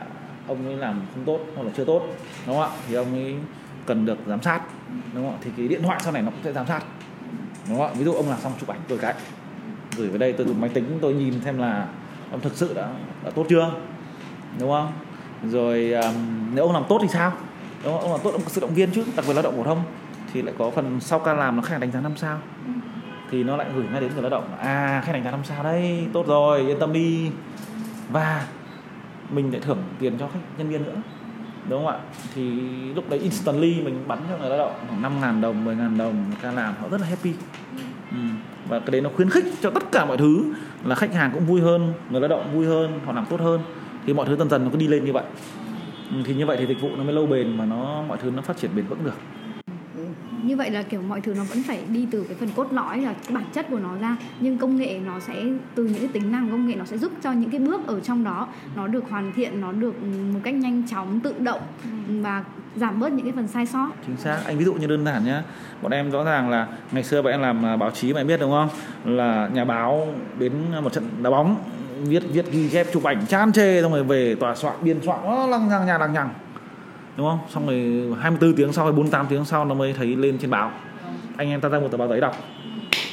ông 0.48 0.66
ấy 0.66 0.76
làm 0.76 1.00
không 1.14 1.24
tốt 1.24 1.40
hoặc 1.56 1.62
là 1.62 1.70
chưa 1.76 1.84
tốt. 1.84 2.02
Đúng 2.46 2.56
không 2.56 2.64
ạ? 2.64 2.76
Thì 2.88 2.94
ông 2.94 3.14
ấy 3.14 3.34
cần 3.86 4.06
được 4.06 4.18
giám 4.26 4.42
sát. 4.42 4.60
Đúng 5.14 5.24
không 5.24 5.34
ạ? 5.34 5.38
Thì 5.40 5.50
cái 5.56 5.68
điện 5.68 5.82
thoại 5.82 6.00
sau 6.02 6.12
này 6.12 6.22
nó 6.22 6.30
cũng 6.30 6.40
sẽ 6.44 6.52
giám 6.52 6.66
sát. 6.66 6.82
Đúng 7.68 7.78
không 7.78 7.86
ạ? 7.86 7.92
Ví 7.98 8.04
dụ 8.04 8.12
ông 8.12 8.28
làm 8.28 8.40
xong 8.40 8.52
chụp 8.60 8.68
ảnh 8.68 8.80
tôi 8.88 8.98
cái. 8.98 9.14
Gửi 9.96 10.08
về 10.08 10.18
đây 10.18 10.32
tôi 10.32 10.46
dùng 10.46 10.60
máy 10.60 10.70
tính 10.74 10.98
tôi 11.00 11.14
nhìn 11.14 11.40
xem 11.40 11.58
là 11.58 11.86
ông 12.30 12.40
thực 12.40 12.52
sự 12.54 12.74
đã, 12.74 12.88
đã 13.24 13.30
tốt 13.30 13.46
chưa? 13.48 13.70
Đúng 14.58 14.70
không? 14.70 14.92
Rồi 15.50 15.92
um, 15.92 16.14
nếu 16.54 16.64
ông 16.64 16.74
làm 16.74 16.84
tốt 16.88 16.98
thì 17.02 17.08
sao? 17.08 17.32
Đúng 17.84 17.92
không? 17.92 18.02
ông 18.02 18.12
làm 18.12 18.20
tốt 18.24 18.30
ông 18.32 18.42
có 18.42 18.48
sự 18.48 18.60
động 18.60 18.74
viên 18.74 18.90
chứ 18.90 19.04
đặc 19.16 19.24
biệt 19.28 19.34
lao 19.34 19.42
động 19.42 19.56
phổ 19.56 19.64
thông 19.64 19.82
thì 20.32 20.42
lại 20.42 20.54
có 20.58 20.70
phần 20.70 21.00
sau 21.00 21.18
ca 21.18 21.34
làm 21.34 21.56
nó 21.56 21.62
khách 21.62 21.80
đánh 21.80 21.92
giá 21.92 22.00
năm 22.00 22.12
sao. 22.16 22.38
Thì 23.30 23.44
nó 23.44 23.56
lại 23.56 23.66
gửi 23.74 23.84
ngay 23.92 24.00
đến 24.00 24.10
người 24.12 24.22
lao 24.22 24.30
động 24.30 24.44
à 24.60 25.02
khách 25.04 25.12
đánh 25.12 25.24
giá 25.24 25.30
năm 25.30 25.40
sao 25.44 25.62
đây 25.62 26.06
tốt 26.12 26.26
rồi 26.26 26.60
yên 26.60 26.78
tâm 26.78 26.92
đi. 26.92 27.30
Và 28.12 28.46
mình 29.30 29.52
lại 29.52 29.60
thưởng 29.64 29.78
tiền 29.98 30.18
cho 30.18 30.28
khách 30.28 30.40
nhân 30.58 30.68
viên 30.68 30.84
nữa. 30.84 31.02
Đúng 31.68 31.84
không 31.84 31.94
ạ? 31.94 31.98
Thì 32.34 32.50
lúc 32.94 33.10
đấy 33.10 33.18
instantly 33.18 33.80
mình 33.82 34.04
bắn 34.06 34.18
cho 34.30 34.38
người 34.38 34.48
lao 34.48 34.58
động 34.58 34.72
khoảng 34.88 35.02
năm 35.02 35.20
ngàn 35.20 35.40
đồng 35.40 35.64
10 35.64 35.76
ngàn 35.76 35.98
đồng 35.98 36.24
ca 36.42 36.52
làm 36.52 36.74
họ 36.80 36.88
rất 36.88 37.00
là 37.00 37.06
happy. 37.06 37.32
Ừ. 38.10 38.16
và 38.68 38.78
cái 38.78 38.90
đấy 38.90 39.00
nó 39.00 39.10
khuyến 39.16 39.30
khích 39.30 39.44
cho 39.60 39.70
tất 39.70 39.92
cả 39.92 40.04
mọi 40.04 40.16
thứ 40.16 40.54
là 40.84 40.94
khách 40.94 41.14
hàng 41.14 41.30
cũng 41.34 41.46
vui 41.46 41.60
hơn 41.60 41.92
người 42.10 42.20
lao 42.20 42.28
động 42.28 42.54
vui 42.54 42.66
hơn 42.66 43.00
họ 43.04 43.12
làm 43.12 43.26
tốt 43.26 43.40
hơn. 43.40 43.60
Thì 44.06 44.12
mọi 44.12 44.26
thứ 44.26 44.36
dần 44.36 44.48
dần 44.48 44.64
nó 44.64 44.70
cứ 44.70 44.78
đi 44.78 44.88
lên 44.88 45.04
như 45.04 45.12
vậy. 45.12 45.24
Ừ, 46.10 46.16
thì 46.24 46.34
như 46.34 46.46
vậy 46.46 46.56
thì 46.60 46.66
dịch 46.66 46.80
vụ 46.80 46.88
nó 46.96 47.04
mới 47.04 47.12
lâu 47.12 47.26
bền 47.26 47.56
mà 47.56 47.64
nó 47.64 48.02
mọi 48.08 48.18
thứ 48.22 48.30
nó 48.30 48.42
phát 48.42 48.56
triển 48.56 48.70
bền 48.74 48.86
vững 48.86 49.04
được 49.04 49.14
như 50.42 50.56
vậy 50.56 50.70
là 50.70 50.82
kiểu 50.82 51.02
mọi 51.02 51.20
thứ 51.20 51.34
nó 51.34 51.44
vẫn 51.44 51.62
phải 51.62 51.80
đi 51.88 52.06
từ 52.10 52.24
cái 52.24 52.36
phần 52.40 52.48
cốt 52.56 52.72
lõi 52.72 53.00
là 53.00 53.12
cái 53.12 53.34
bản 53.34 53.44
chất 53.52 53.66
của 53.70 53.78
nó 53.78 53.96
ra 54.00 54.16
nhưng 54.40 54.58
công 54.58 54.76
nghệ 54.76 55.00
nó 55.06 55.20
sẽ 55.20 55.34
từ 55.74 55.84
những 55.84 55.98
cái 55.98 56.08
tính 56.12 56.32
năng 56.32 56.50
công 56.50 56.68
nghệ 56.68 56.74
nó 56.74 56.84
sẽ 56.84 56.98
giúp 56.98 57.12
cho 57.22 57.32
những 57.32 57.50
cái 57.50 57.60
bước 57.60 57.86
ở 57.86 58.00
trong 58.00 58.24
đó 58.24 58.48
nó 58.76 58.86
được 58.86 59.04
hoàn 59.10 59.32
thiện 59.32 59.60
nó 59.60 59.72
được 59.72 60.02
một 60.32 60.40
cách 60.44 60.54
nhanh 60.54 60.82
chóng 60.90 61.20
tự 61.20 61.34
động 61.38 61.60
và 62.08 62.44
giảm 62.76 63.00
bớt 63.00 63.12
những 63.12 63.26
cái 63.26 63.32
phần 63.36 63.48
sai 63.48 63.66
sót. 63.66 63.90
Chính 64.06 64.16
xác. 64.16 64.38
Anh 64.46 64.58
ví 64.58 64.64
dụ 64.64 64.74
như 64.74 64.86
đơn 64.86 65.04
giản 65.04 65.24
nhé 65.24 65.42
bọn 65.82 65.92
em 65.92 66.10
rõ 66.10 66.24
ràng 66.24 66.50
là 66.50 66.66
ngày 66.92 67.04
xưa 67.04 67.22
bọn 67.22 67.32
em 67.32 67.40
làm 67.40 67.66
à, 67.66 67.76
báo 67.76 67.90
chí 67.90 68.12
mà 68.12 68.20
em 68.20 68.26
biết 68.26 68.40
đúng 68.40 68.50
không? 68.50 68.68
Là 69.04 69.48
nhà 69.52 69.64
báo 69.64 70.08
đến 70.38 70.52
một 70.82 70.92
trận 70.92 71.04
đá 71.22 71.30
bóng 71.30 71.56
viết 72.02 72.22
viết 72.32 72.52
ghi 72.52 72.68
chép 72.68 72.86
chụp 72.92 73.04
ảnh 73.04 73.26
chan 73.26 73.52
chê 73.52 73.82
xong 73.82 73.92
rồi 73.92 74.04
về 74.04 74.34
tòa 74.34 74.54
soạn 74.54 74.74
biên 74.82 75.00
soạn 75.02 75.18
nó 75.24 75.46
lăng 75.46 75.68
nhăng 75.68 75.86
nhà 75.86 75.98
lăng 75.98 76.12
nhằng 76.12 76.28
đúng 77.18 77.26
không? 77.26 77.38
Xong 77.48 77.66
rồi 77.66 78.04
24 78.20 78.54
tiếng 78.54 78.72
sau 78.72 78.84
hay 78.84 78.92
48 78.92 79.26
tiếng 79.26 79.44
sau 79.44 79.64
nó 79.64 79.74
mới 79.74 79.92
thấy 79.92 80.16
lên 80.16 80.38
trên 80.38 80.50
báo. 80.50 80.72
Anh 81.36 81.48
em 81.48 81.60
ta 81.60 81.68
ra 81.68 81.80
một 81.80 81.88
tờ 81.90 81.96
báo 81.96 82.08
giấy 82.08 82.20
đọc. 82.20 82.36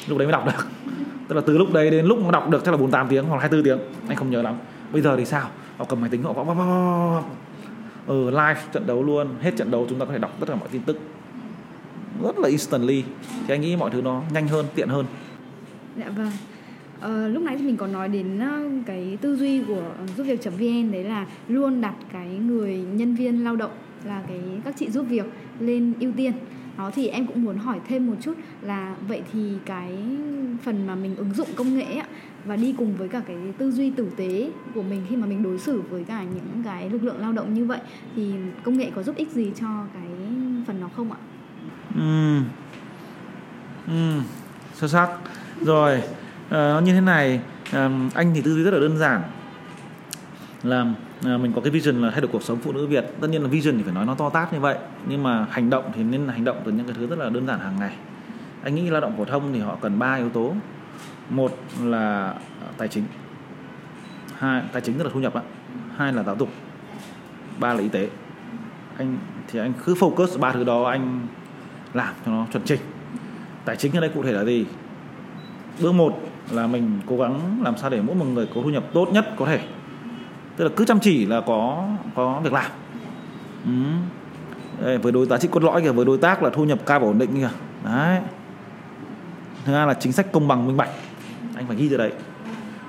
Lúc 0.08 0.18
đấy 0.18 0.28
mới 0.28 0.32
đọc 0.32 0.46
được. 0.46 0.68
Tức 1.28 1.36
là 1.36 1.42
từ 1.46 1.58
lúc 1.58 1.74
đấy 1.74 1.90
đến 1.90 2.06
lúc 2.06 2.20
mà 2.22 2.32
đọc 2.32 2.50
được 2.50 2.62
chắc 2.66 2.72
là 2.72 2.78
48 2.78 3.08
tiếng 3.08 3.26
hoặc 3.26 3.40
24 3.40 3.66
tiếng. 3.66 3.80
Anh 4.08 4.18
không 4.18 4.32
nhớ 4.32 4.42
lắm. 4.42 4.56
Bây 4.92 5.02
giờ 5.02 5.18
thì 5.18 5.26
sao? 5.26 5.50
Họ 5.78 5.86
cầm 5.86 6.02
máy 6.02 6.10
tính 6.10 6.24
họ 6.24 6.34
gõ 6.34 7.24
ừ, 8.08 8.30
live 8.30 8.62
trận 8.72 8.88
đấu 8.88 9.04
luôn. 9.04 9.28
Hết 9.42 9.52
trận 9.58 9.72
đấu 9.72 9.86
chúng 9.90 10.00
ta 10.00 10.06
có 10.06 10.12
thể 10.12 10.18
đọc 10.18 10.32
tất 10.40 10.46
cả 10.50 10.56
mọi 10.56 10.70
tin 10.72 10.82
tức. 10.82 10.98
Rất 12.24 12.40
là 12.40 12.50
instantly. 12.50 13.04
Thì 13.48 13.54
anh 13.54 13.62
nghĩ 13.62 13.76
mọi 13.76 13.90
thứ 13.92 14.02
nó 14.02 14.22
nhanh 14.34 14.48
hơn 14.48 14.66
tiện 14.76 14.90
hơn. 14.90 15.06
Dạ 15.98 16.10
vâng. 16.10 16.32
Ờ, 17.00 17.28
lúc 17.28 17.44
nãy 17.44 17.56
thì 17.58 17.64
mình 17.64 17.78
có 17.78 17.88
nói 17.88 18.08
đến 18.08 18.40
ờ, 18.40 18.62
cái 18.86 19.18
tư 19.22 19.36
duy 19.36 19.64
của 19.64 19.84
giúp 20.18 20.24
việc.vn 20.24 20.92
đấy 20.92 21.04
là 21.04 21.26
luôn 21.48 21.82
đặt 21.82 21.96
cái 22.12 22.28
người 22.28 22.76
nhân 22.78 23.16
viên 23.16 23.44
lao 23.44 23.56
động 23.56 23.72
là 24.06 24.24
cái 24.28 24.40
các 24.66 24.76
chị 24.78 24.92
giúp 24.92 25.06
việc 25.10 25.26
lên 25.60 25.94
ưu 26.00 26.12
tiên 26.12 26.34
đó 26.78 26.92
thì 26.96 27.08
em 27.08 27.28
cũng 27.28 27.44
muốn 27.44 27.58
hỏi 27.58 27.80
thêm 27.88 28.08
một 28.08 28.16
chút 28.22 28.34
là 28.62 28.96
vậy 29.08 29.22
thì 29.34 29.54
cái 29.66 29.98
phần 30.64 30.88
mà 30.88 30.96
mình 30.96 31.16
ứng 31.16 31.34
dụng 31.34 31.48
công 31.56 31.78
nghệ 31.78 31.84
ấy, 31.84 32.04
và 32.46 32.56
đi 32.56 32.76
cùng 32.78 32.96
với 32.98 33.08
cả 33.08 33.22
cái 33.28 33.38
tư 33.58 33.72
duy 33.72 33.92
tử 33.92 34.10
tế 34.16 34.52
của 34.74 34.84
mình 34.84 35.02
khi 35.10 35.16
mà 35.16 35.28
mình 35.28 35.44
đối 35.44 35.60
xử 35.60 35.82
với 35.90 36.04
cả 36.04 36.24
những 36.24 36.64
cái 36.66 36.90
lực 36.90 37.04
lượng 37.04 37.20
lao 37.20 37.34
động 37.34 37.54
như 37.54 37.66
vậy 37.66 37.80
thì 38.16 38.34
công 38.64 38.78
nghệ 38.78 38.92
có 38.96 39.04
giúp 39.04 39.16
ích 39.16 39.32
gì 39.32 39.52
cho 39.60 39.68
cái 39.94 40.08
phần 40.68 40.82
đó 40.82 40.90
không 40.96 41.12
ạ? 41.12 41.18
Ừ. 41.96 42.40
Ừ. 43.88 44.22
Xuất 44.74 44.88
sắc. 44.88 45.10
Rồi, 45.62 46.02
à, 46.50 46.80
như 46.80 46.94
thế 46.94 47.02
này, 47.02 47.40
à, 47.72 47.90
anh 48.14 48.32
thì 48.36 48.42
tư 48.42 48.56
duy 48.56 48.64
rất 48.64 48.72
là 48.74 48.80
đơn 48.80 48.98
giản 48.98 49.22
là 50.64 50.86
À, 51.24 51.38
mình 51.38 51.52
có 51.56 51.62
cái 51.62 51.72
vision 51.72 52.02
là 52.02 52.12
thay 52.12 52.22
đổi 52.22 52.30
cuộc 52.32 52.44
sống 52.44 52.58
phụ 52.58 52.72
nữ 52.72 52.88
Việt. 52.88 53.06
Tất 53.22 53.28
nhiên 53.30 53.42
là 53.42 53.48
vision 53.48 53.78
thì 53.78 53.84
phải 53.84 53.94
nói 53.94 54.06
nó 54.06 54.16
to 54.16 54.30
tát 54.30 54.54
như 54.54 54.60
vậy, 54.60 54.78
nhưng 55.08 55.24
mà 55.24 55.46
hành 55.50 55.70
động 55.70 55.92
thì 55.96 56.04
nên 56.04 56.28
hành 56.28 56.44
động 56.44 56.62
từ 56.66 56.72
những 56.72 56.86
cái 56.86 56.96
thứ 57.00 57.08
rất 57.08 57.20
là 57.20 57.30
đơn 57.30 57.48
giản 57.48 57.60
hàng 57.60 57.80
ngày. 57.80 57.96
Anh 58.64 58.76
nghĩ 58.76 58.90
lao 58.90 59.02
động 59.02 59.18
phổ 59.18 59.26
thông 59.26 59.54
thì 59.54 59.60
họ 59.60 59.78
cần 59.82 60.00
ba 60.00 60.16
yếu 60.16 60.30
tố. 60.30 60.54
Một 61.30 61.60
là 61.84 62.30
à, 62.32 62.68
tài 62.78 62.88
chính. 62.88 63.04
Hai, 64.38 64.62
tài 64.72 64.82
chính 64.82 64.98
tức 64.98 65.04
là 65.04 65.10
thu 65.14 65.20
nhập 65.20 65.34
ạ 65.34 65.42
hai 65.98 66.14
là 66.14 66.24
giáo 66.24 66.36
dục. 66.40 66.50
Ba 67.60 67.74
là 67.74 67.80
y 67.80 67.90
tế. 67.90 68.10
Anh 68.98 69.18
thì 69.48 69.60
anh 69.60 69.74
cứ 69.86 69.94
focus 69.94 70.40
ba 70.40 70.52
thứ 70.52 70.64
đó 70.64 70.84
anh 70.84 71.28
làm 71.94 72.14
cho 72.26 72.32
nó 72.32 72.46
chuẩn 72.52 72.64
chỉnh. 72.64 72.80
Tài 73.66 73.76
chính 73.76 73.94
ở 73.94 74.02
đây 74.02 74.10
cụ 74.10 74.24
thể 74.24 74.32
là 74.32 74.46
gì? 74.46 74.66
Bước 75.82 75.92
một 75.92 76.20
là 76.52 76.68
mình 76.68 77.00
cố 77.06 77.18
gắng 77.18 77.62
làm 77.64 77.78
sao 77.78 77.90
để 77.90 78.02
mỗi 78.02 78.16
một 78.16 78.26
người 78.26 78.46
có 78.56 78.62
thu 78.64 78.70
nhập 78.70 78.84
tốt 78.94 79.08
nhất 79.12 79.26
có 79.38 79.46
thể 79.46 79.60
tức 80.56 80.64
là 80.64 80.70
cứ 80.76 80.86
chăm 80.86 81.00
chỉ 81.00 81.26
là 81.26 81.42
có 81.42 81.88
có 82.16 82.40
việc 82.44 82.54
làm. 82.54 82.72
Ừ. 83.66 83.72
Đây, 84.82 84.98
với 84.98 85.12
đối 85.12 85.26
giá 85.26 85.38
trị 85.38 85.48
cốt 85.52 85.64
lõi 85.64 85.82
kìa 85.82 85.92
với 85.92 86.06
đối 86.06 86.18
tác 86.18 86.44
là 86.44 86.50
thu 86.50 86.66
nhập 86.66 86.80
cao 86.86 87.00
và 87.00 87.08
ổn 87.08 87.18
định 87.18 87.36
kìa. 87.36 87.50
Đấy. 87.84 88.20
Thứ 89.66 89.74
hai 89.74 89.88
là 89.88 89.94
chính 89.94 90.12
sách 90.12 90.32
công 90.32 90.48
bằng 90.48 90.68
minh 90.68 90.78
bạch. 90.78 90.90
Anh 91.56 91.68
phải 91.68 91.76
ghi 91.76 91.90
ra 91.90 91.98
đấy. 91.98 92.12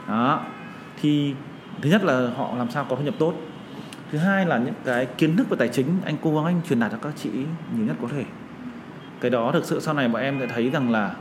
Đó. 0.09 0.41
Thì 1.03 1.35
thứ 1.83 1.91
nhất 1.91 2.05
là 2.05 2.31
họ 2.37 2.55
làm 2.59 2.71
sao 2.71 2.87
có 2.89 2.97
thu 2.97 3.03
nhập 3.03 3.15
tốt. 3.19 3.35
Thứ 4.13 4.19
hai 4.19 4.47
là 4.47 4.59
những 4.59 4.75
cái 4.85 5.07
kiến 5.07 5.37
thức 5.37 5.49
về 5.49 5.57
tài 5.59 5.69
chính 5.69 5.87
anh 6.05 6.17
cố 6.23 6.35
gắng 6.35 6.45
anh 6.45 6.61
truyền 6.69 6.81
đạt 6.81 6.93
cho 6.93 6.99
các 7.03 7.13
chị 7.17 7.31
nhiều 7.77 7.87
nhất 7.87 7.97
có 8.03 8.09
thể. 8.13 8.25
Cái 9.21 9.31
đó 9.31 9.51
thực 9.53 9.65
sự 9.65 9.81
sau 9.81 9.95
này 9.95 10.09
bọn 10.09 10.23
em 10.23 10.37
sẽ 10.41 10.47
thấy 10.47 10.71
rằng 10.71 10.91
là 10.91 11.15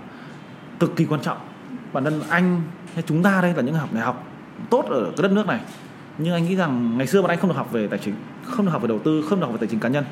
cực 0.79 0.95
kỳ 0.95 1.05
quan 1.05 1.21
trọng. 1.21 1.37
Bản 1.93 2.03
thân 2.03 2.21
anh 2.29 2.61
hay 2.93 3.03
chúng 3.07 3.23
ta 3.23 3.41
đây 3.41 3.53
là 3.53 3.61
những 3.61 3.75
học 3.75 3.89
đại 3.93 4.03
học 4.03 4.27
tốt 4.69 4.85
ở 4.89 5.03
cái 5.03 5.23
đất 5.23 5.31
nước 5.31 5.47
này 5.47 5.59
nhưng 6.17 6.33
anh 6.33 6.45
nghĩ 6.45 6.55
rằng 6.55 6.97
ngày 6.97 7.07
xưa 7.07 7.21
bọn 7.21 7.29
anh 7.29 7.39
không 7.39 7.49
được 7.49 7.57
học 7.57 7.71
về 7.71 7.87
tài 7.87 7.99
chính 7.99 8.15
không 8.43 8.65
được 8.65 8.71
học 8.71 8.81
về 8.81 8.87
đầu 8.87 8.99
tư 8.99 9.25
không 9.29 9.39
được 9.39 9.45
học 9.45 9.53
về 9.53 9.57
tài 9.59 9.67
chính 9.67 9.79
cá 9.79 9.89
nhân. 9.89 10.03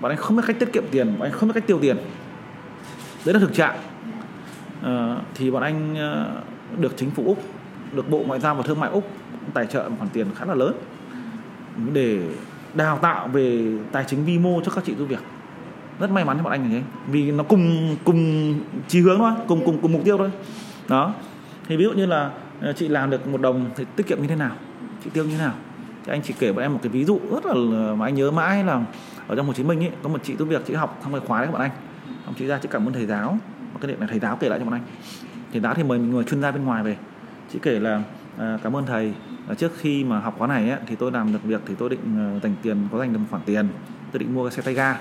Bọn 0.00 0.10
anh 0.10 0.18
không 0.18 0.36
biết 0.36 0.42
cách 0.46 0.56
tiết 0.58 0.72
kiệm 0.72 0.84
tiền 0.90 1.14
bọn 1.18 1.28
anh 1.28 1.32
không 1.32 1.48
biết 1.48 1.54
cách 1.54 1.66
tiêu 1.66 1.78
tiền. 1.82 1.96
Đấy 3.24 3.34
là 3.34 3.40
thực 3.40 3.54
trạng. 3.54 3.76
À, 4.82 5.16
thì 5.34 5.50
bọn 5.50 5.62
anh 5.62 5.96
ờ, 5.96 6.42
được 6.78 6.92
chính 6.96 7.10
phủ 7.10 7.24
úc 7.26 7.42
được 7.92 8.10
bộ 8.10 8.24
ngoại 8.26 8.40
giao 8.40 8.54
và 8.54 8.62
thương 8.62 8.80
mại 8.80 8.90
úc 8.90 9.10
tài 9.54 9.66
trợ 9.66 9.88
một 9.88 9.96
khoản 9.98 10.10
tiền 10.12 10.26
khá 10.36 10.44
là 10.44 10.54
lớn 10.54 10.74
để 11.92 12.20
đào 12.74 12.98
tạo 12.98 13.28
về 13.28 13.78
tài 13.92 14.04
chính 14.06 14.24
vi 14.24 14.38
mô 14.38 14.60
cho 14.64 14.72
các 14.72 14.84
chị 14.84 14.94
giúp 14.98 15.06
việc. 15.06 15.20
Rất 16.00 16.10
may 16.10 16.24
mắn 16.24 16.36
cho 16.36 16.42
bọn 16.42 16.52
anh 16.52 16.62
như 16.62 16.68
thế 16.68 16.82
vì 17.06 17.30
nó 17.30 17.44
cùng 17.44 17.96
cùng 18.04 18.54
chí 18.88 19.00
hướng 19.00 19.18
thôi 19.18 19.32
cùng 19.48 19.64
cùng 19.64 19.78
cùng 19.82 19.92
mục 19.92 20.04
tiêu 20.04 20.18
thôi. 20.18 20.30
Đó. 20.88 21.14
Thì 21.68 21.76
ví 21.76 21.84
dụ 21.84 21.92
như 21.92 22.06
là 22.06 22.30
ờ, 22.60 22.72
chị 22.72 22.88
làm 22.88 23.10
được 23.10 23.26
một 23.26 23.40
đồng 23.40 23.70
thì 23.76 23.84
tiết 23.96 24.06
kiệm 24.06 24.22
như 24.22 24.28
thế 24.28 24.36
nào? 24.36 24.50
Chị 25.04 25.10
tiêu 25.10 25.24
như 25.24 25.30
thế 25.30 25.38
nào? 25.38 25.54
Thì 26.04 26.12
anh 26.12 26.22
chỉ 26.22 26.34
kể 26.38 26.52
với 26.52 26.64
em 26.64 26.72
một 26.72 26.78
cái 26.82 26.90
ví 26.90 27.04
dụ 27.04 27.20
rất 27.30 27.46
là 27.46 27.54
mà 27.94 28.06
anh 28.06 28.14
nhớ 28.14 28.30
mãi 28.30 28.64
là 28.64 28.80
ở 29.26 29.36
trong 29.36 29.46
Hồ 29.46 29.52
Chí 29.52 29.62
Minh 29.62 29.84
ấy 29.84 29.90
có 30.02 30.08
một 30.08 30.20
chị 30.24 30.34
tốt 30.38 30.44
việc 30.44 30.62
chị 30.66 30.74
học 30.74 30.98
xong 31.02 31.12
cái 31.12 31.20
khóa 31.26 31.38
đấy 31.38 31.46
các 31.46 31.58
bạn 31.58 31.62
anh. 31.62 31.70
Ông 32.26 32.34
chị 32.38 32.46
ra 32.46 32.58
chị 32.58 32.68
cảm 32.72 32.88
ơn 32.88 32.92
thầy 32.92 33.06
giáo. 33.06 33.38
Và 33.72 33.78
cái 33.80 33.88
điện 33.88 34.00
này 34.00 34.08
thầy 34.08 34.18
giáo 34.18 34.36
kể 34.36 34.48
lại 34.48 34.58
cho 34.58 34.64
bọn 34.64 34.74
anh. 34.74 34.82
Thầy 35.52 35.60
giáo 35.60 35.74
thì 35.74 35.82
mời 35.82 35.98
mình 35.98 36.10
người 36.10 36.24
chuyên 36.24 36.42
gia 36.42 36.50
bên 36.50 36.64
ngoài 36.64 36.82
về. 36.82 36.96
Chị 37.52 37.58
kể 37.62 37.80
là 37.80 38.02
à, 38.38 38.58
cảm 38.62 38.76
ơn 38.76 38.86
thầy. 38.86 39.14
À, 39.48 39.54
trước 39.54 39.72
khi 39.78 40.04
mà 40.04 40.20
học 40.20 40.34
khóa 40.38 40.46
này 40.46 40.70
ấy, 40.70 40.78
thì 40.86 40.96
tôi 40.96 41.12
làm 41.12 41.32
được 41.32 41.44
việc 41.44 41.60
thì 41.66 41.74
tôi 41.78 41.90
định 41.90 42.00
à, 42.18 42.40
dành 42.42 42.54
tiền 42.62 42.88
có 42.92 42.98
dành 42.98 43.12
được 43.12 43.18
một 43.18 43.26
khoản 43.30 43.42
tiền. 43.46 43.68
Tôi 44.12 44.18
định 44.18 44.34
mua 44.34 44.44
cái 44.44 44.52
xe 44.52 44.62
tay 44.62 44.74
ga. 44.74 44.96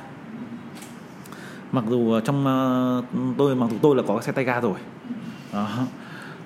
Mặc 1.71 1.83
dù 1.89 2.19
trong 2.19 2.39
uh, 2.39 3.37
tôi 3.37 3.55
mặc 3.55 3.67
dù 3.71 3.77
tôi 3.81 3.95
là 3.95 4.03
có 4.07 4.13
cái 4.13 4.23
xe 4.23 4.31
tay 4.31 4.45
ga 4.45 4.61
rồi. 4.61 4.79
Đó. 5.53 5.69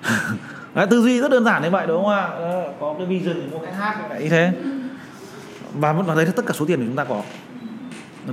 Đấy, 0.78 0.86
tư 0.90 1.02
duy 1.02 1.20
rất 1.20 1.30
đơn 1.30 1.44
giản 1.44 1.62
như 1.62 1.70
vậy 1.70 1.86
đúng 1.86 2.04
không 2.04 2.12
ạ? 2.12 2.28
Có 2.80 2.94
cái 2.98 3.06
vision 3.06 3.34
thì 3.34 3.46
mua 3.52 3.58
cái 3.58 3.74
hát 3.74 3.96
như 4.20 4.28
thế. 4.28 4.52
Và 5.74 5.92
vẫn 5.92 6.06
đấy 6.16 6.26
là 6.26 6.32
tất 6.36 6.46
cả 6.46 6.54
số 6.54 6.66
tiền 6.66 6.78
của 6.78 6.84
chúng 6.86 6.96
ta 6.96 7.04
có. 7.04 7.22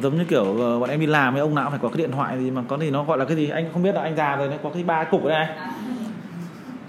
Giống 0.02 0.18
như 0.18 0.26
kiểu 0.26 0.58
ờ, 0.60 0.80
bọn 0.80 0.90
em 0.90 1.00
đi 1.00 1.06
làm 1.06 1.34
với 1.34 1.42
ông 1.42 1.56
nào 1.56 1.70
phải 1.70 1.80
có 1.82 1.90
cái 1.90 1.98
điện 1.98 2.12
thoại 2.12 2.38
gì 2.40 2.52
mà 2.52 2.62
có 2.68 2.78
thì 2.82 2.92
nó 2.92 3.04
gọi 3.04 3.18
là 3.18 3.26
cái 3.26 3.38
gì? 3.38 3.50
Anh 3.50 3.66
không 3.74 3.84
biết 3.84 3.96
là 3.96 4.02
anh 4.02 4.16
già 4.16 4.36
rồi 4.36 4.48
nó 4.48 4.56
có 4.64 4.70
cái 4.70 4.84
ba 4.84 5.04
cục 5.04 5.24
ở 5.24 5.30
đây 5.30 5.48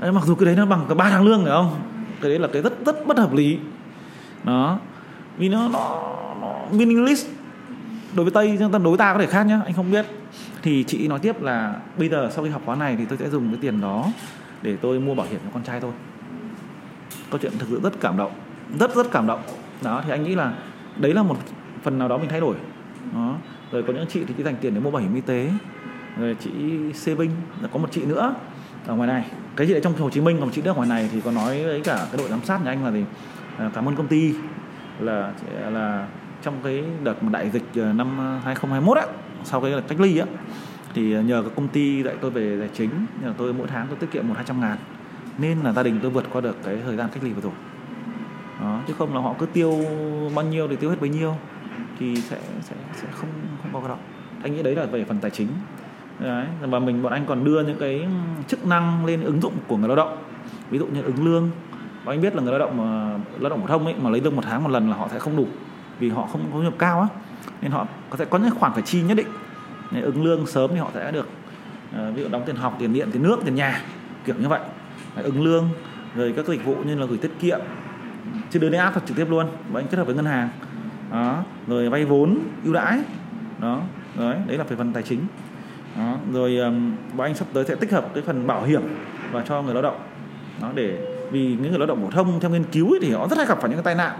đấy, 0.00 0.12
mặc 0.12 0.24
dù 0.24 0.34
cái 0.34 0.46
đấy 0.46 0.56
nó 0.56 0.66
bằng 0.66 0.84
cả 0.88 0.94
ba 0.94 1.10
tháng 1.10 1.24
lương 1.24 1.44
phải 1.44 1.52
không? 1.52 1.80
Cái 2.20 2.30
đấy 2.30 2.38
là 2.38 2.48
cái 2.52 2.62
rất 2.62 2.72
rất 2.86 3.06
bất 3.06 3.18
hợp 3.18 3.32
lý. 3.32 3.58
Đó. 4.44 4.78
Vì 5.36 5.48
nó 5.48 5.68
nó, 5.68 6.02
nó 6.40 6.54
meaningless 6.72 7.26
đối 8.14 8.24
với 8.24 8.32
tây 8.32 8.56
nhưng 8.60 8.72
đối 8.72 8.80
với 8.80 8.98
ta 8.98 9.12
có 9.12 9.18
thể 9.18 9.26
khác 9.26 9.42
nhá 9.42 9.60
anh 9.64 9.74
không 9.74 9.92
biết. 9.92 10.06
Thì 10.62 10.84
chị 10.84 11.08
nói 11.08 11.18
tiếp 11.18 11.42
là 11.42 11.74
bây 11.98 12.08
giờ 12.08 12.30
sau 12.32 12.44
khi 12.44 12.50
học 12.50 12.62
khóa 12.64 12.76
này 12.76 12.96
thì 12.98 13.04
tôi 13.04 13.18
sẽ 13.18 13.28
dùng 13.28 13.48
cái 13.50 13.58
tiền 13.62 13.80
đó 13.80 14.06
để 14.62 14.76
tôi 14.76 15.00
mua 15.00 15.14
bảo 15.14 15.26
hiểm 15.30 15.40
cho 15.44 15.50
con 15.54 15.62
trai 15.62 15.80
tôi 15.80 15.92
câu 17.30 17.38
chuyện 17.42 17.52
thực 17.58 17.68
sự 17.70 17.80
rất 17.82 18.00
cảm 18.00 18.16
động 18.16 18.32
rất 18.80 18.94
rất 18.94 19.10
cảm 19.10 19.26
động. 19.26 19.42
Đó 19.82 20.02
thì 20.04 20.10
anh 20.10 20.24
nghĩ 20.24 20.34
là 20.34 20.54
đấy 20.96 21.14
là 21.14 21.22
một 21.22 21.36
phần 21.82 21.98
nào 21.98 22.08
đó 22.08 22.18
mình 22.18 22.28
thay 22.28 22.40
đổi. 22.40 22.56
Đó 23.14 23.36
rồi 23.72 23.82
có 23.82 23.92
những 23.92 24.06
chị 24.08 24.24
thì 24.28 24.34
chị 24.36 24.42
dành 24.42 24.56
tiền 24.60 24.74
để 24.74 24.80
mua 24.80 24.90
bảo 24.90 25.02
hiểm 25.02 25.14
y 25.14 25.20
tế 25.20 25.50
rồi 26.20 26.36
chị 26.40 26.50
saving 26.94 27.30
có 27.72 27.78
một 27.78 27.88
chị 27.90 28.04
nữa 28.04 28.34
ở 28.86 28.94
ngoài 28.94 29.08
này. 29.08 29.24
Cái 29.56 29.66
chị 29.66 29.72
đấy 29.72 29.82
trong 29.84 29.94
Hồ 29.98 30.10
Chí 30.10 30.20
Minh 30.20 30.36
còn 30.40 30.50
chị 30.50 30.62
nữa 30.62 30.72
ngoài 30.76 30.88
này 30.88 31.08
thì 31.12 31.20
có 31.20 31.30
nói 31.30 31.64
với 31.64 31.80
cả 31.80 31.96
cái 31.96 32.18
đội 32.18 32.28
giám 32.28 32.40
sát 32.44 32.64
nhà 32.64 32.70
anh 32.70 32.84
là 32.84 32.90
gì? 32.90 33.04
À, 33.58 33.70
cảm 33.74 33.88
ơn 33.88 33.96
công 33.96 34.08
ty 34.08 34.34
là 35.00 35.32
là 35.70 36.06
trong 36.42 36.54
cái 36.64 36.84
đợt 37.04 37.22
mà 37.22 37.30
đại 37.30 37.50
dịch 37.50 37.64
à, 37.74 37.92
năm 37.92 38.20
à, 38.20 38.40
2021 38.44 38.96
á 38.96 39.04
sau 39.44 39.60
cái 39.60 39.72
cách 39.88 40.00
ly 40.00 40.18
á 40.18 40.26
thì 40.96 41.22
nhờ 41.22 41.42
cái 41.42 41.50
công 41.56 41.68
ty 41.68 42.02
dạy 42.02 42.14
tôi 42.20 42.30
về 42.30 42.56
tài 42.58 42.68
chính, 42.74 42.90
nhờ 43.22 43.32
tôi 43.36 43.52
mỗi 43.52 43.66
tháng 43.66 43.86
tôi 43.86 43.96
tiết 43.96 44.10
kiệm 44.10 44.28
một 44.28 44.34
hai 44.36 44.44
trăm 44.44 44.60
ngàn. 44.60 44.76
Nên 45.38 45.58
là 45.58 45.72
gia 45.72 45.82
đình 45.82 45.98
tôi 46.02 46.10
vượt 46.10 46.24
qua 46.32 46.40
được 46.40 46.56
cái 46.64 46.78
thời 46.84 46.96
gian 46.96 47.08
cách 47.14 47.24
ly 47.24 47.32
vừa 47.32 47.40
rồi. 47.40 47.52
Đó, 48.60 48.80
chứ 48.88 48.94
không 48.98 49.14
là 49.14 49.20
họ 49.20 49.34
cứ 49.38 49.46
tiêu 49.46 49.84
bao 50.34 50.44
nhiêu 50.44 50.68
thì 50.68 50.76
tiêu 50.76 50.90
hết 50.90 50.96
bấy 51.00 51.10
nhiêu, 51.10 51.34
thì 51.98 52.16
sẽ 52.16 52.40
sẽ 52.60 52.76
sẽ 52.94 53.08
không 53.12 53.28
không 53.62 53.72
có 53.72 53.80
cái 53.80 53.88
đó 53.88 53.96
anh 54.42 54.54
nghĩ 54.54 54.62
đấy 54.62 54.74
là 54.74 54.84
về 54.86 55.04
phần 55.04 55.18
tài 55.18 55.30
chính. 55.30 55.48
Đấy, 56.18 56.46
và 56.60 56.78
mình, 56.78 57.02
bọn 57.02 57.12
anh 57.12 57.26
còn 57.26 57.44
đưa 57.44 57.62
những 57.62 57.78
cái 57.80 58.00
ừ, 58.00 58.08
chức 58.48 58.66
năng 58.66 59.06
lên 59.06 59.22
ứng 59.22 59.40
dụng 59.40 59.52
của 59.66 59.76
người 59.76 59.88
lao 59.88 59.96
động. 59.96 60.16
Ví 60.70 60.78
dụ 60.78 60.86
như 60.86 61.02
ứng 61.02 61.24
lương. 61.24 61.50
Và 62.04 62.12
anh 62.12 62.20
biết 62.20 62.34
là 62.34 62.42
người 62.42 62.58
lao 62.58 62.58
động 62.58 62.76
mà, 62.76 63.18
lao 63.38 63.50
động 63.50 63.60
phổ 63.60 63.66
thông 63.66 63.84
ấy, 63.84 63.94
mà 64.02 64.10
lấy 64.10 64.20
lương 64.20 64.36
một 64.36 64.42
tháng 64.46 64.64
một 64.64 64.70
lần 64.70 64.90
là 64.90 64.96
họ 64.96 65.08
sẽ 65.12 65.18
không 65.18 65.36
đủ, 65.36 65.46
vì 65.98 66.08
họ 66.08 66.26
không 66.26 66.40
có 66.52 66.58
nhập 66.58 66.74
cao 66.78 67.00
á. 67.00 67.06
Nên 67.62 67.70
họ 67.70 67.86
có 68.10 68.16
sẽ 68.16 68.24
có 68.24 68.38
những 68.38 68.50
khoản 68.50 68.72
phải 68.72 68.82
chi 68.82 69.02
nhất 69.02 69.16
định 69.16 69.26
nên 69.90 70.02
ứng 70.02 70.24
lương 70.24 70.46
sớm 70.46 70.70
thì 70.70 70.76
họ 70.76 70.90
sẽ 70.94 71.12
được 71.12 71.28
uh, 71.90 72.16
ví 72.16 72.22
dụ 72.22 72.28
đóng 72.28 72.42
tiền 72.46 72.56
học 72.56 72.76
tiền 72.78 72.92
điện 72.92 73.08
tiền 73.12 73.22
nước 73.22 73.36
tiền 73.44 73.54
nhà 73.54 73.82
kiểu 74.24 74.34
như 74.38 74.48
vậy. 74.48 74.60
Đấy, 75.16 75.24
ứng 75.24 75.44
lương 75.44 75.68
rồi 76.14 76.32
các 76.36 76.46
dịch 76.46 76.64
vụ 76.64 76.76
như 76.84 76.94
là 76.94 77.06
gửi 77.06 77.18
tiết 77.18 77.30
kiệm 77.40 77.60
chứ 78.50 78.58
đưa 78.58 78.68
đến 78.68 78.80
áp 78.80 78.90
thật 78.94 79.00
trực 79.06 79.16
tiếp 79.16 79.26
luôn 79.30 79.46
và 79.72 79.80
anh 79.80 79.86
kết 79.86 79.98
hợp 79.98 80.06
với 80.06 80.14
ngân 80.14 80.24
hàng. 80.24 80.48
Đó 81.12 81.44
rồi 81.66 81.88
vay 81.88 82.04
vốn 82.04 82.38
ưu 82.64 82.74
đãi. 82.74 82.98
Đó 83.60 83.80
đấy 84.18 84.36
đấy 84.46 84.58
là 84.58 84.64
về 84.64 84.76
phần 84.76 84.92
tài 84.92 85.02
chính. 85.02 85.20
Đó 85.96 86.16
rồi 86.32 86.56
um, 86.56 86.92
bọn 87.16 87.26
anh 87.26 87.34
sắp 87.34 87.46
tới 87.52 87.64
sẽ 87.64 87.74
tích 87.74 87.92
hợp 87.92 88.08
cái 88.14 88.22
phần 88.22 88.46
bảo 88.46 88.64
hiểm 88.64 88.82
và 89.32 89.42
cho 89.48 89.62
người 89.62 89.74
lao 89.74 89.82
động. 89.82 90.00
Đó 90.62 90.70
để 90.74 90.98
vì 91.30 91.56
những 91.60 91.70
người 91.70 91.78
lao 91.78 91.86
động 91.86 92.02
phổ 92.02 92.10
thông 92.10 92.40
theo 92.40 92.50
nghiên 92.50 92.64
cứu 92.64 92.90
ấy, 92.90 92.98
thì 93.02 93.12
họ 93.12 93.28
rất 93.28 93.38
hay 93.38 93.46
gặp 93.46 93.58
phải 93.60 93.70
những 93.70 93.82
cái 93.82 93.94
tai 93.94 93.94
nạn 93.94 94.18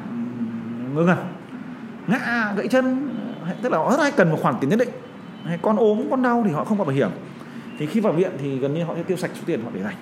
ngơ 0.95 1.03
ngẩn 1.03 1.19
ngã 2.07 2.53
gãy 2.57 2.69
chân 2.69 3.09
tức 3.62 3.73
là 3.73 3.79
họ 3.79 3.91
rất 3.91 4.01
hay 4.01 4.12
cần 4.12 4.31
một 4.31 4.39
khoản 4.43 4.55
tiền 4.61 4.71
nhất 4.71 4.79
định 4.79 4.89
hay 5.47 5.59
con 5.62 5.76
ốm 5.76 6.03
con 6.11 6.22
đau 6.22 6.42
thì 6.47 6.53
họ 6.53 6.64
không 6.64 6.78
có 6.78 6.84
bảo 6.84 6.94
hiểm. 6.94 7.11
Thì 7.78 7.86
khi 7.86 8.01
vào 8.01 8.12
viện 8.12 8.30
thì 8.38 8.59
gần 8.59 8.74
như 8.74 8.84
họ 8.84 8.94
sẽ 8.97 9.03
tiêu 9.03 9.16
sạch 9.16 9.30
số 9.34 9.42
tiền 9.47 9.62
họ 9.62 9.70
để 9.74 9.82
dành. 9.82 9.97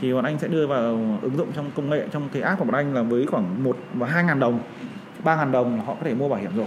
Thì 0.00 0.12
bọn 0.12 0.24
anh 0.24 0.38
sẽ 0.38 0.48
đưa 0.48 0.66
vào 0.66 1.18
ứng 1.22 1.36
dụng 1.36 1.48
trong 1.54 1.70
công 1.74 1.90
nghệ 1.90 2.06
trong 2.12 2.28
cái 2.32 2.42
app 2.42 2.58
của 2.58 2.64
bọn 2.64 2.74
anh 2.74 2.94
là 2.94 3.02
với 3.02 3.26
khoảng 3.26 3.64
một 3.64 3.78
và 3.94 4.06
hai 4.06 4.24
ngàn 4.24 4.40
đồng 4.40 4.58
ba 5.24 5.36
ngàn 5.36 5.52
đồng 5.52 5.76
là 5.76 5.84
họ 5.84 5.94
có 5.94 6.00
thể 6.04 6.14
mua 6.14 6.28
bảo 6.28 6.40
hiểm 6.40 6.56
rồi. 6.56 6.66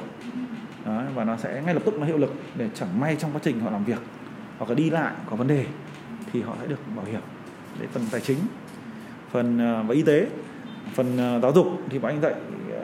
Đó, 0.85 1.01
và 1.15 1.23
nó 1.23 1.37
sẽ 1.37 1.61
ngay 1.65 1.73
lập 1.73 1.81
tức 1.85 1.99
nó 1.99 2.05
hiệu 2.05 2.17
lực 2.17 2.33
để 2.55 2.69
chẳng 2.73 2.99
may 2.99 3.15
trong 3.15 3.31
quá 3.31 3.39
trình 3.43 3.59
họ 3.59 3.69
làm 3.71 3.83
việc 3.83 3.99
hoặc 4.57 4.69
là 4.69 4.75
đi 4.75 4.89
lại 4.89 5.13
có 5.29 5.35
vấn 5.35 5.47
đề 5.47 5.65
thì 6.33 6.41
họ 6.41 6.55
sẽ 6.61 6.67
được 6.67 6.79
bảo 6.95 7.05
hiểm. 7.05 7.21
Để 7.79 7.87
phần 7.87 8.03
tài 8.11 8.21
chính 8.21 8.37
phần 9.31 9.59
ờ, 9.59 9.83
và 9.87 9.95
y 9.95 10.01
tế 10.01 10.27
phần 10.93 11.17
ờ, 11.17 11.39
giáo 11.39 11.51
dục 11.53 11.67
thì 11.89 11.99
bọn 11.99 12.11
anh 12.11 12.21
dạy 12.21 12.33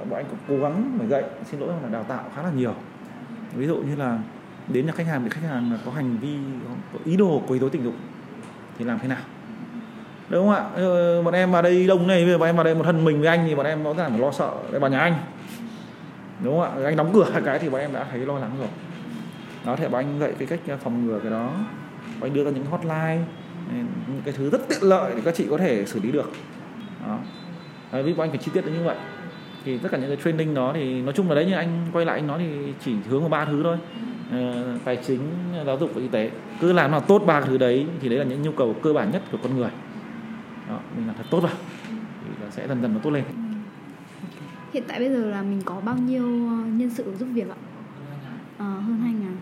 bọn 0.10 0.20
anh 0.20 0.26
cũng 0.30 0.40
cố 0.48 0.64
gắng 0.64 0.96
phải 0.98 1.08
dạy 1.08 1.24
xin 1.52 1.60
lỗi 1.60 1.70
là 1.84 1.90
đào 1.90 2.04
tạo 2.04 2.24
khá 2.36 2.44
là 2.44 2.52
nhiều. 2.52 2.74
Ví 3.56 3.68
dụ 3.68 3.76
như 3.76 3.96
là 3.96 4.20
đến 4.74 4.86
nhà 4.86 4.92
khách 4.92 5.08
hàng 5.08 5.24
bị 5.24 5.30
khách 5.30 5.50
hàng 5.50 5.78
có 5.86 5.92
hành 5.92 6.18
vi 6.22 6.38
có 6.94 7.00
ý 7.06 7.18
đồ 7.18 7.44
quấy 7.48 7.60
rối 7.60 7.70
tình 7.70 7.84
dục 7.84 7.94
thì 8.78 8.86
làm 8.86 9.00
thế 9.00 9.08
nào? 9.08 9.22
Đúng 10.30 10.48
không 10.48 10.56
ạ? 10.56 10.70
Ờ, 10.76 11.24
bọn 11.24 11.34
em 11.34 11.52
vào 11.52 11.62
đây 11.62 11.88
đông 11.88 12.08
này 12.08 12.24
bây 12.24 12.32
giờ 12.32 12.38
bọn 12.38 12.50
em 12.50 12.56
vào 12.56 12.64
đây 12.64 12.76
một 12.76 12.84
thân 12.84 13.06
mình 13.06 13.20
với 13.20 13.28
anh 13.28 13.46
thì 13.48 13.56
bọn 13.56 13.66
em 13.66 13.84
rõ 13.84 13.94
ràng 13.94 14.10
phải 14.12 14.20
lo 14.20 14.32
sợ 14.32 14.52
đây 14.72 14.80
vào 14.80 14.90
nhà 14.90 15.00
anh. 15.00 15.16
Đúng 16.44 16.60
không 16.60 16.84
ạ? 16.84 16.86
Anh 16.86 16.96
đóng 16.96 17.12
cửa 17.14 17.30
hai 17.34 17.42
cái 17.46 17.60
thì 17.60 17.70
bọn 17.70 17.82
em 17.82 17.94
đã 17.94 18.06
thấy 18.12 18.20
lo 18.20 18.40
lắng 18.40 18.52
rồi. 18.60 18.68
Đó 19.66 19.76
thì 19.76 19.88
bọn 19.88 20.06
anh 20.06 20.20
dạy 20.20 20.34
cái 20.40 20.48
cách 20.48 20.60
ờ, 20.68 20.78
phòng 20.84 21.08
ngừa 21.08 21.20
cái 21.20 21.32
đó. 21.32 21.52
Bọn 22.20 22.30
anh 22.30 22.34
đưa 22.34 22.46
ra 22.46 22.52
những 22.52 22.66
hotline 22.66 23.20
ừ, 23.70 23.76
những 24.08 24.22
cái 24.26 24.34
thứ 24.38 24.50
rất 24.50 24.70
tiện 24.70 24.84
lợi 24.84 25.14
để 25.16 25.22
các 25.26 25.36
chị 25.36 25.48
có 25.50 25.58
thể 25.58 25.86
xử 25.86 26.00
lý 26.00 26.12
được. 26.12 26.32
Đó. 27.08 27.18
À, 27.92 28.02
ví 28.02 28.14
dụ 28.14 28.24
anh 28.24 28.30
phải 28.30 28.38
chi 28.38 28.52
tiết 28.54 28.66
như 28.66 28.84
vậy 28.84 28.96
thì 29.66 29.78
tất 29.78 29.90
cả 29.92 29.98
những 29.98 30.08
cái 30.08 30.18
training 30.24 30.54
đó 30.54 30.72
thì 30.74 31.02
nói 31.02 31.14
chung 31.14 31.30
là 31.30 31.36
đấy 31.36 31.46
như 31.46 31.54
anh 31.54 31.86
quay 31.94 32.06
lại 32.06 32.20
anh 32.20 32.28
nói 32.28 32.40
thì 32.40 32.74
chỉ 32.86 32.96
hướng 33.10 33.20
vào 33.20 33.30
ba 33.30 33.46
thứ 33.46 33.64
thôi. 33.64 33.78
À, 34.32 34.64
tài 34.84 34.96
chính 34.96 35.20
giáo 35.66 35.78
dục 35.78 35.92
và 35.94 36.02
y 36.02 36.08
tế. 36.08 36.32
Cứ 36.62 36.74
làm 36.74 36.92
nào 36.92 37.00
tốt 37.00 37.24
ba 37.26 37.42
thứ 37.42 37.58
đấy 37.58 37.88
thì 38.02 38.10
đấy 38.10 38.20
là 38.20 38.26
những 38.26 38.42
nhu 38.42 38.52
cầu 38.52 38.76
cơ 38.84 38.94
bản 38.94 39.12
nhất 39.12 39.22
của 39.32 39.38
con 39.44 39.58
người. 39.58 39.70
Đó, 40.70 40.80
mình 40.98 41.08
làm 41.08 41.16
thật 41.16 41.26
tốt 41.30 41.40
vào 41.40 41.54
thì 42.24 42.44
là 42.44 42.52
sẽ 42.52 42.68
dần 42.68 42.82
dần 42.82 42.94
nó 42.94 43.00
tốt 43.00 43.10
lên. 43.10 43.24
Hiện 44.74 44.84
tại 44.88 45.00
bây 45.00 45.10
giờ 45.10 45.26
là 45.26 45.42
mình 45.42 45.62
có 45.66 45.82
bao 45.86 45.98
nhiêu 45.98 46.24
ờ, 46.26 46.66
nhân 46.66 46.90
sự 46.90 47.14
giúp 47.20 47.28
việc 47.34 47.50
ạ? 47.50 47.56
À, 48.58 48.66
hơn 48.66 49.00
hai 49.02 49.14
ngàn. 49.14 49.38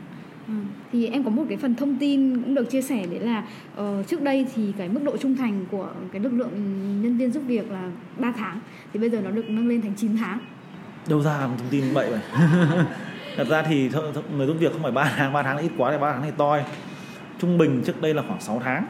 Ừ. 0.48 0.54
thì 0.92 1.08
em 1.08 1.24
có 1.24 1.30
một 1.30 1.44
cái 1.50 1.58
phần 1.58 1.76
thông 1.76 1.96
tin 1.96 2.42
cũng 2.44 2.56
được 2.56 2.70
chia 2.70 2.82
sẻ 2.82 3.06
đấy 3.12 3.20
là 3.20 3.44
uh, 3.82 4.08
trước 4.08 4.22
đây 4.22 4.46
thì 4.56 4.74
cái 4.78 4.90
mức 4.90 5.00
độ 5.04 5.18
trung 5.18 5.36
thành 5.36 5.66
của 5.72 5.90
cái 6.12 6.22
lực 6.22 6.34
lượng 6.34 6.52
nhân 7.02 7.18
viên 7.18 7.32
giúp 7.32 7.44
việc 7.48 7.72
là 7.72 7.90
3 8.18 8.34
tháng. 8.38 8.60
Thì 8.94 9.00
bây 9.00 9.10
giờ 9.10 9.22
nó 9.22 9.32
được 9.32 9.50
nâng 9.50 9.68
lên 9.68 9.82
thành 9.82 9.94
9 9.98 10.18
tháng. 10.18 10.40
Đâu 11.10 11.22
ra 11.22 11.40
thông 11.40 11.70
tin 11.70 11.94
vậy 11.94 12.10
vậy? 12.10 12.20
Thật 13.38 13.48
ra 13.50 13.62
thì 13.62 13.90
người 14.38 14.48
giúp 14.48 14.56
việc 14.60 14.72
không 14.72 14.84
phải 14.84 14.92
3 14.92 15.14
tháng 15.18 15.34
3 15.34 15.44
tháng 15.44 15.56
là 15.56 15.62
ít 15.62 15.72
quá 15.78 15.92
thì 15.92 15.98
3 15.98 16.14
tháng 16.14 16.24
thì 16.24 16.32
toi. 16.38 16.64
Trung 17.40 17.58
bình 17.58 17.82
trước 17.86 18.02
đây 18.02 18.14
là 18.14 18.24
khoảng 18.28 18.42
6 18.42 18.62
tháng. 18.64 18.86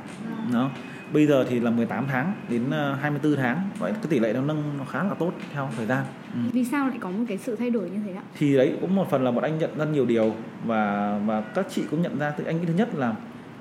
Đó 0.53 0.70
bây 1.14 1.28
giờ 1.28 1.45
thì 1.49 1.60
là 1.60 1.72
18 1.72 2.05
tháng 2.08 2.34
đến 2.49 2.72
24 2.72 3.32
ờ, 3.32 3.41
tháng. 3.41 3.62
Vậy 3.80 3.91
cái 3.91 4.05
tỷ 4.10 4.20
lệ 4.20 4.34
nó 4.34 4.41
nâng 4.41 4.64
nó 4.78 4.86
khá 4.86 5.03
là 5.03 5.14
tốt 5.14 5.32
theo 5.53 5.70
thời 5.78 5.86
gian. 5.86 6.05
Ừ. 6.34 6.39
vì 6.53 6.66
sao 6.66 6.88
lại 6.88 6.97
có 7.01 7.10
một 7.10 7.26
cái 7.28 7.38
sự 7.38 7.55
thay 7.55 7.70
đổi 7.70 7.89
như 7.89 7.99
thế 8.05 8.14
ạ? 8.14 8.22
Thì 8.38 8.58
đấy 8.58 8.78
cũng 8.82 8.95
một 8.95 9.10
phần 9.10 9.24
là 9.24 9.32
bọn 9.32 9.43
anh 9.43 9.58
nhận 9.58 9.78
ra 9.78 9.86
nhiều 9.86 10.05
điều 10.05 10.34
và 10.66 11.14
và 11.26 11.41
các 11.41 11.66
chị 11.70 11.84
cũng 11.91 12.01
nhận 12.01 12.20
ra. 12.20 12.32
Từ 12.32 12.43
anh 12.43 12.60
nghĩ 12.60 12.66
thứ 12.68 12.74
nhất 12.74 12.95
là 12.95 13.16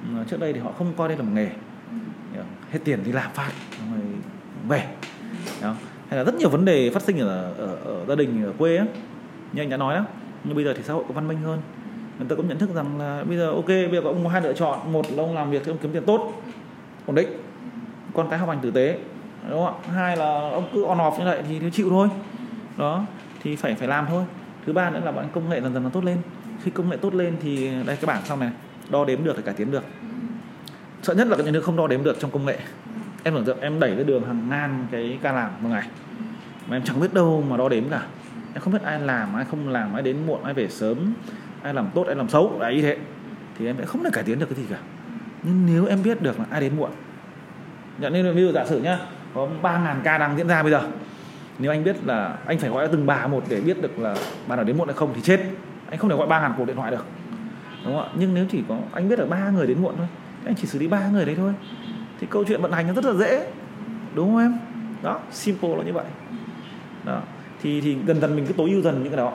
ừ, 0.09 0.25
trước 0.31 0.41
đây 0.41 0.53
thì 0.53 0.61
họ 0.61 0.73
không 0.79 0.93
coi 0.97 1.09
đây 1.09 1.17
là 1.17 1.23
một 1.23 1.33
nghề. 1.35 1.49
Ừ. 2.35 2.41
hết 2.71 2.79
tiền 2.85 2.99
đi 3.05 3.13
làm 3.13 3.31
phát 3.35 3.53
rồi 3.91 4.01
về. 4.69 4.87
Đó. 5.63 5.75
hay 6.09 6.19
là 6.19 6.25
rất 6.25 6.35
nhiều 6.35 6.49
vấn 6.49 6.65
đề 6.65 6.91
phát 6.91 7.03
sinh 7.03 7.19
ở 7.19 7.53
ở, 7.59 7.77
ở 7.85 8.05
gia 8.09 8.15
đình 8.15 8.45
ở 8.45 8.53
quê 8.59 8.77
á. 8.77 8.85
Như 9.53 9.63
anh 9.63 9.71
đã 9.71 9.77
nói 9.77 9.95
đó 9.95 10.05
nhưng 10.45 10.55
bây 10.55 10.65
giờ 10.65 10.75
thì 10.77 10.83
xã 10.83 10.93
hội 10.93 11.05
có 11.09 11.15
văn 11.15 11.29
minh 11.29 11.39
hơn. 11.39 11.61
Người 12.19 12.29
ta 12.29 12.37
cũng 12.37 12.49
nhận 12.49 12.59
thức 12.59 12.71
rằng 12.75 12.99
là 12.99 13.25
bây 13.25 13.37
giờ 13.37 13.51
ok 13.51 13.67
bây 13.67 13.93
giờ 13.93 14.01
có 14.03 14.09
ông 14.09 14.25
có 14.25 14.31
hai 14.31 14.43
lựa 14.43 14.53
chọn. 14.53 14.93
Một 14.93 15.07
là 15.11 15.23
ông 15.23 15.35
làm 15.35 15.51
việc 15.51 15.63
thì 15.65 15.73
ông 15.73 15.79
kiếm 15.79 15.93
tiền 15.93 16.03
tốt 16.07 16.43
ổn 17.07 17.15
định. 17.15 17.29
Con 18.15 18.31
cái 18.31 18.39
học 18.39 18.49
hành 18.49 18.61
tử 18.61 18.71
tế. 18.71 18.99
Đúng 19.51 19.65
không 19.65 19.75
ạ? 19.89 19.93
Hai 19.95 20.17
là 20.17 20.51
ông 20.51 20.69
cứ 20.75 20.85
on 20.85 20.99
off 20.99 21.19
như 21.19 21.25
vậy 21.25 21.43
thì 21.49 21.59
cứ 21.59 21.71
chịu 21.71 21.91
thôi. 21.91 22.09
Đó, 22.77 23.05
thì 23.43 23.57
phải 23.57 23.75
phải 23.75 23.89
làm 23.89 24.07
thôi. 24.09 24.25
Thứ 24.67 24.73
ba 24.73 24.91
nữa 24.91 25.01
là 25.05 25.13
bọn 25.13 25.29
công 25.33 25.49
nghệ 25.49 25.61
dần 25.61 25.75
dần 25.75 25.83
nó 25.83 25.89
tốt 25.89 26.05
lên. 26.05 26.19
Khi 26.63 26.71
công 26.71 26.91
nghệ 26.91 26.97
tốt 26.97 27.15
lên 27.15 27.37
thì, 27.43 27.71
đây, 27.87 27.97
cái 27.97 28.07
bảng 28.07 28.23
sau 28.25 28.37
này, 28.37 28.51
đo 28.91 29.05
đếm 29.05 29.25
được 29.25 29.33
thì 29.37 29.43
cải 29.43 29.55
tiến 29.55 29.71
được. 29.71 29.85
Sợ 31.03 31.15
nhất 31.15 31.27
là 31.27 31.37
cái 31.37 31.53
những 31.53 31.63
không 31.63 31.77
đo 31.77 31.87
đếm 31.87 32.03
được 32.03 32.17
trong 32.21 32.31
công 32.31 32.45
nghệ. 32.45 32.59
Em 33.23 33.35
tưởng 33.35 33.45
tượng 33.45 33.61
em 33.61 33.81
đẩy 33.81 33.95
cái 33.95 34.05
đường 34.05 34.27
hàng 34.27 34.49
ngàn 34.49 34.87
cái 34.91 35.19
ca 35.23 35.33
làm 35.33 35.51
một 35.61 35.69
ngày. 35.69 35.89
Mà 36.69 36.77
em 36.77 36.83
chẳng 36.83 37.01
biết 37.01 37.15
đâu 37.15 37.45
mà 37.49 37.57
đo 37.57 37.69
đếm 37.69 37.89
cả. 37.89 38.03
Em 38.55 38.61
không 38.61 38.73
biết 38.73 38.83
ai 38.83 39.01
làm, 39.01 39.35
ai 39.35 39.45
không 39.45 39.69
làm, 39.69 39.95
ai 39.95 40.03
đến 40.03 40.17
muộn, 40.27 40.43
ai 40.45 40.55
về 40.55 40.69
sớm, 40.69 41.15
ai 41.63 41.75
làm 41.75 41.89
tốt, 41.95 42.07
ai 42.07 42.17
làm 42.17 42.29
xấu. 42.29 42.59
Đấy, 42.61 42.75
như 42.75 42.83
thế. 42.83 42.99
Thì 43.59 43.67
em 43.67 43.77
sẽ 43.79 43.85
không 43.85 44.05
thể 44.05 44.11
cải 44.13 44.25
tiến 44.25 44.39
được 44.39 44.47
cái 44.47 44.59
gì 44.59 44.65
cả 44.71 44.79
nhưng 45.47 45.67
nếu 45.67 45.87
em 45.87 46.03
biết 46.03 46.23
được 46.23 46.39
là 46.39 46.45
ai 46.51 46.61
đến 46.61 46.77
muộn. 46.77 46.91
Nhận 47.99 48.13
nên 48.13 48.35
ví 48.35 48.43
dụ 48.43 48.53
giả 48.53 48.65
sử 48.67 48.81
nhá, 48.81 48.99
có 49.35 49.49
ba 49.63 49.79
ngàn 49.79 50.01
ca 50.05 50.19
đang 50.19 50.37
diễn 50.37 50.49
ra 50.49 50.63
bây 50.63 50.73
giờ. 50.73 50.81
Nếu 51.59 51.73
anh 51.73 51.85
biết 51.85 51.97
là 52.07 52.39
anh 52.47 52.59
phải 52.59 52.71
gọi 52.71 52.89
từng 52.89 53.07
bà 53.07 53.27
một 53.27 53.45
để 53.49 53.61
biết 53.61 53.83
được 53.83 53.99
là 53.99 54.17
bà 54.47 54.57
nào 54.57 54.65
đến 54.65 54.79
muộn 54.79 54.89
hay 54.89 54.95
không 54.95 55.13
thì 55.15 55.21
chết. 55.21 55.41
Anh 55.91 55.99
không 55.99 56.11
thể 56.11 56.17
gọi 56.17 56.27
ba 56.27 56.41
ngàn 56.41 56.55
cuộc 56.57 56.65
điện 56.65 56.77
thoại 56.77 56.91
được. 56.91 57.07
Đúng 57.85 57.97
không 57.97 58.05
ạ? 58.05 58.11
Nhưng 58.15 58.35
nếu 58.35 58.47
chỉ 58.51 58.63
có, 58.69 58.79
anh 58.93 59.09
biết 59.09 59.19
là 59.19 59.27
ba 59.27 59.51
người 59.51 59.67
đến 59.67 59.83
muộn 59.83 59.95
thôi 59.99 60.07
anh 60.47 60.55
chỉ 60.55 60.67
xử 60.67 60.79
lý 60.79 60.89
ba 60.89 61.09
người 61.09 61.25
đấy 61.25 61.35
thôi. 61.35 61.53
Thì 62.21 62.27
câu 62.31 62.45
chuyện 62.49 62.63
vận 62.63 62.73
hành 62.73 62.87
nó 62.87 62.93
rất 62.93 63.05
là 63.05 63.13
dễ. 63.13 63.53
Đúng 64.15 64.29
không 64.29 64.39
em? 64.39 64.59
Đó, 65.03 65.21
simple 65.31 65.77
là 65.77 65.83
như 65.83 65.93
vậy. 65.93 66.05
Đó. 67.05 67.21
Thì 67.63 67.81
thì 67.81 67.97
dần 68.07 68.21
dần 68.21 68.37
mình 68.37 68.47
cứ 68.47 68.53
tối 68.53 68.71
ưu 68.71 68.83
dần 68.83 69.03
những 69.03 69.13
cái 69.13 69.17
đó. 69.17 69.33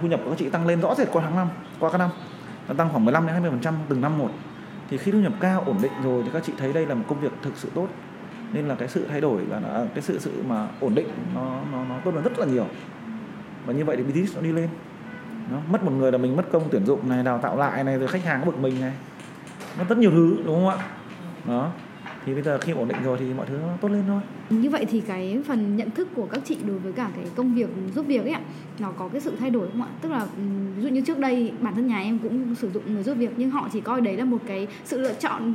Thu 0.00 0.08
nhập 0.08 0.20
của 0.24 0.30
các 0.30 0.38
chị 0.38 0.50
tăng 0.50 0.66
lên 0.66 0.80
rõ 0.80 0.94
rệt 0.94 1.08
qua 1.12 1.22
tháng 1.22 1.36
năm, 1.36 1.48
qua 1.80 1.90
các 1.90 1.98
năm. 1.98 2.10
Nó 2.68 2.74
tăng 2.74 2.88
khoảng 2.90 3.04
15 3.04 3.26
đến 3.26 3.32
20 3.32 3.50
phần 3.50 3.60
trăm 3.60 3.74
từng 3.88 4.00
năm 4.00 4.18
một 4.18 4.30
thì 4.94 4.98
khi 4.98 5.12
thu 5.12 5.18
nhập 5.18 5.32
cao 5.40 5.62
ổn 5.66 5.76
định 5.82 5.92
rồi 6.04 6.22
thì 6.24 6.30
các 6.32 6.42
chị 6.46 6.52
thấy 6.58 6.72
đây 6.72 6.86
là 6.86 6.94
một 6.94 7.04
công 7.08 7.20
việc 7.20 7.32
thực 7.42 7.56
sự 7.56 7.68
tốt. 7.74 7.88
Nên 8.52 8.68
là 8.68 8.74
cái 8.74 8.88
sự 8.88 9.06
thay 9.10 9.20
đổi 9.20 9.42
là 9.50 9.60
nó, 9.60 9.68
cái 9.94 10.02
sự 10.02 10.18
sự 10.18 10.42
mà 10.48 10.68
ổn 10.80 10.94
định 10.94 11.08
nó 11.34 11.60
nó 11.72 11.84
nó 11.84 11.98
tốt 12.04 12.10
hơn 12.14 12.22
rất 12.24 12.38
là 12.38 12.46
nhiều. 12.46 12.66
Và 13.66 13.72
như 13.72 13.84
vậy 13.84 13.96
thì 13.96 14.02
business 14.02 14.36
nó 14.36 14.42
đi 14.42 14.52
lên. 14.52 14.68
Nó 15.50 15.58
mất 15.70 15.84
một 15.84 15.92
người 15.92 16.12
là 16.12 16.18
mình 16.18 16.36
mất 16.36 16.42
công 16.52 16.68
tuyển 16.70 16.86
dụng 16.86 17.08
này 17.08 17.24
đào 17.24 17.38
tạo 17.38 17.56
lại 17.56 17.84
này 17.84 17.98
rồi 17.98 18.08
khách 18.08 18.24
hàng 18.24 18.44
bực 18.46 18.58
mình 18.58 18.80
này. 18.80 18.92
Nó 19.78 19.84
rất 19.88 19.98
nhiều 19.98 20.10
thứ 20.10 20.36
đúng 20.46 20.54
không 20.54 20.68
ạ? 20.68 20.86
Đó 21.48 21.70
thì 22.26 22.34
bây 22.34 22.42
giờ 22.42 22.58
khi 22.58 22.72
ổn 22.72 22.88
định 22.88 23.02
rồi 23.04 23.18
thì 23.20 23.24
mọi 23.36 23.46
thứ 23.46 23.54
nó 23.62 23.68
tốt 23.80 23.88
lên 23.88 24.02
thôi. 24.06 24.20
Như 24.50 24.70
vậy 24.70 24.84
thì 24.90 25.00
cái 25.00 25.38
phần 25.46 25.76
nhận 25.76 25.90
thức 25.90 26.08
của 26.14 26.26
các 26.26 26.40
chị 26.44 26.56
đối 26.66 26.78
với 26.78 26.92
cả 26.92 27.10
cái 27.16 27.24
công 27.34 27.54
việc 27.54 27.68
giúp 27.94 28.06
việc 28.06 28.22
ấy 28.24 28.32
ạ, 28.32 28.40
nó 28.78 28.90
có 28.90 29.08
cái 29.08 29.20
sự 29.20 29.32
thay 29.40 29.50
đổi 29.50 29.68
không 29.72 29.82
ạ? 29.82 29.88
Tức 30.00 30.08
là 30.08 30.26
ví 30.76 30.82
dụ 30.82 30.88
như 30.88 31.00
trước 31.00 31.18
đây 31.18 31.52
bản 31.60 31.74
thân 31.74 31.86
nhà 31.86 31.98
em 31.98 32.18
cũng 32.18 32.54
sử 32.54 32.70
dụng 32.70 32.82
người 32.94 33.02
giúp 33.02 33.14
việc, 33.14 33.30
nhưng 33.36 33.50
họ 33.50 33.68
chỉ 33.72 33.80
coi 33.80 34.00
đấy 34.00 34.16
là 34.16 34.24
một 34.24 34.38
cái 34.46 34.66
sự 34.84 35.00
lựa 35.00 35.14
chọn 35.14 35.52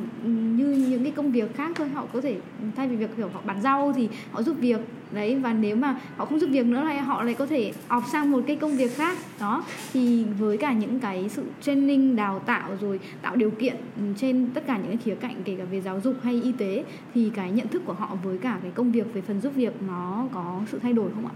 như 0.58 0.88
những 0.90 1.04
cái 1.04 1.12
công 1.12 1.32
việc 1.32 1.56
khác 1.56 1.72
thôi. 1.76 1.90
Họ 1.90 2.06
có 2.14 2.22
thể 2.22 2.38
thay 2.76 2.88
vì 2.88 2.96
việc, 2.96 3.10
kiểu, 3.18 3.30
họ 3.34 3.42
bán 3.46 3.62
rau 3.62 3.94
thì 3.96 4.10
họ 4.32 4.44
giúp 4.44 4.58
việc 4.60 4.80
đấy, 5.12 5.36
và 5.36 5.54
nếu 5.54 5.76
mà 5.76 5.96
họ 6.18 6.26
không 6.26 6.40
giúp 6.40 6.50
việc 6.52 6.66
nữa 6.66 6.86
thì 6.90 6.98
họ 6.98 7.24
lại 7.24 7.34
có 7.34 7.46
thể 7.46 7.74
học 7.88 8.04
sang 8.12 8.32
một 8.32 8.44
cái 8.48 8.56
công 8.56 8.78
việc 8.78 8.96
khác. 8.98 9.18
Đó, 9.40 9.64
thì 9.94 10.24
với 10.24 10.58
cả 10.58 10.74
những 10.74 11.00
cái 11.00 11.30
sự 11.30 11.44
training, 11.62 12.16
đào 12.16 12.40
tạo 12.40 12.70
rồi 12.82 13.00
tạo 13.22 13.36
điều 13.36 13.52
kiện 13.52 13.76
ừ, 13.98 14.04
trên 14.18 14.50
tất 14.54 14.64
cả 14.68 14.78
những 14.78 14.88
cái 14.88 14.98
khía 14.98 15.16
cạnh, 15.16 15.36
kể 15.46 15.56
cả 15.56 15.64
về 15.72 15.82
giáo 15.82 16.00
dục 16.00 16.16
hay 16.24 16.42
y 16.44 16.52
tế, 16.52 16.84
thì 17.14 17.32
cái 17.36 17.52
nhận 17.52 17.68
thức 17.68 17.82
của 17.86 17.94
họ 17.94 18.18
với 18.24 18.38
cả 18.38 18.60
cái 18.62 18.72
công 18.72 18.92
việc, 18.92 19.14
về 19.14 19.22
phần 19.22 19.42
giúp 19.42 19.54
việc 19.56 19.74
nó 19.88 20.28
có 20.34 20.62
sự 20.72 20.80
thay 20.84 20.94
đổi 20.94 21.10
không 21.16 21.26
ạ? 21.26 21.34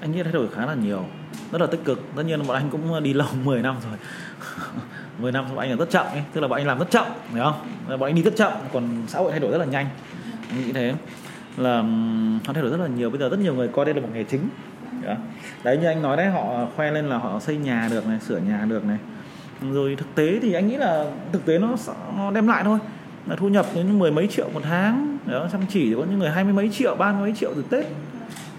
Anh 0.00 0.12
nghĩ 0.12 0.22
thay 0.22 0.32
đổi 0.32 0.48
khá 0.48 0.66
là 0.66 0.74
nhiều, 0.74 1.04
rất 1.52 1.60
là 1.60 1.66
tích 1.66 1.84
cực. 1.84 2.02
Tất 2.16 2.22
nhiên 2.22 2.40
là 2.40 2.44
bọn 2.48 2.56
anh 2.56 2.70
cũng 2.70 3.02
đi 3.02 3.12
lâu 3.12 3.28
10 3.44 3.62
năm 3.62 3.76
rồi. 3.90 3.98
10 5.18 5.32
năm 5.32 5.44
bọn 5.48 5.58
anh 5.58 5.70
là 5.70 5.76
rất 5.76 5.90
chậm 5.90 6.06
ấy, 6.06 6.22
tức 6.32 6.40
là 6.40 6.48
bọn 6.48 6.58
anh 6.58 6.66
làm 6.66 6.78
rất 6.78 6.90
chậm, 6.90 7.06
hiểu 7.34 7.44
không? 7.44 7.54
Bọn 7.88 8.02
anh 8.02 8.14
đi 8.14 8.22
rất 8.22 8.36
chậm, 8.36 8.52
còn 8.72 8.84
xã 9.08 9.18
hội 9.18 9.30
thay 9.30 9.40
đổi 9.40 9.52
rất 9.52 9.58
là 9.58 9.64
nhanh. 9.64 9.86
Anh 10.48 10.64
nghĩ 10.64 10.72
thế 10.72 10.94
là 11.56 11.82
họ 12.46 12.52
thay 12.52 12.62
đổi 12.62 12.70
rất 12.70 12.80
là 12.80 12.86
nhiều. 12.86 13.10
Bây 13.10 13.18
giờ 13.18 13.28
rất 13.28 13.40
nhiều 13.40 13.54
người 13.54 13.68
coi 13.68 13.84
đây 13.84 13.94
là 13.94 14.00
một 14.00 14.08
nghề 14.12 14.24
chính. 14.24 14.48
Đấy 15.64 15.78
như 15.78 15.86
anh 15.86 16.02
nói 16.02 16.16
đấy 16.16 16.26
họ 16.26 16.66
khoe 16.76 16.90
lên 16.90 17.08
là 17.08 17.18
họ 17.18 17.40
xây 17.40 17.56
nhà 17.56 17.88
được 17.90 18.06
này 18.06 18.20
sửa 18.20 18.38
nhà 18.38 18.66
được 18.68 18.84
này. 18.84 18.98
Rồi 19.72 19.96
thực 19.96 20.14
tế 20.14 20.38
thì 20.42 20.52
anh 20.52 20.68
nghĩ 20.68 20.76
là 20.76 21.06
thực 21.32 21.44
tế 21.44 21.58
nó 21.58 21.76
nó 22.16 22.30
đem 22.30 22.46
lại 22.46 22.64
thôi. 22.64 22.78
Là 23.26 23.36
thu 23.36 23.48
nhập 23.48 23.66
đến 23.74 23.98
mười 23.98 24.12
mấy 24.12 24.26
triệu 24.26 24.48
một 24.54 24.60
tháng 24.62 25.18
đó 25.26 25.48
chăm 25.52 25.60
chỉ 25.68 25.86
thì 25.86 25.94
có 25.94 26.04
những 26.10 26.18
người 26.18 26.30
hai 26.30 26.44
mươi 26.44 26.52
mấy 26.52 26.68
triệu 26.68 26.96
ba 26.96 27.12
mấy 27.12 27.32
triệu 27.36 27.52
từ 27.56 27.64
tết. 27.70 27.86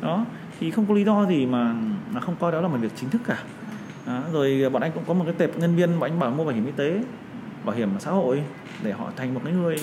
Đó. 0.01 0.25
Thì 0.59 0.71
không 0.71 0.85
có 0.85 0.93
lý 0.93 1.03
do 1.03 1.25
gì 1.25 1.45
mà 1.45 1.75
mà 2.11 2.19
không 2.19 2.35
coi 2.39 2.51
đó 2.51 2.61
là 2.61 2.67
một 2.67 2.77
việc 2.81 2.91
chính 2.95 3.09
thức 3.09 3.21
cả. 3.25 3.37
Đó, 4.07 4.21
rồi 4.33 4.69
bọn 4.73 4.81
anh 4.81 4.91
cũng 4.91 5.03
có 5.07 5.13
một 5.13 5.23
cái 5.25 5.33
tệp 5.37 5.57
nhân 5.57 5.75
viên 5.75 5.99
bọn 5.99 6.11
anh 6.11 6.19
bảo 6.19 6.29
mua 6.29 6.43
bảo 6.43 6.55
hiểm 6.55 6.65
y 6.65 6.71
tế 6.71 7.01
bảo 7.65 7.75
hiểm 7.75 7.89
xã 7.99 8.11
hội 8.11 8.43
để 8.83 8.91
họ 8.91 9.11
thành 9.15 9.33
một 9.33 9.41
cái 9.43 9.53
người 9.53 9.77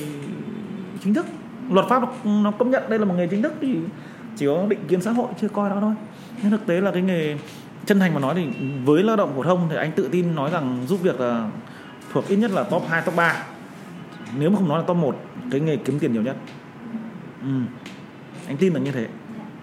chính 1.04 1.14
thức 1.14 1.26
luật 1.70 1.86
pháp 1.88 2.02
nó 2.24 2.50
công 2.50 2.70
nhận 2.70 2.82
đây 2.88 2.98
là 2.98 3.04
một 3.04 3.14
nghề 3.16 3.26
chính 3.26 3.42
thức 3.42 3.52
thì 3.60 3.78
chỉ 4.36 4.46
có 4.46 4.66
định 4.68 4.80
kiến 4.88 5.02
xã 5.02 5.10
hội 5.10 5.28
chưa 5.40 5.48
coi 5.48 5.70
đó 5.70 5.76
thôi. 5.80 5.94
Nhưng 6.42 6.50
thực 6.50 6.66
tế 6.66 6.80
là 6.80 6.90
cái 6.90 7.02
nghề 7.02 7.36
chân 7.86 7.98
thành 7.98 8.14
mà 8.14 8.20
nói 8.20 8.34
thì 8.34 8.46
với 8.84 9.02
lao 9.02 9.16
động 9.16 9.32
phổ 9.36 9.42
thông 9.42 9.68
thì 9.70 9.76
anh 9.76 9.92
tự 9.92 10.08
tin 10.12 10.34
nói 10.34 10.50
rằng 10.50 10.84
giúp 10.86 11.00
việc 11.02 11.20
là 11.20 11.50
thuộc 12.12 12.28
ít 12.28 12.36
nhất 12.36 12.50
là 12.50 12.62
top 12.62 12.82
2, 12.88 13.02
top 13.02 13.16
3 13.16 13.44
nếu 14.38 14.50
mà 14.50 14.56
không 14.56 14.68
nói 14.68 14.78
là 14.78 14.84
top 14.86 14.96
1 14.96 15.16
cái 15.50 15.60
nghề 15.60 15.76
kiếm 15.76 15.98
tiền 15.98 16.12
nhiều 16.12 16.22
nhất. 16.22 16.36
Ừ. 17.42 17.48
anh 18.46 18.56
tin 18.56 18.72
là 18.72 18.80
như 18.80 18.92
thế. 18.92 19.06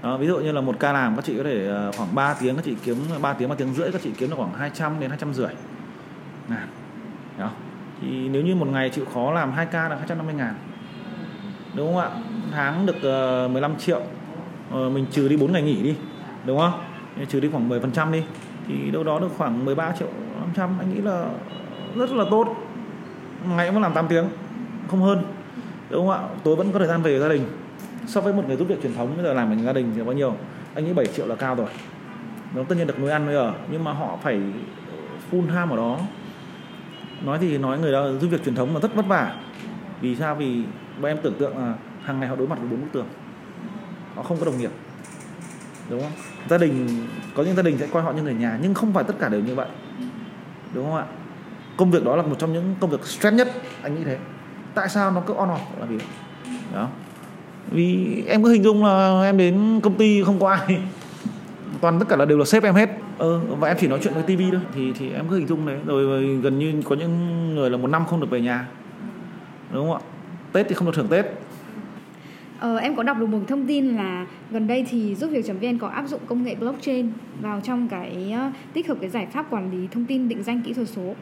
Đó, 0.04 0.18
ví 0.18 0.28
dụ 0.28 0.38
như 0.38 0.52
là 0.52 0.62
một 0.62 0.80
ca 0.80 0.94
làm 0.94 1.16
các 1.16 1.26
chị 1.26 1.38
có 1.38 1.44
thể 1.44 1.68
ờ, 1.68 1.92
khoảng 1.98 2.16
3 2.16 2.34
tiếng 2.34 2.56
các 2.56 2.66
chị 2.66 2.76
kiếm 2.84 2.98
3 3.22 3.34
tiếng 3.34 3.50
3 3.50 3.56
tiếng 3.56 3.74
rưỡi 3.74 3.92
các 3.92 4.02
chị 4.04 4.12
kiếm 4.18 4.30
được 4.30 4.36
khoảng 4.38 4.54
200 4.54 5.00
đến 5.00 5.10
200 5.10 5.34
rưỡi. 5.34 5.50
Ngàn 6.48 6.68
đó. 7.38 7.50
thì 8.02 8.30
nếu 8.30 8.42
như 8.42 8.56
một 8.56 8.68
ngày 8.68 8.90
chịu 8.90 9.06
khó 9.14 9.32
làm 9.32 9.52
2 9.52 9.66
ca 9.66 9.90
là 9.90 9.96
250 9.96 10.36
ngàn 10.36 10.56
đúng 11.74 11.88
không 11.88 11.98
ạ? 11.98 12.10
Tháng 12.52 12.86
được 12.86 13.02
ờ, 13.02 13.46
uh, 13.46 13.52
15 13.52 13.76
triệu. 13.76 14.02
Uh, 14.70 14.92
mình 14.92 15.06
trừ 15.12 15.28
đi 15.28 15.38
4 15.38 15.52
ngày 15.52 15.62
nghỉ 15.62 15.84
đi. 15.84 15.96
Đúng 16.46 16.60
không? 16.60 16.72
Trừ 17.30 17.40
đi 17.40 17.50
khoảng 17.52 17.70
10 17.70 17.80
phần 17.80 17.92
trăm 17.92 18.12
đi. 18.12 18.24
Thì 18.68 18.92
đâu 18.92 19.04
đó 19.04 19.20
được 19.20 19.30
khoảng 19.38 19.66
13 19.66 19.92
triệu 20.00 20.08
500 20.40 20.80
anh 20.80 20.94
nghĩ 20.94 21.02
là 21.02 21.30
rất 21.96 22.12
là 22.12 22.26
tốt. 22.32 22.56
Ngày 23.50 23.72
cũng 23.72 23.82
làm 23.82 23.94
8 23.94 24.08
tiếng. 24.08 24.26
Không 24.88 25.02
hơn. 25.02 25.24
Đúng 25.90 26.08
không 26.08 26.16
ạ? 26.16 26.30
Tôi 26.44 26.56
vẫn 26.56 26.72
có 26.72 26.80
thời 26.80 26.88
gian 26.88 27.02
về 27.02 27.20
gia 27.20 27.30
đình. 27.30 27.46
So 28.08 28.22
với 28.22 28.34
một 28.34 28.44
người 28.48 28.58
giúp 28.58 28.68
việc 28.68 28.82
truyền 28.84 28.94
thống 28.94 29.14
bây 29.16 29.26
giờ 29.26 29.34
làm 29.34 29.52
ở 29.52 29.64
gia 29.66 29.74
đình 29.74 29.92
thì 29.96 30.04
bao 30.04 30.14
nhiêu? 30.14 30.34
Anh 30.76 30.86
nghĩ 30.86 30.94
7 30.94 31.06
triệu 31.06 31.28
là 31.28 31.36
cao 31.36 31.56
rồi. 31.56 31.68
Nó 32.56 32.64
tất 32.64 32.76
nhiên 32.78 32.88
được 32.88 33.00
nuôi 33.00 33.10
ăn 33.10 33.26
bây 33.26 33.36
giờ 33.36 33.54
nhưng 33.72 33.84
mà 33.84 33.92
họ 33.92 34.18
phải 34.24 34.42
full 35.32 35.50
ham 35.50 35.70
ở 35.70 35.78
đó. 35.78 36.00
Nói 37.26 37.38
thì 37.42 37.58
nói 37.58 37.80
người 37.80 37.92
đó 37.92 38.12
giúp 38.22 38.28
việc 38.28 38.44
truyền 38.46 38.56
thống 38.56 38.74
là 38.74 38.80
rất 38.80 38.96
vất 38.96 39.06
vả. 39.06 39.36
Vì 40.02 40.16
sao? 40.16 40.36
Vì 40.36 40.64
bọn 41.02 41.12
em 41.12 41.18
tưởng 41.24 41.34
tượng 41.40 41.58
là 41.58 41.74
hàng 42.04 42.20
ngày 42.20 42.30
họ 42.30 42.36
đối 42.36 42.48
mặt 42.48 42.60
với 42.60 42.70
bốn 42.70 42.82
bức 42.82 42.88
tường. 42.92 43.08
Họ 44.16 44.24
không 44.24 44.38
có 44.40 44.46
đồng 44.46 44.58
nghiệp. 44.58 44.72
Đúng 45.90 46.02
không? 46.02 46.12
Gia 46.50 46.58
đình 46.58 47.06
có 47.36 47.44
những 47.44 47.56
gia 47.56 47.64
đình 47.64 47.78
sẽ 47.78 47.88
coi 47.88 48.04
họ 48.04 48.12
như 48.12 48.22
người 48.22 48.34
nhà 48.34 48.60
nhưng 48.62 48.74
không 48.74 48.94
phải 48.94 49.04
tất 49.04 49.14
cả 49.20 49.30
đều 49.30 49.42
như 49.42 49.56
vậy. 49.56 49.68
Đúng 50.74 50.86
không 50.86 50.96
ạ? 50.96 51.06
Công 51.78 51.92
việc 51.92 52.06
đó 52.06 52.16
là 52.16 52.24
một 52.24 52.36
trong 52.40 52.54
những 52.54 52.76
công 52.80 52.90
việc 52.90 53.06
stress 53.06 53.36
nhất 53.36 53.52
anh 53.82 53.96
nghĩ 53.96 54.04
thế. 54.04 54.18
Tại 54.74 54.90
sao 54.90 55.12
nó 55.12 55.22
cứ 55.22 55.34
on 55.34 55.50
off 55.50 55.80
là 55.80 55.86
vì 55.86 55.98
đó? 56.74 56.88
Vì 57.72 58.24
em 58.28 58.44
cứ 58.44 58.52
hình 58.52 58.64
dung 58.64 58.86
là 58.86 59.22
em 59.24 59.38
đến 59.38 59.80
công 59.84 59.96
ty 59.96 60.24
không 60.24 60.40
có 60.40 60.50
ai. 60.50 60.80
Toàn 61.82 62.00
tất 62.00 62.06
cả 62.10 62.16
là 62.16 62.26
đều 62.26 62.38
là 62.38 62.46
sếp 62.46 62.64
em 62.64 62.76
hết. 62.76 62.90
Ừ, 63.18 63.40
và 63.60 63.68
em 63.68 63.78
chỉ 63.80 63.88
nói 63.88 64.00
chuyện 64.04 64.14
với 64.14 64.24
tivi 64.24 64.52
thôi. 64.52 64.62
Thì 64.76 64.94
thì 65.00 65.14
em 65.14 65.28
cứ 65.30 65.38
hình 65.38 65.48
dung 65.48 65.66
đấy 65.66 65.78
rồi, 65.86 66.04
rồi 66.04 66.38
gần 66.42 66.60
như 66.60 66.82
có 66.86 66.96
những 66.96 67.56
người 67.56 67.70
là 67.70 67.78
một 67.78 67.88
năm 67.88 68.06
không 68.06 68.20
được 68.20 68.30
về 68.30 68.42
nhà. 68.42 68.68
Đúng 69.72 69.92
không 69.92 70.02
ạ? 70.02 70.17
Tết 70.58 70.70
thì 70.70 70.76
không 70.76 70.86
được 70.86 70.96
thưởng 70.96 71.08
tết 71.10 71.26
Ờ, 72.60 72.78
em 72.78 72.96
có 72.96 73.04
đọc 73.04 73.18
được 73.20 73.30
một 73.30 73.40
thông 73.48 73.68
tin 73.68 73.88
là 73.88 74.26
gần 74.52 74.68
đây 74.68 74.86
thì 74.90 75.16
giúp 75.16 75.28
việc.vn 75.28 75.78
có 75.78 75.88
áp 75.88 76.08
dụng 76.08 76.22
công 76.26 76.44
nghệ 76.44 76.56
blockchain 76.56 77.12
vào 77.42 77.62
trong 77.62 77.88
cái 77.88 78.34
uh, 78.48 78.54
tích 78.74 78.88
hợp 78.88 78.98
cái 79.02 79.10
giải 79.10 79.26
pháp 79.26 79.46
quản 79.50 79.72
lý 79.72 79.88
thông 79.92 80.06
tin 80.06 80.30
định 80.30 80.44
danh 80.44 80.62
kỹ 80.62 80.74
thuật 80.74 80.90
số 80.90 81.16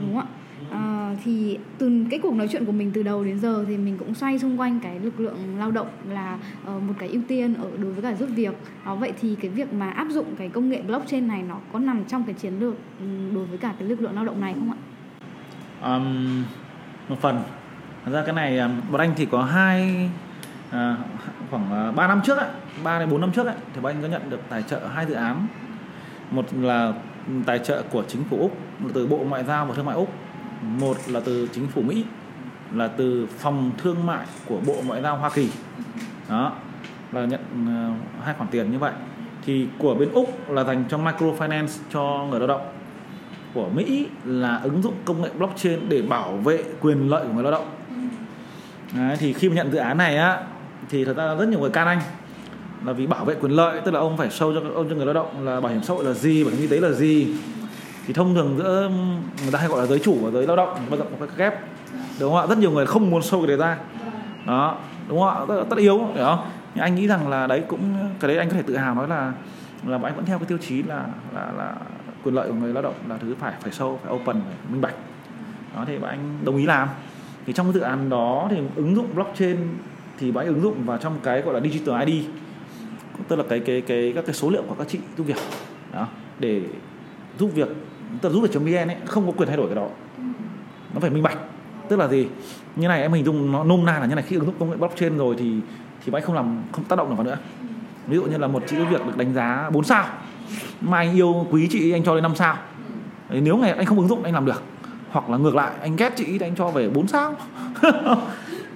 đúng 0.00 0.14
không 0.14 0.18
ạ? 0.18 0.26
À, 0.70 1.16
thì 1.24 1.58
từ 1.78 2.04
cái 2.10 2.20
cuộc 2.22 2.34
nói 2.34 2.48
chuyện 2.48 2.64
của 2.64 2.72
mình 2.72 2.90
từ 2.94 3.02
đầu 3.02 3.24
đến 3.24 3.38
giờ 3.38 3.64
thì 3.68 3.76
mình 3.76 3.96
cũng 3.98 4.14
xoay 4.14 4.38
xung 4.38 4.60
quanh 4.60 4.80
cái 4.82 5.00
lực 5.00 5.20
lượng 5.20 5.36
lao 5.58 5.70
động 5.70 5.86
là 6.08 6.38
uh, 6.62 6.82
một 6.82 6.94
cái 6.98 7.08
ưu 7.08 7.22
tiên 7.28 7.54
ở 7.54 7.70
đối 7.82 7.92
với 7.92 8.02
cả 8.02 8.14
giúp 8.14 8.28
việc. 8.34 8.54
Đó 8.86 8.94
vậy 8.94 9.12
thì 9.20 9.36
cái 9.40 9.50
việc 9.50 9.72
mà 9.72 9.90
áp 9.90 10.06
dụng 10.10 10.26
cái 10.38 10.48
công 10.48 10.68
nghệ 10.68 10.82
blockchain 10.82 11.28
này 11.28 11.42
nó 11.48 11.56
có 11.72 11.78
nằm 11.78 12.04
trong 12.04 12.24
cái 12.24 12.34
chiến 12.34 12.52
lược 12.60 12.74
um, 13.00 13.34
đối 13.34 13.46
với 13.46 13.58
cả 13.58 13.74
cái 13.78 13.88
lực 13.88 14.00
lượng 14.00 14.14
lao 14.14 14.24
động 14.24 14.40
này 14.40 14.54
không 14.54 14.72
ạ? 14.72 14.78
Um, 15.82 16.44
một 17.08 17.16
phần. 17.20 17.42
Thật 18.04 18.10
ra 18.12 18.22
cái 18.22 18.34
này 18.34 18.58
à, 18.58 18.70
bọn 18.90 19.00
anh 19.00 19.12
thì 19.16 19.26
có 19.26 19.42
hai 19.42 20.10
à, 20.70 20.96
khoảng 21.50 21.72
à, 21.72 21.92
3 21.92 22.06
năm 22.06 22.20
trước 22.24 22.38
ấy, 22.38 22.48
3 22.84 22.98
đến 22.98 23.10
4 23.10 23.20
năm 23.20 23.32
trước 23.32 23.46
ấy, 23.46 23.56
thì 23.74 23.80
bọn 23.80 23.92
anh 23.92 24.02
có 24.02 24.08
nhận 24.08 24.30
được 24.30 24.40
tài 24.48 24.62
trợ 24.62 24.80
hai 24.94 25.06
dự 25.06 25.14
án. 25.14 25.46
Một 26.30 26.46
là 26.54 26.92
tài 27.46 27.58
trợ 27.58 27.82
của 27.90 28.04
chính 28.08 28.24
phủ 28.24 28.38
Úc 28.38 28.56
từ 28.94 29.06
Bộ 29.06 29.16
Ngoại 29.16 29.44
giao 29.44 29.66
và 29.66 29.74
Thương 29.74 29.86
mại 29.86 29.94
Úc, 29.94 30.12
một 30.62 30.96
là 31.06 31.20
từ 31.24 31.48
chính 31.52 31.66
phủ 31.66 31.82
Mỹ 31.82 32.04
là 32.72 32.88
từ 32.88 33.26
phòng 33.38 33.70
thương 33.78 34.06
mại 34.06 34.26
của 34.46 34.58
Bộ 34.66 34.76
Ngoại 34.86 35.02
giao 35.02 35.16
Hoa 35.16 35.30
Kỳ. 35.30 35.50
Đó. 36.28 36.52
Là 37.12 37.24
nhận 37.24 37.40
uh, 37.52 38.24
hai 38.24 38.34
khoản 38.34 38.50
tiền 38.50 38.72
như 38.72 38.78
vậy. 38.78 38.92
Thì 39.46 39.66
của 39.78 39.94
bên 39.94 40.12
Úc 40.12 40.50
là 40.50 40.64
dành 40.64 40.84
cho 40.88 40.98
microfinance 40.98 41.78
cho 41.92 42.26
người 42.30 42.38
lao 42.38 42.48
động. 42.48 42.72
Của 43.54 43.68
Mỹ 43.68 44.06
là 44.24 44.60
ứng 44.62 44.82
dụng 44.82 44.94
công 45.04 45.22
nghệ 45.22 45.28
blockchain 45.38 45.88
để 45.88 46.02
bảo 46.02 46.32
vệ 46.32 46.64
quyền 46.80 47.10
lợi 47.10 47.26
của 47.26 47.32
người 47.32 47.42
lao 47.42 47.52
động. 47.52 47.66
Đấy, 48.96 49.16
thì 49.20 49.32
khi 49.32 49.48
mà 49.48 49.54
nhận 49.54 49.72
dự 49.72 49.78
án 49.78 49.98
này 49.98 50.16
á 50.16 50.38
thì 50.88 51.04
thật 51.04 51.16
ra 51.16 51.34
rất 51.34 51.48
nhiều 51.48 51.60
người 51.60 51.70
can 51.70 51.86
anh. 51.86 52.00
Là 52.84 52.92
vì 52.92 53.06
bảo 53.06 53.24
vệ 53.24 53.34
quyền 53.34 53.52
lợi 53.52 53.80
tức 53.84 53.90
là 53.90 54.00
ông 54.00 54.16
phải 54.16 54.28
show 54.28 54.54
cho 54.54 54.60
ông 54.74 54.88
cho 54.88 54.94
người 54.96 55.06
lao 55.06 55.14
động 55.14 55.46
là 55.46 55.60
bảo 55.60 55.72
hiểm 55.72 55.82
xã 55.82 55.94
hội 55.94 56.04
là 56.04 56.12
gì 56.12 56.44
bảo 56.44 56.52
hiểm 56.52 56.60
y 56.60 56.66
tế 56.66 56.80
là 56.80 56.90
gì. 56.90 57.34
Thì 58.06 58.12
thông 58.12 58.34
thường 58.34 58.54
giữa 58.58 58.90
người 59.42 59.52
ta 59.52 59.58
hay 59.58 59.68
gọi 59.68 59.80
là 59.80 59.86
giới 59.86 59.98
chủ 59.98 60.18
và 60.22 60.30
giới 60.30 60.46
lao 60.46 60.56
động 60.56 60.78
bao 60.90 60.98
giờ 60.98 61.04
phải 61.18 61.28
ghép 61.36 61.54
đúng 62.20 62.32
không 62.32 62.40
ạ? 62.40 62.46
Rất 62.46 62.58
nhiều 62.58 62.70
người 62.70 62.86
không 62.86 63.10
muốn 63.10 63.20
show 63.20 63.40
cái 63.40 63.46
đấy 63.46 63.56
ra. 63.56 63.76
Đó 64.46 64.78
đúng 65.08 65.20
không 65.20 65.28
ạ? 65.28 65.40
Rất, 65.48 65.70
rất 65.70 65.78
yếu 65.78 65.98
hiểu 65.98 66.24
không? 66.24 66.50
Nhưng 66.74 66.82
anh 66.82 66.94
nghĩ 66.94 67.06
rằng 67.06 67.28
là 67.28 67.46
đấy 67.46 67.62
cũng 67.68 67.94
cái 68.20 68.28
đấy 68.28 68.38
anh 68.38 68.48
có 68.48 68.56
thể 68.56 68.62
tự 68.62 68.76
hào 68.76 68.94
nói 68.94 69.08
là 69.08 69.32
là 69.86 69.98
anh 70.02 70.16
vẫn 70.16 70.24
theo 70.24 70.38
cái 70.38 70.46
tiêu 70.46 70.58
chí 70.58 70.82
là 70.82 71.04
là 71.34 71.52
là 71.58 71.74
quyền 72.24 72.34
lợi 72.34 72.48
của 72.48 72.54
người 72.54 72.72
lao 72.72 72.82
động 72.82 72.94
là 73.08 73.16
thứ 73.18 73.34
phải 73.40 73.52
phải 73.60 73.72
sâu 73.72 74.00
phải 74.04 74.12
open 74.14 74.40
phải 74.40 74.54
minh 74.72 74.80
bạch. 74.80 74.94
Đó 75.76 75.84
thì 75.86 75.98
anh 76.06 76.38
đồng 76.44 76.56
ý 76.56 76.66
làm 76.66 76.88
thì 77.46 77.52
trong 77.52 77.66
cái 77.66 77.72
dự 77.72 77.80
án 77.80 78.08
đó 78.08 78.48
thì 78.50 78.56
ứng 78.76 78.96
dụng 78.96 79.06
blockchain 79.14 79.56
thì 80.18 80.32
bạn 80.32 80.46
ứng 80.46 80.60
dụng 80.60 80.84
vào 80.84 80.98
trong 80.98 81.18
cái 81.22 81.42
gọi 81.42 81.54
là 81.54 81.60
digital 81.60 82.08
ID 82.08 82.24
tức 83.28 83.36
là 83.36 83.44
cái 83.48 83.60
cái 83.60 83.80
cái, 83.80 84.12
các 84.14 84.26
cái 84.26 84.34
số 84.34 84.50
liệu 84.50 84.62
của 84.62 84.74
các 84.74 84.88
chị 84.88 84.98
giúp 85.16 85.24
việc. 85.24 85.36
Đó, 85.92 86.08
để 86.38 86.62
giúp 87.38 87.50
việc, 87.54 87.68
tức 88.20 88.28
là 88.28 88.34
giúp 88.34 88.40
việc 88.40 88.60
vn 88.60 88.90
ấy, 88.90 88.96
không 89.04 89.26
có 89.26 89.32
quyền 89.32 89.48
thay 89.48 89.56
đổi 89.56 89.66
cái 89.66 89.76
đó. 89.76 89.88
Nó 90.94 91.00
phải 91.00 91.10
minh 91.10 91.22
bạch. 91.22 91.38
Tức 91.88 91.96
là 91.96 92.08
gì? 92.08 92.26
Như 92.76 92.88
này, 92.88 93.02
em 93.02 93.12
hình 93.12 93.24
dung 93.24 93.52
nó 93.52 93.64
nôm 93.64 93.84
na 93.84 93.98
là 93.98 94.06
như 94.06 94.14
này, 94.14 94.24
khi 94.28 94.36
ứng 94.36 94.46
dụng 94.46 94.54
công 94.58 94.70
nghệ 94.70 94.76
blockchain 94.76 95.18
rồi 95.18 95.34
thì 95.38 95.54
thì 96.04 96.12
bạn 96.12 96.22
không 96.22 96.34
làm, 96.34 96.62
không 96.72 96.84
tác 96.84 96.96
động 96.96 97.08
được 97.08 97.14
vào 97.14 97.24
nữa. 97.24 97.36
Ví 98.06 98.16
dụ 98.16 98.22
như 98.22 98.38
là 98.38 98.46
một 98.46 98.62
chị 98.66 98.76
giúp 98.76 98.86
việc 98.90 99.06
được 99.06 99.16
đánh 99.16 99.34
giá 99.34 99.70
4 99.70 99.84
sao, 99.84 100.06
mà 100.80 100.98
anh 100.98 101.16
yêu 101.16 101.46
quý 101.50 101.68
chị 101.70 101.92
anh 101.92 102.04
cho 102.04 102.14
lên 102.14 102.22
5 102.22 102.34
sao. 102.34 102.56
Nếu 103.30 103.56
ngày 103.56 103.70
anh 103.70 103.86
không 103.86 103.98
ứng 103.98 104.08
dụng, 104.08 104.22
anh 104.22 104.34
làm 104.34 104.46
được 104.46 104.62
hoặc 105.10 105.30
là 105.30 105.36
ngược 105.38 105.54
lại 105.54 105.72
anh 105.80 105.96
ghét 105.96 106.12
chị 106.16 106.24
thì 106.24 106.46
anh 106.46 106.54
cho 106.56 106.68
về 106.68 106.88
4 106.88 107.08
sao. 107.08 107.34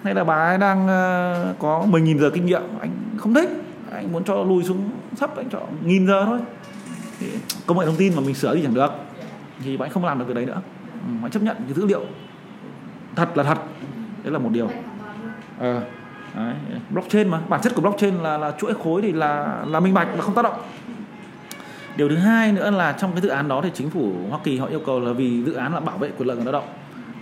Hay 0.03 0.14
là 0.14 0.24
bà 0.24 0.35
ấy 0.35 0.59
đang 0.59 0.89
ờ, 0.89 1.55
có 1.59 1.87
10.000 1.91 2.18
giờ 2.18 2.30
kinh 2.30 2.47
nghiệm 2.47 2.62
anh 2.80 2.91
không 3.16 3.35
thích. 3.35 3.51
Anh 3.93 4.12
muốn 4.12 4.24
cho 4.24 4.35
lùi 4.35 4.64
xuống 4.64 4.91
sắp 5.16 5.37
anh 5.37 5.51
cho 5.51 5.61
nghìn 5.85 6.07
giờ 6.07 6.24
thôi. 6.24 6.39
Thì 7.20 7.26
công 7.66 7.78
nghệ 7.78 7.87
thông 7.87 7.97
tin 7.97 8.14
mà 8.16 8.22
mình 8.26 8.35
sửa 8.35 8.55
thì 8.55 8.62
chẳng 8.62 8.74
được 8.74 8.91
thì 9.64 9.76
bạn 9.76 9.91
không 9.91 10.05
làm 10.05 10.18
được 10.18 10.24
cái 10.24 10.35
đấy 10.35 10.47
nữa. 10.47 10.61
Ừ, 11.22 11.28
chấp 11.28 11.43
nhận 11.43 11.57
cái 11.57 11.74
dữ 11.74 11.87
liệu. 11.87 12.01
Thật 13.16 13.37
là 13.37 13.43
thật. 13.43 13.59
Đấy 14.22 14.32
là 14.32 14.39
một 14.39 14.51
điều. 14.53 14.68
Ờ 15.59 15.80
đấy. 16.35 16.55
blockchain 16.91 17.28
mà. 17.28 17.41
Bản 17.49 17.61
chất 17.61 17.74
của 17.74 17.82
blockchain 17.82 18.14
là 18.14 18.39
là 18.39 18.53
chuỗi 18.59 18.74
khối 18.85 19.03
thì 19.03 19.12
là 19.12 19.62
là 19.66 19.80
minh 19.80 19.95
bạch 19.95 20.09
và 20.16 20.22
không 20.22 20.35
tác 20.35 20.43
động 20.43 20.55
điều 21.97 22.09
thứ 22.09 22.17
hai 22.17 22.53
nữa 22.53 22.71
là 22.71 22.93
trong 22.93 23.13
cái 23.13 23.21
dự 23.21 23.29
án 23.29 23.49
đó 23.49 23.61
thì 23.63 23.71
chính 23.75 23.91
phủ 23.91 24.13
Hoa 24.31 24.39
Kỳ 24.45 24.59
họ 24.59 24.67
yêu 24.67 24.81
cầu 24.87 25.01
là 25.01 25.13
vì 25.13 25.45
dự 25.45 25.53
án 25.53 25.75
là 25.75 25.81
bảo 25.81 25.99
vệ 25.99 26.11
quyền 26.19 26.29
lợi 26.29 26.37
người 26.37 26.45
lao 26.45 26.53
động 26.53 26.69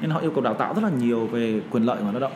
nên 0.00 0.10
họ 0.10 0.20
yêu 0.20 0.30
cầu 0.30 0.44
đào 0.44 0.54
tạo 0.54 0.74
rất 0.74 0.84
là 0.84 0.90
nhiều 0.90 1.26
về 1.26 1.60
quyền 1.70 1.82
lợi 1.82 1.96
của 1.96 2.04
người 2.04 2.12
lao 2.12 2.20
động. 2.20 2.32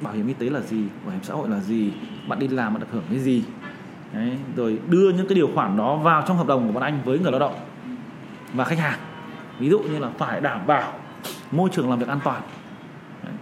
Bảo 0.00 0.12
hiểm 0.12 0.26
y 0.26 0.34
tế 0.34 0.50
là 0.50 0.60
gì? 0.60 0.84
Bảo 1.04 1.12
hiểm 1.12 1.22
xã 1.22 1.34
hội 1.34 1.48
là 1.48 1.60
gì? 1.60 1.92
Bạn 2.28 2.38
đi 2.38 2.48
làm 2.48 2.74
bạn 2.74 2.80
được 2.80 2.86
hưởng 2.92 3.02
cái 3.10 3.18
gì? 3.18 3.42
Đấy, 4.12 4.38
rồi 4.56 4.78
đưa 4.88 5.12
những 5.12 5.28
cái 5.28 5.34
điều 5.34 5.50
khoản 5.54 5.76
đó 5.76 5.96
vào 5.96 6.24
trong 6.28 6.36
hợp 6.36 6.46
đồng 6.46 6.66
của 6.66 6.72
bọn 6.72 6.82
anh 6.82 6.98
với 7.04 7.18
người 7.18 7.30
lao 7.30 7.40
động 7.40 7.54
và 8.52 8.64
khách 8.64 8.78
hàng. 8.78 8.98
Ví 9.58 9.70
dụ 9.70 9.78
như 9.78 9.98
là 9.98 10.08
phải 10.18 10.40
đảm 10.40 10.66
bảo 10.66 10.92
môi 11.50 11.70
trường 11.72 11.90
làm 11.90 11.98
việc 11.98 12.08
an 12.08 12.20
toàn. 12.24 12.42
Đấy. 13.24 13.32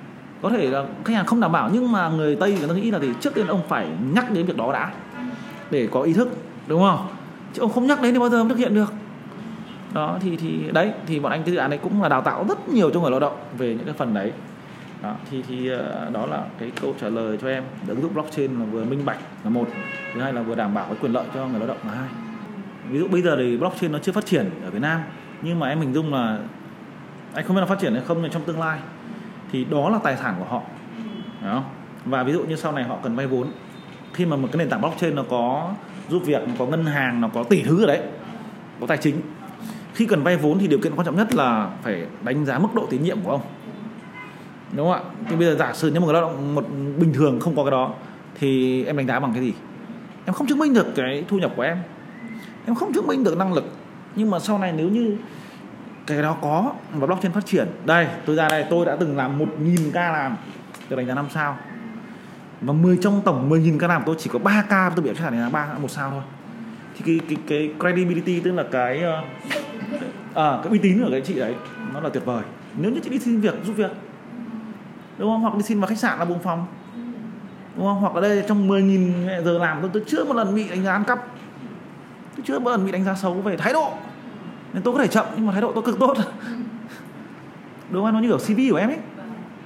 có 0.43 0.51
thể 0.51 0.71
là 0.71 0.85
khách 1.05 1.15
hàng 1.15 1.27
không 1.27 1.41
đảm 1.41 1.53
bảo 1.53 1.71
nhưng 1.73 1.93
mà 1.93 2.09
người 2.09 2.37
tây 2.37 2.59
người 2.59 2.69
ta 2.69 2.75
nghĩ 2.75 2.91
là 2.91 2.99
thì 2.99 3.09
trước 3.21 3.35
tiên 3.35 3.47
ông 3.47 3.63
phải 3.69 3.89
nhắc 4.15 4.31
đến 4.31 4.47
việc 4.47 4.57
đó 4.57 4.73
đã 4.73 4.93
để 5.71 5.89
có 5.93 6.03
ý 6.03 6.13
thức 6.13 6.29
đúng 6.67 6.83
không? 6.83 7.07
Chứ 7.53 7.62
ông 7.62 7.72
không 7.72 7.86
nhắc 7.86 8.03
đến 8.03 8.14
thì 8.14 8.20
bao 8.20 8.28
giờ 8.28 8.38
ông 8.38 8.48
thực 8.48 8.59
hiện 8.59 8.74
được. 8.74 8.92
Đó, 9.92 10.18
thì 10.20 10.36
thì, 10.36 10.70
đấy, 10.72 10.92
thì 11.07 11.20
bọn 11.20 11.32
anh 11.32 11.42
cái 11.42 11.55
dự 11.55 11.59
án 11.59 11.70
này 11.70 11.78
cũng 11.82 12.03
là 12.03 12.09
đào 12.09 12.22
tạo 12.22 12.44
rất 12.48 12.68
nhiều 12.68 12.90
cho 12.90 13.00
người 13.00 13.11
lao 13.11 13.20
động 13.20 13.36
về 13.59 13.68
những 13.74 13.84
cái 13.84 13.94
phần 13.94 14.14
đấy. 14.14 14.32
Đó, 15.03 15.14
thì 15.30 15.42
thì 15.48 15.68
ờ, 15.68 16.11
đó 16.12 16.26
là 16.26 16.44
cái 16.59 16.70
câu 16.80 16.94
trả 17.00 17.09
lời 17.09 17.38
cho 17.42 17.48
em. 17.48 17.62
Ứng 17.88 18.03
dụng 18.03 18.14
blockchain 18.14 18.59
là 18.61 18.64
vừa 18.64 18.84
minh 18.84 19.05
bạch 19.05 19.18
là 19.44 19.50
một, 19.50 19.68
thứ 20.14 20.20
hai 20.20 20.32
là 20.32 20.42
vừa 20.42 20.55
đảm 20.55 20.74
bảo 20.74 20.84
cái 20.84 20.96
quyền 21.00 21.12
lợi 21.12 21.24
cho 21.34 21.46
người 21.46 21.59
lao 21.59 21.68
động 21.68 21.78
là 21.86 21.92
hai. 21.92 22.09
Ví 22.90 22.98
dụ 22.98 23.09
bây 23.09 23.22
giờ 23.22 23.36
thì 23.38 23.57
blockchain 23.57 23.92
nó 23.92 23.98
chưa 23.98 24.12
phát 24.12 24.26
triển 24.26 24.50
ở 24.64 24.70
Việt 24.70 24.82
Nam, 24.82 25.00
nhưng 25.42 25.61
mà 25.61 25.68
em 25.68 25.80
hình 25.80 25.92
dung 25.92 26.14
là 26.14 26.38
anh 27.34 27.44
không 27.46 27.57
biết 27.57 27.61
là 27.61 27.66
phát 27.66 27.78
triển 27.78 27.92
hay 27.92 28.03
không, 28.07 28.22
nhưng 28.22 28.30
trong 28.30 28.42
tương 28.42 28.61
lai 28.61 28.78
thì 29.53 29.64
đó 29.64 29.90
là 29.90 29.98
tài 30.03 30.16
sản 30.16 30.34
của 30.38 30.44
họ. 30.44 30.62
Đó. 31.42 31.62
Và 32.05 32.22
ví 32.22 32.32
dụ 32.32 32.44
như 32.44 32.57
sau 32.57 32.72
này 32.72 32.84
họ 32.84 32.96
cần 33.03 33.16
vay 33.16 33.26
vốn. 33.26 33.46
Khi 34.12 34.26
mà 34.26 34.36
một 34.36 34.48
cái 34.53 34.59
nền 34.59 34.68
tảng 34.68 34.80
blockchain 34.80 35.14
nó 35.14 35.22
có 35.30 35.70
giúp 36.09 36.22
việc, 36.24 36.42
có 36.59 36.66
ngân 36.66 36.84
hàng, 36.84 37.20
nó 37.20 37.28
có 37.28 37.42
tỷ 37.44 37.62
thứ 37.62 37.84
ở 37.84 37.86
đấy, 37.86 38.00
có 38.80 38.86
tài 38.86 38.98
chính. 38.98 39.20
Khi 39.94 40.07
cần 40.07 40.22
vay 40.22 40.36
vốn 40.36 40.59
thì 40.59 40.68
điều 40.68 40.78
kiện 40.78 40.94
quan 40.96 41.07
trọng 41.07 41.16
nhất 41.16 41.34
là 41.34 41.70
phải 41.82 42.07
đánh 42.22 42.44
giá 42.44 42.59
mức 42.59 42.68
độ 42.74 42.86
tín 42.90 43.03
nhiệm 43.03 43.20
của 43.20 43.30
ông. 43.30 43.40
Đúng 44.72 44.92
không 44.92 45.05
ạ? 45.05 45.11
Thì 45.28 45.36
bây 45.36 45.46
giờ 45.46 45.57
giả 45.59 45.72
sử 45.72 45.90
như 45.90 46.00
một 46.00 46.07
người 46.07 46.14
lao 46.14 46.22
động, 46.22 46.55
một 46.55 46.66
bình 46.98 47.12
thường 47.14 47.40
không 47.40 47.57
có 47.57 47.64
cái 47.64 47.70
đó, 47.70 47.94
thì 48.40 48.84
em 48.84 48.96
đánh 48.96 49.07
giá 49.07 49.20
bằng 49.20 49.32
cái 49.34 49.42
gì? 49.42 49.53
Em 50.24 50.34
không 50.34 50.46
chứng 50.46 50.59
minh 50.59 50.74
được 50.74 50.86
cái 50.96 51.24
thu 51.28 51.38
nhập 51.38 51.53
của 51.57 51.62
em. 51.62 51.78
Em 52.66 52.74
không 52.74 52.92
chứng 52.92 53.07
minh 53.07 53.24
được 53.24 53.36
năng 53.36 53.53
lực. 53.53 53.64
Nhưng 54.16 54.30
mà 54.30 54.38
sau 54.38 54.59
này 54.59 54.72
nếu 54.76 54.88
như 54.88 55.16
cái 56.07 56.22
đó 56.22 56.36
có 56.42 56.72
và 56.92 57.07
blockchain 57.07 57.32
phát 57.32 57.46
triển, 57.46 57.68
đây, 57.84 58.07
tôi 58.26 58.36
ra 58.36 58.48
đây, 58.48 58.64
tôi 58.70 58.86
đã 58.86 58.96
từng 59.00 59.16
làm 59.16 59.38
một 59.38 59.48
nghìn 59.61 59.90
ca 59.92 60.12
làm, 60.12 60.36
tôi 60.88 60.96
đánh 60.96 61.07
giá 61.07 61.14
năm 61.14 61.26
sao 61.30 61.57
và 62.63 62.73
10 62.73 62.99
trong 63.03 63.23
tổng 63.25 63.51
10.000 63.51 63.79
ca 63.79 63.87
làm 63.89 64.03
tôi 64.07 64.17
chỉ 64.19 64.31
có 64.33 64.39
3 64.39 64.65
ca 64.69 64.91
tôi 64.97 65.05
bị 65.05 65.11
chắc 65.19 65.33
là 65.33 65.51
ba 65.53 65.69
một 65.79 65.91
sao 65.91 66.11
thôi. 66.11 66.23
Thì 66.95 67.03
cái 67.07 67.21
cái 67.29 67.39
cái 67.49 67.75
credibility 67.81 68.41
tức 68.41 68.53
là 68.53 68.65
cái 68.73 69.03
ờ, 69.03 69.23
à, 70.35 70.59
cái 70.63 70.71
uy 70.71 70.79
tín 70.79 71.01
của 71.05 71.11
cái 71.11 71.21
chị 71.21 71.35
đấy 71.35 71.55
nó 71.95 72.01
là 72.01 72.09
tuyệt 72.09 72.25
vời. 72.25 72.43
Nếu 72.77 72.91
như 72.91 73.01
chị 73.05 73.11
đi 73.11 73.19
xin 73.19 73.41
việc 73.41 73.55
giúp 73.65 73.73
việc 73.77 73.91
đúng 75.19 75.31
không? 75.31 75.41
Hoặc 75.41 75.55
đi 75.55 75.63
xin 75.63 75.81
vào 75.81 75.89
khách 75.89 75.99
sạn 75.99 76.19
là 76.19 76.25
buồng 76.25 76.43
phòng 76.43 76.67
đúng 77.77 77.87
không? 77.87 78.01
Hoặc 78.01 78.15
ở 78.15 78.21
đây 78.21 78.45
trong 78.49 78.69
10.000 78.69 79.45
giờ 79.45 79.59
làm 79.59 79.79
tôi, 79.81 79.91
tôi 79.93 80.03
chưa 80.07 80.25
một 80.25 80.37
lần 80.37 80.55
bị 80.55 80.69
đánh 80.69 80.85
giá 80.85 80.93
ăn 80.93 81.05
cắp. 81.05 81.27
Tôi 82.37 82.45
chưa 82.47 82.59
một 82.59 82.71
lần 82.71 82.87
bị 82.87 82.93
đánh 82.93 83.05
giá 83.05 83.15
xấu 83.15 83.35
về 83.35 83.57
thái 83.57 83.73
độ. 83.73 83.93
Nên 84.73 84.83
tôi 84.83 84.95
có 84.95 85.01
thể 85.01 85.09
chậm 85.09 85.27
nhưng 85.37 85.47
mà 85.47 85.53
thái 85.53 85.63
độ 85.63 85.73
tôi 85.73 85.83
cực 85.83 85.99
tốt. 85.99 86.17
Đúng 87.91 88.05
không? 88.05 88.15
Nó 88.15 88.21
như 88.21 88.29
kiểu 88.29 88.39
CV 88.39 88.61
của 88.71 88.77
em 88.77 88.89
ấy. 88.89 88.99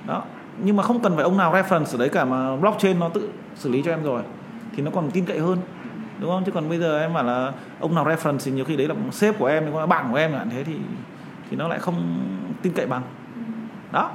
Đó 0.06 0.24
nhưng 0.64 0.76
mà 0.76 0.82
không 0.82 1.00
cần 1.00 1.14
phải 1.14 1.24
ông 1.24 1.36
nào 1.36 1.52
reference 1.52 1.92
ở 1.92 1.98
đấy 1.98 2.08
cả 2.08 2.24
mà 2.24 2.56
blockchain 2.56 2.98
nó 2.98 3.08
tự 3.08 3.28
xử 3.54 3.70
lý 3.70 3.82
cho 3.82 3.90
em 3.90 4.02
rồi. 4.02 4.22
Thì 4.76 4.82
nó 4.82 4.90
còn 4.90 5.10
tin 5.10 5.24
cậy 5.24 5.38
hơn 5.38 5.58
đúng 6.20 6.30
không? 6.30 6.44
Chứ 6.44 6.52
còn 6.52 6.68
bây 6.68 6.78
giờ 6.78 7.00
em 7.00 7.14
bảo 7.14 7.24
là 7.24 7.52
ông 7.80 7.94
nào 7.94 8.04
reference 8.04 8.38
thì 8.44 8.52
nhiều 8.52 8.64
khi 8.64 8.76
đấy 8.76 8.88
là 8.88 8.94
sếp 9.12 9.38
của 9.38 9.46
em 9.46 9.62
hay 9.62 9.72
là 9.72 9.86
bạn 9.86 10.06
của 10.10 10.16
em 10.16 10.32
chẳng 10.32 10.50
thế 10.50 10.64
thì 10.64 10.76
thì 11.50 11.56
nó 11.56 11.68
lại 11.68 11.78
không 11.78 12.18
tin 12.62 12.72
cậy 12.72 12.86
bằng. 12.86 13.02
Đó. 13.92 14.10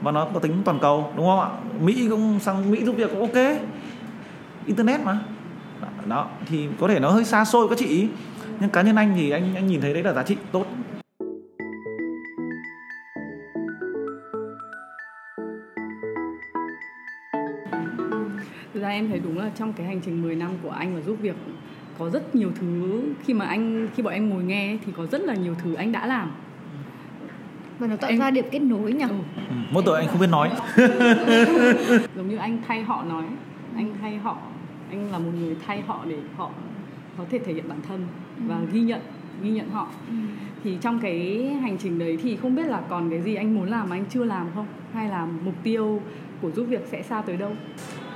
Và 0.00 0.12
nó 0.12 0.26
có 0.34 0.40
tính 0.40 0.62
toàn 0.64 0.78
cầu 0.78 1.12
đúng 1.16 1.26
không 1.26 1.40
ạ? 1.40 1.48
Mỹ 1.80 2.06
cũng 2.10 2.40
sang 2.40 2.70
mỹ 2.70 2.84
giúp 2.84 2.94
việc 2.96 3.10
cũng 3.10 3.20
ok. 3.20 3.58
Internet 4.66 5.00
mà. 5.04 5.18
Đó, 5.82 5.88
đó 6.06 6.26
thì 6.46 6.68
có 6.80 6.88
thể 6.88 7.00
nó 7.00 7.10
hơi 7.10 7.24
xa 7.24 7.44
xôi 7.44 7.68
các 7.68 7.78
chị 7.78 8.08
nhưng 8.60 8.70
cá 8.70 8.82
nhân 8.82 8.96
anh 8.96 9.14
thì 9.16 9.30
anh 9.30 9.54
anh 9.54 9.66
nhìn 9.66 9.80
thấy 9.80 9.94
đấy 9.94 10.02
là 10.02 10.12
giá 10.12 10.22
trị 10.22 10.36
tốt. 10.52 10.66
Em 18.96 19.08
thấy 19.08 19.18
đúng 19.24 19.38
là 19.38 19.50
trong 19.54 19.72
cái 19.72 19.86
hành 19.86 20.00
trình 20.04 20.22
10 20.22 20.34
năm 20.36 20.50
của 20.62 20.70
anh 20.70 20.94
và 20.94 21.00
giúp 21.00 21.16
việc 21.20 21.36
có 21.98 22.10
rất 22.10 22.34
nhiều 22.34 22.50
thứ 22.60 23.02
khi 23.24 23.34
mà 23.34 23.46
anh 23.46 23.88
khi 23.94 24.02
bọn 24.02 24.12
em 24.12 24.28
ngồi 24.30 24.44
nghe 24.44 24.78
thì 24.86 24.92
có 24.96 25.06
rất 25.06 25.20
là 25.20 25.34
nhiều 25.34 25.54
thứ 25.62 25.74
anh 25.74 25.92
đã 25.92 26.06
làm. 26.06 26.30
Và 27.78 27.86
nó 27.86 27.96
tạo 27.96 28.10
Em- 28.10 28.18
ra 28.18 28.30
điểm 28.30 28.44
kết 28.50 28.58
nối 28.58 28.92
nhỉ? 28.92 29.02
Ừ. 29.02 29.16
ừ, 29.48 29.54
mỗi 29.70 29.82
tội 29.86 29.98
anh 30.00 30.08
không 30.08 30.20
biết 30.20 30.26
nói. 30.30 30.50
Giống 32.16 32.28
như 32.28 32.36
anh 32.36 32.58
thay 32.66 32.82
họ 32.82 33.04
nói 33.04 33.24
anh 33.76 33.94
thay 34.00 34.16
họ 34.16 34.38
anh 34.90 35.12
là 35.12 35.18
một 35.18 35.30
người 35.40 35.56
thay 35.66 35.80
họ 35.86 36.04
để 36.08 36.16
họ 36.36 36.50
có 37.18 37.24
thể 37.30 37.38
thể 37.38 37.52
hiện 37.52 37.68
bản 37.68 37.78
thân 37.88 38.06
và 38.46 38.58
ghi 38.72 38.80
nhận 38.80 39.00
ghi 39.42 39.50
nhận 39.50 39.70
họ. 39.70 39.88
Thì 40.64 40.78
trong 40.80 40.98
cái 41.00 41.48
hành 41.62 41.76
trình 41.78 41.98
đấy 41.98 42.18
thì 42.22 42.36
không 42.36 42.54
biết 42.54 42.66
là 42.66 42.80
còn 42.88 43.10
cái 43.10 43.22
gì 43.22 43.34
anh 43.34 43.54
muốn 43.54 43.70
làm 43.70 43.88
mà 43.88 43.96
anh 43.96 44.04
chưa 44.10 44.24
làm 44.24 44.46
không? 44.54 44.66
Hay 44.92 45.08
là 45.08 45.26
mục 45.44 45.54
tiêu 45.62 46.00
của 46.42 46.50
giúp 46.50 46.64
việc 46.64 46.86
sẽ 46.90 47.02
xa 47.02 47.22
tới 47.22 47.36
đâu 47.36 47.52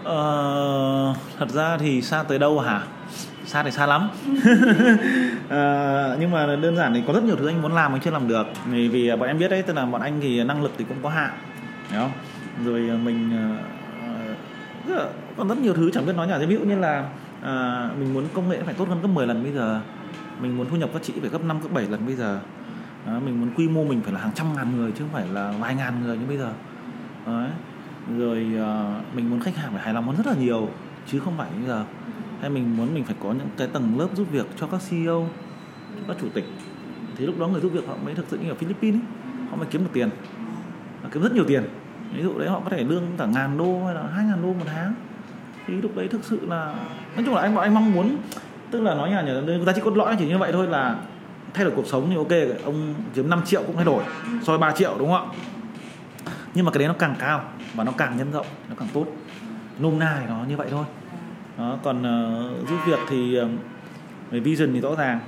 Ờ, 0.04 1.14
thật 1.38 1.48
ra 1.50 1.76
thì 1.78 2.02
xa 2.02 2.22
tới 2.22 2.38
đâu 2.38 2.60
hả? 2.60 2.82
Xa 3.44 3.62
thì 3.62 3.70
xa 3.70 3.86
lắm. 3.86 4.08
Ờ, 5.48 6.16
nhưng 6.20 6.30
mà 6.30 6.56
đơn 6.56 6.76
giản 6.76 6.94
thì 6.94 7.02
có 7.06 7.12
rất 7.12 7.24
nhiều 7.24 7.36
thứ 7.36 7.46
anh 7.48 7.62
muốn 7.62 7.72
làm 7.74 7.92
anh 7.94 8.00
chưa 8.00 8.10
làm 8.10 8.28
được. 8.28 8.46
Vì, 8.66 8.88
vì 8.88 9.10
bọn 9.10 9.28
em 9.28 9.38
biết 9.38 9.50
đấy, 9.50 9.62
tức 9.62 9.76
là 9.76 9.86
bọn 9.86 10.00
anh 10.00 10.20
thì 10.20 10.44
năng 10.44 10.62
lực 10.62 10.72
thì 10.78 10.84
cũng 10.88 10.96
có 11.02 11.08
hạn, 11.08 11.30
hiểu 11.90 12.00
không? 12.00 12.10
Rồi 12.64 12.88
ờ, 12.90 12.96
mình 12.96 13.30
ờ, 13.36 13.56
rất 14.88 14.96
là- 15.02 15.08
còn 15.36 15.48
rất 15.48 15.58
nhiều 15.58 15.74
thứ 15.74 15.90
chẳng 15.94 16.06
biết 16.06 16.16
nói 16.16 16.26
nhả. 16.26 16.38
Ví 16.38 16.54
dụ 16.54 16.60
như 16.60 16.78
là 16.78 17.04
à, 17.42 17.88
mình 17.98 18.14
muốn 18.14 18.24
công 18.34 18.48
nghệ 18.48 18.58
phải 18.64 18.74
tốt 18.74 18.88
hơn 18.88 19.02
gấp 19.02 19.08
10 19.08 19.26
lần 19.26 19.42
bây 19.42 19.52
giờ. 19.52 19.80
Mình 20.40 20.56
muốn 20.56 20.66
thu 20.70 20.76
nhập 20.76 20.90
các 20.92 21.02
chị 21.02 21.12
phải 21.20 21.30
gấp 21.30 21.44
5 21.44 21.60
gấp 21.60 21.68
7 21.72 21.84
lần 21.84 22.06
bây 22.06 22.14
giờ. 22.14 22.38
Đó, 23.06 23.12
mình 23.24 23.40
muốn 23.40 23.50
quy 23.56 23.68
mô 23.68 23.84
mình 23.84 24.00
phải 24.04 24.12
là 24.12 24.20
hàng 24.20 24.32
trăm 24.34 24.46
ngàn 24.56 24.76
người 24.76 24.92
chứ 24.92 25.04
không 25.04 25.12
phải 25.12 25.28
là 25.34 25.54
vài 25.60 25.74
ngàn 25.74 25.94
người 26.04 26.18
như 26.18 26.26
bây 26.28 26.38
giờ. 26.38 26.50
Đấy 27.26 27.48
rồi 28.18 28.46
ờ, 28.58 29.00
mình 29.14 29.30
muốn 29.30 29.40
khách 29.40 29.56
hàng 29.56 29.72
phải 29.72 29.82
hài 29.82 29.94
lòng 29.94 30.06
hơn 30.06 30.16
rất 30.16 30.26
là 30.26 30.34
nhiều 30.34 30.68
chứ 31.06 31.20
không 31.20 31.36
phải 31.36 31.48
bây 31.58 31.68
giờ. 31.68 31.84
Hay 32.40 32.50
mình 32.50 32.76
muốn 32.76 32.94
mình 32.94 33.04
phải 33.04 33.16
có 33.22 33.32
những 33.32 33.48
cái 33.56 33.68
tầng 33.68 33.98
lớp 33.98 34.08
giúp 34.14 34.26
việc 34.30 34.46
cho 34.56 34.66
các 34.66 34.80
CEO 34.90 35.28
cho 35.96 36.02
các 36.08 36.16
chủ 36.20 36.28
tịch. 36.34 36.44
Thì 37.16 37.26
lúc 37.26 37.38
đó 37.38 37.48
người 37.48 37.60
giúp 37.60 37.72
việc 37.72 37.88
họ 37.88 37.94
mới 38.04 38.14
thực 38.14 38.26
sự 38.28 38.38
như 38.38 38.48
ở 38.50 38.54
Philippines 38.54 39.00
ấy, 39.00 39.06
họ 39.50 39.56
mới 39.56 39.66
kiếm 39.70 39.84
được 39.84 39.90
tiền. 39.92 40.10
Họ 41.02 41.08
kiếm 41.12 41.22
rất 41.22 41.32
nhiều 41.32 41.44
tiền. 41.48 41.62
Ví 42.14 42.22
dụ 42.22 42.38
đấy 42.38 42.48
họ 42.48 42.60
có 42.60 42.70
thể 42.70 42.84
lương 42.84 43.04
cả 43.18 43.26
ngàn 43.26 43.58
đô 43.58 43.84
hay 43.84 43.94
là 43.94 44.02
hai 44.14 44.24
ngàn 44.24 44.42
đô 44.42 44.48
một 44.48 44.64
tháng. 44.66 44.94
Thì 45.66 45.74
lúc 45.74 45.96
đấy 45.96 46.08
thực 46.08 46.24
sự 46.24 46.40
là 46.48 46.74
nói 47.16 47.24
chung 47.26 47.34
là 47.34 47.42
anh 47.42 47.56
anh 47.56 47.74
mong 47.74 47.92
muốn 47.92 48.16
tức 48.70 48.80
là 48.80 48.94
nói 48.94 49.10
nhà 49.10 49.22
nhờ 49.22 49.64
giá 49.66 49.72
trị 49.72 49.80
cốt 49.84 49.96
lõi 49.96 50.16
chỉ 50.18 50.26
như 50.26 50.38
vậy 50.38 50.52
thôi 50.52 50.66
là 50.66 50.96
thay 51.54 51.64
đổi 51.64 51.74
cuộc 51.76 51.86
sống 51.86 52.06
thì 52.10 52.16
ok 52.16 52.64
ông 52.64 52.94
kiếm 53.14 53.30
5 53.30 53.42
triệu 53.44 53.62
cũng 53.62 53.76
thay 53.76 53.84
đổi 53.84 54.04
so 54.42 54.52
với 54.52 54.58
3 54.58 54.72
triệu 54.72 54.96
đúng 54.98 55.10
không 55.10 55.30
ạ? 55.30 55.34
Nhưng 56.54 56.64
mà 56.64 56.70
cái 56.70 56.78
đấy 56.78 56.88
nó 56.88 56.94
càng 56.98 57.14
cao 57.18 57.44
và 57.74 57.84
nó 57.84 57.92
càng 57.92 58.16
nhân 58.16 58.32
rộng 58.32 58.46
nó 58.68 58.74
càng 58.78 58.88
tốt. 58.92 59.06
Nôm 59.78 59.98
na 59.98 60.16
thì 60.20 60.26
nó 60.28 60.44
như 60.48 60.56
vậy 60.56 60.68
thôi. 60.70 60.84
Đó, 61.58 61.78
còn 61.82 61.98
uh, 61.98 62.68
giúp 62.68 62.76
việc 62.86 62.98
thì 63.08 63.40
uh, 63.40 63.48
về 64.30 64.40
vision 64.40 64.72
thì 64.72 64.80
rõ 64.80 64.94
ràng. 64.94 65.20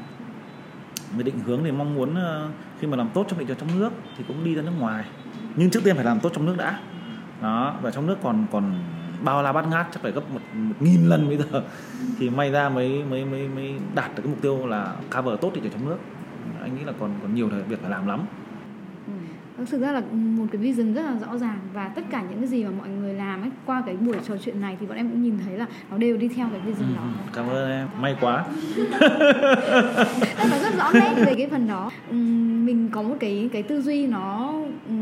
Về 1.16 1.22
định 1.22 1.40
hướng 1.46 1.64
thì 1.64 1.72
mong 1.72 1.94
muốn 1.94 2.10
uh, 2.10 2.50
khi 2.80 2.86
mà 2.86 2.96
làm 2.96 3.08
tốt 3.14 3.26
trong 3.28 3.38
thị 3.38 3.44
trường 3.48 3.56
trong 3.56 3.78
nước 3.78 3.92
thì 4.16 4.24
cũng 4.28 4.44
đi 4.44 4.54
ra 4.54 4.62
nước 4.62 4.72
ngoài. 4.78 5.04
Nhưng 5.56 5.70
trước 5.70 5.84
tiên 5.84 5.96
phải 5.96 6.04
làm 6.04 6.20
tốt 6.20 6.30
trong 6.34 6.46
nước 6.46 6.54
đã. 6.58 6.80
Đó 7.40 7.74
và 7.82 7.90
trong 7.90 8.06
nước 8.06 8.16
còn 8.22 8.46
còn 8.52 8.74
bao 9.24 9.42
la 9.42 9.52
bát 9.52 9.68
ngát 9.68 9.86
chắc 9.92 10.02
phải 10.02 10.12
gấp 10.12 10.30
một, 10.30 10.40
một 10.54 10.74
nghìn 10.80 11.08
lần 11.08 11.28
bây 11.28 11.36
giờ. 11.38 11.62
Thì 12.18 12.30
may 12.30 12.50
ra 12.50 12.68
mới 12.68 13.04
mới 13.04 13.24
mới 13.24 13.48
mới 13.48 13.74
đạt 13.94 14.10
được 14.14 14.22
cái 14.22 14.30
mục 14.30 14.42
tiêu 14.42 14.66
là 14.66 14.96
cover 15.16 15.40
tốt 15.40 15.50
thị 15.54 15.60
trường 15.62 15.72
trong 15.72 15.88
nước. 15.88 15.98
Anh 16.62 16.76
nghĩ 16.76 16.84
là 16.84 16.92
còn 17.00 17.10
còn 17.22 17.34
nhiều 17.34 17.48
việc 17.68 17.80
phải 17.80 17.90
làm 17.90 18.06
lắm 18.06 18.20
thực 19.70 19.80
ra 19.80 19.92
là 19.92 20.02
một 20.12 20.44
cái 20.52 20.60
vision 20.60 20.94
rất 20.94 21.02
là 21.02 21.16
rõ 21.26 21.38
ràng 21.38 21.58
và 21.74 21.88
tất 21.88 22.02
cả 22.10 22.22
những 22.30 22.38
cái 22.38 22.48
gì 22.48 22.64
mà 22.64 22.70
mọi 22.78 22.88
người 22.88 23.14
làm 23.14 23.42
ấy 23.42 23.50
qua 23.66 23.82
cái 23.86 23.96
buổi 23.96 24.16
trò 24.28 24.36
chuyện 24.44 24.60
này 24.60 24.76
thì 24.80 24.86
bọn 24.86 24.96
em 24.96 25.08
cũng 25.10 25.22
nhìn 25.22 25.38
thấy 25.44 25.58
là 25.58 25.66
nó 25.90 25.98
đều 25.98 26.16
đi 26.16 26.28
theo 26.28 26.48
cái 26.52 26.60
vision 26.60 26.94
đó. 26.96 27.02
Cảm 27.32 27.48
ơn 27.48 27.70
em. 27.70 27.88
May 28.00 28.16
quá. 28.20 28.44
Nó 30.50 30.58
rất 30.62 30.74
rõ 30.78 30.90
nét 30.94 31.14
về 31.16 31.34
cái 31.38 31.48
phần 31.50 31.68
đó. 31.68 31.90
Ừm, 32.10 32.66
mình 32.66 32.88
có 32.92 33.02
một 33.02 33.16
cái 33.20 33.50
cái 33.52 33.62
tư 33.62 33.82
duy 33.82 34.06
nó 34.06 34.54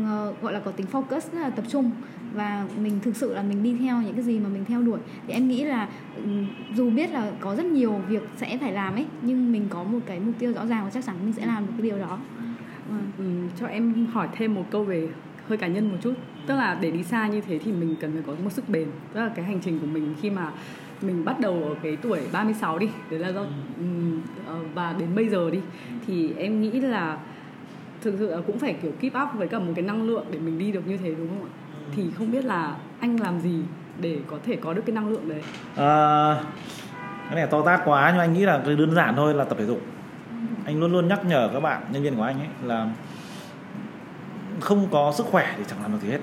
ờ, 0.05 0.33
gọi 0.41 0.53
là 0.53 0.59
có 0.59 0.71
tính 0.71 0.87
focus 0.91 1.19
rất 1.19 1.33
là 1.41 1.49
tập 1.49 1.65
trung 1.69 1.91
và 2.33 2.65
mình 2.81 2.99
thực 3.03 3.15
sự 3.15 3.33
là 3.33 3.41
mình 3.41 3.63
đi 3.63 3.75
theo 3.79 4.01
những 4.01 4.13
cái 4.13 4.23
gì 4.23 4.39
mà 4.39 4.49
mình 4.49 4.65
theo 4.65 4.81
đuổi. 4.81 4.99
Thì 5.27 5.33
em 5.33 5.47
nghĩ 5.47 5.63
là 5.63 5.87
ừm, 6.15 6.45
dù 6.75 6.89
biết 6.89 7.11
là 7.11 7.31
có 7.39 7.55
rất 7.55 7.65
nhiều 7.65 8.01
việc 8.07 8.29
sẽ 8.37 8.57
phải 8.57 8.71
làm 8.71 8.93
ấy 8.95 9.05
nhưng 9.21 9.51
mình 9.51 9.65
có 9.69 9.83
một 9.83 9.99
cái 10.05 10.19
mục 10.19 10.35
tiêu 10.39 10.53
rõ 10.53 10.65
ràng 10.65 10.83
và 10.83 10.89
chắc 10.89 11.05
chắn 11.05 11.15
mình 11.23 11.33
sẽ 11.33 11.45
làm 11.45 11.65
được 11.65 11.71
cái 11.77 11.81
điều 11.89 11.99
đó 11.99 12.17
ừ, 13.17 13.25
cho 13.59 13.67
em 13.67 14.05
hỏi 14.05 14.27
thêm 14.37 14.55
một 14.55 14.65
câu 14.71 14.83
về 14.83 15.07
hơi 15.47 15.57
cá 15.57 15.67
nhân 15.67 15.89
một 15.91 15.97
chút. 16.01 16.13
Tức 16.47 16.55
là 16.55 16.77
để 16.81 16.91
đi 16.91 17.03
xa 17.03 17.27
như 17.27 17.41
thế 17.41 17.59
thì 17.59 17.71
mình 17.71 17.95
cần 18.01 18.13
phải 18.13 18.23
có 18.27 18.33
một 18.43 18.51
sức 18.51 18.69
bền. 18.69 18.87
Tức 19.13 19.19
là 19.19 19.29
cái 19.35 19.45
hành 19.45 19.59
trình 19.61 19.79
của 19.79 19.87
mình 19.87 20.15
khi 20.21 20.29
mà 20.29 20.51
mình 21.01 21.25
bắt 21.25 21.39
đầu 21.39 21.63
ở 21.63 21.75
cái 21.83 21.97
tuổi 22.01 22.19
36 22.31 22.79
đi 22.79 22.89
đấy 23.09 23.19
là 23.19 23.31
do 23.31 23.41
um, 23.77 24.21
và 24.73 24.95
đến 24.99 25.15
bây 25.15 25.29
giờ 25.29 25.49
đi 25.49 25.59
thì 26.07 26.33
em 26.37 26.61
nghĩ 26.61 26.71
là 26.71 27.17
thực 28.01 28.15
sự 28.19 28.35
là 28.35 28.41
cũng 28.47 28.59
phải 28.59 28.73
kiểu 28.73 28.91
keep 28.99 29.13
up 29.23 29.29
với 29.33 29.47
cả 29.47 29.59
một 29.59 29.73
cái 29.75 29.85
năng 29.85 30.03
lượng 30.03 30.25
để 30.31 30.39
mình 30.39 30.59
đi 30.59 30.71
được 30.71 30.87
như 30.87 30.97
thế 30.97 31.15
đúng 31.15 31.27
không 31.27 31.43
ạ? 31.43 31.51
Thì 31.95 32.11
không 32.17 32.31
biết 32.31 32.45
là 32.45 32.75
anh 32.99 33.19
làm 33.19 33.39
gì 33.39 33.61
để 34.01 34.19
có 34.27 34.37
thể 34.43 34.55
có 34.55 34.73
được 34.73 34.81
cái 34.85 34.95
năng 34.95 35.09
lượng 35.09 35.29
đấy? 35.29 35.41
À, 35.75 36.35
cái 37.27 37.35
này 37.35 37.47
to 37.47 37.61
tát 37.65 37.81
quá 37.85 38.09
nhưng 38.11 38.19
anh 38.19 38.33
nghĩ 38.33 38.45
là 38.45 38.61
cái 38.65 38.75
đơn 38.75 38.95
giản 38.95 39.15
thôi 39.15 39.33
là 39.33 39.43
tập 39.43 39.57
thể 39.59 39.65
dục 39.65 39.81
anh 40.65 40.79
luôn 40.79 40.91
luôn 40.91 41.07
nhắc 41.07 41.25
nhở 41.25 41.49
các 41.53 41.59
bạn, 41.59 41.81
nhân 41.91 42.03
viên 42.03 42.15
của 42.15 42.23
anh 42.23 42.39
ấy, 42.39 42.47
là 42.63 42.89
không 44.59 44.87
có 44.91 45.13
sức 45.17 45.25
khỏe 45.25 45.53
thì 45.57 45.63
chẳng 45.67 45.81
làm 45.81 45.91
được 45.91 45.97
gì 46.01 46.09
hết. 46.09 46.19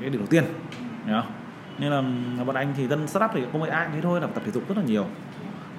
Cái 0.00 0.10
điều 0.10 0.20
đầu 0.20 0.26
tiên, 0.26 0.44
hiểu 1.06 1.22
nên 1.78 1.92
là 2.38 2.44
bọn 2.44 2.56
anh 2.56 2.74
thì 2.76 2.88
dân 2.88 3.08
startup 3.08 3.30
thì 3.34 3.42
không 3.52 3.60
phải 3.60 3.70
ai 3.70 3.88
thế 3.94 4.00
thôi, 4.00 4.20
là 4.20 4.26
tập 4.26 4.42
thể 4.46 4.52
dục 4.52 4.68
rất 4.68 4.78
là 4.78 4.84
nhiều 4.84 5.04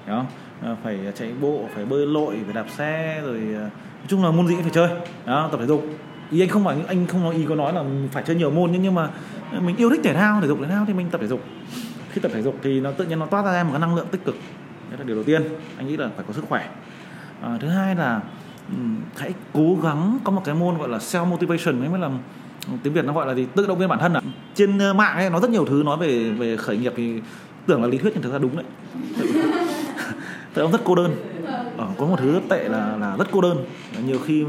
Đó 0.06 0.24
ờ, 0.62 0.76
phải 0.82 0.98
chạy 1.14 1.32
bộ, 1.40 1.68
phải 1.74 1.84
bơi 1.84 2.06
lội, 2.06 2.36
phải 2.44 2.54
đạp 2.54 2.66
xe, 2.70 3.20
rồi 3.24 3.40
ờ, 3.54 3.60
nói 3.60 4.06
chung 4.08 4.24
là 4.24 4.30
môn 4.30 4.46
gì 4.46 4.54
cũng 4.54 4.62
phải 4.62 4.72
chơi 4.74 4.88
đó 5.26 5.48
tập 5.52 5.58
thể 5.60 5.66
dục. 5.66 5.86
Ý 6.30 6.40
anh 6.40 6.48
không 6.48 6.64
phải, 6.64 6.76
anh 6.88 7.06
không 7.06 7.22
nói, 7.24 7.34
ý 7.34 7.44
có 7.48 7.54
nói 7.54 7.72
là 7.72 7.84
phải 8.12 8.22
chơi 8.26 8.36
nhiều 8.36 8.50
môn, 8.50 8.72
nhưng 8.72 8.82
nhưng 8.82 8.94
mà 8.94 9.08
mình 9.60 9.76
yêu 9.76 9.90
thích 9.90 10.00
thể 10.04 10.14
thao, 10.14 10.40
thể 10.40 10.46
dục 10.46 10.58
thể 10.62 10.68
thao 10.68 10.84
thì 10.84 10.92
mình 10.92 11.10
tập 11.10 11.20
thể 11.20 11.26
dục. 11.26 11.44
Khi 12.12 12.20
tập 12.20 12.30
thể 12.34 12.42
dục 12.42 12.56
thì 12.62 12.80
nó 12.80 12.90
tự 12.90 13.04
nhiên 13.04 13.18
nó 13.18 13.26
toát 13.26 13.44
ra 13.44 13.52
em 13.52 13.66
một 13.66 13.72
cái 13.72 13.80
năng 13.80 13.96
lượng 13.96 14.06
tích 14.10 14.24
cực. 14.24 14.36
Đó 14.90 14.96
là 14.98 15.04
điều 15.04 15.16
đầu 15.16 15.24
tiên. 15.24 15.42
Anh 15.76 15.86
nghĩ 15.88 15.96
là 15.96 16.08
phải 16.16 16.24
có 16.28 16.32
sức 16.32 16.44
khỏe 16.48 16.68
à, 17.42 17.58
thứ 17.60 17.68
hai 17.68 17.94
là 17.94 18.20
hãy 19.16 19.32
cố 19.52 19.76
gắng 19.82 20.18
có 20.24 20.32
một 20.32 20.42
cái 20.44 20.54
môn 20.54 20.78
gọi 20.78 20.88
là 20.88 20.98
self 20.98 21.26
motivation 21.26 21.80
ấy 21.80 21.88
mới 21.88 22.00
là 22.00 22.10
tiếng 22.82 22.92
việt 22.92 23.04
nó 23.04 23.12
gọi 23.12 23.26
là 23.26 23.34
gì? 23.34 23.46
Tự 23.54 23.66
động 23.66 23.78
viên 23.78 23.88
bản 23.88 23.98
thân 23.98 24.12
à 24.12 24.20
trên 24.54 24.78
ờ, 24.78 24.94
mạng 24.94 25.16
ấy 25.16 25.30
nó 25.30 25.40
rất 25.40 25.50
nhiều 25.50 25.64
thứ 25.64 25.82
nói 25.84 25.96
về 25.96 26.30
về 26.30 26.56
khởi 26.56 26.76
nghiệp 26.76 26.92
thì 26.96 27.20
tưởng 27.66 27.82
là 27.82 27.88
lý 27.88 27.98
thuyết 27.98 28.10
nhưng 28.14 28.22
thực 28.22 28.32
ra 28.32 28.38
đúng 28.38 28.56
đấy. 28.56 28.64
Tại 30.54 30.62
ông 30.62 30.72
rất 30.72 30.80
cô 30.84 30.94
đơn. 30.94 31.14
Ờ, 31.76 31.88
có 31.98 32.06
một 32.06 32.16
thứ 32.18 32.32
rất 32.32 32.42
tệ 32.48 32.68
là 32.68 32.96
là 32.96 33.16
rất 33.16 33.28
cô 33.32 33.40
đơn. 33.40 33.64
Nhiều 34.06 34.18
khi 34.26 34.44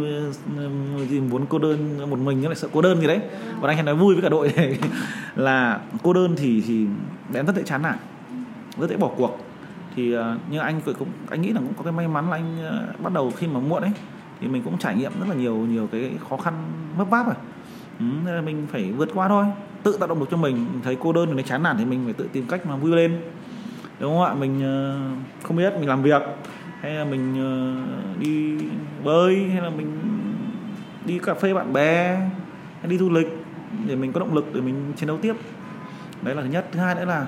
gì 1.10 1.20
muốn 1.20 1.46
cô 1.50 1.60
đơn 1.60 2.10
một 2.10 2.20
mình 2.20 2.46
lại 2.46 2.56
sợ 2.56 2.68
cô 2.74 2.82
đơn 2.82 3.02
gì 3.02 3.08
đấy. 3.08 3.20
Và 3.60 3.70
anh 3.70 3.78
hay 3.78 3.86
nói 3.86 3.96
vui 3.96 4.16
với 4.16 4.22
cả 4.24 4.30
đội 4.30 4.52
này 4.56 4.78
là 5.36 5.80
cô 6.04 6.14
đơn 6.14 6.36
thì 6.38 6.64
thì 6.68 6.86
em 7.34 7.46
rất 7.46 7.56
dễ 7.56 7.64
chán 7.64 7.82
nản 7.82 7.98
rất 8.80 8.90
dễ 8.90 8.98
bỏ 8.98 9.10
cuộc 9.18 9.49
thì 9.96 10.14
ờ, 10.14 10.38
như 10.52 10.60
anh 10.60 10.82
cũng 10.86 11.08
anh 11.30 11.42
nghĩ 11.42 11.54
là 11.54 11.60
cũng 11.60 11.74
có 11.78 11.84
cái 11.84 11.94
may 11.94 12.08
mắn 12.08 12.30
là 12.30 12.38
anh 12.38 12.58
ờ, 12.64 12.88
bắt 13.04 13.14
đầu 13.14 13.32
khi 13.38 13.48
mà 13.48 13.60
muộn 13.60 13.82
ấy 13.82 13.92
thì 14.42 14.48
mình 14.48 14.64
cũng 14.64 14.78
trải 14.78 14.96
nghiệm 14.96 15.12
rất 15.20 15.26
là 15.30 15.36
nhiều 15.36 15.56
nhiều 15.56 15.88
cái 15.92 16.12
khó 16.30 16.38
khăn 16.38 16.54
vấp 16.98 17.10
váp 17.10 17.26
rồi. 17.26 17.36
Ừ, 18.00 18.06
nên 18.26 18.36
là 18.36 18.42
mình 18.42 18.68
phải 18.72 18.92
vượt 18.92 19.10
qua 19.14 19.28
thôi 19.28 19.46
tự 19.84 19.98
tạo 20.00 20.08
động 20.08 20.20
lực 20.20 20.30
cho 20.32 20.38
mình. 20.38 20.66
Thấy 20.84 20.98
cô 21.00 21.14
đơn 21.14 21.36
nó 21.36 21.42
chán 21.42 21.64
nản 21.64 21.78
thì 21.78 21.86
mình 21.86 22.02
phải 22.06 22.14
tự 22.14 22.30
tìm 22.34 22.46
cách 22.48 22.66
mà 22.66 22.76
vui 22.76 22.96
lên. 22.96 23.22
Đúng 24.00 24.18
không 24.18 24.24
ạ? 24.24 24.34
Mình 24.34 24.62
ờ, 24.64 25.00
không 25.44 25.58
biết 25.58 25.74
mình 25.80 25.90
làm 25.90 26.04
việc 26.04 26.22
hay 26.82 26.94
là 26.94 27.06
mình 27.06 27.36
đi 28.20 28.58
bơi 29.04 29.50
hay 29.54 29.62
là 29.62 29.70
mình 29.70 30.00
đi 31.06 31.20
cà 31.20 31.34
phê 31.34 31.54
bạn 31.54 31.74
bè 31.74 32.16
hay 32.80 32.88
đi 32.88 32.98
du 32.98 33.10
lịch 33.10 33.28
để 33.88 33.96
mình 33.96 34.12
có 34.12 34.20
động 34.20 34.34
lực 34.34 34.54
để 34.54 34.62
mình 34.62 34.94
chiến 34.96 35.08
đấu 35.08 35.18
tiếp. 35.22 35.36
Đấy 36.22 36.36
là 36.36 36.42
thứ 36.42 36.48
nhất. 36.50 36.66
Thứ 36.72 36.80
hai 36.80 36.96
nữa 36.96 37.06
là 37.06 37.28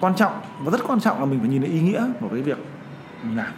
quan 0.00 0.14
trọng 0.14 0.32
và 0.58 0.70
rất 0.70 0.80
quan 0.86 1.00
trọng 1.00 1.20
là 1.20 1.24
mình 1.24 1.40
phải 1.40 1.48
nhìn 1.48 1.62
thấy 1.62 1.70
ý 1.70 1.80
nghĩa 1.80 2.06
của 2.20 2.28
cái 2.28 2.42
việc 2.42 2.58
mình 3.22 3.36
làm. 3.36 3.52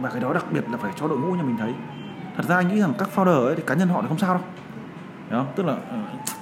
Và 0.00 0.10
cái 0.10 0.20
đó 0.20 0.32
đặc 0.32 0.44
biệt 0.50 0.64
là 0.70 0.76
phải 0.76 0.92
cho 0.96 1.08
đội 1.08 1.18
ngũ 1.18 1.32
nhà 1.32 1.42
mình 1.42 1.56
thấy. 1.56 1.74
Thật 2.36 2.44
ra 2.48 2.56
anh 2.56 2.68
nghĩ 2.68 2.80
rằng 2.80 2.92
các 2.98 3.08
founder 3.14 3.46
ấy 3.46 3.56
thì 3.56 3.62
cá 3.66 3.74
nhân 3.74 3.88
họ 3.88 4.02
thì 4.02 4.08
không 4.08 4.18
sao 4.18 4.34
đâu. 4.34 4.42
Đúng 5.30 5.40
không? 5.40 5.52
tức 5.56 5.66
là 5.66 5.72
ờ, 5.72 5.98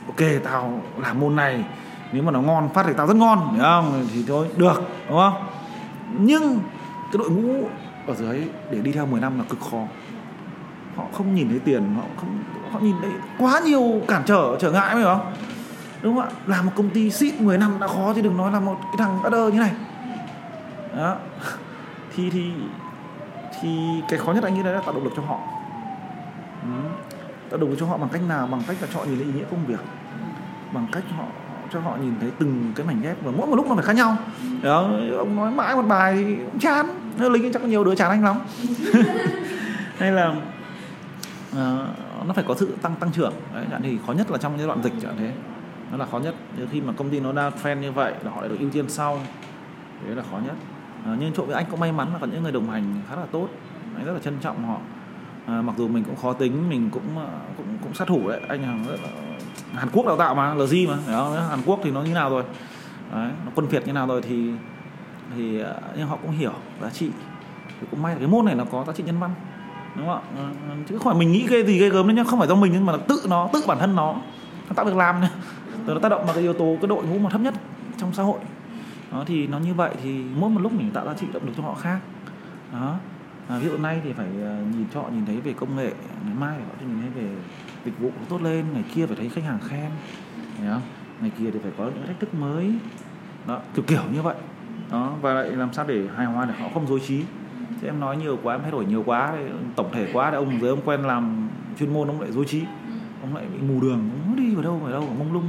ok, 0.07 0.43
tao 0.45 0.81
làm 0.99 1.21
môn 1.21 1.37
này, 1.37 1.65
nếu 2.13 2.23
mà 2.23 2.33
nó 2.33 2.41
ngon, 2.41 2.69
phát 2.75 2.87
thì 2.87 2.93
tao 2.97 3.07
rất 3.07 3.17
ngon, 3.17 3.55
hiểu 3.55 3.63
không? 3.63 4.07
Thì 4.13 4.25
thôi, 4.29 4.49
được, 4.57 4.83
đúng 5.09 5.19
không? 5.19 5.35
Nhưng 6.19 6.59
cái 7.13 7.19
đội 7.19 7.31
ngũ 7.31 7.69
ở 8.07 8.15
dưới 8.15 8.45
để 8.71 8.79
đi 8.79 8.93
theo 8.93 9.07
10 9.07 9.21
năm 9.21 9.39
là 9.39 9.45
cực 9.49 9.61
khó. 9.71 9.83
Họ 10.97 11.05
không 11.13 11.35
nhìn 11.35 11.49
thấy 11.49 11.59
tiền, 11.59 11.95
họ 11.95 12.03
không, 12.17 12.43
họ 12.73 12.79
nhìn 12.81 12.97
thấy 13.03 13.11
quá 13.39 13.61
nhiều 13.65 14.01
cản 14.09 14.23
trở 14.27 14.57
trở 14.61 14.73
ngại, 14.73 14.95
phải 14.95 15.05
không? 15.05 15.33
Đúng 16.03 16.17
không 16.17 16.25
ạ? 16.25 16.31
Làm 16.47 16.67
một 16.67 16.73
công 16.77 16.91
ty 16.91 17.11
xịn 17.11 17.35
10 17.39 17.59
năm 17.59 17.77
đã 17.81 17.87
khó 17.87 18.13
thì 18.15 18.23
đừng 18.23 18.37
nói 18.37 18.53
là 18.53 18.61
một 18.61 18.79
cái 18.83 18.95
thằng 18.99 19.19
đơ 19.31 19.51
như 19.51 19.59
này. 19.59 19.73
Đó. 20.97 21.17
Thì 22.17 22.31
thì 22.31 22.51
thì 23.61 24.01
cái 24.09 24.19
khó 24.19 24.33
nhất 24.33 24.45
anh 24.45 24.55
nghĩ 24.55 24.63
đấy 24.63 24.75
là 24.75 24.81
tạo 24.81 24.95
động 24.95 25.05
lực 25.05 25.13
cho 25.17 25.23
họ. 25.23 25.41
Ừ. 26.63 26.69
tạo 27.51 27.61
động 27.61 27.71
lực 27.71 27.77
cho 27.81 27.87
họ 27.87 27.97
bằng 27.97 28.09
cách 28.13 28.23
nào? 28.29 28.47
Bằng 28.47 28.63
cách 28.69 28.77
là 28.81 28.89
cho 28.93 28.99
họ 28.99 29.05
nhìn 29.05 29.17
thấy 29.17 29.27
ý 29.27 29.33
nghĩa 29.33 29.45
công 29.51 29.67
việc. 29.67 29.81
Bằng 30.73 30.87
cách 30.93 31.03
họ 31.17 31.25
cho 31.73 31.81
họ 31.81 31.97
nhìn 31.97 32.15
thấy 32.21 32.31
từng 32.39 32.73
cái 32.77 32.87
mảnh 32.87 33.03
ghép 33.03 33.23
và 33.23 33.33
mỗi 33.37 33.47
một 33.47 33.57
lúc 33.57 33.69
nó 33.69 33.75
phải 33.75 33.85
khác 33.85 33.97
nhau. 33.97 34.17
Đó 34.63 34.91
ông 35.19 35.37
nói 35.37 35.51
mãi 35.51 35.77
một 35.77 35.83
bài 35.83 36.15
thì 36.17 36.37
cũng 36.37 36.59
chán. 36.59 36.87
Lính 37.19 37.53
chắc 37.53 37.63
có 37.63 37.69
nhiều 37.69 37.85
đứa 37.85 37.95
chán 37.95 38.11
anh 38.11 38.25
lắm. 38.25 38.37
Hay 39.99 40.13
là 40.13 40.29
uh, 40.29 41.57
nó 42.27 42.33
phải 42.35 42.45
có 42.49 42.55
sự 42.55 42.75
tăng 42.83 42.95
tăng 43.01 43.13
trưởng. 43.13 43.33
Đấy 43.55 43.65
thì 43.83 43.99
khó 44.07 44.13
nhất 44.13 44.31
là 44.31 44.39
trong 44.39 44.59
giai 44.59 44.67
đoạn 44.67 44.83
dịch 44.83 44.93
chẳng 45.03 45.17
thế 45.19 45.33
nó 45.91 45.97
là 45.97 46.07
khó 46.07 46.19
nhất. 46.19 46.35
Nếu 46.57 46.67
khi 46.73 46.81
mà 46.81 46.93
công 46.93 47.11
ty 47.11 47.21
nó 47.21 47.33
đa 47.33 47.51
trend 47.65 47.83
như 47.83 47.93
vậy 47.93 48.15
là 48.23 48.31
họ 48.31 48.41
lại 48.41 48.49
được 48.49 48.57
ưu 48.59 48.71
tiên 48.71 48.89
sau. 48.89 49.21
Đấy 50.07 50.17
là 50.17 50.23
khó 50.31 50.39
nhất. 50.47 50.55
À, 51.05 51.17
nhưng 51.21 51.33
chỗ 51.33 51.45
với 51.45 51.55
anh 51.55 51.67
cũng 51.71 51.81
may 51.81 51.93
mắn 51.93 52.09
là 52.13 52.19
có 52.19 52.27
những 52.27 52.43
người 52.43 52.53
đồng 52.53 52.71
hành 52.71 53.01
khá 53.09 53.17
là 53.17 53.27
tốt. 53.33 53.49
Anh 53.97 54.07
rất 54.07 54.13
là 54.13 54.19
trân 54.19 54.39
trọng 54.41 54.67
họ. 54.67 54.79
À, 55.47 55.63
mặc 55.63 55.75
dù 55.79 55.89
mình 55.89 56.05
cũng 56.05 56.17
khó 56.17 56.33
tính 56.33 56.69
mình 56.69 56.91
cũng 56.91 57.19
à, 57.19 57.27
cũng 57.57 57.67
cũng 57.83 57.95
sát 57.95 58.09
thủ 58.09 58.29
đấy. 58.29 58.41
Anh 58.49 58.63
hàng 58.63 58.85
rất 58.89 58.97
là 59.03 59.09
Hàn 59.81 59.89
Quốc 59.93 60.07
đào 60.07 60.17
tạo 60.17 60.35
mà 60.35 60.55
LG 60.55 60.89
mà. 60.89 60.97
Đó, 61.13 61.37
Hàn 61.51 61.59
Quốc 61.67 61.81
thì 61.83 61.91
nó 61.91 62.03
như 62.03 62.15
nào 62.15 62.31
rồi? 62.31 62.43
Đấy, 63.13 63.31
nó 63.45 63.51
quân 63.55 63.67
phiệt 63.67 63.87
như 63.87 63.93
nào 63.93 64.07
rồi 64.07 64.23
thì 64.23 64.51
thì 65.37 65.61
à, 65.61 65.75
nhưng 65.97 66.09
họ 66.09 66.17
cũng 66.23 66.31
hiểu 66.31 66.53
giá 66.83 66.91
trị. 66.91 67.11
Thì 67.81 67.87
cũng 67.91 68.03
may 68.03 68.13
là 68.13 68.19
cái 68.19 68.29
môn 68.29 68.45
này 68.45 68.55
nó 68.55 68.65
có 68.65 68.85
giá 68.87 68.93
trị 68.93 69.03
nhân 69.07 69.19
văn. 69.19 69.31
Đúng 69.97 70.07
không 70.07 70.15
ạ? 70.15 70.23
Ừ, 70.37 70.45
ừ, 70.71 70.77
chứ 70.89 70.99
không 70.99 71.13
phải 71.13 71.21
mình 71.21 71.33
nghĩ 71.33 71.47
ghê 71.49 71.65
gì 71.65 71.79
ghê 71.79 71.89
gớm 71.89 72.07
đấy 72.07 72.17
nhá. 72.17 72.25
Không 72.25 72.39
phải 72.39 72.49
do 72.49 72.55
mình 72.55 72.73
nhưng 72.73 72.87
mà 72.87 72.93
là 72.93 72.99
tự 73.09 73.23
nó 73.29 73.49
tự 73.53 73.63
bản 73.67 73.79
thân 73.79 73.97
nó. 73.97 74.15
Nó 74.69 74.75
tạo 74.75 74.85
việc 74.85 74.97
làm 74.97 75.21
tức 75.87 75.95
là 75.95 76.01
tác 76.01 76.09
động 76.09 76.25
vào 76.25 76.35
cái 76.35 76.43
yếu 76.43 76.53
tố 76.53 76.77
cái 76.81 76.89
đội 76.89 77.05
ngũ 77.05 77.19
mà 77.19 77.31
thấp 77.31 77.41
nhất 77.41 77.55
trong 77.99 78.13
xã 78.13 78.23
hội. 78.23 78.39
Đó 79.13 79.25
thì 79.27 79.47
nó 79.47 79.59
như 79.59 79.75
vậy 79.75 79.95
thì 80.03 80.25
mỗi 80.41 80.51
một 80.51 80.61
lúc 80.61 80.73
mình 80.73 80.91
tạo 80.91 81.07
giá 81.07 81.15
trị 81.15 81.27
động 81.33 81.47
lực 81.47 81.53
cho 81.57 81.63
họ 81.63 81.75
khác. 81.75 81.99
Đó. 82.73 82.99
À, 83.49 83.59
ví 83.59 83.69
dụ 83.69 83.79
nay 83.79 84.01
thì 84.05 84.13
phải 84.13 84.27
à, 84.27 84.61
nhìn 84.73 84.87
cho 84.95 85.01
họ 85.01 85.09
nhìn 85.09 85.27
thấy 85.27 85.37
về 85.37 85.53
công 85.53 85.77
nghệ 85.77 85.93
ngày 86.25 86.35
mai 86.39 86.55
họ 86.59 86.75
thì 86.81 86.87
nhìn 86.87 87.01
thấy 87.01 87.11
về 87.11 87.31
dịch 87.85 87.99
vụ 87.99 88.11
tốt 88.29 88.43
lên 88.43 88.65
ngày 88.73 88.85
kia 88.95 89.07
phải 89.07 89.17
thấy 89.17 89.29
khách 89.29 89.45
hàng 89.45 89.59
khen 89.69 89.91
thấy 90.59 90.69
không? 90.69 90.83
ngày 91.21 91.31
kia 91.39 91.51
thì 91.53 91.59
phải 91.63 91.73
có 91.79 91.85
những 91.85 92.07
thách 92.07 92.21
thức 92.21 92.35
mới. 92.35 92.73
Đó 93.47 93.61
kiểu 93.75 93.85
kiểu 93.87 94.03
như 94.13 94.23
vậy. 94.23 94.35
Đó 94.91 95.15
và 95.21 95.35
lại 95.35 95.51
làm 95.51 95.73
sao 95.73 95.85
để 95.89 96.07
hài 96.17 96.27
hòa 96.27 96.45
để 96.45 96.55
họ 96.59 96.69
không 96.75 96.87
dối 96.87 97.01
trí. 97.07 97.23
Chứ 97.81 97.87
em 97.87 98.01
nói 98.01 98.17
nhiều 98.17 98.39
quá 98.43 98.55
em 98.55 98.63
thay 98.63 98.71
đổi 98.71 98.85
nhiều 98.85 99.03
quá 99.07 99.35
tổng 99.77 99.91
thể 99.93 100.11
quá 100.13 100.31
thì 100.31 100.37
ông 100.37 100.61
dưới 100.61 100.71
ông 100.71 100.81
quen 100.85 101.01
làm 101.01 101.49
chuyên 101.79 101.93
môn 101.93 102.09
ông 102.09 102.21
lại 102.21 102.33
dối 102.33 102.45
trí. 102.45 102.63
Ông 103.23 103.37
lại 103.37 103.45
bị 103.53 103.59
mù 103.69 103.81
đường 103.81 104.11
ông 104.27 104.37
đi 104.37 104.55
vào 104.55 104.63
đâu 104.63 104.77
vào 104.79 104.93
đâu 104.93 105.09
mông 105.19 105.33
lung 105.33 105.49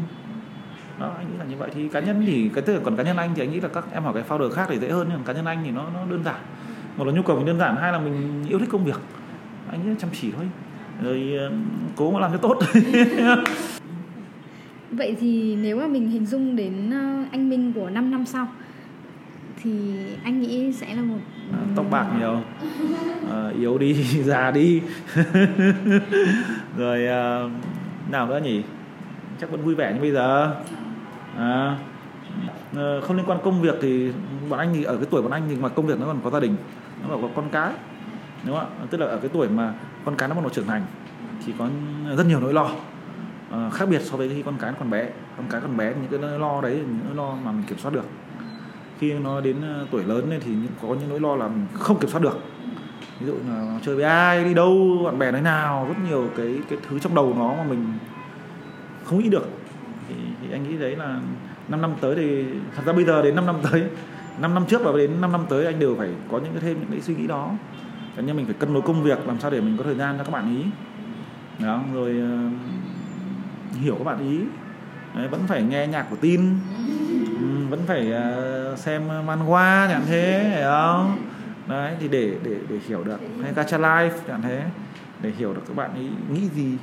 đó 0.99 1.13
anh 1.17 1.31
nghĩ 1.31 1.37
là 1.37 1.45
như 1.45 1.55
vậy. 1.57 1.69
Thì 1.73 1.87
cá 1.87 1.99
nhân 1.99 2.23
thì 2.25 2.49
cái 2.53 2.63
tức 2.63 2.81
còn 2.83 2.95
cá 2.95 3.03
nhân 3.03 3.17
anh 3.17 3.31
thì 3.35 3.43
anh 3.43 3.51
nghĩ 3.51 3.59
là 3.59 3.67
các 3.67 3.85
em 3.93 4.03
hỏi 4.03 4.13
cái 4.13 4.23
founder 4.29 4.49
khác 4.49 4.65
thì 4.69 4.79
dễ 4.79 4.89
hơn 4.89 5.07
nhưng 5.11 5.23
cá 5.23 5.33
nhân 5.33 5.45
anh 5.45 5.61
thì 5.65 5.71
nó 5.71 5.85
nó 5.93 6.05
đơn 6.09 6.23
giản. 6.23 6.35
Một 6.97 7.05
là 7.07 7.13
nhu 7.13 7.21
cầu 7.21 7.35
mình 7.35 7.45
đơn 7.45 7.59
giản 7.59 7.75
hai 7.75 7.91
là 7.91 7.99
mình 7.99 8.45
yêu 8.49 8.59
thích 8.59 8.69
công 8.71 8.85
việc. 8.85 8.99
Anh 9.71 9.83
nghĩ 9.83 9.89
là 9.89 9.95
chăm 9.99 10.09
chỉ 10.21 10.31
thôi. 10.31 10.45
Rồi 11.03 11.33
ờ, 11.39 11.51
cố 11.95 12.11
mà 12.11 12.19
làm 12.19 12.31
cho 12.31 12.37
tốt. 12.37 12.59
Vậy 14.91 15.15
thì 15.19 15.55
nếu 15.55 15.77
mà 15.77 15.87
mình 15.87 16.09
hình 16.09 16.25
dung 16.25 16.55
đến 16.55 16.91
ờ, 16.91 17.23
anh 17.31 17.49
Minh 17.49 17.73
của 17.73 17.89
5 17.89 18.11
năm 18.11 18.25
sau 18.25 18.47
thì 19.63 19.71
anh 20.23 20.41
nghĩ 20.41 20.73
sẽ 20.73 20.95
là 20.95 21.01
một 21.01 21.19
à, 21.53 21.59
tóc 21.75 21.85
bạc 21.91 22.05
nhiều. 22.19 22.41
À, 23.31 23.49
yếu 23.59 23.77
đi 23.77 23.93
già 24.23 24.51
đi. 24.51 24.81
Rồi 26.77 27.07
à, 27.07 27.41
nào 28.11 28.27
nữa 28.27 28.39
nhỉ? 28.43 28.61
Chắc 29.41 29.51
vẫn 29.51 29.65
vui 29.65 29.75
vẻ 29.75 29.93
như 29.93 30.01
bây 30.01 30.11
giờ 30.11 30.55
à, 31.37 31.77
ờ, 32.75 33.01
không 33.01 33.17
liên 33.17 33.25
quan 33.25 33.39
công 33.43 33.61
việc 33.61 33.75
thì 33.81 34.11
bọn 34.49 34.59
anh 34.59 34.73
thì 34.73 34.83
ở 34.83 34.97
cái 34.97 35.05
tuổi 35.11 35.21
bọn 35.21 35.31
anh 35.31 35.43
thì 35.49 35.55
mà 35.55 35.69
công 35.69 35.87
việc 35.87 35.99
nó 35.99 36.05
còn 36.05 36.19
có 36.23 36.29
gia 36.29 36.39
đình 36.39 36.55
nó 37.03 37.09
còn 37.09 37.21
có 37.21 37.29
con 37.35 37.49
cái 37.49 37.73
đúng 38.43 38.55
không 38.55 38.69
ạ? 38.81 38.85
Tức 38.89 38.97
là 38.97 39.07
ở 39.07 39.17
cái 39.17 39.29
tuổi 39.33 39.49
mà 39.49 39.73
con 40.05 40.15
cái 40.15 40.29
nó 40.29 40.35
bắt 40.35 40.41
đầu 40.41 40.49
trưởng 40.49 40.67
thành 40.67 40.81
thì 41.45 41.53
có 41.59 41.69
rất 42.17 42.27
nhiều 42.27 42.39
nỗi 42.39 42.53
lo. 42.53 42.69
À, 43.51 43.69
khác 43.73 43.89
biệt 43.89 44.01
so 44.01 44.17
với 44.17 44.29
khi 44.29 44.41
con 44.41 44.55
cái 44.59 44.73
còn 44.79 44.89
bé 44.89 45.09
con 45.37 45.45
cái 45.49 45.61
còn 45.61 45.77
bé 45.77 45.85
những 45.85 46.07
cái 46.09 46.19
nỗi 46.19 46.39
lo 46.39 46.61
đấy 46.61 46.75
những 46.75 46.99
nỗi 47.05 47.15
lo 47.15 47.35
mà 47.45 47.51
mình 47.51 47.63
kiểm 47.67 47.77
soát 47.77 47.93
được. 47.93 48.05
Khi 48.99 49.13
nó 49.13 49.41
đến 49.41 49.61
ờ, 49.61 49.85
tuổi 49.91 50.03
lớn 50.03 50.39
thì 50.45 50.51
có 50.81 50.87
những 50.87 51.09
nỗi 51.09 51.19
lo 51.19 51.35
là 51.35 51.47
mình 51.47 51.65
không 51.73 51.99
kiểm 51.99 52.09
soát 52.09 52.21
được. 52.21 52.39
Ví 53.19 53.27
dụ 53.27 53.33
là 53.49 53.79
chơi 53.85 53.95
với 53.95 54.03
ai 54.03 54.43
đi 54.43 54.53
đâu 54.53 55.01
bạn 55.05 55.19
bè 55.19 55.31
nói 55.31 55.41
nào 55.41 55.85
rất 55.87 55.95
nhiều 56.09 56.29
cái 56.37 56.59
cái 56.69 56.79
thứ 56.89 56.99
trong 56.99 57.15
đầu 57.15 57.35
nó 57.37 57.53
mà 57.53 57.63
mình 57.63 57.93
không 59.05 59.19
nghĩ 59.19 59.29
được 59.29 59.49
thì, 60.47 60.53
anh 60.53 60.69
nghĩ 60.69 60.77
đấy 60.77 60.95
là 60.95 61.19
5 61.67 61.81
năm 61.81 61.93
tới 62.01 62.15
thì 62.15 62.45
thật 62.75 62.83
ra 62.85 62.93
bây 62.93 63.05
giờ 63.05 63.21
đến 63.21 63.35
5 63.35 63.45
năm 63.45 63.55
tới 63.71 63.83
5 64.39 64.53
năm 64.53 64.65
trước 64.65 64.81
và 64.83 64.91
đến 64.97 65.21
5 65.21 65.31
năm 65.31 65.45
tới 65.49 65.65
anh 65.65 65.79
đều 65.79 65.95
phải 65.95 66.09
có 66.31 66.39
những 66.39 66.53
cái 66.53 66.61
thêm 66.61 66.79
những 66.79 66.91
cái 66.91 67.01
suy 67.01 67.15
nghĩ 67.15 67.27
đó. 67.27 67.51
Cá 68.15 68.21
nhân 68.21 68.37
mình 68.37 68.45
phải 68.45 68.55
cân 68.59 68.73
đối 68.73 68.81
công 68.81 69.03
việc 69.03 69.27
làm 69.27 69.39
sao 69.39 69.51
để 69.51 69.61
mình 69.61 69.77
có 69.77 69.83
thời 69.83 69.95
gian 69.95 70.17
cho 70.17 70.23
các 70.23 70.31
bạn 70.31 70.55
ý. 70.57 70.65
Đó 71.65 71.83
rồi 71.93 72.15
uh, 72.21 73.81
hiểu 73.81 73.95
các 73.95 74.03
bạn 74.03 74.19
ý. 74.19 74.39
Đấy, 75.15 75.27
vẫn 75.27 75.41
phải 75.47 75.63
nghe 75.63 75.87
nhạc 75.87 76.05
của 76.09 76.15
tin. 76.15 76.41
Ừ, 77.39 77.67
vẫn 77.69 77.79
phải 77.87 78.13
uh, 78.73 78.79
xem 78.79 79.07
manhwa 79.07 79.87
chẳng 79.87 80.03
thế 80.07 80.53
hiểu 80.55 80.69
không? 80.71 81.17
Đấy 81.67 81.95
thì 81.99 82.07
để 82.07 82.33
để 82.43 82.55
để 82.69 82.79
hiểu 82.87 83.03
được. 83.03 83.19
Hay 83.43 83.53
gacha 83.53 83.77
life 83.77 84.17
chẳng 84.27 84.41
thế 84.41 84.63
để 85.21 85.31
hiểu 85.37 85.53
được 85.53 85.61
các 85.67 85.75
bạn 85.75 85.93
ấy 85.93 86.09
nghĩ 86.33 86.49
gì. 86.49 86.77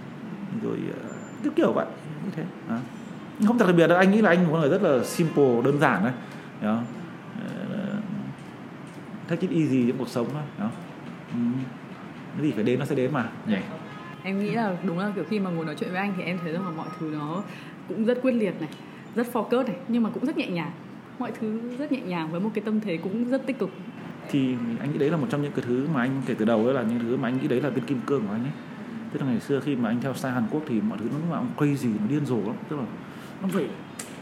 Rồi 0.62 0.78
ờ, 1.02 1.08
uh, 1.08 1.44
cứ 1.44 1.50
kiểu 1.50 1.72
vậy 1.72 1.86
như 2.24 2.30
thế. 2.36 2.42
Đó 2.68 2.76
không 3.46 3.58
thật 3.58 3.66
đặc 3.66 3.76
biệt 3.76 3.86
đâu 3.86 3.98
anh 3.98 4.10
nghĩ 4.10 4.22
là 4.22 4.30
anh 4.30 4.48
một 4.48 4.58
người 4.58 4.68
rất 4.68 4.82
là 4.82 5.04
simple 5.04 5.62
đơn 5.64 5.78
giản 5.80 6.04
đấy 6.04 6.12
đó. 6.62 6.82
Take 9.28 9.46
it 9.48 9.50
easy 9.50 9.86
trong 9.88 9.98
cuộc 9.98 10.08
sống 10.08 10.26
thôi 10.32 10.42
đó. 10.58 10.70
Ừ. 11.32 11.38
cái 12.36 12.46
gì 12.46 12.52
phải 12.52 12.64
đến 12.64 12.78
nó 12.78 12.84
sẽ 12.84 12.94
đến 12.94 13.12
mà. 13.12 13.28
Nhỉ. 13.46 13.56
Em 14.22 14.38
nghĩ 14.38 14.50
là 14.50 14.76
đúng 14.82 14.98
là 14.98 15.12
kiểu 15.14 15.24
khi 15.30 15.40
mà 15.40 15.50
ngồi 15.50 15.64
nói 15.64 15.74
chuyện 15.78 15.90
với 15.90 15.98
anh 15.98 16.14
thì 16.16 16.22
em 16.22 16.38
thấy 16.42 16.52
rằng 16.52 16.64
là 16.64 16.70
mọi 16.70 16.86
thứ 17.00 17.10
nó 17.12 17.42
cũng 17.88 18.04
rất 18.04 18.18
quyết 18.22 18.32
liệt 18.32 18.60
này 18.60 18.68
rất 19.14 19.26
focus 19.32 19.64
này 19.66 19.76
nhưng 19.88 20.02
mà 20.02 20.10
cũng 20.10 20.26
rất 20.26 20.36
nhẹ 20.36 20.46
nhàng. 20.46 20.70
Mọi 21.18 21.32
thứ 21.40 21.60
rất 21.78 21.92
nhẹ 21.92 22.00
nhàng 22.00 22.30
với 22.30 22.40
một 22.40 22.50
cái 22.54 22.64
tâm 22.64 22.80
thế 22.80 22.96
cũng 22.96 23.30
rất 23.30 23.46
tích 23.46 23.58
cực. 23.58 23.70
Thì 24.30 24.54
anh 24.80 24.92
nghĩ 24.92 24.98
đấy 24.98 25.10
là 25.10 25.16
một 25.16 25.26
trong 25.30 25.42
những 25.42 25.52
cái 25.52 25.64
thứ 25.68 25.86
mà 25.94 26.00
anh 26.00 26.22
kể 26.26 26.34
từ 26.38 26.44
đầu 26.44 26.64
ấy 26.64 26.74
là 26.74 26.82
những 26.82 27.00
thứ 27.00 27.16
mà 27.16 27.28
anh 27.28 27.38
nghĩ 27.40 27.48
đấy 27.48 27.60
là 27.60 27.68
viên 27.68 27.84
kim 27.84 28.00
cương 28.06 28.26
của 28.26 28.32
anh 28.32 28.44
ấy. 28.44 28.52
Tức 29.12 29.20
là 29.20 29.26
ngày 29.26 29.40
xưa 29.40 29.60
khi 29.60 29.76
mà 29.76 29.88
anh 29.88 30.00
theo 30.00 30.14
style 30.14 30.34
Hàn 30.34 30.44
Quốc 30.50 30.62
thì 30.68 30.80
mọi 30.80 30.98
thứ 30.98 31.08
nó 31.12 31.36
mà 31.36 31.46
crazy 31.56 31.88
nó 32.00 32.06
điên 32.08 32.26
rồ 32.26 32.36
lắm. 32.36 32.54
Tức 32.68 32.76
là 32.76 32.84
nó 33.44 33.50
vậy 33.52 33.66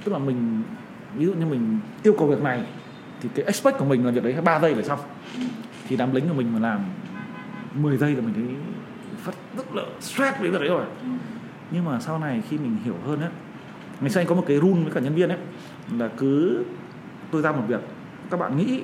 tức 0.04 0.12
là 0.12 0.18
mình, 0.18 0.62
ví 1.14 1.26
dụ 1.26 1.32
như 1.32 1.46
mình 1.46 1.78
yêu 2.02 2.14
cầu 2.18 2.28
việc 2.28 2.42
này, 2.42 2.64
thì 3.20 3.28
cái 3.34 3.44
expect 3.44 3.78
của 3.78 3.84
mình 3.84 4.06
là 4.06 4.10
việc 4.10 4.24
đấy 4.24 4.36
ba 4.44 4.60
giây 4.60 4.74
là 4.74 4.82
xong. 4.82 4.98
Thì 5.88 5.96
đám 5.96 6.14
lính 6.14 6.28
của 6.28 6.34
mình 6.34 6.52
mà 6.52 6.58
làm 6.58 6.80
10 7.74 7.96
giây 7.96 8.16
là 8.16 8.22
mình 8.22 8.34
thấy 8.34 8.44
phát 9.22 9.32
rất 9.56 9.74
là 9.74 9.82
stress 10.00 10.38
với 10.40 10.50
việc 10.50 10.60
đấy 10.60 10.68
rồi. 10.68 10.84
Nhưng 11.70 11.84
mà 11.84 12.00
sau 12.00 12.18
này 12.18 12.42
khi 12.48 12.58
mình 12.58 12.76
hiểu 12.84 12.96
hơn 13.06 13.20
á, 13.20 13.28
ngày 14.00 14.10
xưa 14.10 14.20
anh 14.20 14.26
có 14.26 14.34
một 14.34 14.44
cái 14.46 14.60
rule 14.60 14.82
với 14.82 14.92
cả 14.92 15.00
nhân 15.00 15.14
viên 15.14 15.28
ấy, 15.28 15.38
là 15.98 16.08
cứ 16.16 16.62
tôi 17.30 17.42
ra 17.42 17.52
một 17.52 17.62
việc, 17.68 17.80
các 18.30 18.40
bạn 18.40 18.56
nghĩ 18.56 18.82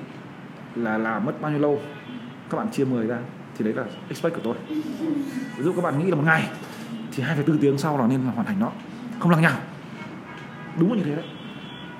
là 0.75 0.97
làm 0.97 1.25
mất 1.25 1.41
bao 1.41 1.51
nhiêu 1.51 1.59
lâu, 1.59 1.81
các 2.49 2.57
bạn 2.57 2.71
chia 2.71 2.85
10 2.85 3.07
ra, 3.07 3.17
thì 3.57 3.65
đấy 3.65 3.73
là 3.73 3.85
expect 4.07 4.35
của 4.35 4.41
tôi. 4.43 4.55
Ví 5.57 5.63
dụ 5.63 5.73
các 5.73 5.83
bạn 5.83 5.99
nghĩ 5.99 6.09
là 6.09 6.15
một 6.15 6.23
ngày, 6.25 6.49
thì 7.11 7.23
hai 7.23 7.37
bốn 7.47 7.57
tiếng 7.57 7.77
sau 7.77 7.97
là 7.97 8.07
nên 8.07 8.25
là 8.25 8.31
hoàn 8.31 8.47
thành 8.47 8.59
nó. 8.59 8.71
Không 9.19 9.31
lằng 9.31 9.41
nhằng 9.41 9.59
đúng 10.77 10.91
là 10.91 10.97
như 10.97 11.03
thế 11.03 11.15
đấy. 11.15 11.25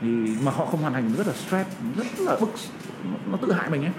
Thì 0.01 0.07
mà 0.45 0.51
họ 0.51 0.65
không 0.65 0.81
hoàn 0.81 0.93
thành 0.93 1.13
rất 1.17 1.27
là 1.27 1.33
stress 1.33 1.69
rất 1.97 2.07
là 2.17 2.35
bức 2.39 2.49
nó 3.31 3.37
tự 3.37 3.51
hại 3.51 3.69
mình 3.69 3.81
ấy. 3.81 3.91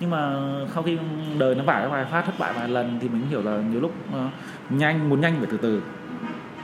Nhưng 0.00 0.10
mà 0.10 0.40
sau 0.74 0.82
khi 0.82 0.98
đời 1.38 1.54
nó 1.54 1.64
vải 1.64 1.88
vài 1.88 2.04
phát 2.04 2.22
thất 2.22 2.34
bại 2.38 2.52
vài 2.52 2.68
lần 2.68 2.98
thì 3.00 3.08
mình 3.08 3.26
hiểu 3.28 3.42
là 3.42 3.56
nhiều 3.56 3.80
lúc 3.80 3.94
uh, 4.08 4.30
nhanh 4.70 5.08
muốn 5.08 5.20
nhanh 5.20 5.34
phải 5.38 5.48
từ 5.50 5.56
từ. 5.56 5.82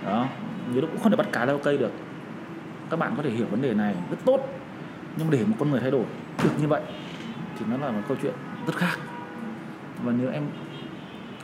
Đó 0.05 0.27
nhiều 0.73 0.81
lúc 0.81 0.91
cũng 0.93 1.01
không 1.03 1.11
thể 1.11 1.17
bắt 1.17 1.27
cá 1.33 1.45
leo 1.45 1.59
cây 1.59 1.79
được. 1.79 1.93
Các 2.91 2.99
bạn 2.99 3.13
có 3.17 3.23
thể 3.23 3.31
hiểu 3.31 3.47
vấn 3.51 3.63
đề 3.63 3.75
này 3.75 3.95
rất 4.11 4.17
tốt 4.25 4.49
nhưng 5.17 5.31
để 5.31 5.45
một 5.45 5.57
con 5.59 5.71
người 5.71 5.81
thay 5.81 5.91
đổi 5.91 6.05
được 6.45 6.51
như 6.61 6.69
vậy 6.69 6.83
thì 7.59 7.67
nó 7.71 7.77
là 7.87 7.91
một 7.91 8.03
câu 8.09 8.17
chuyện 8.23 8.35
rất 8.67 8.77
khác. 8.77 8.99
Và 10.03 10.13
nếu 10.21 10.31
em 10.31 10.43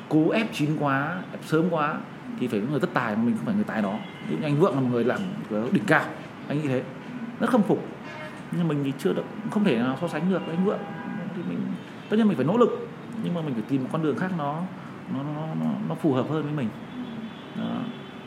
cố 0.09 0.31
ép 0.31 0.53
chín 0.53 0.77
quá 0.81 1.23
ép 1.31 1.41
sớm 1.45 1.65
quá 1.71 1.95
thì 2.41 2.49
phải 2.49 2.61
có 2.61 2.67
người 2.71 2.81
rất 2.81 2.95
tài 2.95 3.17
mà 3.17 3.23
mình 3.23 3.37
không 3.37 3.47
phải 3.47 3.55
người 3.55 3.65
tài 3.65 3.83
đó 3.83 3.99
như 4.31 4.37
anh 4.43 4.57
vượng 4.57 4.75
là 4.75 4.81
một 4.81 4.89
người 4.91 5.05
làm 5.05 5.21
đỉnh 5.73 5.85
cao 5.87 6.05
anh 6.49 6.63
nghĩ 6.63 6.69
thế. 6.69 6.83
Rất 7.41 7.51
khâm 7.51 7.63
phục. 7.63 7.87
Nhưng 8.53 8.69
mình 8.69 8.85
thì 8.85 8.93
chưa 8.99 9.13
được 9.13 9.25
không 9.51 9.65
thể 9.65 9.79
nào 9.79 9.99
so 10.01 10.09
sánh 10.09 10.31
được 10.31 10.47
với 10.47 10.57
anh 10.57 10.65
vượng. 10.65 10.79
Thì 11.37 11.43
mình 11.49 11.59
tất 12.11 12.17
nhiên 12.17 12.29
mình 12.29 12.37
phải 12.37 12.47
nỗ 12.47 12.57
lực 12.57 12.89
nhưng 13.25 13.35
mà 13.35 13.41
mình 13.41 13.55
phải 13.55 13.63
tìm 13.69 13.83
một 13.83 13.89
con 13.93 14.03
đường 14.03 14.17
khác 14.17 14.31
nó 14.39 14.63
nó 15.15 15.23
nó 15.23 15.47
nó, 15.61 15.71
nó 15.89 15.95
phù 15.95 16.13
hợp 16.13 16.31
hơn 16.31 16.43
với 16.43 16.53
mình. 16.53 16.69
Đó. 17.57 17.81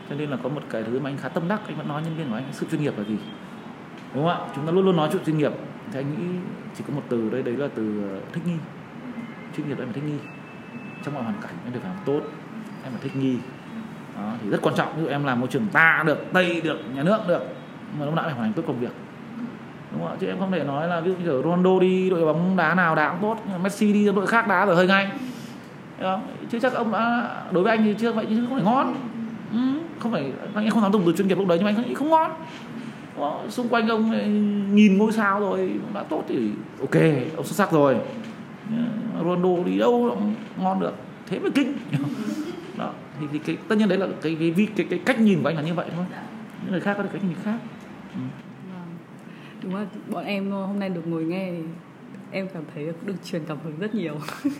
cho 0.10 0.16
nên 0.16 0.30
là 0.30 0.38
có 0.43 0.50
một 0.50 0.62
cái 0.70 0.84
thứ 0.84 1.00
mà 1.00 1.10
anh 1.10 1.18
khá 1.18 1.30
tâm 1.30 1.47
đắc 1.47 1.62
anh 1.68 1.78
vẫn 1.78 1.88
nói 1.88 2.02
nhân 2.02 2.16
viên 2.16 2.30
của 2.30 2.36
anh 2.36 2.43
sự 2.52 2.66
chuyên 2.72 2.82
nghiệp 2.82 2.93
là 2.97 3.04
gì? 3.04 3.18
Đúng 4.14 4.24
không 4.24 4.47
ạ? 4.47 4.47
Chúng 4.56 4.66
ta 4.66 4.72
luôn 4.72 4.86
luôn 4.86 4.95
nói 4.95 5.10
chuyện 5.12 5.24
chuyên 5.26 5.38
nghiệp. 5.38 5.52
Thì 5.91 6.00
anh 6.00 6.10
nghĩ 6.10 6.39
chỉ 6.78 6.84
có 6.88 6.93
một 6.93 7.04
từ 7.10 7.30
đây 7.30 7.43
đấy 7.43 7.58
là 7.58 7.68
từ 7.76 8.10
ờ, 8.10 8.20
thích 8.34 8.47
nghi. 8.47 8.58
Chuyên 9.58 9.68
nghiệp 9.68 9.80
em 9.80 9.88
phải 9.88 9.93
thích 9.93 10.04
nghi. 10.04 10.20
Trong 11.04 11.14
mọi 11.14 11.24
hoàn 11.24 11.36
cảnh 11.41 11.54
em 11.66 11.74
được 11.74 11.80
làm 11.84 11.95
tốt 12.06 12.22
em 12.84 12.91
phải 12.91 13.02
thích 13.02 13.16
nghi 13.16 13.38
đó, 14.24 14.34
thì 14.43 14.49
rất 14.49 14.61
quan 14.61 14.76
trọng. 14.76 14.88
Ví 14.97 15.03
dụ 15.03 15.09
em 15.09 15.24
làm 15.24 15.39
môi 15.39 15.49
trường 15.49 15.65
ta 15.72 16.03
được 16.05 16.26
tây 16.34 16.61
được 16.61 16.80
nhà 16.95 17.03
nước 17.03 17.17
được 17.28 17.43
mà 17.99 18.05
lúc 18.05 18.15
nào 18.15 18.26
phải 18.26 18.34
hoàn 18.34 18.45
thành 18.45 18.53
tốt 18.53 18.63
công 18.67 18.80
việc. 18.80 18.91
Đúng 19.91 20.01
không 20.01 20.11
ạ? 20.11 20.15
Chứ 20.20 20.28
em 20.28 20.39
không 20.39 20.51
thể 20.51 20.63
nói 20.63 20.88
là 20.88 21.01
ví 21.01 21.11
dụ 21.11 21.17
như 21.17 21.41
Ronaldo 21.43 21.80
đi 21.80 22.09
đội 22.09 22.26
bóng 22.26 22.55
đá 22.55 22.74
nào 22.74 22.95
đá 22.95 23.09
cũng 23.09 23.22
tốt 23.22 23.57
Messi 23.63 23.93
đi 23.93 24.05
đội 24.15 24.28
khác 24.28 24.47
đá 24.47 24.65
rồi 24.65 24.76
hơi 24.76 24.88
ngay. 24.88 25.07
Không? 26.01 26.22
chứ 26.51 26.59
chắc 26.59 26.74
ông 26.74 26.91
đã 26.91 27.32
đối 27.51 27.63
với 27.63 27.78
anh 27.78 27.84
thì 27.84 27.95
chưa 27.99 28.11
vậy 28.11 28.26
chứ 28.30 28.45
không 28.49 28.55
phải 28.55 28.65
ngon. 28.65 28.95
Ừ, 29.53 29.59
không 29.99 30.11
phải 30.11 30.32
anh 30.55 30.70
không 30.70 30.82
dám 30.82 30.91
dùng 30.91 31.03
từ 31.05 31.13
chuyên 31.17 31.28
nghiệp 31.28 31.38
lúc 31.38 31.47
đấy 31.47 31.57
nhưng 31.57 31.65
mà 31.65 31.74
anh 31.78 31.88
nghĩ 31.88 31.93
không 31.93 32.09
ngon. 32.09 32.32
Đó, 33.20 33.39
xung 33.49 33.70
quanh 33.70 33.88
ông 33.88 34.11
nhìn 34.76 34.97
ngôi 34.97 35.11
sao 35.11 35.39
rồi 35.39 35.72
đã 35.93 36.03
tốt 36.03 36.24
thì 36.28 36.49
ok 36.80 36.95
ông 37.36 37.45
xuất 37.45 37.55
sắc 37.55 37.72
rồi. 37.72 37.95
Ronaldo 39.24 39.63
đi 39.65 39.78
đâu 39.78 40.17
ngon 40.57 40.80
được. 40.80 40.93
Thế 41.28 41.39
mới 41.39 41.51
kinh 41.51 41.74
thì, 43.20 43.28
thì 43.32 43.39
cái, 43.39 43.57
tất 43.67 43.78
nhiên 43.78 43.89
đấy 43.89 43.97
là 43.97 44.07
cái 44.22 44.38
cái, 44.39 44.53
cái 44.57 44.67
cái 44.76 44.88
cái 44.89 44.99
cách 45.05 45.20
nhìn 45.20 45.41
của 45.41 45.49
anh 45.49 45.55
là 45.55 45.61
như 45.61 45.74
vậy 45.74 45.89
thôi. 45.95 46.05
Những 46.63 46.72
người 46.72 46.82
khác 46.82 46.93
có 46.97 47.03
cách 47.13 47.24
nhìn 47.24 47.38
khác. 47.43 47.59
Ừ. 48.15 48.20
Vâng. 48.72 48.97
đúng 49.63 49.76
là 49.76 49.86
bọn 50.07 50.26
em 50.26 50.51
hôm 50.51 50.80
nay 50.80 50.89
được 50.89 51.07
ngồi 51.07 51.24
nghe 51.24 51.51
thì 51.51 51.63
em 52.32 52.47
cảm 52.53 52.63
thấy 52.74 52.86
được 53.05 53.15
truyền 53.24 53.41
cảm 53.47 53.57
hứng 53.63 53.80
rất 53.80 53.95
nhiều. 53.95 54.15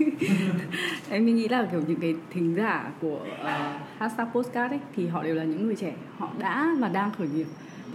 Em 1.10 1.26
nghĩ 1.26 1.48
là 1.48 1.68
kiểu 1.72 1.82
những 1.88 2.00
cái 2.00 2.16
thính 2.30 2.56
giả 2.56 2.92
của 3.02 3.20
uh, 3.42 3.50
hashtag 3.98 4.28
postcard 4.34 4.74
ấy 4.74 4.80
thì 4.96 5.08
họ 5.08 5.24
đều 5.24 5.36
là 5.36 5.44
những 5.44 5.66
người 5.66 5.76
trẻ. 5.76 5.94
Họ 6.18 6.30
đã 6.40 6.76
và 6.80 6.88
đang 6.88 7.12
khởi 7.12 7.28
nghiệp 7.28 7.48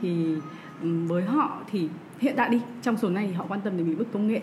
thì 0.02 0.34
um, 0.82 1.06
với 1.06 1.22
họ 1.22 1.62
thì 1.70 1.88
hiện 2.18 2.34
tại 2.36 2.48
đi 2.48 2.60
trong 2.82 2.96
số 2.96 3.08
này 3.08 3.26
thì 3.26 3.32
họ 3.32 3.44
quan 3.48 3.60
tâm 3.60 3.76
đến 3.76 3.86
lĩnh 3.86 3.98
vực 3.98 4.08
công 4.12 4.28
nghệ. 4.28 4.40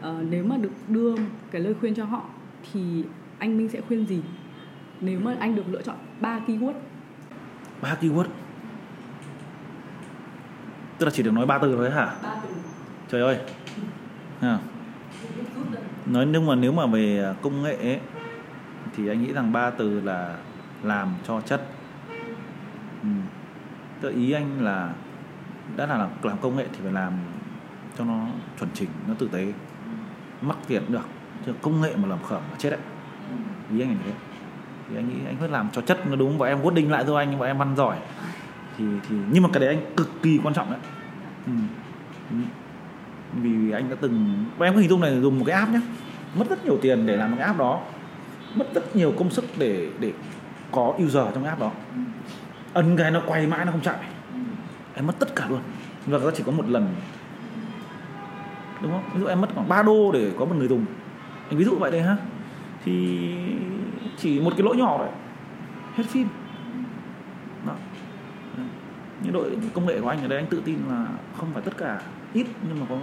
Uh, 0.00 0.06
nếu 0.30 0.44
mà 0.44 0.56
được 0.56 0.72
đưa 0.88 1.14
cái 1.50 1.62
lời 1.62 1.74
khuyên 1.80 1.94
cho 1.94 2.04
họ 2.04 2.24
thì 2.72 3.04
anh 3.38 3.58
Minh 3.58 3.68
sẽ 3.68 3.80
khuyên 3.80 4.06
gì 4.06 4.20
nếu 5.00 5.20
mà 5.20 5.36
anh 5.40 5.56
được 5.56 5.64
lựa 5.70 5.82
chọn 5.82 5.96
ba 6.20 6.40
keyword. 6.46 6.74
Ba 7.82 7.96
keyword? 8.00 8.26
Tức 10.98 11.06
là 11.06 11.12
chỉ 11.14 11.22
được 11.22 11.30
nói 11.30 11.46
ba 11.46 11.58
từ 11.58 11.76
thôi 11.76 11.90
hả? 11.90 12.06
Ba 12.22 12.36
từ. 12.42 12.48
Trời 13.10 13.22
ơi. 13.22 13.38
À. 14.40 14.58
nói 16.06 16.26
nhưng 16.26 16.46
mà 16.46 16.54
nếu 16.54 16.72
mà 16.72 16.86
về 16.86 17.34
công 17.42 17.62
nghệ 17.62 17.76
ấy, 17.76 18.00
thì 18.96 19.08
anh 19.08 19.22
nghĩ 19.22 19.32
rằng 19.32 19.52
ba 19.52 19.70
từ 19.70 20.00
là 20.00 20.36
làm 20.82 21.14
cho 21.24 21.40
chất. 21.40 21.66
Ừ. 23.02 23.08
Tức 24.00 24.10
ý 24.10 24.32
anh 24.32 24.60
là 24.60 24.92
đã 25.76 25.86
là 25.86 25.98
làm, 25.98 26.38
công 26.40 26.56
nghệ 26.56 26.66
thì 26.72 26.78
phải 26.82 26.92
làm 26.92 27.12
cho 27.98 28.04
nó 28.04 28.26
chuẩn 28.58 28.70
chỉnh 28.74 28.88
nó 29.08 29.14
tử 29.14 29.28
tế. 29.32 29.52
Mắc 30.42 30.56
tiền 30.66 30.82
được 30.88 31.06
chứ 31.46 31.52
công 31.62 31.80
nghệ 31.80 31.96
mà 31.96 32.08
làm 32.08 32.22
khởm 32.22 32.42
là 32.50 32.56
chết 32.58 32.70
đấy. 32.70 32.80
Ý 33.72 33.80
anh 33.80 33.90
là 33.90 33.96
thế 34.04 34.12
thì 34.90 34.96
anh 34.96 35.08
nghĩ 35.08 35.26
anh 35.26 35.36
phải 35.40 35.48
làm 35.48 35.68
cho 35.72 35.82
chất 35.82 36.06
nó 36.06 36.16
đúng 36.16 36.38
và 36.38 36.48
em 36.48 36.74
đinh 36.74 36.90
lại 36.90 37.04
thôi, 37.06 37.24
anh 37.24 37.38
và 37.38 37.46
em 37.46 37.62
ăn 37.62 37.76
giỏi. 37.76 37.96
Thì 38.78 38.84
thì, 39.08 39.16
nhưng 39.30 39.42
mà 39.42 39.48
cái 39.52 39.60
đấy 39.60 39.68
anh 39.68 39.94
cực 39.96 40.22
kỳ 40.22 40.40
quan 40.44 40.54
trọng 40.54 40.70
đấy. 40.70 40.80
Ừ. 41.46 41.52
Ừ. 42.30 42.36
vì 43.42 43.70
anh 43.70 43.90
đã 43.90 43.96
từng 44.00 44.44
và 44.58 44.66
em 44.66 44.74
có 44.74 44.80
hình 44.80 44.88
dung 44.88 45.00
này, 45.00 45.20
dùng 45.20 45.38
một 45.38 45.44
cái 45.48 45.56
app 45.56 45.72
nhé 45.72 45.80
mất 46.34 46.50
rất 46.50 46.64
nhiều 46.64 46.78
tiền 46.82 47.06
để 47.06 47.16
làm 47.16 47.30
một 47.30 47.36
cái 47.38 47.46
app 47.46 47.58
đó. 47.58 47.80
Mất 48.54 48.74
rất 48.74 48.96
nhiều 48.96 49.14
công 49.18 49.30
sức 49.30 49.44
để 49.58 49.88
để 50.00 50.12
có 50.72 50.94
user 51.04 51.24
trong 51.34 51.42
cái 51.42 51.48
app 51.48 51.60
đó. 51.60 51.70
Ấn 52.72 52.96
cái 52.96 53.10
nó 53.10 53.22
quay 53.26 53.46
mãi 53.46 53.64
nó 53.64 53.72
không 53.72 53.80
chạy. 53.80 53.98
Em 54.94 55.06
mất 55.06 55.14
tất 55.18 55.36
cả 55.36 55.46
luôn. 55.48 55.60
Và 56.06 56.18
nó 56.18 56.30
chỉ 56.30 56.42
có 56.46 56.52
một 56.52 56.68
lần. 56.68 56.94
Đúng 58.82 58.92
không? 58.92 59.02
Ví 59.14 59.20
dụ 59.20 59.26
em 59.26 59.40
mất 59.40 59.48
khoảng 59.54 59.68
3 59.68 59.82
đô 59.82 60.12
để 60.12 60.30
có 60.38 60.44
một 60.44 60.54
người 60.58 60.68
dùng. 60.68 60.84
Anh 61.48 61.58
ví 61.58 61.64
dụ 61.64 61.76
vậy 61.78 61.90
đây 61.90 62.02
ha. 62.02 62.16
Thì 62.84 63.28
chỉ 64.18 64.40
một 64.40 64.50
cái 64.56 64.62
lỗi 64.62 64.76
nhỏ 64.76 64.98
đấy 64.98 65.10
hết 65.94 66.04
phim 66.06 66.28
đó. 67.66 67.74
như 69.22 69.30
đội 69.30 69.58
công 69.74 69.86
nghệ 69.86 70.00
của 70.00 70.08
anh 70.08 70.22
ở 70.22 70.28
đây 70.28 70.38
anh 70.38 70.46
tự 70.46 70.62
tin 70.64 70.78
là 70.88 71.06
không 71.36 71.48
phải 71.52 71.62
tất 71.62 71.76
cả 71.76 72.00
ít 72.32 72.46
nhưng 72.68 72.80
mà 72.80 72.86
có 72.88 72.96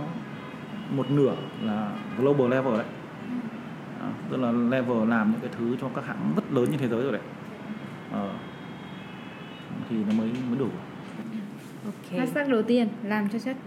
một 0.90 1.12
nửa 1.12 1.36
là 1.64 1.92
global 2.18 2.52
level 2.52 2.74
đấy 2.74 2.86
đó. 4.00 4.08
tức 4.30 4.38
là 4.38 4.52
level 4.52 5.10
làm 5.10 5.32
những 5.32 5.42
cái 5.42 5.50
thứ 5.58 5.76
cho 5.82 5.90
các 5.96 6.06
hãng 6.06 6.34
rất 6.36 6.52
lớn 6.52 6.72
như 6.72 6.78
thế 6.78 6.88
giới 6.88 7.04
rồi 7.04 7.12
đấy 7.12 7.22
ờ. 8.12 8.30
thì 9.90 9.96
nó 10.08 10.14
mới 10.14 10.32
mới 10.50 10.60
đủ 10.60 10.70
okay. 11.86 12.20
hashtag 12.20 12.50
đầu 12.50 12.62
tiên 12.62 12.88
làm 13.04 13.30
cho 13.30 13.40
chất 13.40 13.58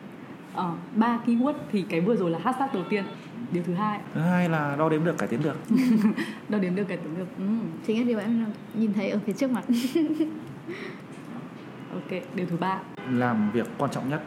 ờ, 0.54 0.72
ba 0.94 1.18
keyword 1.26 1.54
thì 1.72 1.84
cái 1.88 2.00
vừa 2.00 2.16
rồi 2.16 2.30
là 2.30 2.38
hashtag 2.44 2.68
đầu 2.72 2.84
tiên 2.88 3.04
điều 3.52 3.62
thứ 3.66 3.74
hai 3.74 4.00
thứ 4.14 4.20
hai 4.20 4.48
là 4.48 4.76
đo 4.78 4.88
đếm 4.88 5.04
được 5.04 5.18
cải 5.18 5.28
tiến 5.28 5.42
được. 5.42 5.56
Đo 6.48 6.58
đếm 6.58 6.74
được 6.74 6.84
cải 6.88 6.96
tiến 6.96 7.18
được. 7.18 7.26
Ừ. 7.38 7.44
chính 7.86 7.98
là 7.98 8.04
điều 8.04 8.18
em 8.18 8.46
nhìn 8.74 8.92
thấy 8.92 9.10
ở 9.10 9.18
phía 9.26 9.32
trước 9.32 9.50
mặt. 9.50 9.64
Ok 11.92 12.22
điều 12.34 12.46
thứ 12.46 12.56
ba 12.56 12.78
làm 13.10 13.50
việc 13.50 13.66
quan 13.78 13.90
trọng 13.90 14.08
nhất. 14.08 14.22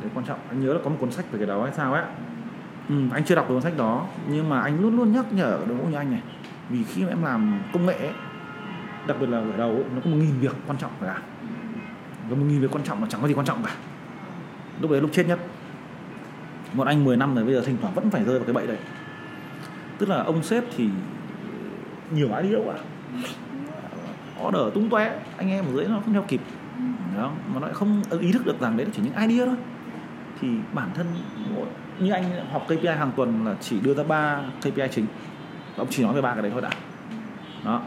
Đấy 0.00 0.10
quan 0.14 0.26
trọng. 0.26 0.38
Anh 0.48 0.60
nhớ 0.60 0.74
là 0.74 0.80
có 0.84 0.90
một 0.90 0.96
cuốn 1.00 1.12
sách 1.12 1.32
về 1.32 1.38
cái 1.38 1.46
đó 1.46 1.62
hay 1.62 1.72
sao 1.76 1.92
ấy. 1.92 2.04
Ừ, 2.88 2.94
anh 3.12 3.24
chưa 3.24 3.34
đọc 3.34 3.48
được 3.48 3.54
cuốn 3.54 3.62
sách 3.62 3.76
đó 3.76 4.06
nhưng 4.28 4.48
mà 4.48 4.60
anh 4.60 4.80
luôn 4.80 4.96
luôn 4.96 5.12
nhắc 5.12 5.32
nhở 5.32 5.58
đội 5.68 5.78
ngũ 5.78 5.84
như 5.84 5.96
anh 5.96 6.10
này 6.10 6.22
vì 6.68 6.84
khi 6.84 7.02
mà 7.02 7.08
em 7.08 7.22
làm 7.22 7.60
công 7.72 7.86
nghệ 7.86 7.94
ấy, 7.94 8.12
đặc 9.06 9.16
biệt 9.20 9.28
là 9.28 9.38
ở 9.38 9.56
đầu 9.56 9.70
ấy, 9.70 9.84
nó 9.94 10.00
có 10.04 10.10
một 10.10 10.16
nghìn 10.16 10.40
việc 10.40 10.52
quan 10.66 10.78
trọng 10.78 10.90
phải 11.00 11.08
làm 11.08 11.22
có 12.30 12.36
một 12.36 12.44
nghìn 12.48 12.60
việc 12.60 12.70
quan 12.70 12.84
trọng 12.84 13.00
mà 13.00 13.06
chẳng 13.10 13.20
có 13.22 13.28
gì 13.28 13.34
quan 13.34 13.46
trọng 13.46 13.62
cả. 13.62 13.74
Lúc 14.80 14.90
đấy 14.90 15.00
lúc 15.00 15.10
chết 15.12 15.26
nhất 15.28 15.38
một 16.72 16.86
anh 16.86 17.04
10 17.04 17.16
năm 17.16 17.34
rồi, 17.34 17.44
bây 17.44 17.54
giờ 17.54 17.62
thỉnh 17.66 17.76
thoảng 17.80 17.94
vẫn 17.94 18.10
phải 18.10 18.24
rơi 18.24 18.38
vào 18.38 18.46
cái 18.46 18.54
bẫy 18.54 18.66
đấy. 18.66 18.78
Tức 19.98 20.08
là 20.08 20.22
ông 20.22 20.42
sếp 20.42 20.64
thì 20.76 20.88
nhiều 22.14 22.28
idea 22.42 22.60
quá 22.64 22.74
à. 22.74 22.82
order 24.46 24.74
tung 24.74 24.88
tóe, 24.88 25.18
anh 25.36 25.50
em 25.50 25.64
ở 25.64 25.72
dưới 25.72 25.86
nó 25.88 26.00
không 26.04 26.12
theo 26.12 26.24
kịp. 26.28 26.40
Đó, 27.16 27.32
mà 27.46 27.60
nó 27.60 27.66
lại 27.66 27.74
không 27.74 28.02
ý 28.20 28.32
thức 28.32 28.46
được 28.46 28.60
rằng 28.60 28.76
đấy 28.76 28.86
là 28.86 28.92
chỉ 28.94 29.02
những 29.02 29.28
idea 29.28 29.46
thôi. 29.46 29.56
Thì 30.40 30.48
bản 30.72 30.90
thân 30.94 31.06
như 31.98 32.10
anh 32.10 32.24
học 32.52 32.66
KPI 32.66 32.86
hàng 32.86 33.12
tuần 33.16 33.46
là 33.46 33.54
chỉ 33.60 33.80
đưa 33.80 33.94
ra 33.94 34.02
ba 34.02 34.40
KPI 34.60 34.88
chính. 34.90 35.06
Ông 35.76 35.86
chỉ 35.90 36.02
nói 36.02 36.14
về 36.14 36.20
ba 36.20 36.32
cái 36.32 36.42
đấy 36.42 36.50
thôi 36.52 36.62
đã. 36.62 36.70
Đó, 37.64 37.82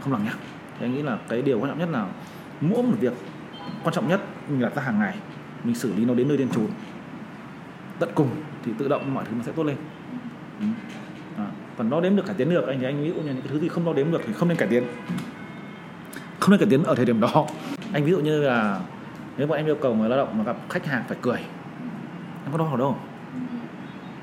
không 0.00 0.12
lằng 0.12 0.24
nhằng. 0.24 0.36
Thì 0.78 0.86
anh 0.86 0.94
nghĩ 0.94 1.02
là 1.02 1.18
cái 1.28 1.42
điều 1.42 1.60
quan 1.60 1.70
trọng 1.70 1.78
nhất 1.78 1.88
là 1.92 2.06
mỗi 2.60 2.82
một 2.82 2.96
việc 3.00 3.12
quan 3.84 3.94
trọng 3.94 4.08
nhất 4.08 4.20
mình 4.48 4.60
đặt 4.60 4.74
ra 4.76 4.82
hàng 4.82 4.98
ngày, 4.98 5.14
mình 5.64 5.74
xử 5.74 5.94
lý 5.94 6.04
nó 6.04 6.14
đến 6.14 6.28
nơi 6.28 6.36
đến 6.36 6.48
chốn 6.48 6.66
tận 7.98 8.10
cùng 8.14 8.28
thì 8.64 8.72
tự 8.78 8.88
động 8.88 9.14
mọi 9.14 9.24
thứ 9.24 9.30
nó 9.36 9.42
sẽ 9.42 9.52
tốt 9.52 9.62
lên. 9.62 9.76
Ừ. 10.60 10.66
à, 11.38 11.46
còn 11.78 11.90
đo 11.90 12.00
đếm 12.00 12.16
được 12.16 12.26
cải 12.26 12.34
tiến 12.34 12.50
được 12.50 12.66
anh 12.66 12.78
thì 12.80 12.84
anh 12.84 13.02
nghĩ 13.02 13.08
như 13.10 13.22
những 13.24 13.40
cái 13.42 13.48
thứ 13.48 13.60
gì 13.60 13.68
không 13.68 13.84
đo 13.84 13.92
đếm 13.92 14.12
được 14.12 14.20
thì 14.26 14.32
không 14.32 14.48
nên 14.48 14.58
cải 14.58 14.68
tiến. 14.68 14.84
Không 16.38 16.50
nên 16.50 16.60
cải 16.60 16.68
tiến 16.70 16.84
ở 16.84 16.94
thời 16.94 17.04
điểm 17.04 17.20
đó. 17.20 17.46
Anh 17.92 18.04
ví 18.04 18.10
dụ 18.10 18.18
như 18.18 18.42
là 18.42 18.80
nếu 19.36 19.46
bọn 19.46 19.58
em 19.58 19.66
yêu 19.66 19.76
cầu 19.80 19.94
người 19.94 20.08
lao 20.08 20.18
động 20.18 20.38
mà 20.38 20.44
gặp 20.44 20.56
khách 20.68 20.86
hàng 20.86 21.04
phải 21.08 21.18
cười 21.20 21.38
em 22.44 22.52
có 22.52 22.58
đo 22.58 22.70
ở 22.70 22.76
đâu? 22.76 22.96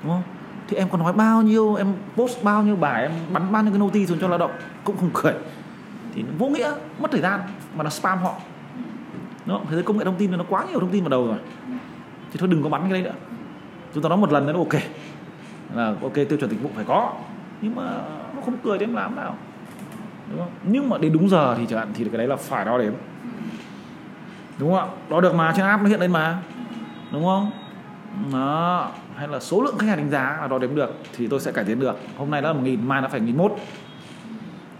Đúng 0.03 0.11
không? 0.11 0.23
Thì 0.67 0.77
em 0.77 0.89
có 0.89 0.97
nói 0.97 1.13
bao 1.13 1.41
nhiêu 1.41 1.75
em 1.75 1.93
post 2.15 2.43
bao 2.43 2.63
nhiêu 2.63 2.75
bài 2.75 3.01
em 3.03 3.11
bắn 3.33 3.51
bao 3.51 3.63
nhiêu 3.63 3.71
cái 3.71 3.79
noti 3.79 4.07
xuống 4.07 4.19
cho 4.21 4.27
lao 4.27 4.37
động 4.37 4.51
cũng 4.83 4.97
không 4.97 5.09
cười. 5.13 5.33
Thì 6.15 6.23
vô 6.37 6.47
nghĩa 6.47 6.71
mất 6.99 7.11
thời 7.11 7.21
gian 7.21 7.39
mà 7.75 7.83
nó 7.83 7.89
spam 7.89 8.17
họ. 8.17 8.35
Đúng 9.45 9.57
không? 9.57 9.65
thế 9.69 9.75
giới 9.75 9.83
công 9.83 9.97
nghệ 9.97 10.05
thông 10.05 10.15
tin 10.15 10.31
nó 10.31 10.43
quá 10.49 10.65
nhiều 10.69 10.79
thông 10.79 10.89
tin 10.89 11.03
vào 11.03 11.09
đầu 11.09 11.27
rồi. 11.27 11.37
Thì 12.31 12.39
thôi 12.39 12.49
đừng 12.51 12.63
có 12.63 12.69
bắn 12.69 12.81
cái 12.81 12.91
đấy 12.91 13.01
nữa 13.01 13.13
chúng 13.93 14.03
ta 14.03 14.09
nói 14.09 14.17
một 14.17 14.31
lần 14.31 14.45
nó 14.45 14.53
ok. 14.53 14.81
Là 15.75 15.95
ok 16.01 16.13
tiêu 16.13 16.37
chuẩn 16.39 16.49
dịch 16.49 16.63
vụ 16.63 16.69
phải 16.75 16.85
có. 16.87 17.13
Nhưng 17.61 17.75
mà 17.75 17.83
nó 18.35 18.41
không 18.45 18.57
cười 18.63 18.77
đến 18.77 18.89
lắm 18.89 18.95
làm 18.95 19.15
nào. 19.15 19.35
Đúng 20.29 20.39
không? 20.39 20.51
nhưng 20.63 20.89
mà 20.89 20.97
đến 20.97 21.13
đúng 21.13 21.29
giờ 21.29 21.55
thì 21.57 21.65
chẳng 21.69 21.79
hạn 21.79 21.87
thì 21.93 22.03
cái 22.03 22.17
đấy 22.17 22.27
là 22.27 22.35
phải 22.35 22.65
đo 22.65 22.77
đếm. 22.77 22.93
Đúng 24.57 24.73
không 24.73 24.79
ạ? 24.79 24.95
Đo 25.09 25.21
được 25.21 25.35
mà 25.35 25.53
trên 25.55 25.65
app 25.65 25.83
nó 25.83 25.89
hiện 25.89 25.99
lên 25.99 26.11
mà. 26.11 26.39
Đúng 27.11 27.23
không? 27.23 27.51
Đó. 28.33 28.91
Hay 29.15 29.27
là 29.27 29.39
số 29.39 29.61
lượng 29.61 29.77
khách 29.77 29.87
hàng 29.87 29.97
đánh 29.97 30.09
giá 30.09 30.37
là 30.41 30.47
đo 30.47 30.57
đếm 30.57 30.75
được 30.75 30.95
thì 31.17 31.27
tôi 31.27 31.39
sẽ 31.39 31.51
cải 31.51 31.63
tiến 31.63 31.79
được. 31.79 31.97
Hôm 32.17 32.31
nay 32.31 32.41
nó 32.41 32.47
là 32.47 32.53
một 32.53 32.61
nghìn 32.63 32.87
mai 32.87 33.01
nó 33.01 33.07
phải 33.07 33.19
nghìn 33.19 33.37
mốt. 33.37 33.51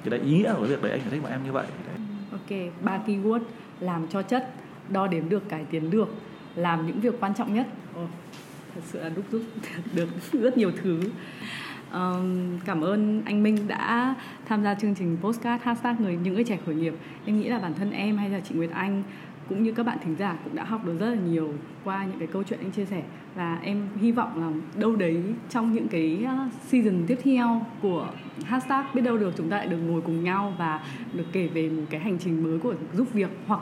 Thì 0.03 0.09
đấy 0.09 0.19
ý 0.19 0.37
nghĩa 0.37 0.53
của 0.53 0.65
việc 0.65 0.81
đấy 0.81 0.91
anh 0.91 1.01
phải 1.01 1.11
thích 1.11 1.23
bọn 1.23 1.31
em 1.31 1.43
như 1.43 1.51
vậy. 1.51 1.65
Đấy. 1.87 2.05
ok 2.31 2.73
ba 2.81 2.99
keyword 3.07 3.41
làm 3.79 4.07
cho 4.07 4.21
chất 4.21 4.49
đo 4.89 5.07
đếm 5.07 5.29
được 5.29 5.49
cải 5.49 5.65
tiến 5.71 5.91
được 5.91 6.07
làm 6.55 6.87
những 6.87 6.99
việc 6.99 7.19
quan 7.19 7.33
trọng 7.33 7.53
nhất. 7.53 7.67
Oh, 8.03 8.09
thật 8.75 8.81
sự 8.85 8.99
là 8.99 9.09
đúc 9.09 9.25
rút 9.31 9.41
được 9.95 10.09
rất 10.31 10.57
nhiều 10.57 10.71
thứ. 10.83 10.99
Um, 11.93 12.59
cảm 12.65 12.81
ơn 12.81 13.21
anh 13.25 13.43
Minh 13.43 13.57
đã 13.67 14.15
tham 14.45 14.63
gia 14.63 14.73
chương 14.73 14.95
trình 14.95 15.17
postcard 15.21 15.63
hashtag 15.63 15.95
người 15.99 16.17
những 16.23 16.33
người 16.33 16.43
trẻ 16.43 16.57
khởi 16.65 16.75
nghiệp. 16.75 16.93
Em 17.25 17.39
nghĩ 17.39 17.49
là 17.49 17.59
bản 17.59 17.73
thân 17.73 17.91
em 17.91 18.17
hay 18.17 18.29
là 18.29 18.39
chị 18.39 18.55
Nguyệt 18.55 18.71
Anh 18.71 19.03
cũng 19.49 19.63
như 19.63 19.71
các 19.71 19.85
bạn 19.85 19.97
thính 20.03 20.15
giả 20.19 20.37
cũng 20.43 20.55
đã 20.55 20.63
học 20.63 20.85
được 20.85 20.97
rất 20.99 21.09
là 21.09 21.15
nhiều 21.15 21.53
qua 21.83 22.05
những 22.05 22.19
cái 22.19 22.27
câu 22.27 22.43
chuyện 22.43 22.59
anh 22.59 22.71
chia 22.71 22.85
sẻ. 22.85 23.03
Và 23.35 23.59
em 23.63 23.87
hy 24.01 24.11
vọng 24.11 24.41
là 24.41 24.51
đâu 24.79 24.95
đấy 24.95 25.23
trong 25.49 25.73
những 25.73 25.87
cái 25.87 26.23
ờ, 26.27 26.37
season 26.67 27.03
tiếp 27.07 27.17
theo 27.23 27.65
của 27.81 28.07
hashtag 28.45 28.85
biết 28.93 29.01
đâu 29.01 29.17
được 29.17 29.33
chúng 29.37 29.49
ta 29.49 29.57
lại 29.57 29.67
được 29.67 29.77
ngồi 29.77 30.01
cùng 30.01 30.23
nhau 30.23 30.53
và 30.57 30.83
được 31.13 31.25
kể 31.31 31.47
về 31.47 31.69
một 31.69 31.83
cái 31.89 31.99
hành 31.99 32.17
trình 32.19 32.43
mới 32.43 32.59
của 32.59 32.73
giúp 32.93 33.13
việc 33.13 33.29
hoặc 33.47 33.61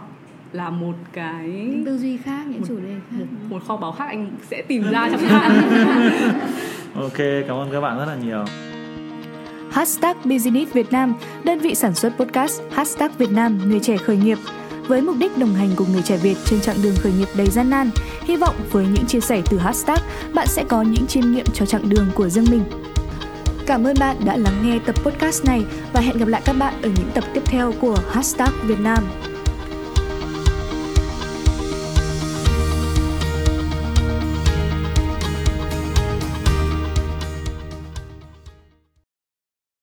là 0.51 0.69
một 0.69 0.93
cái 1.13 1.47
những 1.47 1.85
tư 1.85 1.97
duy 1.97 2.17
khác 2.17 2.45
những 2.47 2.59
một, 2.61 2.65
chủ 2.67 2.77
đề 2.79 2.95
khác 3.09 3.17
một, 3.19 3.25
một 3.49 3.63
kho 3.67 3.77
báu 3.77 3.91
khác 3.91 4.05
anh 4.05 4.31
sẽ 4.49 4.61
tìm 4.67 4.91
ra 4.91 5.09
trong 5.11 5.21
bạn 5.29 5.63
ok 6.95 7.17
cảm 7.47 7.57
ơn 7.57 7.69
các 7.71 7.81
bạn 7.81 7.97
rất 7.97 8.05
là 8.05 8.15
nhiều 8.15 8.45
Hashtag 9.71 10.17
Business 10.23 10.73
Việt 10.73 10.91
Nam, 10.91 11.13
đơn 11.43 11.59
vị 11.59 11.75
sản 11.75 11.95
xuất 11.95 12.13
podcast 12.17 12.61
Hashtag 12.71 13.11
Việt 13.17 13.31
Nam, 13.31 13.69
người 13.69 13.79
trẻ 13.79 13.97
khởi 13.97 14.17
nghiệp 14.17 14.37
với 14.87 15.01
mục 15.01 15.15
đích 15.19 15.37
đồng 15.37 15.53
hành 15.53 15.69
cùng 15.75 15.91
người 15.91 16.01
trẻ 16.01 16.17
Việt 16.17 16.35
trên 16.45 16.61
chặng 16.61 16.75
đường 16.83 16.95
khởi 16.99 17.11
nghiệp 17.13 17.27
đầy 17.37 17.47
gian 17.47 17.69
nan. 17.69 17.89
Hy 18.21 18.35
vọng 18.35 18.55
với 18.71 18.85
những 18.85 19.05
chia 19.05 19.19
sẻ 19.19 19.41
từ 19.49 19.57
hashtag, 19.57 19.97
bạn 20.33 20.47
sẽ 20.47 20.63
có 20.69 20.81
những 20.81 21.07
chiêm 21.07 21.31
nghiệm 21.31 21.45
cho 21.53 21.65
chặng 21.65 21.89
đường 21.89 22.07
của 22.15 22.29
riêng 22.29 22.45
mình. 22.51 22.63
Cảm 23.65 23.87
ơn 23.87 23.95
bạn 23.99 24.15
đã 24.25 24.37
lắng 24.37 24.63
nghe 24.63 24.79
tập 24.85 24.95
podcast 25.03 25.45
này 25.45 25.63
và 25.93 26.01
hẹn 26.01 26.17
gặp 26.17 26.27
lại 26.27 26.41
các 26.45 26.55
bạn 26.59 26.73
ở 26.81 26.89
những 26.97 27.09
tập 27.13 27.23
tiếp 27.33 27.41
theo 27.45 27.73
của 27.81 27.97
hashtag 28.11 28.51
Việt 28.63 28.79
Nam. 28.79 29.03